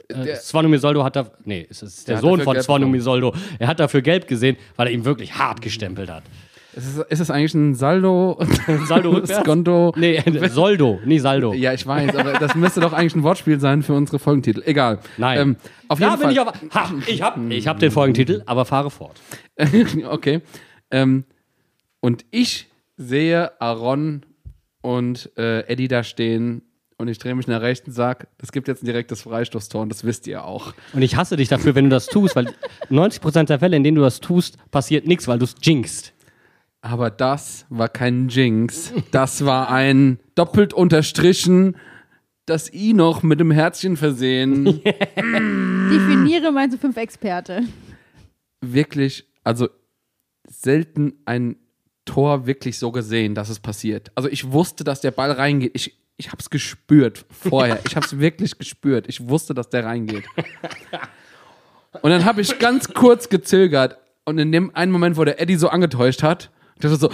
äh, 0.08 0.62
Misoldo 0.68 1.04
hat 1.04 1.16
da, 1.16 1.30
nee, 1.44 1.66
es 1.70 1.82
ist 1.82 2.08
der, 2.08 2.16
Der 2.16 2.22
Sohn 2.22 2.40
von 2.40 2.56
bekommen. 2.56 2.90
Misoldo. 2.90 3.34
Er 3.58 3.68
hat 3.68 3.78
dafür 3.80 4.02
gelb 4.02 4.26
gesehen, 4.26 4.56
weil 4.76 4.88
er 4.88 4.92
ihn 4.92 5.04
wirklich 5.04 5.34
hart 5.36 5.62
gestempelt 5.62 6.10
hat. 6.10 6.24
Ist 6.76 6.86
es, 6.86 6.98
ist 7.08 7.20
es 7.20 7.30
eigentlich 7.30 7.54
ein 7.54 7.74
Saldo? 7.74 8.38
Saldo 8.86 9.10
rückwärts? 9.10 9.40
Skonto? 9.44 9.94
Nee, 9.96 10.22
Soldo, 10.50 11.00
nie 11.06 11.18
Saldo. 11.18 11.54
Ja, 11.54 11.72
ich 11.72 11.86
weiß, 11.86 12.14
aber 12.14 12.34
das 12.34 12.54
müsste 12.54 12.80
doch 12.80 12.92
eigentlich 12.92 13.14
ein 13.16 13.22
Wortspiel 13.22 13.58
sein 13.58 13.82
für 13.82 13.94
unsere 13.94 14.18
Folgentitel. 14.18 14.62
Egal. 14.66 14.98
Nein. 15.16 15.40
Ähm, 15.40 15.56
auf 15.88 15.98
Ja, 15.98 16.10
jeden 16.10 16.22
Fall. 16.22 16.32
ich 16.32 16.40
aber. 16.40 16.52
Ha, 16.74 16.92
ich 17.06 17.22
hab, 17.22 17.38
ich 17.50 17.66
hab 17.66 17.78
den 17.78 17.90
Folgentitel, 17.90 18.42
aber 18.44 18.66
fahre 18.66 18.90
fort. 18.90 19.18
okay. 20.10 20.42
Ähm, 20.90 21.24
und 22.00 22.26
ich 22.30 22.66
sehe 22.98 23.58
Aaron 23.60 24.26
und 24.82 25.30
äh, 25.38 25.60
Eddie 25.68 25.88
da 25.88 26.02
stehen 26.04 26.60
und 26.98 27.08
ich 27.08 27.18
drehe 27.18 27.34
mich 27.34 27.46
nach 27.46 27.62
rechts 27.62 27.86
und 27.88 27.94
sage, 27.94 28.26
das 28.38 28.52
gibt 28.52 28.68
jetzt 28.68 28.82
ein 28.82 28.86
direktes 28.86 29.22
Freistoßtor 29.22 29.80
und 29.82 29.88
das 29.88 30.04
wisst 30.04 30.26
ihr 30.26 30.44
auch. 30.44 30.74
Und 30.92 31.00
ich 31.02 31.16
hasse 31.16 31.36
dich 31.36 31.48
dafür, 31.48 31.74
wenn 31.74 31.84
du 31.84 31.90
das 31.90 32.06
tust, 32.06 32.36
weil 32.36 32.52
90% 32.90 33.44
der 33.44 33.58
Fälle, 33.58 33.76
in 33.76 33.82
denen 33.82 33.96
du 33.96 34.02
das 34.02 34.20
tust, 34.20 34.58
passiert 34.70 35.06
nichts, 35.06 35.26
weil 35.26 35.38
du 35.38 35.44
es 35.44 35.54
jinxst. 35.62 36.12
Aber 36.86 37.10
das 37.10 37.66
war 37.68 37.88
kein 37.88 38.28
Jinx. 38.28 38.92
Das 39.10 39.44
war 39.44 39.70
ein 39.70 40.20
doppelt 40.36 40.72
unterstrichen, 40.72 41.76
das 42.46 42.72
I 42.72 42.92
noch 42.92 43.24
mit 43.24 43.40
dem 43.40 43.50
Herzchen 43.50 43.96
versehen. 43.96 44.64
Definiere 44.84 46.52
meine 46.52 46.78
fünf 46.78 46.96
Experte. 46.96 47.64
wirklich, 48.60 49.26
also 49.42 49.68
selten 50.48 51.14
ein 51.24 51.56
Tor 52.04 52.46
wirklich 52.46 52.78
so 52.78 52.92
gesehen, 52.92 53.34
dass 53.34 53.48
es 53.48 53.58
passiert. 53.58 54.12
Also 54.14 54.28
ich 54.28 54.52
wusste, 54.52 54.84
dass 54.84 55.00
der 55.00 55.10
Ball 55.10 55.32
reingeht. 55.32 55.72
Ich, 55.74 55.98
ich 56.16 56.28
habe 56.28 56.38
es 56.38 56.50
gespürt 56.50 57.26
vorher. 57.30 57.80
Ich 57.84 57.96
habe 57.96 58.06
es 58.06 58.20
wirklich 58.20 58.58
gespürt. 58.58 59.06
Ich 59.08 59.28
wusste, 59.28 59.54
dass 59.54 59.70
der 59.70 59.84
reingeht. 59.84 60.22
Und 62.02 62.10
dann 62.10 62.24
habe 62.24 62.42
ich 62.42 62.60
ganz 62.60 62.94
kurz 62.94 63.28
gezögert. 63.28 63.98
Und 64.24 64.38
in 64.38 64.52
dem 64.52 64.72
einen 64.76 64.92
Moment, 64.92 65.16
wo 65.16 65.24
der 65.24 65.40
Eddie 65.40 65.56
so 65.56 65.68
angetäuscht 65.68 66.22
hat, 66.22 66.52
dachte 66.78 66.94
ich 66.94 67.00
so, 67.00 67.10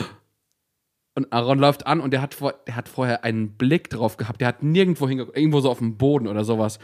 und 1.15 1.31
Aaron 1.31 1.59
läuft 1.59 1.87
an 1.87 2.01
und 2.01 2.13
der 2.13 2.23
hat, 2.23 2.33
vor, 2.35 2.55
der 2.67 2.75
hat 2.75 2.89
vorher 2.89 3.23
einen 3.23 3.51
Blick 3.51 3.91
drauf 3.91 4.17
gehabt. 4.17 4.41
Der 4.41 4.49
hat 4.49 4.63
nirgendwo 4.63 5.07
hingeguckt, 5.07 5.37
irgendwo 5.37 5.61
so 5.61 5.71
auf 5.71 5.79
dem 5.79 5.99
Boden 5.99 6.27
oder 6.27 6.43
sowas. 6.43 6.79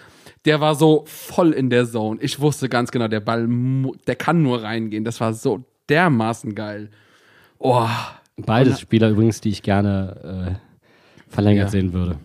Der 0.45 0.61
war 0.61 0.75
so 0.75 1.05
voll 1.07 1.53
in 1.53 1.71
der 1.71 1.87
Zone. 1.87 2.21
Ich 2.21 2.39
wusste 2.39 2.69
ganz 2.69 2.91
genau, 2.91 3.09
der 3.09 3.21
Ball, 3.21 3.49
der 4.07 4.17
kann 4.17 4.43
nur 4.43 4.63
reingehen. 4.63 5.05
Das 5.05 5.19
war 5.21 5.33
so 5.33 5.65
dermaßen 5.89 6.55
geil. 6.55 6.91
Oh, 7.59 7.89
Beides 8.37 8.81
Spieler 8.81 9.09
übrigens, 9.09 9.41
die 9.41 9.49
ich 9.49 9.63
gerne 9.63 10.59
äh, 10.59 11.33
verlängert 11.33 11.67
Ja. 11.67 11.71
sehen 11.71 11.93
würde. 11.95 12.19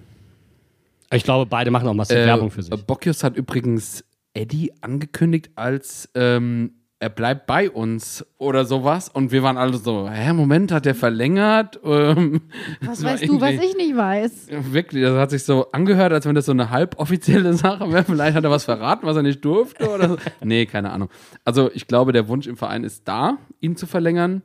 Ich 1.11 1.23
glaube, 1.23 1.45
beide 1.45 1.71
machen 1.71 1.87
auch 1.87 1.93
massiv 1.93 2.17
äh, 2.17 2.25
Werbung 2.25 2.51
für 2.51 2.63
sich. 2.63 2.85
Bocchius 2.85 3.23
hat 3.23 3.37
übrigens 3.37 4.03
Eddie 4.33 4.73
angekündigt 4.81 5.51
als 5.55 6.09
ähm, 6.15 6.73
er 7.03 7.09
bleibt 7.09 7.47
bei 7.47 7.69
uns 7.69 8.25
oder 8.37 8.63
sowas. 8.63 9.09
Und 9.09 9.33
wir 9.33 9.43
waren 9.43 9.57
alle 9.57 9.75
so, 9.75 10.09
hä, 10.09 10.31
Moment, 10.31 10.71
hat 10.71 10.85
der 10.85 10.95
verlängert? 10.95 11.79
Ähm, 11.93 12.41
Was 12.81 13.03
weißt 13.03 13.27
du, 13.27 13.41
was 13.41 13.51
ich 13.51 13.75
nicht 13.75 13.95
weiß? 13.95 14.47
Wirklich, 14.71 15.03
das 15.03 15.17
hat 15.17 15.31
sich 15.31 15.43
so 15.43 15.69
angehört, 15.71 16.13
als 16.13 16.25
wenn 16.25 16.33
das 16.33 16.45
so 16.45 16.51
eine 16.53 16.69
halboffizielle 16.69 17.53
Sache 17.63 17.91
wäre. 17.91 18.03
Vielleicht 18.05 18.35
hat 18.37 18.43
er 18.43 18.49
was 18.49 18.63
verraten, 18.65 19.05
was 19.05 19.17
er 19.17 19.23
nicht 19.23 19.43
durfte 19.43 19.89
oder 19.93 20.09
so. 20.09 20.17
Nee, 20.41 20.65
keine 20.65 20.91
Ahnung. 20.91 21.09
Also 21.43 21.69
ich 21.73 21.87
glaube, 21.87 22.13
der 22.13 22.27
Wunsch 22.29 22.47
im 22.47 22.55
Verein 22.55 22.83
ist 22.85 23.05
da, 23.07 23.37
ihn 23.59 23.75
zu 23.75 23.85
verlängern. 23.85 24.41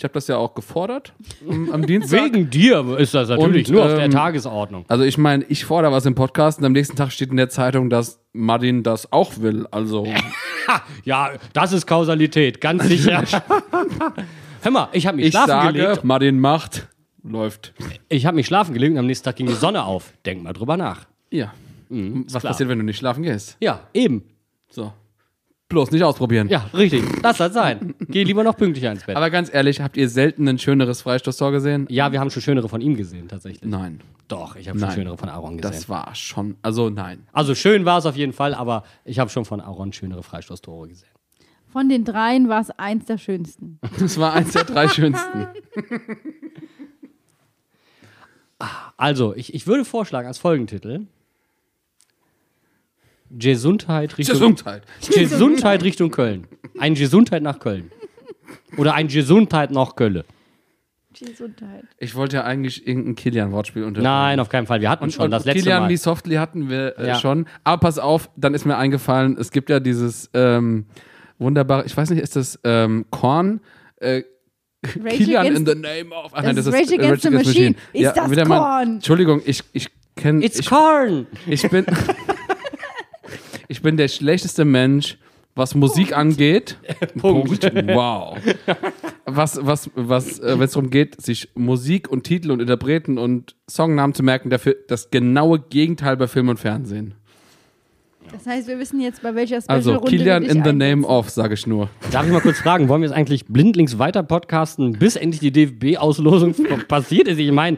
Ich 0.00 0.04
habe 0.04 0.14
das 0.14 0.28
ja 0.28 0.38
auch 0.38 0.54
gefordert 0.54 1.12
am, 1.46 1.70
am 1.72 1.86
Dienstag. 1.86 2.24
Wegen 2.24 2.48
dir 2.48 2.96
ist 2.96 3.12
das 3.12 3.28
natürlich 3.28 3.68
Und, 3.68 3.74
nur 3.74 3.84
auf 3.84 3.94
der 3.96 4.06
ähm, 4.06 4.10
Tagesordnung. 4.10 4.86
Also 4.88 5.04
ich 5.04 5.18
meine, 5.18 5.44
ich 5.50 5.66
fordere 5.66 5.92
was 5.92 6.06
im 6.06 6.14
Podcast 6.14 6.58
und 6.58 6.64
am 6.64 6.72
nächsten 6.72 6.96
Tag 6.96 7.12
steht 7.12 7.30
in 7.30 7.36
der 7.36 7.50
Zeitung, 7.50 7.90
dass 7.90 8.18
Martin 8.32 8.82
das 8.82 9.12
auch 9.12 9.40
will. 9.40 9.66
Also 9.70 10.06
Ja, 11.04 11.32
das 11.52 11.74
ist 11.74 11.86
Kausalität, 11.86 12.62
ganz 12.62 12.84
sicher. 12.84 13.24
Hör 14.62 14.70
mal, 14.70 14.88
ich 14.92 15.06
habe 15.06 15.18
mich 15.18 15.26
ich 15.26 15.32
schlafen 15.32 15.48
sage, 15.48 15.72
gelegt. 15.74 16.02
Martin 16.02 16.40
macht, 16.40 16.88
läuft. 17.22 17.74
Ich 18.08 18.24
habe 18.24 18.36
mich 18.36 18.46
schlafen 18.46 18.72
gelegt 18.72 18.92
und 18.92 18.98
am 19.00 19.06
nächsten 19.06 19.26
Tag 19.26 19.36
ging 19.36 19.48
die 19.48 19.52
Sonne 19.52 19.84
auf. 19.84 20.14
Denk 20.24 20.42
mal 20.42 20.54
drüber 20.54 20.78
nach. 20.78 21.08
Ja. 21.30 21.52
Mhm, 21.90 22.24
Was 22.24 22.40
klar. 22.40 22.52
passiert, 22.52 22.70
wenn 22.70 22.78
du 22.78 22.86
nicht 22.86 22.96
schlafen 22.96 23.22
gehst? 23.22 23.58
Ja, 23.60 23.80
eben. 23.92 24.24
So. 24.70 24.94
Bloß 25.70 25.92
nicht 25.92 26.02
ausprobieren. 26.02 26.48
Ja, 26.48 26.66
richtig. 26.74 27.04
Das 27.22 27.38
soll 27.38 27.52
sein. 27.52 27.94
Geh 28.00 28.24
lieber 28.24 28.42
noch 28.42 28.56
pünktlicher 28.56 28.90
ins 28.90 29.04
Bett. 29.04 29.16
Aber 29.16 29.30
ganz 29.30 29.54
ehrlich, 29.54 29.80
habt 29.80 29.96
ihr 29.96 30.08
selten 30.08 30.46
ein 30.48 30.58
schöneres 30.58 31.00
Freistoßtor 31.02 31.52
gesehen? 31.52 31.86
ja, 31.88 32.10
wir 32.10 32.18
haben 32.18 32.28
schon 32.30 32.42
schönere 32.42 32.68
von 32.68 32.80
ihm 32.80 32.96
gesehen, 32.96 33.28
tatsächlich. 33.28 33.62
Nein. 33.70 34.00
Doch, 34.26 34.56
ich 34.56 34.68
habe 34.68 34.78
schon 34.78 34.88
Nein. 34.88 34.96
schönere 34.96 35.16
von 35.16 35.28
Aaron 35.28 35.56
gesehen. 35.58 35.72
Das 35.72 35.88
war 35.88 36.12
schon, 36.14 36.56
also 36.62 36.90
nein. 36.90 37.26
also 37.32 37.54
schön 37.54 37.84
war 37.84 37.98
es 37.98 38.06
auf 38.06 38.16
jeden 38.16 38.32
Fall, 38.32 38.54
aber 38.54 38.84
ich 39.04 39.18
habe 39.18 39.30
schon 39.30 39.44
von 39.44 39.60
Aaron 39.60 39.92
schönere 39.92 40.22
Freistoßtore 40.22 40.88
gesehen. 40.88 41.08
Von 41.68 41.88
den 41.88 42.04
dreien 42.04 42.48
war 42.48 42.60
es 42.60 42.70
eins 42.70 43.06
der 43.06 43.18
schönsten. 43.18 43.78
Das 43.98 44.18
war 44.18 44.32
eins 44.32 44.52
der 44.52 44.64
drei 44.64 44.88
schönsten. 44.88 45.46
Also, 48.98 49.34
ich, 49.34 49.54
ich 49.54 49.66
würde 49.66 49.86
vorschlagen 49.86 50.28
als 50.28 50.36
Folgentitel 50.36 51.06
Gesundheit 53.30 54.18
Richtung 54.18 54.34
Gesundheit. 54.34 54.82
Gesundheit 55.14 55.82
Richtung 55.84 56.10
Köln. 56.10 56.46
Ein 56.78 56.94
Gesundheit 56.94 57.42
nach 57.42 57.58
Köln. 57.58 57.90
Oder 58.76 58.94
ein 58.94 59.08
Gesundheit 59.08 59.70
nach 59.70 59.94
Köln. 59.96 60.22
Gesundheit. 61.12 61.84
Ich 61.98 62.14
wollte 62.14 62.36
ja 62.36 62.44
eigentlich 62.44 62.86
irgendein 62.86 63.14
Kilian-Wortspiel 63.16 63.84
unter. 63.84 64.00
Nein, 64.00 64.38
auf 64.40 64.48
keinen 64.48 64.66
Fall. 64.66 64.80
Wir 64.80 64.88
hatten 64.90 65.04
Und, 65.04 65.12
schon 65.12 65.24
und 65.26 65.30
das 65.32 65.44
letzte 65.44 65.62
Kilian 65.62 65.82
Mal. 65.82 65.88
wie 65.90 65.96
Softly 65.96 66.36
hatten 66.36 66.70
wir 66.70 66.98
äh, 66.98 67.08
Ja. 67.08 67.14
schon. 67.16 67.46
Aber 67.64 67.78
pass 67.80 67.98
auf, 67.98 68.30
dann 68.36 68.54
ist 68.54 68.64
mir 68.64 68.76
eingefallen, 68.76 69.36
es 69.38 69.50
gibt 69.50 69.70
ja 69.70 69.80
dieses 69.80 70.30
ähm, 70.34 70.86
wunderbare, 71.38 71.84
ich 71.84 71.96
weiß 71.96 72.10
nicht, 72.10 72.20
ist 72.22 72.36
das 72.36 72.58
ähm, 72.64 73.06
Korn? 73.10 73.60
Äh, 73.96 74.22
Rage 75.02 75.16
Kilian 75.16 75.46
Against- 75.46 75.58
in 75.58 75.66
the 75.66 75.74
name 75.74 76.14
of. 76.14 76.30
Ach, 76.32 76.42
Das 76.42 76.56
ist 76.56 76.72
Rage 76.72 76.94
Against 76.94 77.22
the 77.22 77.30
Machine. 77.30 77.74
Ist 77.92 78.16
das 78.16 78.30
wieder 78.30 78.46
mal- 78.48 78.58
Korn? 78.60 78.94
Entschuldigung, 78.94 79.42
ich, 79.44 79.62
ich 79.72 79.88
kenne. 80.16 80.42
It's 80.44 80.60
ich, 80.60 80.70
Korn! 80.70 81.26
ich 81.46 81.68
bin. 81.68 81.84
ich 83.70 83.82
bin 83.82 83.96
der 83.96 84.08
schlechteste 84.08 84.64
Mensch, 84.64 85.16
was 85.54 85.76
Musik 85.76 86.16
angeht. 86.16 86.76
Punkt. 87.18 87.62
Wow. 87.86 88.36
Was, 89.26 89.64
was, 89.64 89.90
was, 89.94 90.40
äh, 90.40 90.58
wenn 90.58 90.64
es 90.64 90.72
darum 90.72 90.90
geht, 90.90 91.20
sich 91.22 91.48
Musik 91.54 92.10
und 92.10 92.24
Titel 92.24 92.50
und 92.50 92.60
Interpreten 92.60 93.16
und 93.16 93.54
Songnamen 93.70 94.12
zu 94.12 94.24
merken, 94.24 94.50
dafür 94.50 94.74
das 94.88 95.10
genaue 95.10 95.60
Gegenteil 95.60 96.16
bei 96.16 96.26
Film 96.26 96.48
und 96.48 96.58
Fernsehen. 96.58 97.14
Das 98.32 98.46
heißt, 98.46 98.66
wir 98.68 98.78
wissen 98.78 99.00
jetzt, 99.00 99.22
bei 99.22 99.34
welcher 99.34 99.60
Also 99.66 99.90
Special-Runde 99.90 100.10
Kilian 100.10 100.42
in 100.44 100.64
the 100.64 100.72
name 100.72 101.06
of, 101.06 101.30
sage 101.30 101.54
ich 101.54 101.66
nur. 101.66 101.88
Darf 102.10 102.26
ich 102.26 102.32
mal 102.32 102.40
kurz 102.40 102.58
fragen, 102.58 102.88
wollen 102.88 103.02
wir 103.02 103.08
jetzt 103.08 103.16
eigentlich 103.16 103.46
blindlings 103.46 103.98
weiter 103.98 104.22
podcasten, 104.22 104.92
bis 104.92 105.16
endlich 105.16 105.40
die 105.40 105.52
DFB-Auslosung 105.52 106.54
passiert 106.88 107.28
ist? 107.28 107.38
Ich 107.38 107.52
meine, 107.52 107.76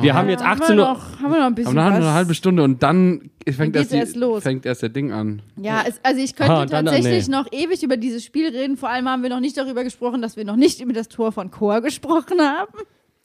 wir 0.00 0.14
haben 0.14 0.28
jetzt 0.28 0.44
Haben 0.44 0.60
18 0.62 0.76
wir, 0.76 0.82
Uhr. 0.84 0.88
noch, 0.92 1.20
haben 1.20 1.32
wir 1.32 1.38
noch 1.38 1.46
ein 1.46 1.54
bisschen 1.54 1.78
haben 1.78 1.92
wir 1.94 1.98
was? 2.00 2.06
eine 2.06 2.14
halbe 2.14 2.34
Stunde 2.34 2.62
und 2.62 2.82
dann 2.82 3.30
fängt 3.50 3.76
erst, 3.76 3.92
die, 3.92 3.96
erst 3.96 4.16
los. 4.16 4.42
fängt 4.42 4.66
erst 4.66 4.82
der 4.82 4.88
Ding 4.88 5.12
an. 5.12 5.42
Ja, 5.60 5.82
es, 5.86 6.00
also 6.02 6.20
ich 6.20 6.34
könnte 6.34 6.52
Ah, 6.52 6.62
und 6.62 6.72
dann- 6.72 6.86
tatsächlich 6.86 7.28
nee. 7.28 7.32
noch 7.36 7.46
ewig 7.52 7.82
über 7.82 7.96
dieses 7.96 8.24
Spiel 8.24 8.48
reden. 8.48 8.76
Vor 8.76 8.90
allem 8.90 9.08
haben 9.08 9.22
wir 9.22 9.30
noch 9.30 9.40
nicht 9.40 9.56
darüber 9.56 9.84
gesprochen, 9.84 10.22
dass 10.22 10.36
wir 10.36 10.44
noch 10.44 10.56
nicht 10.56 10.80
über 10.80 10.92
das 10.92 11.08
Tor 11.08 11.32
von 11.32 11.50
Chor 11.50 11.80
gesprochen 11.80 12.40
haben. 12.40 12.72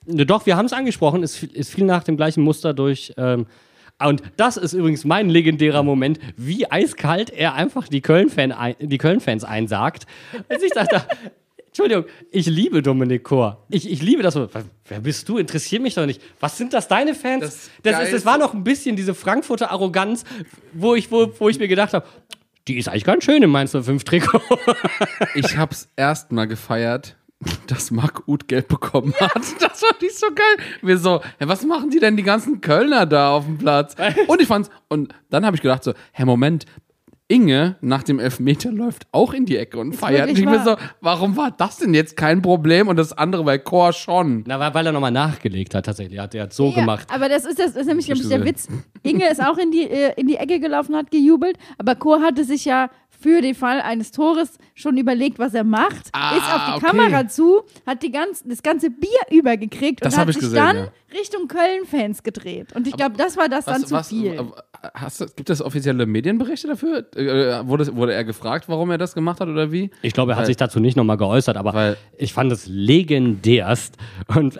Ne, 0.06 0.24
Doch, 0.26 0.46
wir 0.46 0.56
haben 0.56 0.66
es 0.66 0.72
angesprochen, 0.72 1.22
es 1.22 1.36
fiel- 1.36 1.50
es 1.54 1.68
fiel 1.70 1.84
nach 1.84 2.04
dem 2.04 2.16
gleichen 2.16 2.42
Muster 2.42 2.72
durch. 2.74 3.12
Ähm, 3.16 3.46
und 4.02 4.22
das 4.38 4.56
ist 4.56 4.72
übrigens 4.72 5.04
mein 5.04 5.28
legendärer 5.28 5.82
Moment, 5.82 6.18
wie 6.36 6.70
eiskalt 6.70 7.28
er 7.30 7.52
einfach 7.54 7.86
die 7.86 8.00
Köln-Fans 8.00 9.44
einsagt. 9.44 10.06
Als 10.48 10.62
ich 10.62 10.70
dachte, 10.72 11.02
Entschuldigung, 11.70 12.04
ich 12.32 12.46
liebe 12.46 12.82
Dominik 12.82 13.22
Kor. 13.22 13.64
Ich, 13.70 13.88
ich 13.88 14.02
liebe 14.02 14.24
das. 14.24 14.34
Wer 14.34 15.00
bist 15.00 15.28
du? 15.28 15.38
Interessiert 15.38 15.80
mich 15.82 15.94
doch 15.94 16.04
nicht. 16.04 16.20
Was 16.40 16.58
sind 16.58 16.72
das 16.72 16.88
deine 16.88 17.14
Fans? 17.14 17.44
Das 17.44 17.70
Das, 17.84 18.02
ist, 18.02 18.12
das 18.12 18.24
war 18.26 18.38
noch 18.38 18.54
ein 18.54 18.64
bisschen 18.64 18.96
diese 18.96 19.14
Frankfurter 19.14 19.70
Arroganz, 19.70 20.24
wo 20.72 20.96
ich, 20.96 21.12
wo, 21.12 21.32
wo 21.38 21.48
ich 21.48 21.60
mir 21.60 21.68
gedacht 21.68 21.94
habe, 21.94 22.04
die 22.66 22.76
ist 22.76 22.88
eigentlich 22.88 23.04
ganz 23.04 23.22
schön 23.24 23.40
im 23.42 23.50
Mainz 23.50 23.70
05 23.72 24.02
Trikot. 24.02 24.40
Ich 25.36 25.56
hab's 25.56 25.88
erstmal 25.94 26.48
gefeiert, 26.48 27.16
dass 27.68 27.92
Marc 27.92 28.26
Uth 28.26 28.48
Geld 28.48 28.66
bekommen 28.66 29.14
hat. 29.20 29.36
Das 29.60 29.80
fand 29.80 30.02
ich 30.02 30.18
so 30.18 30.26
geil. 30.34 30.66
Wir 30.82 30.98
so, 30.98 31.20
ja, 31.38 31.46
was 31.48 31.64
machen 31.64 31.90
die 31.90 32.00
denn 32.00 32.16
die 32.16 32.24
ganzen 32.24 32.60
Kölner 32.60 33.06
da 33.06 33.30
auf 33.30 33.44
dem 33.44 33.58
Platz? 33.58 33.94
Und 34.26 34.42
ich 34.42 34.48
fand's, 34.48 34.70
und 34.88 35.14
dann 35.30 35.46
habe 35.46 35.54
ich 35.54 35.62
gedacht 35.62 35.84
so, 35.84 35.94
hä, 36.12 36.24
Moment, 36.24 36.66
Inge 37.30 37.76
nach 37.80 38.02
dem 38.02 38.18
Elfmeter 38.18 38.72
läuft 38.72 39.06
auch 39.12 39.32
in 39.32 39.46
die 39.46 39.56
Ecke 39.56 39.78
und 39.78 39.94
feiert. 39.94 40.28
Ich 40.30 40.44
mir 40.44 40.62
so, 40.64 40.76
warum 41.00 41.36
war 41.36 41.52
das 41.52 41.76
denn 41.78 41.94
jetzt 41.94 42.16
kein 42.16 42.42
Problem 42.42 42.88
und 42.88 42.96
das 42.96 43.12
andere 43.16 43.44
bei 43.44 43.56
Chor 43.58 43.92
schon? 43.92 44.42
Na, 44.48 44.58
weil- 44.58 44.74
weil 44.74 44.86
er 44.86 44.92
nochmal 44.92 45.12
nachgelegt 45.12 45.74
hat, 45.74 45.86
tatsächlich. 45.86 46.16
Er 46.18 46.24
hat, 46.24 46.34
er 46.34 46.42
hat 46.44 46.52
so 46.52 46.70
Ja, 46.70 46.74
gemacht. 46.80 47.06
aber 47.14 47.28
das 47.28 47.44
ist, 47.44 47.58
das 47.60 47.76
ist 47.76 47.86
nämlich, 47.86 48.06
glaube 48.06 48.20
ich, 48.20 48.28
der. 48.28 48.44
Witz. 48.44 48.66
Inge 49.04 49.30
ist 49.30 49.40
auch 49.42 49.58
in 49.58 49.70
die, 49.70 49.88
äh, 49.88 50.12
in 50.16 50.26
die 50.26 50.36
Ecke 50.36 50.58
gelaufen, 50.58 50.96
hat 50.96 51.10
gejubelt, 51.12 51.56
aber 51.78 51.94
Chor 51.94 52.20
hatte 52.20 52.44
sich 52.44 52.64
ja 52.64 52.90
für 53.22 53.42
den 53.42 53.54
Fall 53.54 53.80
eines 53.82 54.12
Tores 54.12 54.56
schon 54.74 54.96
überlegt, 54.96 55.38
was 55.38 55.52
er 55.54 55.62
macht, 55.62 56.08
Ah, 56.12 56.36
ist 56.36 56.42
auf 56.54 56.62
die 56.80 56.84
okay. 56.86 56.96
Kamera 56.96 57.28
zu, 57.28 57.60
hat 57.86 58.02
die 58.02 58.10
ganz, 58.10 58.42
das 58.44 58.62
ganze 58.62 58.88
Bier 58.90 59.08
übergekriegt 59.30 60.04
Das 60.04 60.14
und 60.14 60.20
hat 60.20 60.28
ich 60.30 60.34
sich 60.36 60.44
gesehen, 60.44 60.56
dann 60.56 60.76
ja. 60.76 60.88
Richtung 61.12 61.48
Köln-Fans 61.48 62.22
gedreht. 62.22 62.68
Und 62.74 62.86
ich 62.86 62.94
glaube, 62.96 63.16
das 63.16 63.36
war 63.36 63.48
das 63.48 63.64
dann 63.64 63.84
zu 63.84 64.02
viel. 64.04 64.32
äh, 64.34 64.38
hast 64.94 65.20
du, 65.20 65.26
gibt 65.26 65.50
es 65.50 65.60
offizielle 65.62 66.06
Medienberichte 66.06 66.68
dafür? 66.68 67.04
Äh, 67.16 67.66
wurde, 67.66 67.94
wurde 67.96 68.14
er 68.14 68.24
gefragt, 68.24 68.68
warum 68.68 68.90
er 68.90 68.98
das 68.98 69.14
gemacht 69.14 69.40
hat 69.40 69.48
oder 69.48 69.72
wie? 69.72 69.90
Ich 70.02 70.12
glaube, 70.14 70.32
er 70.32 70.36
hat 70.36 70.42
Weil- 70.42 70.46
sich 70.46 70.56
dazu 70.56 70.80
nicht 70.80 70.96
nochmal 70.96 71.16
geäußert, 71.16 71.56
aber 71.56 71.74
Weil- 71.74 71.96
ich 72.16 72.32
fand 72.32 72.52
es 72.52 72.66
legendärst. 72.66 73.96
Und 74.34 74.58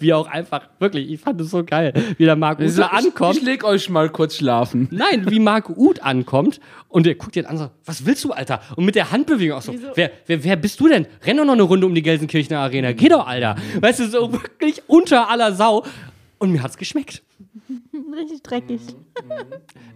wie 0.00 0.12
auch 0.14 0.26
einfach, 0.26 0.62
wirklich, 0.78 1.10
ich 1.10 1.20
fand 1.20 1.40
es 1.40 1.50
so 1.50 1.64
geil, 1.64 1.92
wie 2.16 2.24
der 2.24 2.36
Marc 2.36 2.60
Ich, 2.60 2.76
Uth 2.78 2.92
ankommt. 2.92 3.36
ich 3.36 3.42
leg 3.42 3.64
euch 3.64 3.88
mal 3.90 4.08
kurz 4.08 4.36
schlafen. 4.36 4.88
Nein, 4.90 5.30
wie 5.30 5.38
Marc 5.38 5.68
Uth 5.70 6.02
ankommt 6.02 6.60
und 6.88 7.06
er 7.06 7.14
guckt 7.14 7.36
ihn 7.36 7.44
an 7.46 7.52
und 7.52 7.58
sagt, 7.58 7.74
was 7.84 8.06
willst 8.06 8.24
du, 8.24 8.32
Alter? 8.32 8.60
Und 8.76 8.84
mit 8.84 8.94
der 8.94 9.10
Handbewegung 9.12 9.58
auch 9.58 9.62
so, 9.62 9.74
wer, 9.94 10.10
wer, 10.26 10.42
wer 10.44 10.56
bist 10.56 10.80
du 10.80 10.88
denn? 10.88 11.06
Renn 11.24 11.36
doch 11.36 11.44
noch 11.44 11.52
eine 11.52 11.62
Runde 11.62 11.86
um 11.86 11.94
die 11.94 12.02
Gelsenkirchener 12.02 12.60
Arena. 12.60 12.92
Geh 12.92 13.08
doch, 13.08 13.26
Alter. 13.26 13.56
Weißt 13.80 14.00
du, 14.00 14.06
so 14.08 14.32
wirklich 14.32 14.82
unter 14.86 15.28
aller 15.28 15.49
Sau. 15.54 15.84
Und 16.38 16.52
mir 16.52 16.62
hat's 16.62 16.76
geschmeckt. 16.76 17.22
Richtig 18.16 18.42
dreckig. 18.42 18.80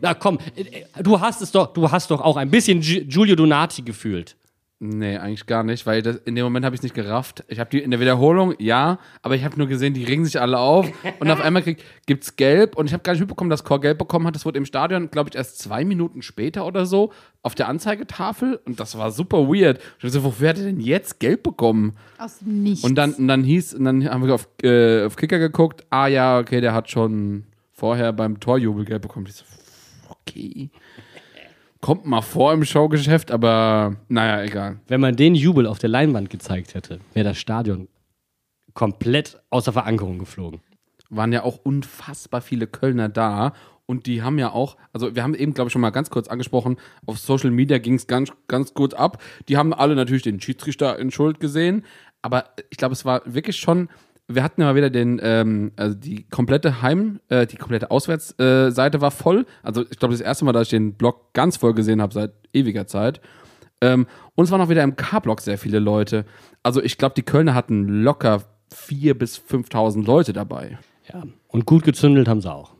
Na 0.00 0.14
komm, 0.14 0.38
äh, 0.56 0.84
du 1.02 1.20
hast 1.20 1.40
es 1.42 1.50
doch, 1.52 1.72
du 1.72 1.90
hast 1.90 2.10
doch 2.10 2.20
auch 2.20 2.36
ein 2.36 2.50
bisschen 2.50 2.80
Gi- 2.80 3.04
Giulio 3.06 3.34
Donati 3.36 3.82
gefühlt. 3.82 4.36
Nee, 4.80 5.16
eigentlich 5.16 5.46
gar 5.46 5.62
nicht, 5.62 5.86
weil 5.86 6.02
das, 6.02 6.16
in 6.16 6.34
dem 6.34 6.44
Moment 6.44 6.66
habe 6.66 6.74
ich 6.74 6.80
es 6.80 6.82
nicht 6.82 6.94
gerafft. 6.94 7.44
Ich 7.48 7.60
habe 7.60 7.70
die 7.70 7.78
in 7.78 7.92
der 7.92 8.00
Wiederholung, 8.00 8.54
ja, 8.58 8.98
aber 9.22 9.36
ich 9.36 9.44
habe 9.44 9.56
nur 9.56 9.68
gesehen, 9.68 9.94
die 9.94 10.02
regen 10.02 10.24
sich 10.24 10.40
alle 10.40 10.58
auf 10.58 10.90
und 11.20 11.30
auf 11.30 11.40
einmal 11.40 11.62
krieg, 11.62 11.82
gibt's 12.06 12.34
gelb 12.36 12.76
und 12.76 12.86
ich 12.86 12.92
habe 12.92 13.02
gar 13.02 13.12
nicht 13.12 13.20
mitbekommen, 13.20 13.50
dass 13.50 13.62
Chor 13.62 13.80
gelb 13.80 13.98
bekommen 13.98 14.26
hat. 14.26 14.34
Das 14.34 14.44
wurde 14.44 14.58
im 14.58 14.66
Stadion, 14.66 15.10
glaube 15.10 15.30
ich, 15.30 15.36
erst 15.36 15.60
zwei 15.60 15.84
Minuten 15.84 16.22
später 16.22 16.66
oder 16.66 16.86
so 16.86 17.12
auf 17.42 17.54
der 17.54 17.68
Anzeigetafel 17.68 18.60
und 18.66 18.80
das 18.80 18.98
war 18.98 19.12
super 19.12 19.48
weird. 19.48 19.78
Ich 19.78 20.02
dachte 20.02 20.10
so, 20.10 20.24
wofür 20.24 20.50
hat 20.50 20.58
er 20.58 20.64
denn 20.64 20.80
jetzt 20.80 21.20
gelb 21.20 21.44
bekommen? 21.44 21.96
Aus 22.18 22.42
Nichts. 22.42 22.84
Und 22.84 22.96
dann, 22.96 23.14
und 23.14 23.28
dann 23.28 23.44
hieß, 23.44 23.74
und 23.74 23.84
dann 23.84 24.04
haben 24.10 24.26
wir 24.26 24.34
auf, 24.34 24.48
äh, 24.62 25.04
auf 25.04 25.16
Kicker 25.16 25.38
geguckt, 25.38 25.84
ah 25.90 26.08
ja, 26.08 26.38
okay, 26.38 26.60
der 26.60 26.74
hat 26.74 26.90
schon 26.90 27.44
vorher 27.72 28.12
beim 28.12 28.40
Torjubel 28.40 28.84
gelb 28.84 29.02
bekommen. 29.02 29.26
Ich 29.28 29.36
so, 29.36 29.44
okay. 30.08 30.70
Kommt 31.84 32.06
mal 32.06 32.22
vor 32.22 32.54
im 32.54 32.64
Showgeschäft, 32.64 33.30
aber 33.30 33.96
naja, 34.08 34.42
egal. 34.42 34.80
Wenn 34.88 35.02
man 35.02 35.16
den 35.16 35.34
Jubel 35.34 35.66
auf 35.66 35.78
der 35.78 35.90
Leinwand 35.90 36.30
gezeigt 36.30 36.72
hätte, 36.72 36.98
wäre 37.12 37.28
das 37.28 37.36
Stadion 37.36 37.88
komplett 38.72 39.38
außer 39.50 39.70
Verankerung 39.70 40.18
geflogen. 40.18 40.62
waren 41.10 41.30
ja 41.30 41.42
auch 41.42 41.58
unfassbar 41.62 42.40
viele 42.40 42.66
Kölner 42.66 43.10
da. 43.10 43.52
Und 43.84 44.06
die 44.06 44.22
haben 44.22 44.38
ja 44.38 44.50
auch, 44.50 44.78
also 44.94 45.14
wir 45.14 45.22
haben 45.22 45.34
eben, 45.34 45.52
glaube 45.52 45.68
ich, 45.68 45.72
schon 45.72 45.82
mal 45.82 45.90
ganz 45.90 46.08
kurz 46.08 46.28
angesprochen, 46.28 46.78
auf 47.04 47.18
Social 47.18 47.50
Media 47.50 47.76
ging 47.76 47.96
es 47.96 48.06
ganz, 48.06 48.32
ganz 48.48 48.72
gut 48.72 48.94
ab. 48.94 49.22
Die 49.50 49.58
haben 49.58 49.74
alle 49.74 49.94
natürlich 49.94 50.22
den 50.22 50.40
Schiedsrichter 50.40 50.98
in 50.98 51.10
Schuld 51.10 51.38
gesehen. 51.38 51.84
Aber 52.22 52.46
ich 52.70 52.78
glaube, 52.78 52.94
es 52.94 53.04
war 53.04 53.20
wirklich 53.26 53.58
schon 53.58 53.90
wir 54.26 54.42
hatten 54.42 54.60
ja 54.60 54.68
mal 54.68 54.76
wieder 54.76 54.90
den, 54.90 55.20
ähm, 55.22 55.72
also 55.76 55.94
die 55.94 56.26
komplette 56.28 56.82
Heim, 56.82 57.20
äh, 57.28 57.46
die 57.46 57.56
komplette 57.56 57.90
Auswärtsseite 57.90 58.98
äh, 58.98 59.00
war 59.00 59.10
voll. 59.10 59.46
Also 59.62 59.82
ich 59.82 59.98
glaube, 59.98 60.14
das 60.14 60.20
erste 60.20 60.44
Mal, 60.44 60.52
dass 60.52 60.64
ich 60.64 60.70
den 60.70 60.94
Block 60.94 61.32
ganz 61.34 61.58
voll 61.58 61.74
gesehen 61.74 62.00
habe 62.00 62.14
seit 62.14 62.32
ewiger 62.52 62.86
Zeit. 62.86 63.20
Ähm, 63.80 64.06
und 64.34 64.44
es 64.44 64.50
waren 64.50 64.60
auch 64.60 64.70
wieder 64.70 64.82
im 64.82 64.96
K-Block 64.96 65.40
sehr 65.40 65.58
viele 65.58 65.78
Leute. 65.78 66.24
Also 66.62 66.82
ich 66.82 66.96
glaube, 66.96 67.14
die 67.14 67.22
Kölner 67.22 67.54
hatten 67.54 67.86
locker 68.02 68.42
4.000 68.72 69.14
bis 69.14 69.38
5.000 69.38 70.04
Leute 70.04 70.32
dabei. 70.32 70.78
Ja. 71.12 71.22
Und 71.48 71.66
gut 71.66 71.84
gezündelt 71.84 72.28
haben 72.28 72.40
sie 72.40 72.52
auch. 72.52 72.73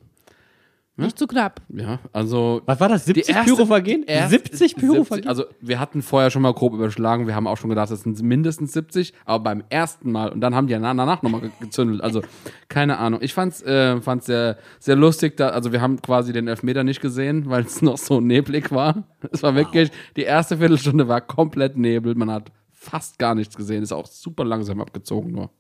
Nicht 0.97 1.19
zu 1.19 1.27
knapp. 1.27 1.61
Ja, 1.71 1.99
also. 2.13 2.63
Was 2.67 2.79
war 2.79 2.89
das? 2.89 3.05
70 3.07 3.35
erste- 3.35 3.53
Pyrophagen? 3.55 4.05
erste- 4.05 4.31
70 4.31 4.77
Pyrophagen? 4.77 5.27
Also, 5.27 5.45
wir 5.61 5.81
hatten 5.81 6.03
vorher 6.03 6.31
schon 6.31 6.43
mal 6.43 6.53
grob 6.55 6.73
überschlagen. 6.73 7.27
Wir 7.27 7.35
haben 7.35 7.49
auch 7.49 7.57
schon 7.57 7.69
gedacht, 7.71 7.91
das 7.91 8.03
sind 8.03 8.23
mindestens 8.23 8.73
70. 8.75 9.13
Aber 9.25 9.43
beim 9.43 9.65
ersten 9.71 10.13
Mal, 10.13 10.31
und 10.31 10.41
dann 10.41 10.55
haben 10.55 10.69
die 10.69 10.73
ja 10.73 10.79
nach- 10.79 10.95
danach 10.97 11.21
nochmal 11.23 11.41
ge- 11.41 11.51
gezündelt. 11.61 12.01
Also, 12.01 12.23
keine 12.69 12.99
Ahnung. 12.99 13.21
Ich 13.23 13.35
fand's, 13.35 13.61
äh, 13.63 14.01
fand's 14.01 14.27
sehr, 14.27 14.57
sehr 14.79 14.95
lustig. 14.95 15.37
Da, 15.37 15.49
also, 15.49 15.73
wir 15.73 15.81
haben 15.81 16.01
quasi 16.01 16.33
den 16.33 16.47
Elfmeter 16.47 16.85
nicht 16.85 17.01
gesehen, 17.01 17.51
weil 17.51 17.65
es 17.65 17.83
noch 17.83 17.99
so 17.99 18.21
neblig 18.21 18.71
war. 18.71 19.03
Es 19.33 19.43
war 19.43 19.57
wirklich, 19.57 19.91
die 20.17 20.23
erste 20.23 20.59
Viertelstunde 20.59 21.09
war 21.09 21.21
komplett 21.21 21.77
Nebel. 21.77 22.15
Man 22.15 22.31
hat 22.31 22.53
fast 22.73 23.19
gar 23.19 23.35
nichts 23.35 23.57
gesehen. 23.57 23.83
Ist 23.83 23.93
auch 23.93 24.07
super 24.07 24.45
langsam 24.45 24.81
abgezogen 24.81 25.33
nur. 25.33 25.51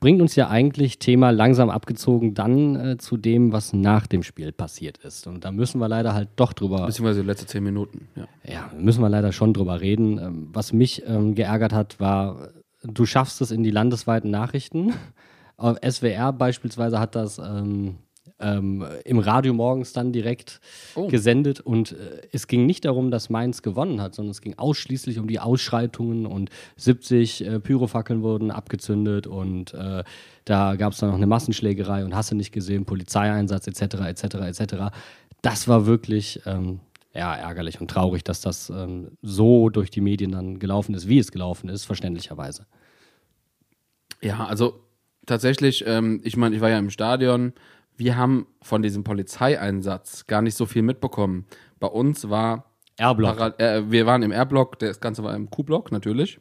Bringt 0.00 0.20
uns 0.20 0.36
ja 0.36 0.48
eigentlich 0.48 0.98
Thema 0.98 1.30
langsam 1.30 1.70
abgezogen 1.70 2.34
dann 2.34 2.76
äh, 2.76 2.98
zu 2.98 3.16
dem, 3.16 3.52
was 3.52 3.72
nach 3.72 4.06
dem 4.06 4.22
Spiel 4.22 4.52
passiert 4.52 4.98
ist. 4.98 5.26
Und 5.26 5.44
da 5.44 5.50
müssen 5.50 5.80
wir 5.80 5.88
leider 5.88 6.14
halt 6.14 6.28
doch 6.36 6.52
drüber, 6.52 6.86
Beziehungsweise 6.86 7.22
die 7.22 7.26
letzte 7.26 7.46
zehn 7.46 7.64
Minuten. 7.64 8.08
Ja. 8.14 8.26
ja, 8.44 8.70
müssen 8.78 9.00
wir 9.00 9.08
leider 9.08 9.32
schon 9.32 9.52
drüber 9.54 9.80
reden. 9.80 10.18
Ähm, 10.18 10.48
was 10.52 10.72
mich 10.72 11.02
ähm, 11.06 11.34
geärgert 11.34 11.72
hat, 11.72 11.98
war, 12.00 12.50
du 12.82 13.06
schaffst 13.06 13.40
es 13.40 13.50
in 13.50 13.62
die 13.62 13.70
landesweiten 13.70 14.30
Nachrichten. 14.30 14.92
Auf 15.56 15.76
SWR 15.84 16.32
beispielsweise 16.32 17.00
hat 17.00 17.16
das 17.16 17.38
ähm, 17.38 17.96
ähm, 18.40 18.84
im 19.04 19.18
Radio 19.18 19.52
morgens 19.52 19.92
dann 19.92 20.12
direkt 20.12 20.60
gesendet 21.08 21.60
und 21.60 21.92
äh, 21.92 21.96
es 22.32 22.46
ging 22.46 22.66
nicht 22.66 22.84
darum, 22.84 23.10
dass 23.10 23.30
Mainz 23.30 23.62
gewonnen 23.62 24.00
hat, 24.00 24.14
sondern 24.14 24.30
es 24.30 24.40
ging 24.40 24.54
ausschließlich 24.56 25.18
um 25.18 25.26
die 25.26 25.40
Ausschreitungen 25.40 26.26
und 26.26 26.50
70 26.76 27.46
äh, 27.46 27.60
Pyrofackeln 27.60 28.22
wurden 28.22 28.50
abgezündet 28.50 29.26
und 29.26 29.74
äh, 29.74 30.04
da 30.44 30.76
gab 30.76 30.92
es 30.92 30.98
dann 31.00 31.10
noch 31.10 31.16
eine 31.16 31.26
Massenschlägerei 31.26 32.04
und 32.04 32.14
hast 32.14 32.30
du 32.30 32.34
nicht 32.34 32.52
gesehen, 32.52 32.84
Polizeieinsatz 32.84 33.66
etc. 33.66 33.96
etc. 34.06 34.22
etc. 34.34 34.74
Das 35.42 35.68
war 35.68 35.86
wirklich 35.86 36.40
ähm, 36.46 36.80
ja, 37.14 37.34
ärgerlich 37.34 37.80
und 37.80 37.90
traurig, 37.90 38.22
dass 38.22 38.40
das 38.40 38.70
ähm, 38.70 39.12
so 39.22 39.70
durch 39.70 39.90
die 39.90 40.00
Medien 40.00 40.32
dann 40.32 40.58
gelaufen 40.58 40.94
ist, 40.94 41.08
wie 41.08 41.18
es 41.18 41.32
gelaufen 41.32 41.68
ist, 41.68 41.84
verständlicherweise. 41.84 42.66
Ja, 44.20 44.46
also 44.46 44.80
tatsächlich, 45.26 45.84
ähm, 45.86 46.20
ich 46.24 46.36
meine, 46.36 46.54
ich 46.54 46.60
war 46.60 46.70
ja 46.70 46.78
im 46.78 46.90
Stadion. 46.90 47.52
Wir 47.98 48.16
haben 48.16 48.46
von 48.62 48.80
diesem 48.80 49.02
Polizeieinsatz 49.02 50.28
gar 50.28 50.40
nicht 50.40 50.54
so 50.54 50.66
viel 50.66 50.82
mitbekommen. 50.82 51.46
Bei 51.80 51.88
uns 51.88 52.30
war 52.30 52.72
R-Block. 52.96 53.58
Äh, 53.58 53.90
wir 53.90 54.06
waren 54.06 54.22
im 54.22 54.30
R-Block, 54.30 54.78
das 54.78 55.00
Ganze 55.00 55.24
war 55.24 55.34
im 55.34 55.50
Q-Block 55.50 55.90
natürlich. 55.90 56.38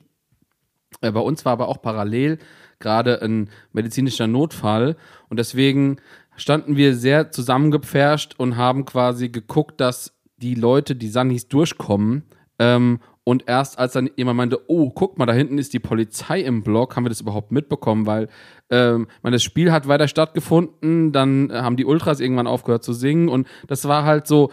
Äh, 1.01 1.11
bei 1.11 1.19
uns 1.19 1.45
war 1.45 1.53
aber 1.53 1.67
auch 1.67 1.81
parallel 1.81 2.37
gerade 2.79 3.23
ein 3.23 3.49
medizinischer 3.73 4.27
Notfall 4.27 4.97
und 5.29 5.39
deswegen 5.39 5.97
standen 6.35 6.75
wir 6.75 6.95
sehr 6.95 7.31
zusammengepfercht 7.31 8.39
und 8.39 8.55
haben 8.55 8.85
quasi 8.85 9.29
geguckt, 9.29 9.81
dass 9.81 10.13
die 10.37 10.53
Leute, 10.53 10.95
die 10.95 11.09
Sannys 11.09 11.47
durchkommen 11.47 12.23
ähm, 12.59 12.99
und 13.27 13.43
erst 13.45 13.77
als 13.77 13.91
dann 13.91 14.09
jemand 14.15 14.37
meinte, 14.37 14.61
oh, 14.67 14.89
guck 14.89 15.17
mal, 15.17 15.25
da 15.25 15.33
hinten 15.33 15.57
ist 15.57 15.73
die 15.73 15.79
Polizei 15.79 16.39
im 16.39 16.63
Block, 16.63 16.95
haben 16.95 17.03
wir 17.03 17.09
das 17.09 17.19
überhaupt 17.19 17.51
mitbekommen, 17.51 18.05
weil 18.05 18.29
ähm, 18.69 19.07
das 19.21 19.43
Spiel 19.43 19.73
hat 19.73 19.85
weiter 19.85 20.07
stattgefunden, 20.07 21.11
dann 21.11 21.51
haben 21.51 21.75
die 21.75 21.83
Ultras 21.83 22.21
irgendwann 22.21 22.47
aufgehört 22.47 22.85
zu 22.85 22.93
singen 22.93 23.27
und 23.27 23.45
das 23.67 23.85
war 23.85 24.05
halt 24.05 24.27
so, 24.27 24.49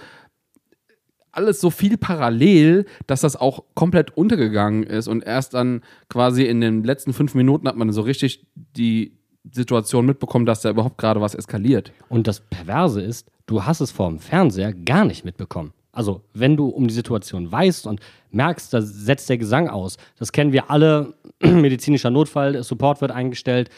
alles 1.30 1.60
so 1.60 1.70
viel 1.70 1.96
parallel, 1.96 2.86
dass 3.06 3.20
das 3.20 3.36
auch 3.36 3.62
komplett 3.74 4.16
untergegangen 4.16 4.82
ist. 4.82 5.06
Und 5.06 5.24
erst 5.24 5.54
dann 5.54 5.82
quasi 6.08 6.42
in 6.42 6.60
den 6.60 6.82
letzten 6.82 7.12
fünf 7.12 7.36
Minuten 7.36 7.68
hat 7.68 7.76
man 7.76 7.92
so 7.92 8.00
richtig 8.00 8.44
die 8.54 9.16
Situation 9.52 10.04
mitbekommen, 10.04 10.46
dass 10.46 10.62
da 10.62 10.70
überhaupt 10.70 10.98
gerade 10.98 11.20
was 11.20 11.36
eskaliert. 11.36 11.92
Und 12.08 12.26
das 12.26 12.40
Perverse 12.40 13.00
ist, 13.00 13.30
du 13.46 13.64
hast 13.64 13.80
es 13.80 13.92
vorm 13.92 14.18
Fernseher 14.18 14.72
gar 14.72 15.04
nicht 15.04 15.24
mitbekommen. 15.24 15.72
Also, 15.94 16.22
wenn 16.32 16.56
du 16.56 16.66
um 16.68 16.88
die 16.88 16.94
Situation 16.94 17.50
weißt 17.50 17.86
und 17.86 18.00
merkst, 18.30 18.74
da 18.74 18.82
setzt 18.82 19.28
der 19.28 19.38
Gesang 19.38 19.68
aus, 19.68 19.96
das 20.18 20.32
kennen 20.32 20.52
wir 20.52 20.70
alle, 20.70 21.14
medizinischer 21.40 22.10
Notfall, 22.10 22.62
Support 22.62 23.00
wird 23.00 23.12
eingestellt, 23.12 23.70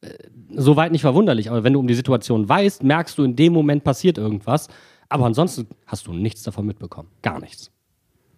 äh, 0.00 0.10
soweit 0.50 0.92
nicht 0.92 1.02
verwunderlich, 1.02 1.50
aber 1.50 1.64
wenn 1.64 1.72
du 1.72 1.80
um 1.80 1.86
die 1.86 1.94
Situation 1.94 2.48
weißt, 2.48 2.82
merkst 2.82 3.16
du, 3.16 3.24
in 3.24 3.36
dem 3.36 3.52
Moment 3.52 3.84
passiert 3.84 4.18
irgendwas, 4.18 4.68
aber 5.08 5.26
ansonsten 5.26 5.68
hast 5.86 6.06
du 6.06 6.12
nichts 6.12 6.42
davon 6.42 6.66
mitbekommen. 6.66 7.08
Gar 7.22 7.40
nichts. 7.40 7.70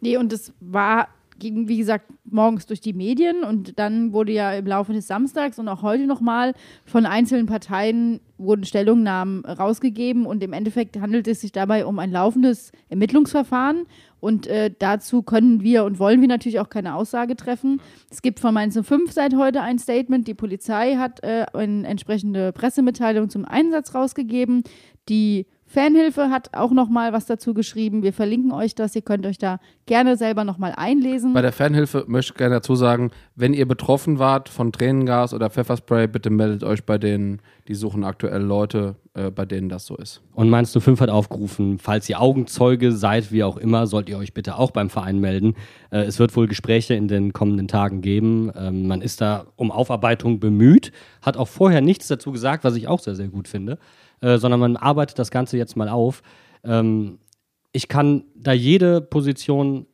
Nee, 0.00 0.18
und 0.18 0.32
es 0.32 0.52
war, 0.60 1.08
ging, 1.38 1.68
wie 1.68 1.78
gesagt, 1.78 2.06
morgens 2.24 2.66
durch 2.66 2.80
die 2.80 2.92
Medien 2.92 3.44
und 3.44 3.78
dann 3.78 4.12
wurde 4.12 4.32
ja 4.32 4.52
im 4.52 4.66
Laufe 4.66 4.92
des 4.92 5.06
Samstags 5.06 5.58
und 5.58 5.68
auch 5.68 5.82
heute 5.82 6.06
nochmal 6.06 6.54
von 6.84 7.06
einzelnen 7.06 7.46
Parteien 7.46 8.20
wurden 8.38 8.64
Stellungnahmen 8.64 9.44
rausgegeben 9.44 10.26
und 10.26 10.42
im 10.42 10.52
Endeffekt 10.52 11.00
handelt 11.00 11.28
es 11.28 11.40
sich 11.40 11.52
dabei 11.52 11.86
um 11.86 11.98
ein 11.98 12.10
laufendes 12.10 12.72
Ermittlungsverfahren 12.88 13.86
und 14.20 14.46
äh, 14.46 14.72
dazu 14.76 15.22
können 15.22 15.62
wir 15.62 15.84
und 15.84 15.98
wollen 15.98 16.20
wir 16.20 16.28
natürlich 16.28 16.58
auch 16.60 16.68
keine 16.68 16.94
Aussage 16.94 17.36
treffen. 17.36 17.80
Es 18.10 18.22
gibt 18.22 18.40
von 18.40 18.54
Mainz 18.54 18.78
05 18.80 19.12
seit 19.12 19.36
heute 19.36 19.62
ein 19.62 19.78
Statement. 19.78 20.26
Die 20.26 20.34
Polizei 20.34 20.96
hat 20.96 21.22
äh, 21.22 21.46
eine 21.52 21.86
entsprechende 21.86 22.52
Pressemitteilung 22.52 23.28
zum 23.28 23.44
Einsatz 23.44 23.94
rausgegeben. 23.94 24.64
Die 25.08 25.46
Fanhilfe 25.76 26.30
hat 26.30 26.54
auch 26.54 26.70
noch 26.70 26.88
mal 26.88 27.12
was 27.12 27.26
dazu 27.26 27.52
geschrieben. 27.52 28.02
Wir 28.02 28.14
verlinken 28.14 28.50
euch 28.50 28.74
das. 28.74 28.96
Ihr 28.96 29.02
könnt 29.02 29.26
euch 29.26 29.36
da 29.36 29.60
gerne 29.84 30.16
selber 30.16 30.42
noch 30.42 30.56
mal 30.56 30.72
einlesen. 30.74 31.34
Bei 31.34 31.42
der 31.42 31.52
Fanhilfe 31.52 32.06
möchte 32.08 32.32
ich 32.32 32.38
gerne 32.38 32.54
dazu 32.54 32.76
sagen, 32.76 33.10
wenn 33.34 33.52
ihr 33.52 33.68
betroffen 33.68 34.18
wart 34.18 34.48
von 34.48 34.72
Tränengas 34.72 35.34
oder 35.34 35.50
Pfefferspray, 35.50 36.06
bitte 36.06 36.30
meldet 36.30 36.64
euch 36.64 36.84
bei 36.84 36.96
denen. 36.96 37.42
Die 37.68 37.74
suchen 37.74 38.04
aktuell 38.04 38.40
Leute, 38.40 38.96
äh, 39.12 39.30
bei 39.30 39.44
denen 39.44 39.68
das 39.68 39.84
so 39.84 39.96
ist. 39.96 40.22
Und 40.32 40.48
Mainz 40.48 40.72
05 40.72 40.98
hat 40.98 41.10
aufgerufen, 41.10 41.78
falls 41.78 42.08
ihr 42.08 42.22
Augenzeuge 42.22 42.92
seid, 42.92 43.30
wie 43.30 43.44
auch 43.44 43.58
immer, 43.58 43.86
sollt 43.86 44.08
ihr 44.08 44.16
euch 44.16 44.32
bitte 44.32 44.56
auch 44.56 44.70
beim 44.70 44.88
Verein 44.88 45.20
melden. 45.20 45.56
Äh, 45.90 46.04
es 46.04 46.18
wird 46.18 46.34
wohl 46.36 46.46
Gespräche 46.46 46.94
in 46.94 47.06
den 47.06 47.34
kommenden 47.34 47.68
Tagen 47.68 48.00
geben. 48.00 48.50
Ähm, 48.56 48.86
man 48.86 49.02
ist 49.02 49.20
da 49.20 49.44
um 49.56 49.70
Aufarbeitung 49.70 50.40
bemüht, 50.40 50.90
hat 51.20 51.36
auch 51.36 51.48
vorher 51.48 51.82
nichts 51.82 52.08
dazu 52.08 52.32
gesagt, 52.32 52.64
was 52.64 52.76
ich 52.76 52.88
auch 52.88 53.00
sehr, 53.00 53.14
sehr 53.14 53.28
gut 53.28 53.46
finde, 53.46 53.78
äh, 54.20 54.38
sondern 54.38 54.60
man 54.60 54.76
arbeitet 54.76 55.18
das 55.18 55.30
Ganze 55.30 55.56
jetzt 55.56 55.76
mal 55.76 55.88
auf. 55.88 56.22
Ähm, 56.64 57.18
ich 57.72 57.88
kann 57.88 58.24
da 58.34 58.52
jede 58.52 59.00
Position 59.00 59.86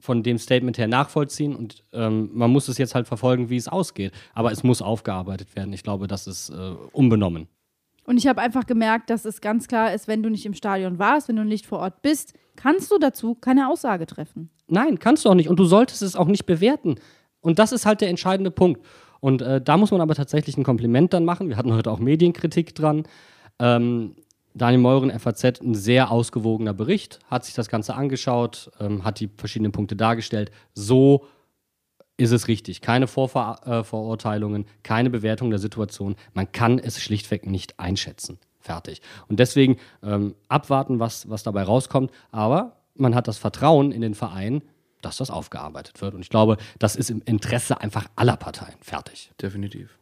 von 0.00 0.24
dem 0.24 0.36
Statement 0.38 0.78
her 0.78 0.88
nachvollziehen 0.88 1.54
und 1.54 1.84
ähm, 1.92 2.30
man 2.32 2.50
muss 2.50 2.66
es 2.66 2.76
jetzt 2.76 2.96
halt 2.96 3.06
verfolgen, 3.06 3.50
wie 3.50 3.56
es 3.56 3.68
ausgeht. 3.68 4.12
Aber 4.34 4.50
es 4.50 4.64
muss 4.64 4.82
aufgearbeitet 4.82 5.54
werden. 5.54 5.72
Ich 5.72 5.84
glaube, 5.84 6.08
das 6.08 6.26
ist 6.26 6.50
äh, 6.50 6.74
unbenommen. 6.92 7.46
Und 8.04 8.16
ich 8.16 8.26
habe 8.26 8.40
einfach 8.40 8.66
gemerkt, 8.66 9.10
dass 9.10 9.24
es 9.24 9.40
ganz 9.40 9.68
klar 9.68 9.94
ist, 9.94 10.08
wenn 10.08 10.24
du 10.24 10.28
nicht 10.28 10.44
im 10.44 10.54
Stadion 10.54 10.98
warst, 10.98 11.28
wenn 11.28 11.36
du 11.36 11.44
nicht 11.44 11.66
vor 11.66 11.78
Ort 11.78 12.02
bist, 12.02 12.34
kannst 12.56 12.90
du 12.90 12.98
dazu 12.98 13.36
keine 13.36 13.68
Aussage 13.68 14.06
treffen. 14.06 14.50
Nein, 14.66 14.98
kannst 14.98 15.24
du 15.24 15.30
auch 15.30 15.34
nicht. 15.34 15.48
Und 15.48 15.60
du 15.60 15.64
solltest 15.64 16.02
es 16.02 16.16
auch 16.16 16.26
nicht 16.26 16.46
bewerten. 16.46 16.96
Und 17.40 17.60
das 17.60 17.70
ist 17.70 17.86
halt 17.86 18.00
der 18.00 18.08
entscheidende 18.08 18.50
Punkt. 18.50 18.84
Und 19.22 19.40
äh, 19.40 19.60
da 19.60 19.76
muss 19.76 19.92
man 19.92 20.00
aber 20.00 20.16
tatsächlich 20.16 20.56
ein 20.58 20.64
Kompliment 20.64 21.12
dann 21.12 21.24
machen. 21.24 21.48
Wir 21.48 21.56
hatten 21.56 21.72
heute 21.72 21.92
auch 21.92 22.00
Medienkritik 22.00 22.74
dran. 22.74 23.04
Ähm, 23.60 24.16
Daniel 24.52 24.80
Meuren, 24.80 25.16
FAZ, 25.16 25.60
ein 25.62 25.76
sehr 25.76 26.10
ausgewogener 26.10 26.74
Bericht, 26.74 27.20
hat 27.30 27.44
sich 27.44 27.54
das 27.54 27.68
Ganze 27.68 27.94
angeschaut, 27.94 28.72
ähm, 28.80 29.04
hat 29.04 29.20
die 29.20 29.30
verschiedenen 29.36 29.70
Punkte 29.70 29.94
dargestellt. 29.94 30.50
So 30.74 31.24
ist 32.16 32.32
es 32.32 32.48
richtig. 32.48 32.80
Keine 32.80 33.06
Vorver 33.06 33.60
äh, 33.64 33.84
Vorurteilungen, 33.84 34.66
keine 34.82 35.08
Bewertung 35.08 35.50
der 35.50 35.60
Situation. 35.60 36.16
Man 36.34 36.50
kann 36.50 36.80
es 36.80 37.00
schlichtweg 37.00 37.46
nicht 37.46 37.78
einschätzen. 37.78 38.40
Fertig. 38.58 39.02
Und 39.28 39.38
deswegen 39.38 39.76
ähm, 40.02 40.34
abwarten, 40.48 40.98
was, 40.98 41.30
was 41.30 41.44
dabei 41.44 41.62
rauskommt. 41.62 42.10
Aber 42.32 42.78
man 42.96 43.14
hat 43.14 43.28
das 43.28 43.38
Vertrauen 43.38 43.92
in 43.92 44.00
den 44.00 44.14
Verein, 44.14 44.62
dass 45.02 45.18
das 45.18 45.30
aufgearbeitet 45.30 46.00
wird. 46.00 46.14
Und 46.14 46.20
ich 46.20 46.30
glaube, 46.30 46.56
das 46.78 46.96
ist 46.96 47.10
im 47.10 47.22
Interesse 47.24 47.80
einfach 47.80 48.06
aller 48.16 48.36
Parteien. 48.36 48.74
Fertig. 48.80 49.30
Definitiv. 49.40 49.98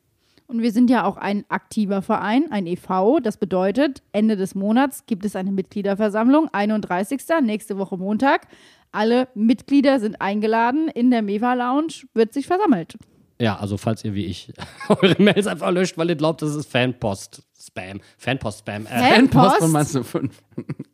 Und 0.51 0.63
wir 0.63 0.73
sind 0.73 0.91
ja 0.91 1.05
auch 1.05 1.17
ein 1.17 1.45
aktiver 1.49 2.03
Verein, 2.03 2.51
ein 2.51 2.67
e.V. 2.67 3.21
Das 3.21 3.37
bedeutet, 3.37 4.03
Ende 4.11 4.37
des 4.37 4.57
Monats 4.57 5.07
gibt 5.07 5.25
es 5.25 5.37
eine 5.37 5.53
Mitgliederversammlung, 5.53 6.49
31. 6.53 7.21
nächste 7.43 7.79
Woche 7.79 7.97
Montag. 7.97 8.49
Alle 8.91 9.29
Mitglieder 9.35 10.01
sind 10.01 10.21
eingeladen. 10.21 10.89
In 10.89 11.13
der 11.13 11.23
Meva 11.23 11.55
Lounge 11.55 12.03
wird 12.15 12.33
sich 12.33 12.49
versammelt. 12.49 12.97
Ja, 13.41 13.59
also 13.59 13.77
falls 13.77 14.05
ihr 14.05 14.15
wie 14.15 14.27
ich 14.27 14.53
eure 14.89 15.23
Mails 15.23 15.47
einfach 15.47 15.71
löscht, 15.71 15.97
weil 15.97 16.11
ihr 16.11 16.17
glaubt, 16.17 16.43
das 16.43 16.57
ist 16.57 16.71
Fanpost. 16.71 17.43
Spam. 17.61 18.01
Fanpost-Spam. 18.19 18.87
Äh, 18.87 19.15
Fanpost? 19.15 19.59
von 19.59 19.73
meinst 19.73 19.95
du 19.95 20.03
fünf? 20.03 20.43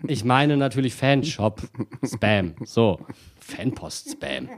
ich 0.07 0.25
meine 0.25 0.57
natürlich 0.57 0.95
Fanshop. 0.95 1.63
Spam. 2.05 2.55
So. 2.65 3.01
Fanpost-Spam. 3.39 4.49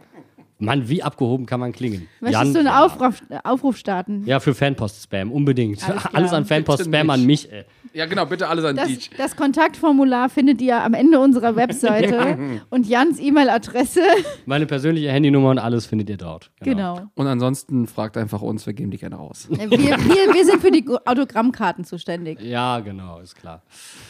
Mann, 0.60 0.88
wie 0.88 1.02
abgehoben 1.02 1.46
kann 1.46 1.60
man 1.60 1.72
klingen? 1.72 2.08
Möchtest 2.20 2.42
Jan, 2.44 2.52
du 2.52 2.58
einen 2.58 2.68
ja. 2.68 2.84
Aufruf, 2.84 3.22
Aufruf 3.44 3.76
starten? 3.76 4.24
Ja, 4.26 4.40
für 4.40 4.54
Fanpost-Spam, 4.54 5.30
unbedingt. 5.30 5.88
Alles. 5.88 6.06
Alles 6.12 6.32
an 6.32 6.44
Fanpost-Spam 6.44 7.10
an 7.10 7.24
mich. 7.24 7.50
Ey. 7.52 7.64
Ja, 7.94 8.06
genau, 8.06 8.26
bitte 8.26 8.48
alles 8.48 8.64
an 8.64 8.76
Das, 8.76 8.88
Deej. 8.88 9.10
das 9.16 9.34
Kontaktformular 9.36 10.28
findet 10.28 10.60
ihr 10.60 10.82
am 10.82 10.94
Ende 10.94 11.18
unserer 11.20 11.56
Webseite 11.56 12.60
und 12.70 12.86
Jans 12.86 13.18
E-Mail-Adresse. 13.18 14.02
Meine 14.46 14.66
persönliche 14.66 15.10
Handynummer 15.10 15.50
und 15.50 15.58
alles 15.58 15.86
findet 15.86 16.10
ihr 16.10 16.16
dort. 16.16 16.50
Genau. 16.60 17.00
Und 17.14 17.26
ansonsten 17.26 17.86
fragt 17.86 18.16
einfach 18.16 18.42
uns, 18.42 18.66
wir 18.66 18.74
geben 18.74 18.90
die 18.90 18.98
gerne 18.98 19.16
raus. 19.16 19.48
Wir, 19.50 19.70
wir, 19.70 19.78
wir 19.78 20.44
sind 20.44 20.60
für 20.60 20.70
die 20.70 20.84
Autogrammkarten 21.06 21.84
zuständig. 21.84 22.40
Ja, 22.42 22.80
genau, 22.80 23.20
ist 23.20 23.36
klar. 23.36 23.62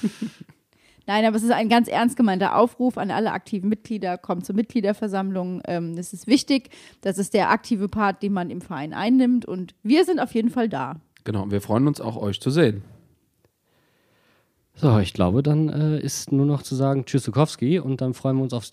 Nein, 1.09 1.25
aber 1.25 1.37
es 1.37 1.43
ist 1.43 1.53
ein 1.53 1.71
ganz 1.71 1.89
ernst 1.89 2.19
gemeinter 2.19 2.55
Aufruf 2.55 2.99
an 2.99 3.11
alle 3.11 3.33
aktiven 3.33 3.71
Mitglieder. 3.71 4.19
Kommt 4.19 4.45
zur 4.45 4.55
Mitgliederversammlung. 4.55 5.63
Ähm, 5.67 5.97
es 5.97 6.13
ist 6.13 6.27
wichtig. 6.27 6.69
Das 7.01 7.17
ist 7.17 7.33
der 7.33 7.49
aktive 7.51 7.89
Part, 7.89 8.23
den 8.23 8.35
man 8.35 8.51
im 8.51 8.61
Verein 8.61 8.93
einnimmt. 8.93 9.47
Und 9.47 9.75
wir 9.83 10.05
sind 10.05 10.21
auf 10.21 10.35
jeden 10.35 10.51
Fall 10.51 10.69
da. 10.69 11.01
Genau, 11.25 11.45
und 11.45 11.51
wir 11.51 11.63
freuen 11.63 11.89
uns 11.89 12.03
auch, 12.03 12.19
euch 12.19 12.43
zu 12.43 12.51
sehen. 12.51 12.83
So, 14.75 14.99
ich 14.99 15.15
glaube, 15.15 15.43
dann 15.43 15.71
äh, 15.71 15.99
ist 15.99 16.31
nur 16.31 16.45
noch 16.45 16.61
zu 16.61 16.75
sagen 16.75 17.07
Tschüssikowski 17.07 17.79
und 17.79 18.03
dann 18.03 18.13
freuen 18.13 18.37
wir 18.37 18.43
uns 18.43 18.53
aufs 18.53 18.71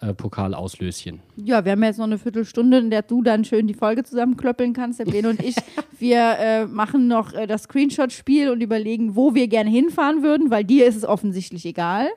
DFB-Pokal-Auslöschen. 0.00 1.20
Ja, 1.36 1.64
wir 1.64 1.72
haben 1.72 1.82
jetzt 1.82 1.98
noch 1.98 2.06
eine 2.06 2.18
Viertelstunde, 2.18 2.78
in 2.78 2.90
der 2.90 3.02
du 3.02 3.22
dann 3.22 3.44
schön 3.44 3.66
die 3.66 3.74
Folge 3.74 4.04
zusammenklöppeln 4.04 4.72
kannst. 4.72 5.00
Der 5.00 5.04
Bene 5.04 5.28
und 5.28 5.42
ich, 5.42 5.56
wir 5.98 6.36
äh, 6.38 6.66
machen 6.66 7.08
noch 7.08 7.32
äh, 7.32 7.46
das 7.46 7.64
Screenshot-Spiel 7.64 8.50
und 8.50 8.60
überlegen, 8.60 9.16
wo 9.16 9.34
wir 9.34 9.48
gerne 9.48 9.70
hinfahren 9.70 10.22
würden, 10.22 10.50
weil 10.50 10.64
dir 10.64 10.86
ist 10.86 10.96
es 10.96 11.04
offensichtlich 11.04 11.64
egal. 11.66 12.08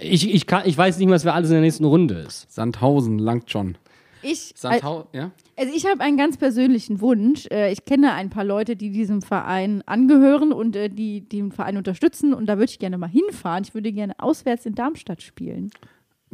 ich, 0.00 0.32
ich, 0.32 0.46
kann, 0.46 0.62
ich 0.66 0.76
weiß 0.76 0.98
nicht 0.98 1.08
mal, 1.08 1.22
wer 1.22 1.34
alles 1.34 1.50
in 1.50 1.54
der 1.54 1.62
nächsten 1.62 1.84
Runde 1.84 2.14
ist. 2.14 2.52
Sandhausen 2.52 3.18
langt 3.18 3.50
schon. 3.50 3.76
Ich, 4.22 4.54
Sandhausen, 4.56 5.08
ja? 5.12 5.30
Also 5.56 5.72
ich 5.74 5.86
habe 5.86 6.00
einen 6.00 6.16
ganz 6.16 6.36
persönlichen 6.36 7.00
Wunsch. 7.00 7.46
Äh, 7.50 7.70
Ich 7.72 7.84
kenne 7.84 8.14
ein 8.14 8.30
paar 8.30 8.44
Leute, 8.44 8.74
die 8.74 8.90
diesem 8.90 9.22
Verein 9.22 9.82
angehören 9.86 10.52
und 10.52 10.74
äh, 10.74 10.88
die, 10.88 11.20
die 11.20 11.38
den 11.40 11.52
Verein 11.52 11.76
unterstützen. 11.76 12.32
Und 12.32 12.46
da 12.46 12.54
würde 12.58 12.70
ich 12.70 12.78
gerne 12.78 12.98
mal 12.98 13.08
hinfahren. 13.08 13.64
Ich 13.64 13.74
würde 13.74 13.92
gerne 13.92 14.14
auswärts 14.18 14.66
in 14.66 14.74
Darmstadt 14.74 15.22
spielen. 15.22 15.70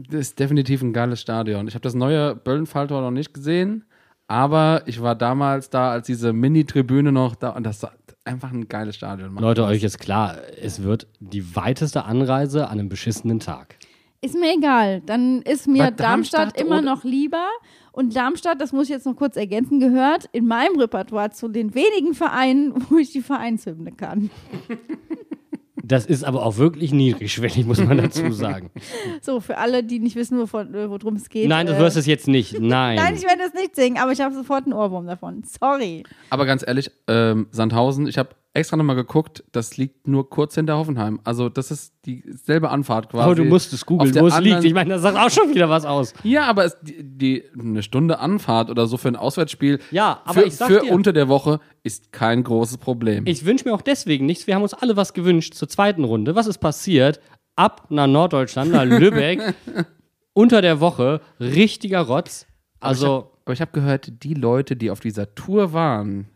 Das 0.08 0.20
ist 0.20 0.38
definitiv 0.38 0.82
ein 0.82 0.92
geiles 0.92 1.20
Stadion. 1.20 1.68
Ich 1.68 1.74
habe 1.74 1.82
das 1.82 1.94
neue 1.94 2.34
Böllenfalltor 2.34 3.00
noch 3.00 3.10
nicht 3.10 3.34
gesehen, 3.34 3.84
aber 4.28 4.82
ich 4.86 5.02
war 5.02 5.14
damals 5.14 5.70
da, 5.70 5.90
als 5.90 6.06
diese 6.06 6.32
Mini-Tribüne 6.32 7.12
noch 7.12 7.34
da 7.34 7.50
und 7.50 7.64
das 7.64 7.82
war 7.82 7.92
einfach 8.24 8.52
ein 8.52 8.68
geiles 8.68 8.96
Stadion. 8.96 9.32
Macht 9.32 9.42
Leute, 9.42 9.62
Spaß. 9.62 9.70
euch 9.72 9.82
ist 9.82 9.98
klar, 9.98 10.36
es 10.60 10.82
wird 10.82 11.06
die 11.20 11.56
weiteste 11.56 12.04
Anreise 12.04 12.68
an 12.68 12.78
einem 12.78 12.88
beschissenen 12.88 13.40
Tag. 13.40 13.76
Ist 14.22 14.34
mir 14.34 14.54
egal. 14.54 15.00
Dann 15.06 15.40
ist 15.42 15.66
mir 15.66 15.90
Darmstadt, 15.90 16.00
Darmstadt 16.00 16.60
immer 16.60 16.82
noch 16.82 17.04
lieber. 17.04 17.46
Und 17.92 18.14
Darmstadt, 18.14 18.60
das 18.60 18.72
muss 18.72 18.84
ich 18.84 18.90
jetzt 18.90 19.06
noch 19.06 19.16
kurz 19.16 19.36
ergänzen, 19.36 19.80
gehört 19.80 20.26
in 20.32 20.46
meinem 20.46 20.78
Repertoire 20.78 21.30
zu 21.30 21.48
den 21.48 21.74
wenigen 21.74 22.14
Vereinen, 22.14 22.74
wo 22.90 22.98
ich 22.98 23.12
die 23.12 23.22
Vereinshymne 23.22 23.92
kann. 23.92 24.30
Das 25.90 26.06
ist 26.06 26.22
aber 26.22 26.46
auch 26.46 26.56
wirklich 26.56 26.92
niedrigschwellig, 26.92 27.66
muss 27.66 27.82
man 27.84 27.98
dazu 27.98 28.30
sagen. 28.32 28.70
So, 29.22 29.40
für 29.40 29.58
alle, 29.58 29.82
die 29.82 29.98
nicht 29.98 30.14
wissen, 30.14 30.38
wovon, 30.38 30.72
äh, 30.72 30.88
worum 30.88 31.16
es 31.16 31.28
geht. 31.28 31.48
Nein, 31.48 31.66
du 31.66 31.72
äh, 31.72 31.78
hörst 31.78 31.96
es 31.96 32.06
jetzt 32.06 32.28
nicht. 32.28 32.52
Nein. 32.60 32.94
Nein, 32.94 33.16
ich 33.16 33.24
werde 33.24 33.42
es 33.44 33.54
nicht 33.54 33.74
singen, 33.74 33.98
aber 33.98 34.12
ich 34.12 34.20
habe 34.20 34.32
sofort 34.32 34.66
einen 34.66 34.72
Ohrwurm 34.72 35.08
davon. 35.08 35.42
Sorry. 35.42 36.04
Aber 36.30 36.46
ganz 36.46 36.64
ehrlich, 36.64 36.92
ähm, 37.08 37.48
Sandhausen, 37.50 38.06
ich 38.06 38.18
habe 38.18 38.30
extra 38.52 38.76
nochmal 38.76 38.96
geguckt, 38.96 39.44
das 39.52 39.76
liegt 39.76 40.08
nur 40.08 40.28
kurz 40.28 40.56
hinter 40.56 40.76
Hoffenheim. 40.76 41.20
Also 41.24 41.48
das 41.48 41.70
ist 41.70 41.94
dieselbe 42.04 42.70
Anfahrt 42.70 43.08
quasi. 43.08 43.24
aber 43.24 43.34
du 43.36 43.44
musst 43.44 43.72
es 43.72 43.82
Auf 43.82 43.86
googeln, 43.86 44.14
wo 44.16 44.26
es 44.26 44.40
liegt. 44.40 44.64
Ich 44.64 44.74
meine, 44.74 44.90
das 44.90 45.02
sagt 45.02 45.16
auch 45.16 45.30
schon 45.30 45.54
wieder 45.54 45.68
was 45.70 45.84
aus. 45.84 46.14
Ja, 46.24 46.46
aber 46.46 46.64
es, 46.64 46.76
die, 46.82 47.02
die, 47.02 47.44
eine 47.58 47.82
Stunde 47.82 48.18
Anfahrt 48.18 48.68
oder 48.70 48.86
so 48.86 48.96
für 48.96 49.08
ein 49.08 49.16
Auswärtsspiel 49.16 49.78
Ja, 49.92 50.20
aber 50.24 50.40
für, 50.40 50.46
ich 50.46 50.56
sag 50.56 50.68
für 50.68 50.80
dir- 50.80 50.92
unter 50.92 51.12
der 51.12 51.28
Woche 51.28 51.60
ist 51.84 52.12
kein 52.12 52.42
großes 52.42 52.78
Problem. 52.78 53.24
Ich 53.26 53.44
wünsche 53.44 53.68
mir 53.68 53.74
auch 53.74 53.82
deswegen 53.82 54.26
nichts. 54.26 54.46
Wir 54.48 54.56
haben 54.56 54.62
uns 54.62 54.74
alle 54.74 54.96
was 54.96 55.14
gewünscht 55.14 55.54
zur 55.54 55.68
zweiten 55.68 56.02
Runde. 56.02 56.34
Was 56.34 56.46
ist 56.48 56.58
passiert? 56.58 57.20
Ab 57.54 57.86
nach 57.90 58.06
Norddeutschland, 58.08 58.72
nach 58.72 58.84
Lübeck, 58.84 59.54
unter 60.32 60.60
der 60.60 60.80
Woche, 60.80 61.20
richtiger 61.38 62.00
Rotz. 62.00 62.46
Also, 62.80 63.30
Aber 63.44 63.52
ich 63.52 63.60
habe 63.60 63.70
gehört, 63.72 64.24
die 64.24 64.34
Leute, 64.34 64.74
die 64.74 64.90
auf 64.90 65.00
dieser 65.00 65.34
Tour 65.34 65.72
waren, 65.72 66.28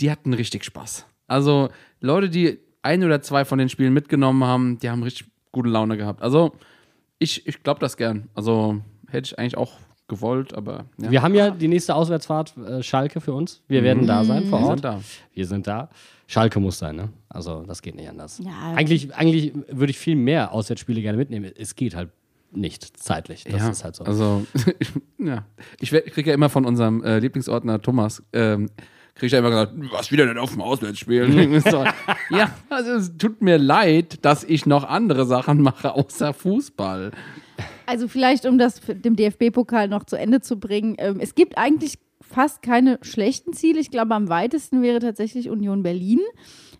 die 0.00 0.10
hatten 0.10 0.32
richtig 0.34 0.64
Spaß. 0.64 1.06
Also 1.32 1.70
Leute, 2.00 2.28
die 2.28 2.58
ein 2.82 3.02
oder 3.04 3.22
zwei 3.22 3.44
von 3.44 3.58
den 3.58 3.68
Spielen 3.68 3.92
mitgenommen 3.92 4.44
haben, 4.44 4.78
die 4.78 4.90
haben 4.90 5.02
richtig 5.02 5.28
gute 5.50 5.68
Laune 5.68 5.96
gehabt. 5.96 6.22
Also 6.22 6.52
ich, 7.18 7.46
ich 7.46 7.62
glaube 7.62 7.80
das 7.80 7.96
gern. 7.96 8.28
Also 8.34 8.80
hätte 9.08 9.26
ich 9.26 9.38
eigentlich 9.38 9.56
auch 9.56 9.72
gewollt, 10.08 10.54
aber 10.54 10.84
ja. 10.98 11.10
wir 11.10 11.22
haben 11.22 11.34
ja 11.34 11.50
die 11.50 11.68
nächste 11.68 11.94
Auswärtsfahrt 11.94 12.56
äh, 12.58 12.82
Schalke 12.82 13.20
für 13.20 13.32
uns. 13.32 13.62
Wir 13.68 13.82
werden 13.82 14.06
da 14.06 14.24
sein 14.24 14.44
vor 14.44 14.60
Wir 14.60 14.66
Ort. 14.66 14.78
sind 14.78 14.84
da. 14.84 15.00
Wir 15.32 15.46
sind 15.46 15.66
da. 15.66 15.88
Schalke 16.26 16.60
muss 16.60 16.78
sein, 16.78 16.96
ne? 16.96 17.08
Also, 17.28 17.62
das 17.62 17.82
geht 17.82 17.94
nicht 17.94 18.08
anders. 18.08 18.40
Ja. 18.42 18.74
Eigentlich, 18.74 19.14
eigentlich 19.14 19.52
würde 19.68 19.90
ich 19.90 19.98
viel 19.98 20.16
mehr 20.16 20.52
Auswärtsspiele 20.52 21.00
gerne 21.00 21.18
mitnehmen. 21.18 21.50
Es 21.56 21.76
geht 21.76 21.94
halt 21.94 22.10
nicht 22.50 22.98
zeitlich. 22.98 23.44
Das 23.44 23.60
ja, 23.60 23.70
ist 23.70 23.84
halt 23.84 23.96
so. 23.96 24.04
Also, 24.04 24.46
ich, 24.78 24.92
ja. 25.18 25.44
Ich 25.80 25.90
kriege 25.90 26.30
ja 26.30 26.34
immer 26.34 26.48
von 26.48 26.64
unserem 26.66 27.02
äh, 27.04 27.18
Lieblingsordner 27.18 27.80
Thomas, 27.80 28.22
ähm, 28.32 28.70
kriege 29.14 29.26
ich 29.26 29.32
ja 29.32 29.38
immer 29.38 29.50
gesagt, 29.50 29.72
was 29.92 30.10
wieder 30.10 30.26
denn 30.26 30.38
auf 30.38 30.52
dem 30.52 30.60
Auswärtsspiel? 30.60 31.62
ja, 32.30 32.50
also 32.70 32.92
es 32.92 33.16
tut 33.16 33.42
mir 33.42 33.58
leid, 33.58 34.24
dass 34.24 34.44
ich 34.44 34.66
noch 34.66 34.84
andere 34.84 35.26
Sachen 35.26 35.62
mache 35.62 35.94
außer 35.94 36.32
Fußball. 36.32 37.12
Also 37.86 38.08
vielleicht, 38.08 38.46
um 38.46 38.58
das 38.58 38.80
dem 38.80 39.16
DFB-Pokal 39.16 39.88
noch 39.88 40.04
zu 40.04 40.16
Ende 40.16 40.40
zu 40.40 40.58
bringen. 40.58 40.94
Ähm, 40.98 41.18
es 41.20 41.34
gibt 41.34 41.58
eigentlich 41.58 41.98
fast 42.20 42.62
keine 42.62 42.98
schlechten 43.02 43.52
Ziele. 43.52 43.80
Ich 43.80 43.90
glaube, 43.90 44.14
am 44.14 44.28
weitesten 44.28 44.82
wäre 44.82 45.00
tatsächlich 45.00 45.50
Union 45.50 45.82
Berlin. 45.82 46.20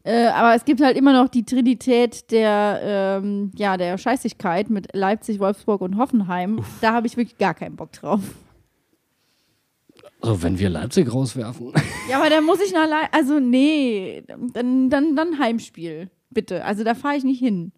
Äh, 0.04 0.26
aber 0.28 0.54
es 0.54 0.64
gibt 0.64 0.80
halt 0.80 0.96
immer 0.96 1.12
noch 1.12 1.28
die 1.28 1.44
Trinität 1.44 2.30
der, 2.32 3.20
ähm, 3.22 3.52
ja, 3.54 3.76
der 3.76 3.98
Scheißigkeit 3.98 4.70
mit 4.70 4.88
Leipzig, 4.94 5.38
Wolfsburg 5.38 5.80
und 5.80 5.96
Hoffenheim. 5.96 6.64
Da 6.80 6.92
habe 6.92 7.06
ich 7.06 7.16
wirklich 7.16 7.38
gar 7.38 7.54
keinen 7.54 7.76
Bock 7.76 7.92
drauf. 7.92 8.20
Also, 10.22 10.42
wenn 10.42 10.58
wir 10.58 10.70
Leipzig 10.70 11.12
rauswerfen. 11.12 11.72
Ja, 12.10 12.18
aber 12.18 12.30
da 12.30 12.40
muss 12.40 12.60
ich 12.60 12.72
nach 12.72 12.88
Leipzig. 12.88 13.14
Also, 13.14 13.38
nee, 13.38 14.24
dann, 14.52 14.90
dann, 14.90 15.16
dann 15.16 15.38
Heimspiel. 15.38 16.10
Bitte. 16.30 16.64
Also, 16.64 16.84
da 16.84 16.94
fahre 16.94 17.16
ich 17.16 17.24
nicht 17.24 17.38
hin. 17.38 17.72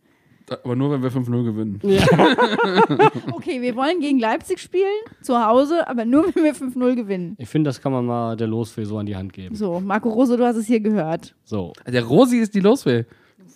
Aber 0.62 0.76
nur, 0.76 0.90
wenn 0.90 1.02
wir 1.02 1.10
5-0 1.10 1.44
gewinnen. 1.44 1.80
Okay, 3.32 3.60
wir 3.60 3.76
wollen 3.76 4.00
gegen 4.00 4.18
Leipzig 4.18 4.60
spielen, 4.60 4.84
zu 5.22 5.38
Hause, 5.38 5.88
aber 5.88 6.04
nur, 6.04 6.34
wenn 6.34 6.44
wir 6.44 6.54
5-0 6.54 6.94
gewinnen. 6.94 7.36
Ich 7.38 7.48
finde, 7.48 7.68
das 7.68 7.80
kann 7.80 7.92
man 7.92 8.04
mal 8.04 8.36
der 8.36 8.46
Losfee 8.46 8.84
so 8.84 8.98
an 8.98 9.06
die 9.06 9.16
Hand 9.16 9.32
geben. 9.32 9.54
So, 9.54 9.80
Marco 9.80 10.08
Rose, 10.10 10.36
du 10.36 10.44
hast 10.44 10.56
es 10.56 10.66
hier 10.66 10.80
gehört. 10.80 11.34
So. 11.44 11.72
Der 11.86 12.04
Rosi 12.04 12.38
ist 12.38 12.54
die 12.54 12.60
Losfee. 12.60 13.04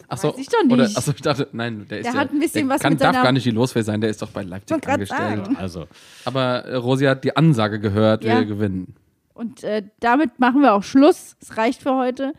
Achso, 0.08 0.28
Weiß 0.28 0.38
ich 0.38 0.48
doch 0.48 0.62
nicht. 0.62 0.72
Oder, 0.72 0.84
achso, 0.84 1.12
ich 1.12 1.20
dachte, 1.20 1.48
nein, 1.52 1.86
der 1.88 1.98
ist 1.98 2.06
Der 2.06 2.14
ja, 2.14 2.20
hat 2.20 2.32
ein 2.32 2.38
bisschen 2.40 2.66
der 2.66 2.74
was 2.76 2.82
kann, 2.82 2.94
mit 2.94 3.00
darf 3.02 3.12
seiner- 3.12 3.24
gar 3.24 3.32
nicht 3.32 3.44
die 3.46 3.50
Losfee 3.50 3.82
sein, 3.82 4.00
der 4.00 4.08
ist 4.10 4.22
doch 4.22 4.30
bei 4.30 4.42
Leipzig 4.42 4.70
Wollte 4.74 4.86
grad 4.86 4.94
angestellt. 4.94 5.44
sagen. 5.44 5.56
Also, 5.56 5.86
Aber 6.24 6.64
äh, 6.64 6.76
Rosi 6.76 7.04
hat 7.04 7.24
die 7.24 7.36
Ansage 7.36 7.78
gehört, 7.78 8.24
Ja. 8.24 8.38
wir 8.38 8.46
gewinnen. 8.46 8.94
Und 9.34 9.62
äh, 9.64 9.82
damit 10.00 10.38
machen 10.40 10.62
wir 10.62 10.72
auch 10.74 10.82
Schluss. 10.82 11.36
Es 11.40 11.56
reicht 11.58 11.82
für 11.82 11.94
heute. 11.94 12.32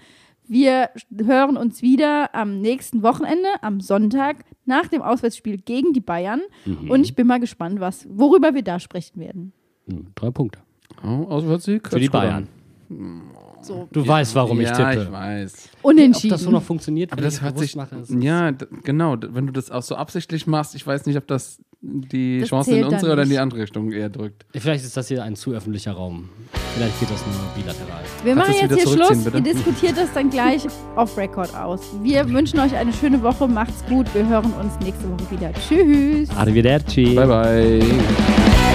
Wir 0.48 0.90
hören 1.16 1.58
uns 1.58 1.84
wieder 1.84 2.34
am 2.34 2.60
nächsten 2.60 3.04
Wochenende, 3.04 3.48
am 3.62 3.82
Sonntag, 3.82 4.38
nach 4.66 4.88
dem 4.88 5.04
Auswärtsspiel 5.04 5.58
gegen 5.60 5.94
die 5.94 6.02
Bayern. 6.02 6.41
Mhm. 6.66 6.90
Und 6.90 7.02
ich 7.04 7.14
bin 7.16 7.28
mal 7.28 7.40
gespannt, 7.40 7.80
was, 7.80 8.08
worüber 8.10 8.56
wir 8.56 8.64
da 8.64 8.80
sprechen 8.80 9.20
werden. 9.20 9.54
hm, 9.88 10.08
drei 10.16 10.32
Punkte. 10.32 10.60
Oh, 11.04 11.26
Auswärtssieg? 11.30 11.88
Für 11.88 12.00
die 12.00 12.10
Bayern. 12.10 12.48
So, 13.61 13.88
Du 13.91 14.07
weißt, 14.07 14.34
warum 14.36 14.60
ich 14.61 14.68
ja, 14.69 14.73
tippe. 14.91 15.03
ich 15.07 15.11
weiß. 15.11 15.69
Ob 15.81 15.91
unentschieden. 15.91 16.31
das 16.31 16.41
so 16.41 16.49
noch 16.52 16.64
funktioniert, 16.64 17.11
Aber 17.11 17.22
das 17.22 17.36
ich 17.36 17.41
hört 17.41 17.60
sich, 17.60 17.76
mache, 17.76 17.95
ist- 17.98 18.11
ja, 18.11 18.52
genau, 18.84 19.15
wenn 19.19 19.48
du 19.48 19.53
das 19.53 19.69
auch 19.72 19.81
so 19.84 19.95
absichtlich 19.95 20.48
machst, 20.48 20.76
ich 20.76 20.86
weiß 20.88 21.06
nicht, 21.06 21.18
ob 21.18 21.27
das 21.27 21.60
die 21.81 22.40
Das 22.41 22.49
Chance 22.49 22.76
in 22.76 22.84
unsere 22.86 23.14
oder 23.14 23.23
in 23.23 23.30
die 23.30 23.40
andere 23.40 23.61
Richtung 23.61 23.91
eher 23.94 24.10
drückt. 24.10 24.45
Vielleicht 24.53 24.84
ist 24.84 24.98
das 24.98 25.07
hier 25.07 25.23
ein 25.23 25.36
zu 25.38 25.52
öffentlicher 25.53 25.94
Raum. 25.94 26.27
Vielleicht 26.76 26.99
geht 26.99 27.10
das 27.10 27.22
nur 27.26 27.36
bilateral. 27.56 28.02
wir 28.23 28.36
machen 28.36 28.53
jetzt 28.60 28.73
hier 28.76 28.88
Schluss. 28.88 29.23
bitte? 29.23 29.38
Ihr 29.38 29.44
diskutiert 29.44 29.98
das 29.98 30.11
dann 30.14 30.30
gleich 30.30 30.64
off-Record 30.98 31.56
aus. 31.56 31.80
Wir 32.03 32.27
wünschen 32.30 32.60
euch 32.60 32.76
eine 32.76 32.91
schöne 32.91 33.22
Woche. 33.23 33.48
Macht's 33.48 33.84
gut. 33.88 34.07
Wir 34.14 34.27
hören 34.27 34.52
uns 34.60 34.73
nächste 34.84 35.06
Woche 35.10 35.31
wieder. 35.31 35.52
Tschüss. 35.53 36.30
Arrivederci. 36.31 37.15
Bye, 37.15 37.27
bye. 37.27 38.69